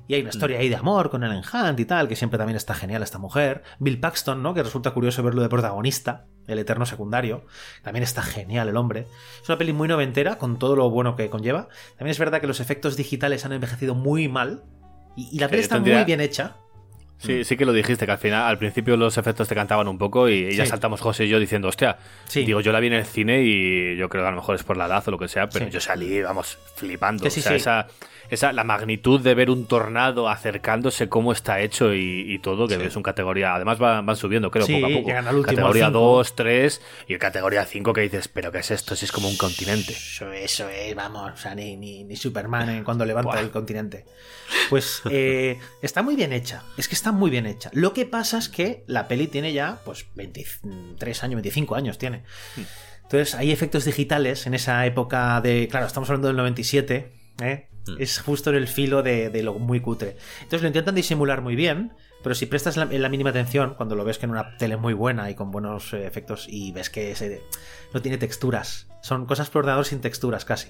Y 0.07 0.13
hay 0.15 0.21
una 0.21 0.29
historia 0.31 0.59
ahí 0.59 0.69
de 0.69 0.75
amor 0.75 1.09
con 1.09 1.23
Ellen 1.23 1.43
Hunt 1.51 1.79
y 1.79 1.85
tal, 1.85 2.07
que 2.07 2.15
siempre 2.15 2.37
también 2.37 2.55
está 2.57 2.73
genial 2.73 3.03
esta 3.03 3.17
mujer. 3.19 3.63
Bill 3.79 3.99
Paxton, 3.99 4.41
¿no? 4.41 4.53
Que 4.53 4.63
resulta 4.63 4.91
curioso 4.91 5.21
verlo 5.23 5.41
de 5.41 5.49
protagonista, 5.49 6.25
el 6.47 6.59
eterno 6.59 6.85
secundario. 6.85 7.45
También 7.83 8.03
está 8.03 8.21
genial 8.21 8.67
el 8.69 8.77
hombre. 8.77 9.07
Es 9.41 9.49
una 9.49 9.57
peli 9.57 9.73
muy 9.73 9.87
noventera, 9.87 10.37
con 10.37 10.57
todo 10.57 10.75
lo 10.75 10.89
bueno 10.89 11.15
que 11.15 11.29
conlleva. 11.29 11.67
También 11.97 12.11
es 12.11 12.19
verdad 12.19 12.39
que 12.41 12.47
los 12.47 12.59
efectos 12.59 12.97
digitales 12.97 13.45
han 13.45 13.51
envejecido 13.53 13.93
muy 13.93 14.27
mal. 14.27 14.63
Y, 15.15 15.35
y 15.35 15.39
la 15.39 15.49
peli 15.49 15.61
está 15.63 15.75
tendría- 15.75 15.97
muy 15.97 16.05
bien 16.05 16.21
hecha. 16.21 16.57
Sí, 17.17 17.43
sí 17.43 17.55
que 17.57 17.65
lo 17.65 17.73
dijiste, 17.73 18.05
que 18.05 18.11
al 18.11 18.17
final, 18.17 18.43
al 18.43 18.57
principio 18.57 18.97
los 18.97 19.17
efectos 19.17 19.47
te 19.47 19.55
cantaban 19.55 19.87
un 19.87 19.97
poco 19.97 20.27
y 20.29 20.53
ya 20.55 20.65
Sí. 20.65 20.69
saltamos 20.69 21.01
José 21.01 21.25
y 21.25 21.29
yo 21.29 21.39
diciendo, 21.39 21.67
hostia, 21.69 21.97
Sí. 22.25 22.45
digo, 22.45 22.61
yo 22.61 22.71
la 22.71 22.79
vi 22.79 22.87
en 22.87 22.93
el 22.93 23.05
cine 23.05 23.41
y 23.43 23.95
yo 23.95 24.09
creo 24.09 24.23
que 24.23 24.27
a 24.27 24.31
lo 24.31 24.37
mejor 24.37 24.55
es 24.55 24.63
por 24.63 24.77
la 24.77 24.85
edad 24.85 25.03
o 25.07 25.11
lo 25.11 25.17
que 25.17 25.27
sea, 25.27 25.47
pero 25.49 25.65
Sí. 25.65 25.71
yo 25.71 25.79
salí, 25.79 26.21
vamos, 26.21 26.57
flipando. 26.75 27.25
O 27.25 27.29
sea, 27.29 27.55
esa, 27.55 27.87
esa, 28.29 28.53
la 28.53 28.63
magnitud 28.63 29.19
de 29.21 29.33
ver 29.35 29.49
un 29.49 29.65
tornado 29.65 30.29
acercándose, 30.29 31.09
cómo 31.09 31.31
está 31.31 31.59
hecho 31.59 31.93
y, 31.93 32.25
y 32.33 32.39
todo, 32.39 32.67
que 32.67 32.75
Sí. 32.75 32.81
es 32.83 32.95
un 32.95 33.03
categoría, 33.03 33.55
además 33.55 33.77
van, 33.79 34.05
van 34.05 34.15
subiendo, 34.15 34.51
creo, 34.51 34.65
Sí, 34.65 34.73
poco 34.75 34.87
a 34.87 34.89
poco. 34.97 35.11
al 35.29 35.41
categoría 35.45 35.85
cinco. 35.87 35.99
2, 35.99 36.35
3 36.35 36.81
y 37.07 37.17
categoría 37.17 37.65
5 37.65 37.93
que 37.93 38.01
dices, 38.01 38.27
pero 38.27 38.51
¿qué 38.51 38.59
es 38.59 38.71
esto? 38.71 38.95
Si 38.95 39.05
es 39.05 39.11
como 39.11 39.27
un 39.29 39.37
continente. 39.37 39.93
Eso, 39.93 40.31
eso 40.31 40.69
es, 40.69 40.95
vamos, 40.95 41.31
o 41.33 41.37
sea, 41.37 41.55
ni, 41.55 41.75
ni, 41.77 42.03
ni 42.03 42.15
Superman 42.15 42.69
en 42.69 42.83
cuando 42.85 43.05
levanta 43.05 43.31
Buah. 43.31 43.41
el 43.41 43.51
continente. 43.51 44.05
Pues 44.69 45.01
eh, 45.09 45.59
está 45.81 46.03
muy 46.03 46.15
bien 46.15 46.31
hecha, 46.33 46.63
es 46.77 46.87
que 46.87 46.95
está 46.95 47.11
muy 47.11 47.29
bien 47.31 47.45
hecha. 47.45 47.69
Lo 47.73 47.93
que 47.93 48.05
pasa 48.05 48.37
es 48.37 48.49
que 48.49 48.83
la 48.87 49.07
peli 49.07 49.27
tiene 49.27 49.53
ya, 49.53 49.79
pues, 49.85 50.05
23 50.15 51.23
años, 51.23 51.35
25 51.37 51.75
años 51.75 51.97
tiene. 51.97 52.23
Entonces 53.03 53.35
hay 53.35 53.51
efectos 53.51 53.85
digitales 53.85 54.47
en 54.47 54.53
esa 54.55 54.85
época 54.85 55.39
de, 55.41 55.67
claro, 55.69 55.85
estamos 55.85 56.09
hablando 56.09 56.27
del 56.27 56.37
97, 56.37 57.11
¿eh? 57.41 57.67
Es 57.99 58.19
justo 58.19 58.49
en 58.49 58.55
el 58.55 58.67
filo 58.67 59.03
de, 59.03 59.29
de 59.29 59.43
lo 59.43 59.55
muy 59.55 59.79
cutre. 59.79 60.17
Entonces 60.37 60.61
lo 60.61 60.67
intentan 60.67 60.95
disimular 60.95 61.41
muy 61.41 61.55
bien, 61.55 61.93
pero 62.23 62.33
si 62.33 62.47
prestas 62.47 62.77
la, 62.77 62.85
la 62.85 63.09
mínima 63.09 63.29
atención, 63.29 63.75
cuando 63.75 63.95
lo 63.95 64.03
ves 64.03 64.17
que 64.17 64.25
en 64.25 64.31
una 64.31 64.57
tele 64.57 64.77
muy 64.77 64.93
buena 64.93 65.29
y 65.29 65.35
con 65.35 65.51
buenos 65.51 65.93
eh, 65.93 66.07
efectos 66.07 66.47
y 66.49 66.71
ves 66.71 66.89
que 66.89 67.11
ese 67.11 67.43
no 67.93 68.01
tiene 68.01 68.17
texturas, 68.17 68.87
son 69.01 69.27
cosas 69.27 69.49
por 69.51 69.59
ordenador 69.59 69.85
sin 69.85 70.01
texturas 70.01 70.45
casi. 70.45 70.69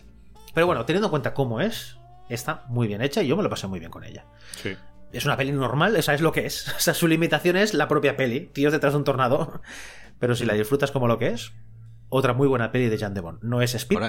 Pero 0.53 0.68
bueno, 0.68 0.86
teniendo 0.86 1.07
en 1.07 1.11
cuenta 1.11 1.34
cómo 1.34 1.61
es, 1.61 1.97
está 2.30 2.66
muy 2.68 2.88
bien 2.88 3.01
hecha 3.01 3.24
y 3.24 3.28
yo 3.28 3.38
me 3.38 3.43
lo 3.43 3.49
pasé 3.49 3.68
muy 3.68 3.80
bien 3.80 3.91
con 3.91 4.03
ella. 4.03 4.26
Sí. 4.61 4.76
Es 5.13 5.26
una 5.26 5.38
peli 5.38 5.53
normal, 5.53 5.95
esa 5.95 6.13
es 6.13 6.22
lo 6.22 6.32
que 6.32 6.45
es. 6.45 6.68
O 6.76 6.80
sea, 6.80 6.93
su 6.93 7.07
limitación 7.07 7.55
es 7.55 7.74
la 7.74 7.88
propia 7.88 8.18
peli, 8.18 8.41
tíos 8.41 8.74
detrás 8.74 8.93
de 8.93 8.97
un 8.97 9.03
tornado. 9.05 9.61
Pero 10.20 10.36
si 10.36 10.45
la 10.45 10.53
disfrutas 10.53 10.91
como 10.91 11.07
lo 11.07 11.18
que 11.18 11.28
es, 11.28 11.53
otra 12.09 12.34
muy 12.34 12.47
buena 12.47 12.72
peli 12.72 12.89
de 12.89 12.97
Jan 12.97 13.13
de 13.13 13.22
Bond. 13.22 13.39
No 13.43 13.61
es 13.61 13.76
Speed, 13.76 13.99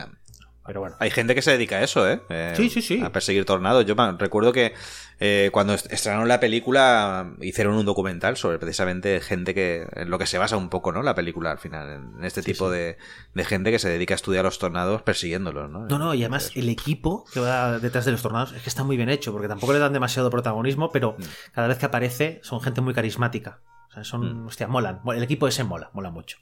pero 0.66 0.80
bueno. 0.80 0.96
Hay 0.98 1.10
gente 1.10 1.34
que 1.34 1.42
se 1.42 1.52
dedica 1.52 1.76
a 1.76 1.82
eso, 1.82 2.08
¿eh? 2.10 2.20
Eh, 2.28 2.52
Sí, 2.56 2.68
sí, 2.70 2.82
sí. 2.82 3.00
A 3.02 3.10
perseguir 3.12 3.44
tornados. 3.44 3.84
Yo 3.86 3.94
recuerdo 4.18 4.52
que 4.52 4.74
eh, 5.18 5.48
cuando 5.52 5.72
est- 5.74 5.90
estrenaron 5.92 6.28
la 6.28 6.40
película 6.40 7.32
hicieron 7.40 7.74
un 7.76 7.86
documental 7.86 8.36
sobre 8.36 8.58
precisamente 8.58 9.20
gente 9.20 9.54
que... 9.54 9.86
en 9.94 10.10
lo 10.10 10.18
que 10.18 10.26
se 10.26 10.36
basa 10.38 10.56
un 10.56 10.68
poco, 10.68 10.92
¿no? 10.92 11.02
La 11.02 11.14
película 11.14 11.50
al 11.50 11.58
final. 11.58 12.12
En 12.18 12.24
este 12.24 12.42
tipo 12.42 12.68
De, 12.70 12.98
de 13.34 13.44
gente 13.44 13.70
que 13.70 13.78
se 13.78 13.88
dedica 13.88 14.14
a 14.14 14.16
estudiar 14.16 14.44
los 14.44 14.58
tornados 14.58 15.02
persiguiéndolos, 15.02 15.70
¿no? 15.70 15.86
No, 15.86 15.98
no, 15.98 16.12
y 16.14 16.22
además 16.22 16.50
el 16.54 16.68
equipo 16.68 17.24
que 17.32 17.40
va 17.40 17.78
detrás 17.78 18.04
de 18.04 18.12
los 18.12 18.22
tornados 18.22 18.52
es 18.52 18.62
que 18.62 18.68
está 18.68 18.84
muy 18.84 18.96
bien 18.96 19.08
hecho, 19.08 19.32
porque 19.32 19.48
tampoco 19.48 19.72
le 19.72 19.78
dan 19.78 19.92
demasiado 19.92 20.28
protagonismo, 20.30 20.90
pero 20.90 21.16
Mm. 21.18 21.22
cada 21.54 21.68
vez 21.68 21.78
que 21.78 21.86
aparece 21.86 22.40
son 22.42 22.60
gente 22.60 22.80
muy 22.80 22.92
carismática. 22.92 23.60
O 23.88 23.92
sea, 23.94 24.04
son, 24.04 24.42
Mm. 24.42 24.46
hostia, 24.48 24.66
molan. 24.66 25.00
El 25.14 25.22
equipo 25.22 25.48
ese 25.48 25.64
mola, 25.64 25.88
mola 25.94 26.10
mucho. 26.10 26.36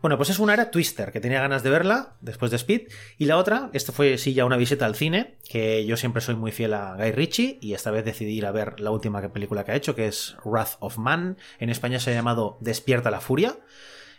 Bueno, 0.00 0.16
pues 0.16 0.30
es 0.30 0.38
una 0.38 0.54
era 0.54 0.70
Twister, 0.70 1.12
que 1.12 1.20
tenía 1.20 1.42
ganas 1.42 1.62
de 1.62 1.68
verla 1.68 2.16
después 2.22 2.50
de 2.50 2.56
Speed. 2.56 2.88
Y 3.18 3.26
la 3.26 3.36
otra, 3.36 3.68
esto 3.74 3.92
fue 3.92 4.16
sí 4.16 4.32
ya 4.32 4.46
una 4.46 4.56
visita 4.56 4.86
al 4.86 4.94
cine, 4.94 5.36
que 5.46 5.84
yo 5.84 5.98
siempre 5.98 6.22
soy 6.22 6.36
muy 6.36 6.52
fiel 6.52 6.72
a 6.72 6.96
Guy 6.96 7.12
Ritchie, 7.12 7.58
y 7.60 7.74
esta 7.74 7.90
vez 7.90 8.06
decidí 8.06 8.32
ir 8.32 8.46
a 8.46 8.52
ver 8.52 8.80
la 8.80 8.92
última 8.92 9.20
película 9.30 9.64
que 9.64 9.72
ha 9.72 9.76
hecho, 9.76 9.94
que 9.94 10.06
es 10.06 10.36
Wrath 10.42 10.76
of 10.80 10.96
Man. 10.96 11.36
En 11.58 11.68
España 11.68 12.00
se 12.00 12.10
ha 12.10 12.14
llamado 12.14 12.56
Despierta 12.62 13.10
la 13.10 13.20
Furia. 13.20 13.58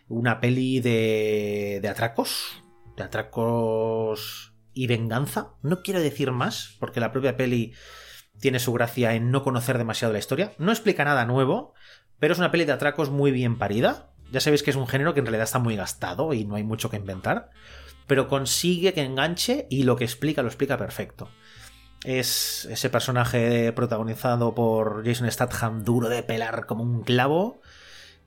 Una 0.07 0.39
peli 0.39 0.81
de, 0.81 1.79
de 1.81 1.87
atracos. 1.89 2.61
De 2.95 3.01
atracos 3.01 4.53
y 4.73 4.85
venganza. 4.85 5.55
No 5.63 5.81
quiero 5.81 5.99
decir 5.99 6.31
más, 6.31 6.75
porque 6.79 6.99
la 6.99 7.11
propia 7.11 7.37
peli 7.37 7.73
tiene 8.39 8.59
su 8.59 8.71
gracia 8.73 9.15
en 9.15 9.31
no 9.31 9.43
conocer 9.43 9.79
demasiado 9.79 10.13
la 10.13 10.19
historia. 10.19 10.53
No 10.59 10.71
explica 10.71 11.05
nada 11.05 11.25
nuevo, 11.25 11.73
pero 12.19 12.33
es 12.33 12.39
una 12.39 12.51
peli 12.51 12.65
de 12.65 12.73
atracos 12.73 13.09
muy 13.09 13.31
bien 13.31 13.57
parida. 13.57 14.10
Ya 14.31 14.39
sabéis 14.39 14.63
que 14.63 14.71
es 14.71 14.77
un 14.77 14.87
género 14.87 15.13
que 15.13 15.19
en 15.19 15.25
realidad 15.25 15.43
está 15.43 15.59
muy 15.59 15.75
gastado 15.75 16.33
y 16.33 16.45
no 16.45 16.55
hay 16.55 16.63
mucho 16.63 16.89
que 16.89 16.97
inventar, 16.97 17.51
pero 18.07 18.27
consigue 18.27 18.93
que 18.93 19.03
enganche 19.03 19.67
y 19.69 19.83
lo 19.83 19.95
que 19.95 20.05
explica 20.05 20.41
lo 20.41 20.47
explica 20.47 20.77
perfecto. 20.77 21.29
Es 22.03 22.65
ese 22.65 22.89
personaje 22.89 23.71
protagonizado 23.73 24.55
por 24.55 25.05
Jason 25.05 25.29
Statham 25.29 25.83
duro 25.83 26.09
de 26.09 26.23
pelar 26.23 26.65
como 26.65 26.83
un 26.83 27.03
clavo 27.03 27.61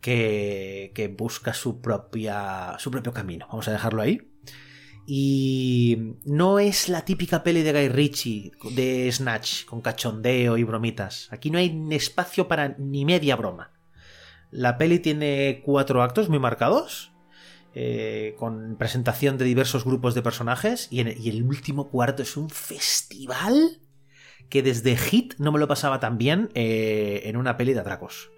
que, 0.00 0.92
que 0.94 1.08
busca 1.08 1.54
su, 1.54 1.80
propia, 1.80 2.76
su 2.78 2.90
propio 2.90 3.12
camino. 3.12 3.46
Vamos 3.48 3.66
a 3.66 3.72
dejarlo 3.72 4.02
ahí. 4.02 4.30
Y 5.06 6.14
no 6.24 6.58
es 6.58 6.88
la 6.88 7.04
típica 7.04 7.42
peli 7.42 7.62
de 7.62 7.72
Guy 7.72 7.88
Ritchie 7.88 8.52
de 8.70 9.10
Snatch 9.12 9.64
con 9.66 9.82
cachondeo 9.82 10.56
y 10.56 10.64
bromitas. 10.64 11.28
Aquí 11.30 11.50
no 11.50 11.58
hay 11.58 11.88
espacio 11.90 12.48
para 12.48 12.76
ni 12.78 13.04
media 13.04 13.36
broma. 13.36 13.73
La 14.54 14.78
peli 14.78 15.00
tiene 15.00 15.62
cuatro 15.64 16.00
actos 16.00 16.28
muy 16.28 16.38
marcados, 16.38 17.12
eh, 17.74 18.36
con 18.38 18.76
presentación 18.76 19.36
de 19.36 19.44
diversos 19.44 19.84
grupos 19.84 20.14
de 20.14 20.22
personajes, 20.22 20.86
y, 20.92 21.00
el 21.00 21.42
último 21.42 21.90
cuarto 21.90 22.22
es 22.22 22.36
un 22.36 22.50
festival 22.50 23.80
que 24.48 24.62
desde 24.62 24.96
Hit 24.96 25.34
no 25.38 25.50
me 25.50 25.58
lo 25.58 25.66
pasaba 25.66 25.98
tan 25.98 26.18
bien 26.18 26.50
eh, 26.54 27.22
en 27.24 27.36
una 27.36 27.56
peli 27.56 27.74
de 27.74 27.80
atracos. 27.80 28.30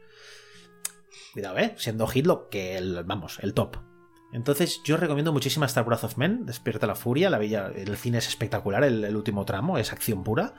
Cuidado, 1.34 1.58
¿eh? 1.58 1.74
Siendo 1.76 2.06
Hit 2.06 2.24
lo 2.24 2.48
que, 2.48 2.78
el, 2.78 3.04
vamos, 3.04 3.38
el 3.42 3.52
top. 3.52 3.76
Entonces 4.32 4.80
yo 4.86 4.96
recomiendo 4.96 5.34
muchísimo 5.34 5.66
Star 5.66 5.84
Wrath 5.84 6.04
of 6.04 6.16
Men, 6.16 6.46
Despierta 6.46 6.86
la 6.86 6.94
Furia, 6.94 7.28
la 7.28 7.36
bella, 7.36 7.70
el 7.76 7.94
cine 7.98 8.18
es 8.18 8.28
espectacular, 8.28 8.84
el, 8.84 9.04
el 9.04 9.16
último 9.16 9.44
tramo 9.44 9.76
es 9.76 9.92
acción 9.92 10.24
pura. 10.24 10.54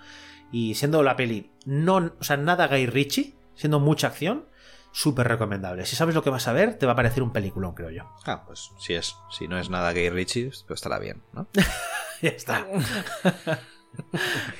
Y 0.51 0.75
siendo 0.75 1.01
la 1.01 1.15
peli, 1.15 1.51
no, 1.65 2.13
o 2.19 2.23
sea, 2.23 2.37
nada 2.37 2.67
Guy 2.67 2.85
Ritchie, 2.85 3.33
siendo 3.55 3.79
mucha 3.79 4.05
acción, 4.05 4.45
súper 4.91 5.27
recomendable. 5.27 5.85
Si 5.85 5.95
sabes 5.95 6.15
lo 6.15 6.23
que 6.23 6.29
vas 6.29 6.47
a 6.47 6.53
ver, 6.53 6.75
te 6.75 6.85
va 6.85 6.93
a 6.93 6.95
parecer 6.95 7.23
un 7.23 7.31
peliculón, 7.31 7.73
creo 7.73 7.89
yo. 7.89 8.03
Ah, 8.25 8.43
pues 8.45 8.71
si 8.79 8.93
es, 8.93 9.15
si 9.29 9.47
no 9.47 9.57
es 9.59 9.69
nada 9.69 9.93
gay 9.93 10.09
Richie, 10.09 10.49
pues 10.67 10.77
estará 10.77 10.99
bien, 10.99 11.23
¿no? 11.33 11.47
Ya 12.21 12.29
está. 12.29 12.65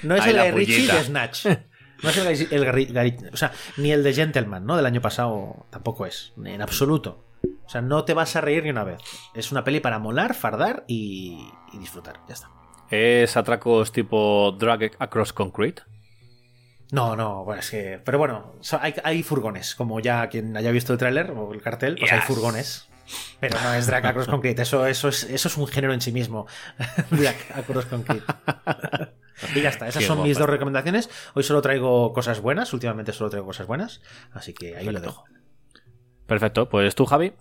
No 0.04 0.16
es 0.16 0.22
Ahí 0.22 0.36
el 0.36 0.54
Ritchie 0.54 0.76
pullita. 0.76 0.96
de 0.96 1.04
Snatch. 1.04 1.46
No 2.04 2.10
es 2.10 2.52
el, 2.52 2.54
el 2.54 3.30
o 3.34 3.38
sea, 3.38 3.52
ni 3.78 3.92
el 3.92 4.04
de 4.04 4.14
Gentleman, 4.14 4.66
¿no? 4.66 4.78
Del 4.78 4.86
año 4.86 5.02
pasado 5.02 5.66
tampoco 5.72 6.06
es, 6.06 6.34
en 6.44 6.62
absoluto. 6.62 7.26
O 7.66 7.70
sea, 7.70 7.82
no 7.82 8.06
te 8.06 8.14
vas 8.14 8.36
a 8.36 8.42
reír 8.42 8.64
ni 8.64 8.70
una 8.70 8.84
vez. 8.84 9.00
Es 9.34 9.52
una 9.52 9.64
peli 9.64 9.80
para 9.80 9.98
molar, 9.98 10.36
fardar 10.36 10.86
y, 10.88 11.50
y 11.74 11.78
disfrutar. 11.80 12.20
Ya 12.28 12.36
está. 12.36 12.52
¿Es 12.90 13.36
atracos 13.36 13.92
tipo 13.92 14.56
Drag 14.58 14.92
Across 15.00 15.34
Concrete? 15.34 15.82
No, 16.92 17.16
no, 17.16 17.44
bueno, 17.44 17.60
es 17.60 17.70
que. 17.70 18.00
Pero 18.04 18.18
bueno, 18.18 18.54
hay, 18.80 18.94
hay 19.04 19.24
furgones. 19.24 19.76
Como 19.76 20.00
ya 20.00 20.28
quien 20.30 20.56
haya 20.56 20.72
visto 20.72 20.94
el 20.94 21.00
tráiler 21.00 21.32
o 21.32 21.54
el 21.54 21.62
cartel, 21.62 21.98
pues 22.00 22.12
hay 22.12 22.22
furgones. 22.22 22.88
Pero 23.40 23.60
no 23.62 23.74
es 23.74 23.88
Drag 23.88 24.06
Across 24.06 24.28
Concrete. 24.28 24.62
Eso, 24.62 24.86
eso, 24.86 25.10
es, 25.10 25.24
eso 25.24 25.48
es 25.48 25.58
un 25.58 25.68
género 25.68 25.94
en 25.94 26.02
sí 26.02 26.12
mismo. 26.12 26.48
Drag 27.12 27.36
Across 27.56 27.86
Concrete. 27.86 28.26
Y 29.56 29.62
ya 29.62 29.70
está, 29.70 29.88
esas 29.88 30.02
Qué 30.02 30.08
son 30.08 30.24
mis 30.24 30.38
dos 30.38 30.50
recomendaciones. 30.50 31.12
Hoy 31.36 31.44
solo 31.44 31.62
traigo 31.62 32.12
cosas 32.12 32.42
buenas, 32.42 32.74
últimamente 32.74 33.14
solo 33.14 33.30
traigo 33.30 33.46
cosas 33.46 33.68
buenas, 33.68 34.02
así 34.32 34.54
que 34.54 34.76
ahí 34.76 34.86
lo 34.88 35.00
dejo. 35.00 35.26
Perfecto, 36.26 36.68
pues 36.68 36.96
tú, 36.96 37.06
Javi. 37.06 37.34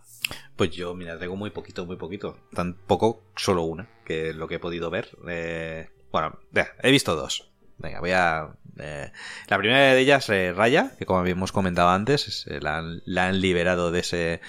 Pues 0.57 0.71
yo, 0.71 0.95
mira, 0.95 1.17
traigo 1.17 1.37
muy 1.37 1.49
poquito, 1.49 1.87
muy 1.87 1.97
poquito. 1.97 2.37
Tan 2.53 2.75
poco, 2.75 3.25
solo 3.35 3.63
una, 3.63 3.89
que 4.05 4.29
es 4.29 4.37
lo 4.37 4.47
que 4.47 4.57
he 4.57 4.59
podido 4.59 4.91
ver. 4.91 5.17
Eh, 5.27 5.89
bueno, 6.13 6.39
vea, 6.51 6.69
he 6.83 6.91
visto 6.91 7.17
dos. 7.17 7.51
Venga, 7.79 8.01
voy 8.01 8.11
a, 8.13 8.49
Eh, 8.79 9.11
la 9.49 9.57
primera 9.57 9.95
de 9.95 9.99
ellas, 9.99 10.29
eh, 10.29 10.53
Raya, 10.55 10.93
que 10.99 11.07
como 11.07 11.21
habíamos 11.21 11.51
comentado 11.51 11.89
antes, 11.89 12.29
es- 12.29 12.47
eh, 12.47 12.61
la, 12.61 12.77
han- 12.77 13.41
liberado 13.41 13.91
de 13.91 14.01
ese, 14.01 14.41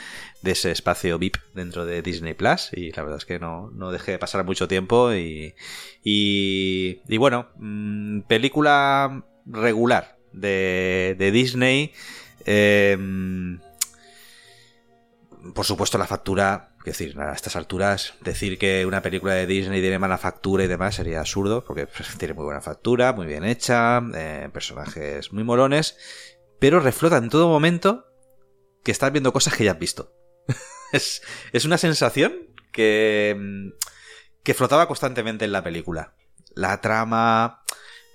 de 0.41 0.51
ese 0.51 0.71
espacio 0.71 1.17
VIP 1.17 1.38
dentro 1.53 1.86
de 1.86 2.01
Disney 2.01 2.34
Plus 2.34 2.71
y 2.73 2.91
la 2.91 3.03
verdad 3.03 3.19
es 3.19 3.25
que 3.25 3.39
no, 3.39 3.71
no 3.71 3.89
dejé 3.89 4.11
de 4.11 4.19
pasar 4.19 4.43
mucho 4.43 4.67
tiempo 4.67 5.13
y, 5.13 5.55
y, 6.03 6.99
y 7.07 7.17
bueno, 7.17 7.47
mm, 7.55 8.21
película 8.28 9.23
regular 9.45 10.17
de, 10.34 11.15
de 11.17 11.32
Disney. 11.32 11.93
eh, 12.45 12.97
por 15.55 15.65
supuesto, 15.65 15.97
la 15.97 16.07
factura, 16.07 16.71
es 16.89 16.97
decir, 16.97 17.19
a 17.19 17.33
estas 17.33 17.55
alturas, 17.55 18.13
decir 18.21 18.57
que 18.57 18.85
una 18.85 19.01
película 19.01 19.33
de 19.33 19.45
Disney 19.45 19.81
tiene 19.81 19.99
mala 19.99 20.17
factura 20.17 20.63
y 20.63 20.67
demás 20.67 20.95
sería 20.95 21.19
absurdo, 21.19 21.63
porque 21.65 21.88
pues, 21.88 22.17
tiene 22.17 22.33
muy 22.33 22.45
buena 22.45 22.61
factura, 22.61 23.13
muy 23.13 23.25
bien 23.25 23.43
hecha, 23.43 24.01
eh, 24.15 24.49
personajes 24.53 25.33
muy 25.33 25.43
molones, 25.43 25.97
pero 26.59 26.79
reflota 26.79 27.17
en 27.17 27.29
todo 27.29 27.47
momento 27.47 28.05
que 28.83 28.91
estás 28.91 29.11
viendo 29.11 29.33
cosas 29.33 29.55
que 29.55 29.65
ya 29.65 29.71
has 29.71 29.79
visto. 29.79 30.13
es, 30.91 31.21
es 31.51 31.65
una 31.65 31.77
sensación 31.77 32.33
que, 32.71 33.35
mm, 33.38 33.69
que 34.43 34.53
flotaba 34.53 34.88
constantemente 34.88 35.45
en 35.45 35.51
la 35.51 35.63
película. 35.63 36.15
La 36.55 36.79
trama, 36.81 37.63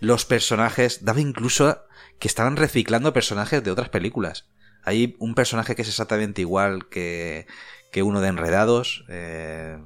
los 0.00 0.24
personajes, 0.24 1.04
daba 1.04 1.20
incluso 1.20 1.84
que 2.18 2.28
estaban 2.28 2.56
reciclando 2.56 3.12
personajes 3.12 3.62
de 3.62 3.70
otras 3.70 3.88
películas. 3.88 4.48
Hay 4.84 5.16
un 5.18 5.34
personaje 5.34 5.76
que 5.76 5.82
es 5.82 5.88
exactamente 5.88 6.40
igual 6.40 6.88
que, 6.88 7.46
que 7.92 8.02
uno 8.02 8.20
de 8.20 8.28
Enredados. 8.28 9.04
eh, 9.08 9.78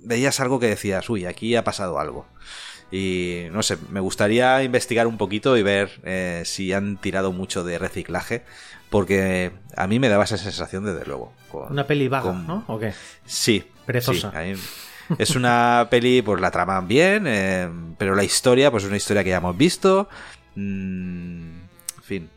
veías 0.00 0.38
algo 0.40 0.60
que 0.60 0.66
decías, 0.68 1.08
uy, 1.10 1.24
aquí 1.26 1.56
ha 1.56 1.64
pasado 1.64 1.98
algo. 1.98 2.26
Y 2.92 3.46
no 3.50 3.62
sé, 3.62 3.78
me 3.90 4.00
gustaría 4.00 4.62
investigar 4.62 5.06
un 5.06 5.16
poquito 5.16 5.56
y 5.56 5.62
ver 5.62 6.00
eh, 6.04 6.42
si 6.44 6.72
han 6.72 6.98
tirado 6.98 7.32
mucho 7.32 7.64
de 7.64 7.78
reciclaje, 7.78 8.44
porque 8.90 9.50
a 9.76 9.86
mí 9.86 9.98
me 9.98 10.08
daba 10.08 10.24
esa 10.24 10.36
sensación 10.36 10.84
desde 10.84 11.04
luego. 11.06 11.32
con- 11.50 11.72
Una 11.72 11.86
peli 11.86 12.06
vaga, 12.08 12.24
con- 12.30 12.46
¿no? 12.46 12.64
¿O 12.68 12.78
qué? 12.78 12.92
Sí. 13.24 13.64
Perezosa. 13.86 14.30
sí, 14.30 14.36
a 14.36 14.40
mí- 14.42 14.54
es 15.18 15.34
una 15.36 15.88
peli, 15.90 16.22
pues 16.22 16.40
la 16.40 16.50
traman 16.50 16.86
bien, 16.86 17.24
eh, 17.26 17.68
pero 17.98 18.14
la 18.14 18.22
historia, 18.24 18.70
pues 18.70 18.84
es 18.84 18.88
una 18.88 18.96
historia 18.98 19.24
que 19.24 19.30
ya 19.30 19.38
hemos 19.38 19.56
visto. 19.56 20.08
Mm, 20.54 21.56
en 21.96 22.02
fin, 22.02 22.30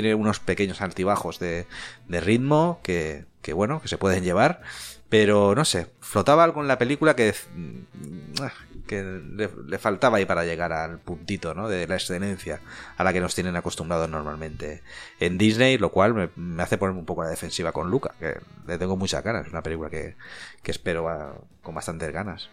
tiene 0.00 0.14
unos 0.14 0.40
pequeños 0.40 0.80
altibajos 0.82 1.38
de, 1.38 1.66
de 2.08 2.20
ritmo 2.20 2.80
que, 2.82 3.24
que, 3.42 3.52
bueno, 3.54 3.80
que 3.80 3.88
se 3.88 3.96
pueden 3.98 4.24
llevar. 4.24 4.60
Pero 5.08 5.54
no 5.54 5.64
sé, 5.64 5.86
flotaba 6.00 6.42
algo 6.44 6.60
en 6.62 6.68
la 6.68 6.78
película 6.78 7.14
que, 7.14 7.32
mm, 7.54 8.42
ah, 8.42 8.52
que 8.88 9.02
le, 9.02 9.48
le 9.66 9.78
faltaba 9.78 10.18
ahí 10.18 10.24
para 10.26 10.44
llegar 10.44 10.72
al 10.72 10.98
puntito 10.98 11.54
¿no? 11.54 11.68
de 11.68 11.86
la 11.86 11.94
excelencia 11.94 12.60
a 12.96 13.04
la 13.04 13.12
que 13.12 13.20
nos 13.20 13.34
tienen 13.34 13.54
acostumbrados 13.56 14.08
normalmente 14.10 14.82
en 15.20 15.38
Disney, 15.38 15.78
lo 15.78 15.90
cual 15.92 16.12
me, 16.14 16.28
me 16.36 16.62
hace 16.62 16.76
ponerme 16.76 16.98
un 17.00 17.06
poco 17.06 17.22
a 17.22 17.26
la 17.26 17.30
defensiva 17.30 17.70
con 17.72 17.88
Luca, 17.90 18.14
que 18.18 18.34
le 18.66 18.78
tengo 18.78 18.96
muchas 18.96 19.22
ganas, 19.22 19.46
es 19.46 19.52
una 19.52 19.62
película 19.62 19.90
que, 19.90 20.16
que 20.62 20.70
espero 20.72 21.46
con 21.62 21.74
bastantes 21.74 22.12
ganas. 22.12 22.50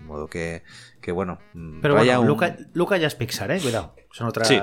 De 0.00 0.06
modo 0.06 0.26
que, 0.26 0.64
que 1.00 1.12
bueno, 1.12 1.38
Pero 1.80 1.94
vaya 1.94 2.18
bueno, 2.18 2.22
un- 2.22 2.26
Luca, 2.26 2.56
Luca 2.74 2.96
ya 2.96 3.06
es 3.06 3.14
Pixar, 3.14 3.52
¿eh? 3.52 3.60
Cuidado. 3.60 3.94
Son 4.10 4.26
otras 4.26 4.48
Sí. 4.48 4.58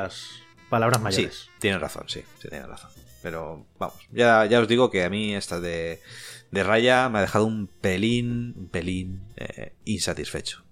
Palabras 0.70 0.99
Sí, 0.99 1.03
mayores. 1.03 1.49
tienes 1.59 1.82
razón, 1.82 2.03
sí, 2.07 2.24
sí, 2.41 2.47
tienes 2.49 2.67
razón. 2.67 2.91
Pero 3.22 3.65
vamos, 3.78 3.97
ya, 4.11 4.45
ya 4.45 4.59
os 4.61 4.67
digo 4.67 4.89
que 4.89 5.03
a 5.03 5.09
mí 5.09 5.36
esta 5.36 5.59
de, 5.59 6.01
de 6.51 6.63
Raya 6.63 7.09
me 7.09 7.17
ha 7.20 7.22
dejado 7.22 7.45
un 7.45 7.67
pelín, 7.67 8.53
un 8.57 8.70
pelín 8.70 9.22
eh, 9.36 9.74
insatisfecho. 9.86 10.63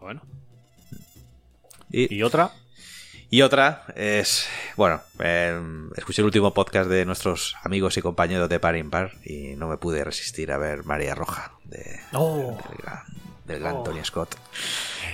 Bueno. 0.00 0.22
Y, 1.90 2.14
¿Y 2.14 2.22
otra? 2.22 2.52
y 3.30 3.42
otra 3.42 3.84
es, 3.94 4.48
bueno, 4.76 5.00
eh, 5.20 5.60
escuché 5.96 6.22
el 6.22 6.26
último 6.26 6.54
podcast 6.54 6.88
de 6.90 7.04
nuestros 7.04 7.56
amigos 7.62 7.96
y 7.98 8.02
compañeros 8.02 8.48
de 8.48 8.58
Par 8.58 8.76
Impar 8.76 9.12
y 9.24 9.54
no 9.56 9.68
me 9.68 9.76
pude 9.76 10.02
resistir 10.02 10.50
a 10.50 10.58
ver 10.58 10.84
María 10.84 11.14
Roja 11.14 11.52
de, 11.64 12.00
Oh. 12.12 12.58
del 12.68 12.78
gran, 12.78 13.04
del 13.46 13.60
gran 13.60 13.76
Oh. 13.76 13.82
Tony 13.84 14.02
Scott, 14.04 14.34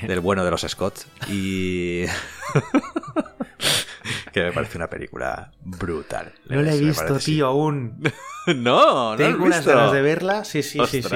del 0.02 0.20
bueno 0.20 0.44
de 0.44 0.50
los 0.50 0.62
Scott 0.62 1.06
y 1.28 2.04
que 4.34 4.42
me 4.42 4.52
parece 4.52 4.76
una 4.76 4.90
película 4.90 5.52
brutal. 5.62 6.34
No 6.48 6.60
la 6.60 6.74
he 6.74 6.78
visto, 6.80 7.18
tío, 7.18 7.46
aún. 7.46 8.02
No, 8.46 9.12
no 9.12 9.16
Tengo 9.16 9.44
unas 9.46 9.64
ganas 9.64 9.92
de 9.92 10.02
verla. 10.02 10.44
Sí, 10.44 10.62
sí, 10.62 10.78
sí, 10.86 11.02
sí. 11.02 11.08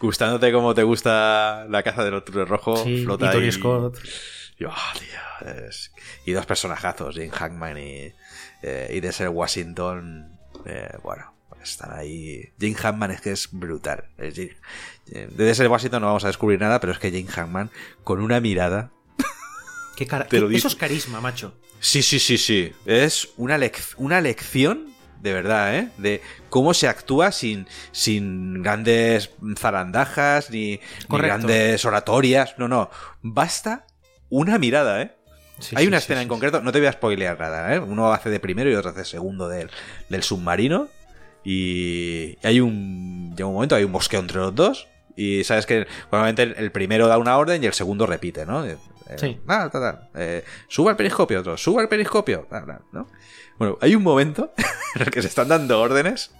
Gustándote 0.00 0.52
como 0.52 0.72
te 0.74 0.84
gusta 0.84 1.66
la 1.68 1.82
caza 1.82 2.04
del 2.04 2.14
octubre 2.14 2.44
rojo, 2.44 2.76
Sí, 2.76 3.02
flota 3.04 3.30
y 3.30 3.32
Tony. 3.32 3.50
Scott. 3.52 3.98
Y, 4.58 4.64
oh, 4.64 4.70
tío, 4.94 5.48
es- 5.68 5.92
y 6.24 6.30
dos 6.32 6.46
personajazos, 6.46 7.16
Jane 7.16 7.30
Hackman 7.30 7.76
y, 7.78 8.12
eh, 8.62 8.90
y 8.92 9.00
Denzel 9.00 9.28
Washington. 9.30 10.38
eh, 10.64 10.96
bueno, 11.02 11.34
están 11.60 11.92
ahí. 11.92 12.52
Jane 12.60 12.74
Hackman 12.74 13.10
es 13.10 13.20
que 13.20 13.32
es 13.32 13.48
brutal. 13.50 14.04
Es 14.18 14.34
Jane- 14.36 14.56
eh, 15.12 15.28
de 15.28 15.44
Denzel 15.44 15.66
Washington 15.68 16.02
no 16.02 16.06
vamos 16.06 16.22
a 16.24 16.28
descubrir 16.28 16.60
nada, 16.60 16.78
pero 16.78 16.92
es 16.92 17.00
que 17.00 17.10
Jane 17.10 17.26
Hackman, 17.26 17.70
con 18.04 18.20
una 18.20 18.38
mirada. 18.38 18.92
Qué 19.96 20.06
Te 20.06 20.40
lo. 20.40 20.50
Eso 20.50 20.68
es 20.68 20.74
carisma, 20.76 21.20
macho. 21.20 21.54
Sí, 21.80 22.02
sí, 22.02 22.18
sí, 22.18 22.38
sí. 22.38 22.72
Es 22.86 23.30
una, 23.36 23.58
lec- 23.58 23.94
una 23.96 24.20
lección, 24.20 24.92
de 25.20 25.32
verdad, 25.32 25.76
¿eh? 25.76 25.88
De 25.98 26.22
cómo 26.48 26.74
se 26.74 26.88
actúa 26.88 27.32
sin, 27.32 27.66
sin 27.90 28.62
grandes 28.62 29.30
zarandajas 29.58 30.50
ni, 30.50 30.80
grandes 31.08 31.84
oratorias. 31.84 32.54
No, 32.58 32.68
no. 32.68 32.90
Basta 33.20 33.86
una 34.28 34.58
mirada, 34.58 35.02
¿eh? 35.02 35.16
Sí, 35.58 35.76
Hay 35.76 35.84
sí, 35.84 35.88
una 35.88 35.98
sí, 36.00 36.04
escena 36.04 36.22
en 36.22 36.28
concreto, 36.28 36.60
no 36.60 36.72
te 36.72 36.78
voy 36.78 36.88
a 36.88 36.92
spoilear 36.92 37.38
nada, 37.38 37.74
¿eh? 37.74 37.78
Uno 37.78 38.12
hace 38.12 38.30
de 38.30 38.40
primero 38.40 38.70
y 38.70 38.74
otro 38.74 38.90
hace 38.90 39.00
de 39.00 39.04
segundo 39.04 39.48
del, 39.48 39.70
del 40.08 40.22
submarino. 40.22 40.88
Y 41.44 42.38
hay 42.42 42.60
un. 42.60 43.34
Llega 43.36 43.46
un 43.46 43.54
momento, 43.54 43.74
hay 43.74 43.84
un 43.84 43.92
bosqueo 43.92 44.20
entre 44.20 44.38
los 44.38 44.54
dos. 44.54 44.88
Y 45.16 45.44
sabes 45.44 45.66
que 45.66 45.86
normalmente 46.10 46.42
el 46.56 46.72
primero 46.72 47.06
da 47.06 47.18
una 47.18 47.36
orden 47.36 47.62
y 47.62 47.66
el 47.66 47.74
segundo 47.74 48.06
repite, 48.06 48.46
¿no? 48.46 48.64
Eh, 49.08 49.16
Sí. 49.18 49.40
ah, 49.48 49.68
ta, 49.70 49.80
ta, 49.80 50.10
eh, 50.14 50.44
suba 50.68 50.90
el 50.92 50.96
periscopio, 50.96 51.40
otro, 51.40 51.56
suba 51.56 51.82
el 51.82 51.88
periscopio, 51.88 52.46
ta, 52.48 52.82
¿no? 52.92 53.08
Bueno, 53.58 53.78
hay 53.80 53.94
un 53.94 54.02
momento 54.02 54.52
en 54.96 55.02
el 55.02 55.10
que 55.10 55.22
se 55.22 55.28
están 55.28 55.48
dando 55.48 55.80
órdenes 55.80 56.34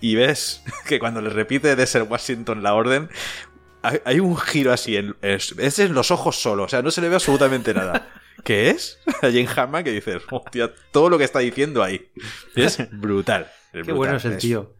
y 0.00 0.14
ves 0.14 0.62
que 0.86 0.98
cuando 0.98 1.20
le 1.20 1.30
repite 1.30 1.74
de 1.76 1.86
ser 1.86 2.02
Washington 2.04 2.62
la 2.62 2.74
orden, 2.74 3.08
hay, 3.82 4.00
hay 4.04 4.20
un 4.20 4.36
giro 4.36 4.72
así, 4.72 4.96
en, 4.96 5.16
es, 5.22 5.54
es 5.58 5.78
en 5.78 5.94
los 5.94 6.10
ojos 6.10 6.40
solo, 6.40 6.64
o 6.64 6.68
sea, 6.68 6.82
no 6.82 6.90
se 6.90 7.00
le 7.00 7.08
ve 7.08 7.14
absolutamente 7.16 7.72
nada. 7.74 8.08
¿Qué 8.44 8.70
es? 8.70 8.98
A 9.06 9.26
Jane 9.26 9.48
Hammond 9.54 9.84
que 9.84 9.90
dices, 9.92 10.22
hostia, 10.30 10.72
todo 10.92 11.10
lo 11.10 11.18
que 11.18 11.24
está 11.24 11.40
diciendo 11.40 11.82
ahí. 11.82 12.10
Es 12.56 12.78
brutal. 12.90 13.50
es 13.66 13.72
Qué 13.72 13.92
brutal, 13.92 13.94
bueno 13.96 14.16
es 14.16 14.24
el 14.24 14.38
tío. 14.38 14.74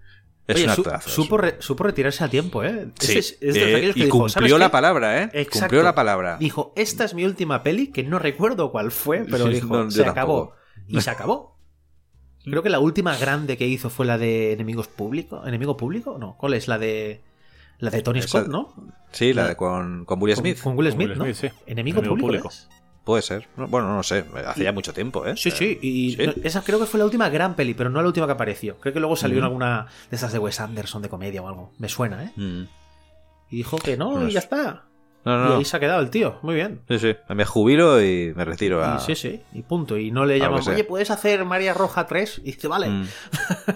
Es 0.50 0.56
Oye, 0.56 0.66
un 0.68 0.74
su- 0.74 0.80
actorazo, 0.82 1.10
supo, 1.10 1.36
re- 1.38 1.56
supo 1.60 1.84
retirarse 1.84 2.24
a 2.24 2.28
tiempo, 2.28 2.62
¿eh? 2.64 2.88
Sí, 2.98 3.18
Ese 3.18 3.18
es, 3.18 3.38
es 3.40 3.54
de 3.54 3.60
los 3.60 3.68
eh, 3.68 3.92
que 3.94 4.00
y 4.00 4.02
dijo, 4.04 4.18
cumplió 4.18 4.28
¿sabes 4.28 4.50
la 4.52 4.66
qué? 4.66 4.70
palabra, 4.72 5.22
¿eh? 5.22 5.30
Exacto. 5.32 5.58
Cumplió 5.60 5.82
la 5.82 5.94
palabra. 5.94 6.36
Dijo, 6.38 6.72
esta 6.76 7.04
es 7.04 7.14
mi 7.14 7.24
última 7.24 7.62
peli, 7.62 7.88
que 7.88 8.02
no 8.02 8.18
recuerdo 8.18 8.70
cuál 8.72 8.90
fue, 8.90 9.24
pero 9.30 9.46
Sí, 9.46 9.54
dijo, 9.54 9.68
no, 9.76 9.90
se 9.90 10.02
tampoco. 10.04 10.10
acabó. 10.20 10.52
Y 10.88 11.00
se 11.00 11.10
acabó. 11.10 11.56
Creo 12.44 12.62
que 12.62 12.70
la 12.70 12.78
última 12.80 13.16
grande 13.16 13.56
que 13.58 13.66
hizo 13.66 13.90
fue 13.90 14.06
la 14.06 14.16
de 14.18 14.52
Enemigos 14.52 14.88
Públicos. 14.88 15.46
¿Enemigo 15.46 15.76
Público? 15.76 16.16
No. 16.18 16.36
¿Cuál 16.38 16.54
es? 16.54 16.68
La 16.68 16.78
de. 16.78 17.20
La 17.78 17.90
de 17.90 18.02
Tony 18.02 18.18
Esa- 18.18 18.28
Scott, 18.28 18.48
¿no? 18.48 18.74
Sí, 19.12 19.32
la 19.32 19.42
La- 19.42 19.48
de 19.50 19.56
con, 19.56 20.04
con 20.04 20.20
Will 20.22 20.34
Con- 20.34 20.42
Smith. 20.44 20.60
Con, 20.62 20.76
Will 20.76 20.88
Con 20.88 20.96
Smith, 20.96 21.08
Will 21.10 21.18
¿no? 21.18 21.24
Smith, 21.24 21.36
sí. 21.36 21.46
Enemigo, 21.66 22.00
Enemigo 22.00 22.16
Público. 22.20 22.48
Público. 22.48 22.70
Puede 23.10 23.22
ser. 23.22 23.48
No, 23.56 23.66
Bueno, 23.66 23.88
no 23.94 24.02
sé. 24.02 24.24
Hace 24.46 24.62
ya 24.64 24.72
mucho 24.72 24.92
tiempo, 24.92 25.26
¿eh? 25.26 25.36
Sí, 25.36 25.50
sí. 25.50 25.78
Y 25.82 26.12
Sí. 26.16 26.26
no, 26.26 26.32
esa 26.44 26.62
creo 26.62 26.78
que 26.78 26.86
fue 26.86 26.98
la 26.98 27.04
última 27.04 27.28
gran 27.28 27.54
peli, 27.56 27.74
pero 27.74 27.90
no 27.90 28.00
la 28.00 28.06
última 28.06 28.26
que 28.26 28.32
apareció. 28.32 28.78
Creo 28.78 28.94
que 28.94 29.00
luego 29.00 29.16
salió 29.16 29.38
en 29.38 29.44
Ujú. 29.44 29.48
alguna 29.48 29.86
de 30.10 30.16
esas 30.16 30.32
de 30.32 30.38
Wes 30.38 30.60
Anderson 30.60 31.02
de 31.02 31.08
comedia 31.08 31.42
o 31.42 31.48
algo. 31.48 31.72
Me 31.78 31.88
suena, 31.88 32.24
¿eh? 32.24 32.32
Mm. 32.36 32.62
Y 33.50 33.56
dijo 33.56 33.78
que 33.78 33.96
no, 33.96 34.10
Bueno, 34.12 34.28
y 34.28 34.32
ya 34.32 34.38
es- 34.38 34.44
está. 34.44 34.84
No, 35.24 35.36
no, 35.44 35.54
Y 35.54 35.58
ahí 35.58 35.64
se 35.66 35.76
ha 35.76 35.80
quedado 35.80 36.00
el 36.00 36.08
tío. 36.08 36.38
Muy 36.42 36.54
bien. 36.54 36.80
Sí, 36.88 36.98
sí. 36.98 37.14
Me 37.28 37.44
jubilo 37.44 38.00
y 38.02 38.32
me 38.34 38.44
retiro 38.46 38.82
a. 38.82 38.96
Y 38.96 39.00
sí, 39.00 39.14
sí, 39.14 39.42
y 39.52 39.60
punto. 39.62 39.98
Y 39.98 40.10
no 40.10 40.24
le 40.24 40.38
llaman, 40.38 40.62
oye, 40.66 40.84
¿puedes 40.84 41.10
hacer 41.10 41.44
María 41.44 41.74
Roja 41.74 42.06
3? 42.06 42.38
Y 42.42 42.52
dice, 42.52 42.68
vale. 42.68 42.88
Mm. 42.88 43.06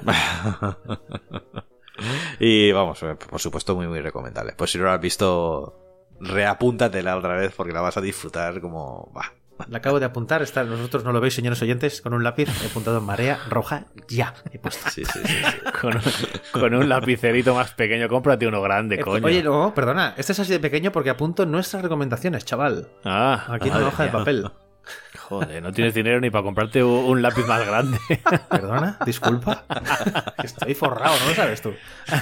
y 2.41 2.73
vamos, 2.73 3.03
eh, 3.03 3.15
por 3.29 3.41
supuesto, 3.41 3.75
muy, 3.77 3.87
muy 3.89 4.01
recomendable. 4.01 4.53
Pues 4.57 4.71
si 4.71 4.79
no 4.79 4.85
lo 4.85 4.93
has 4.93 5.01
visto, 5.01 5.84
reapúntatela 6.21 7.17
otra 7.17 7.35
vez 7.37 7.53
porque 7.57 7.73
la 7.73 7.81
vas 7.81 7.97
a 7.97 8.01
disfrutar 8.01 8.61
como. 8.61 9.11
bah. 9.15 9.33
La 9.69 9.79
acabo 9.79 10.01
de 10.01 10.07
apuntar, 10.07 10.43
está, 10.43 10.65
nosotros 10.65 11.05
no 11.05 11.13
lo 11.13 11.21
veis, 11.21 11.33
señores 11.35 11.63
oyentes, 11.63 12.03
con 12.03 12.13
un 12.13 12.25
lápiz 12.25 12.49
he 12.65 12.67
apuntado 12.67 12.99
en 12.99 13.05
Marea 13.05 13.39
Roja 13.49 13.85
ya. 14.09 14.35
He 14.53 14.59
puesto. 14.59 14.91
Sí, 14.91 15.05
sí, 15.05 15.21
sí. 15.25 15.29
sí. 15.29 15.43
Con, 15.81 15.95
un- 15.97 16.03
con 16.61 16.75
un 16.75 16.89
lapicerito 16.89 17.55
más 17.55 17.71
pequeño, 17.73 18.09
cómprate 18.09 18.49
uno 18.49 18.61
grande, 18.61 18.99
coño. 18.99 19.25
Oye, 19.25 19.43
no, 19.45 19.73
perdona, 19.73 20.15
este 20.17 20.33
es 20.33 20.41
así 20.41 20.51
de 20.53 20.59
pequeño 20.59 20.91
porque 20.91 21.11
apunto 21.11 21.47
nuestras 21.47 21.83
recomendaciones, 21.85 22.45
chaval. 22.45 22.89
Ah, 23.05 23.45
Aquí 23.49 23.69
una 23.71 23.87
hoja 23.87 24.05
de 24.05 24.11
papel. 24.11 24.51
Joder, 25.19 25.63
no 25.63 25.73
tienes 25.73 25.95
dinero 25.95 26.21
ni 26.21 26.31
para 26.31 26.43
comprarte 26.45 26.83
un 26.85 27.05
un 27.05 27.23
lápiz 27.23 27.47
más 27.47 27.67
grande. 27.67 27.99
Perdona, 28.51 28.99
disculpa. 29.07 29.65
Estoy 30.43 30.75
forrado, 30.75 31.15
¿no 31.21 31.29
lo 31.29 31.35
sabes 31.35 31.63
tú? 31.63 31.73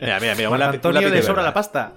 Mira, 0.00 0.18
mira, 0.20 0.34
mira. 0.34 0.50
Un 0.50 0.58
lápiz, 0.58 0.68
un 0.68 0.74
Antonio 0.74 1.00
lápiz 1.00 1.14
le 1.14 1.22
sobra 1.22 1.42
la 1.42 1.54
pasta. 1.54 1.92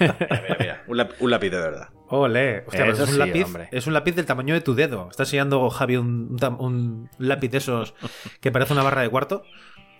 Mira, 0.00 0.16
mira, 0.20 0.56
mira. 0.58 0.82
Un, 0.86 0.96
láp- 0.96 1.14
un 1.20 1.30
lápiz 1.30 1.50
de 1.50 1.58
verdad. 1.58 1.88
Ole, 2.08 2.64
hostia, 2.66 2.84
pues 2.84 2.98
es 2.98 3.08
un 3.08 3.14
sí, 3.14 3.18
lápiz, 3.18 3.44
hombre. 3.44 3.68
es 3.72 3.86
un 3.86 3.94
lápiz 3.94 4.12
del 4.14 4.26
tamaño 4.26 4.54
de 4.54 4.60
tu 4.60 4.74
dedo. 4.74 5.08
Está 5.10 5.22
enseñando 5.22 5.68
Javi 5.70 5.96
un, 5.96 6.36
un 6.58 7.08
un 7.18 7.26
lápiz 7.28 7.48
de 7.48 7.58
esos 7.58 7.94
que 8.40 8.52
parece 8.52 8.72
una 8.74 8.82
barra 8.82 9.00
de 9.02 9.08
cuarto. 9.08 9.44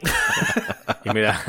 Y 1.05 1.11
mira, 1.11 1.41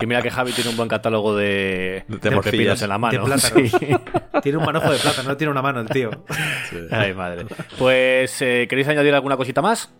y 0.00 0.06
mira 0.06 0.22
que 0.22 0.30
Javi 0.30 0.52
tiene 0.52 0.70
un 0.70 0.76
buen 0.76 0.88
catálogo 0.88 1.36
de, 1.36 2.04
De 2.08 2.16
de 2.18 2.30
morcillas. 2.30 2.42
pepinos 2.50 2.82
en 2.82 2.88
la 2.88 2.98
mano. 2.98 3.18
de 3.20 3.24
plátanos. 3.26 3.70
Sí. 3.70 3.96
Tiene 4.42 4.58
un 4.58 4.64
manojo 4.64 4.90
de 4.90 4.98
plata, 4.98 5.22
no 5.22 5.36
tiene 5.36 5.50
una 5.50 5.60
mano 5.60 5.80
el 5.80 5.88
tío. 5.88 6.10
Ay, 6.90 7.12
madre. 7.12 7.44
Pues, 7.78 8.40
eh, 8.40 8.66
¿queréis 8.70 8.88
añadir 8.88 9.14
alguna 9.14 9.36
cosita 9.36 9.60
más? 9.60 9.92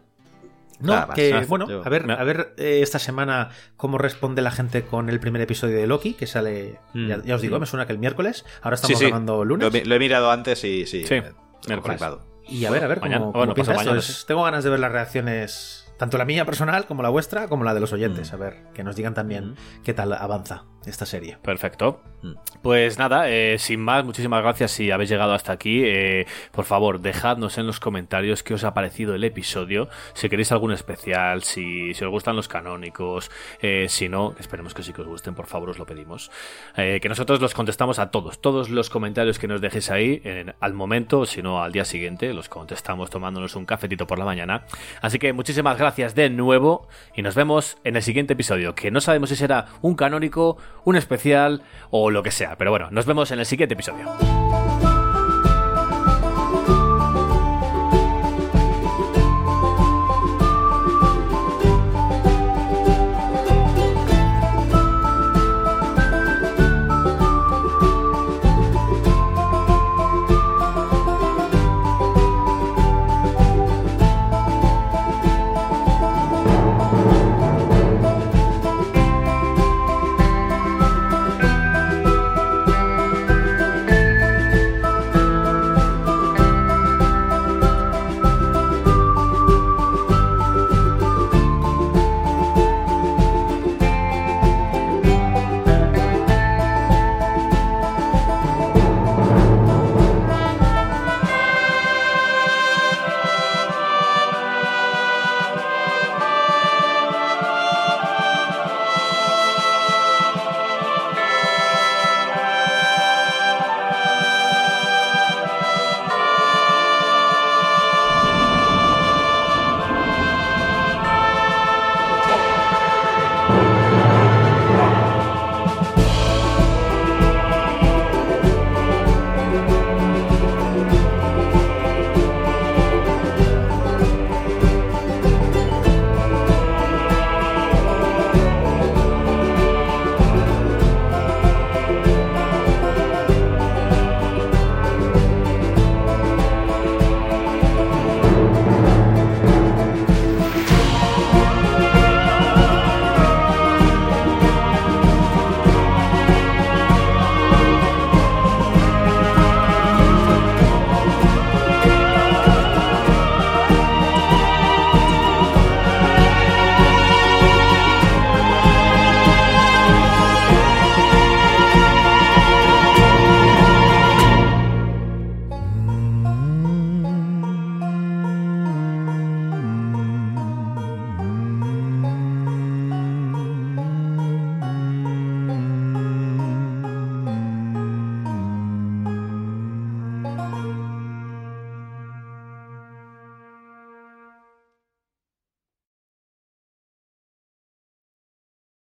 No, 0.81 0.95
Nada 0.95 1.07
más. 1.09 1.15
que 1.15 1.33
Ah, 1.35 1.45
bueno, 1.47 1.69
yo- 1.69 1.83
a 1.85 1.89
ver, 1.91 2.05
me- 2.05 2.15
a 2.15 2.25
ver 2.25 2.55
eh, 2.57 2.81
esta 2.83 2.99
semana 2.99 3.51
cómo 3.77 3.99
responde 3.99 4.41
la 4.43 4.51
gente 4.51 4.83
con 4.83 5.11
el 5.11 5.21
primer 5.21 5.43
episodio 5.43 5.77
de 5.77 5.87
Loki, 5.87 6.15
que 6.15 6.27
sale, 6.27 6.79
Mm. 6.95 7.09
ya, 7.09 7.23
ya 7.23 7.35
os 7.37 7.43
digo, 7.43 7.61
me 7.61 7.67
suena 7.67 7.87
que 7.87 7.93
el 7.93 7.99
miércoles. 7.99 8.45
Ahora 8.63 8.77
estamos 8.77 8.99
sí. 8.99 9.05
grabando 9.05 9.45
lunes. 9.45 9.73
he- 9.75 9.85
lo 9.85 9.95
he 9.95 9.99
mirado 9.99 10.31
antes 10.31 10.65
y 10.65 10.87
sí. 10.87 11.05
Sí, 11.07 11.15
eh, 11.17 11.33
miércoles. 11.69 11.99
flipado. 11.99 12.27
Y 12.49 12.65
a 12.65 12.71
ver, 12.71 12.83
a 12.83 12.89
ver 12.89 13.01
Mañana- 13.01 13.19
cómo, 13.21 13.33
bueno, 13.33 13.53
cómo 13.53 13.55
pinta 13.55 13.73
pasado 13.73 13.81
esto. 13.81 13.91
mañana, 13.91 14.01
Es- 14.01 14.17
sí. 14.21 14.25
Tengo 14.27 14.43
ganas 14.43 14.65
de 14.65 14.71
ver 14.71 14.81
las 14.81 14.91
reacciones, 14.91 15.82
tanto 15.99 16.19
la 16.19 16.25
mía 16.25 16.45
personal 16.45 16.87
como 16.87 17.03
la 17.03 17.09
vuestra, 17.09 17.49
como 17.49 17.65
la 17.65 17.75
de 17.75 17.81
los 17.81 17.93
oyentes. 17.93 18.33
Mm. 18.33 18.35
A 18.35 18.39
ver, 18.39 18.65
que 18.75 18.85
nos 18.85 18.97
digan 18.97 19.15
también 19.15 19.57
qué 19.85 19.95
tal 19.95 20.13
avanza 20.13 20.65
esta 20.87 21.07
serie. 21.07 21.39
Perfecto. 21.43 22.01
Mm. 22.23 22.33
Pues 22.63 22.99
nada, 22.99 23.29
eh, 23.29 23.57
sin 23.59 23.81
más, 23.81 24.05
muchísimas 24.05 24.43
gracias 24.43 24.71
si 24.71 24.91
habéis 24.91 25.11
llegado 25.11 25.33
hasta 25.35 25.53
aquí. 25.53 25.83
Eh, 25.85 26.27
por 26.53 26.65
favor, 26.65 27.01
dejadnos 27.01 27.59
en 27.59 27.67
los 27.67 27.81
comentarios 27.81 28.43
qué 28.43 28.55
os 28.55 28.65
ha 28.65 28.75
parecido 28.75 29.15
el 29.15 29.25
episodio. 29.25 29.89
Si 30.15 30.29
queréis 30.29 30.53
algún 30.53 30.73
especial, 30.73 31.43
si, 31.43 31.95
si 31.95 32.05
os 32.05 32.11
gustan 32.11 32.37
los 32.37 32.49
canónicos, 32.49 33.31
eh, 33.61 33.87
si 33.89 34.09
no, 34.09 34.35
esperemos 34.39 34.75
que 34.75 34.83
sí 34.83 34.93
que 34.93 35.01
os 35.03 35.09
gusten, 35.09 35.35
por 35.35 35.47
favor, 35.47 35.71
os 35.71 35.79
lo 35.79 35.87
pedimos. 35.87 36.31
Eh, 36.77 37.01
que 37.03 37.09
nosotros 37.09 37.41
los 37.41 37.55
contestamos 37.55 37.99
a 37.99 38.11
todos. 38.11 38.41
Todos 38.41 38.71
los 38.71 38.91
comentarios 38.91 39.39
que 39.39 39.49
nos 39.49 39.61
dejéis 39.61 39.91
ahí, 39.91 40.21
en- 40.25 40.55
al 40.61 40.73
momento, 40.75 41.27
si 41.27 41.43
no 41.43 41.63
al 41.63 41.73
día 41.73 41.85
siguiente, 41.85 42.33
los 42.33 42.49
contestamos 42.49 43.11
tomándonos 43.11 43.57
un 43.57 43.65
cafetito 43.67 44.07
por 44.07 44.19
la 44.19 44.25
mañana. 44.25 44.65
Así 45.01 45.19
que 45.19 45.33
muchísimas 45.33 45.77
gracias 45.79 46.15
de 46.15 46.31
nuevo 46.31 46.87
y 47.17 47.23
nos 47.23 47.35
vemos 47.35 47.79
en 47.85 47.97
el 47.97 48.03
siguiente 48.03 48.35
episodio, 48.35 48.75
que 48.75 48.91
no 48.91 49.01
sabemos 49.01 49.31
si 49.31 49.37
será 49.37 49.67
un 49.81 49.95
canónico, 49.97 50.57
un 50.85 50.97
especial 50.97 51.63
o 51.91 52.11
lo 52.11 52.23
que 52.23 52.31
sea. 52.31 52.57
Pero 52.57 52.71
bueno, 52.71 52.89
nos 52.91 53.07
vemos 53.07 53.31
en 53.31 53.39
el 53.39 53.47
siguiente 53.47 53.75
episodio. 53.75 54.13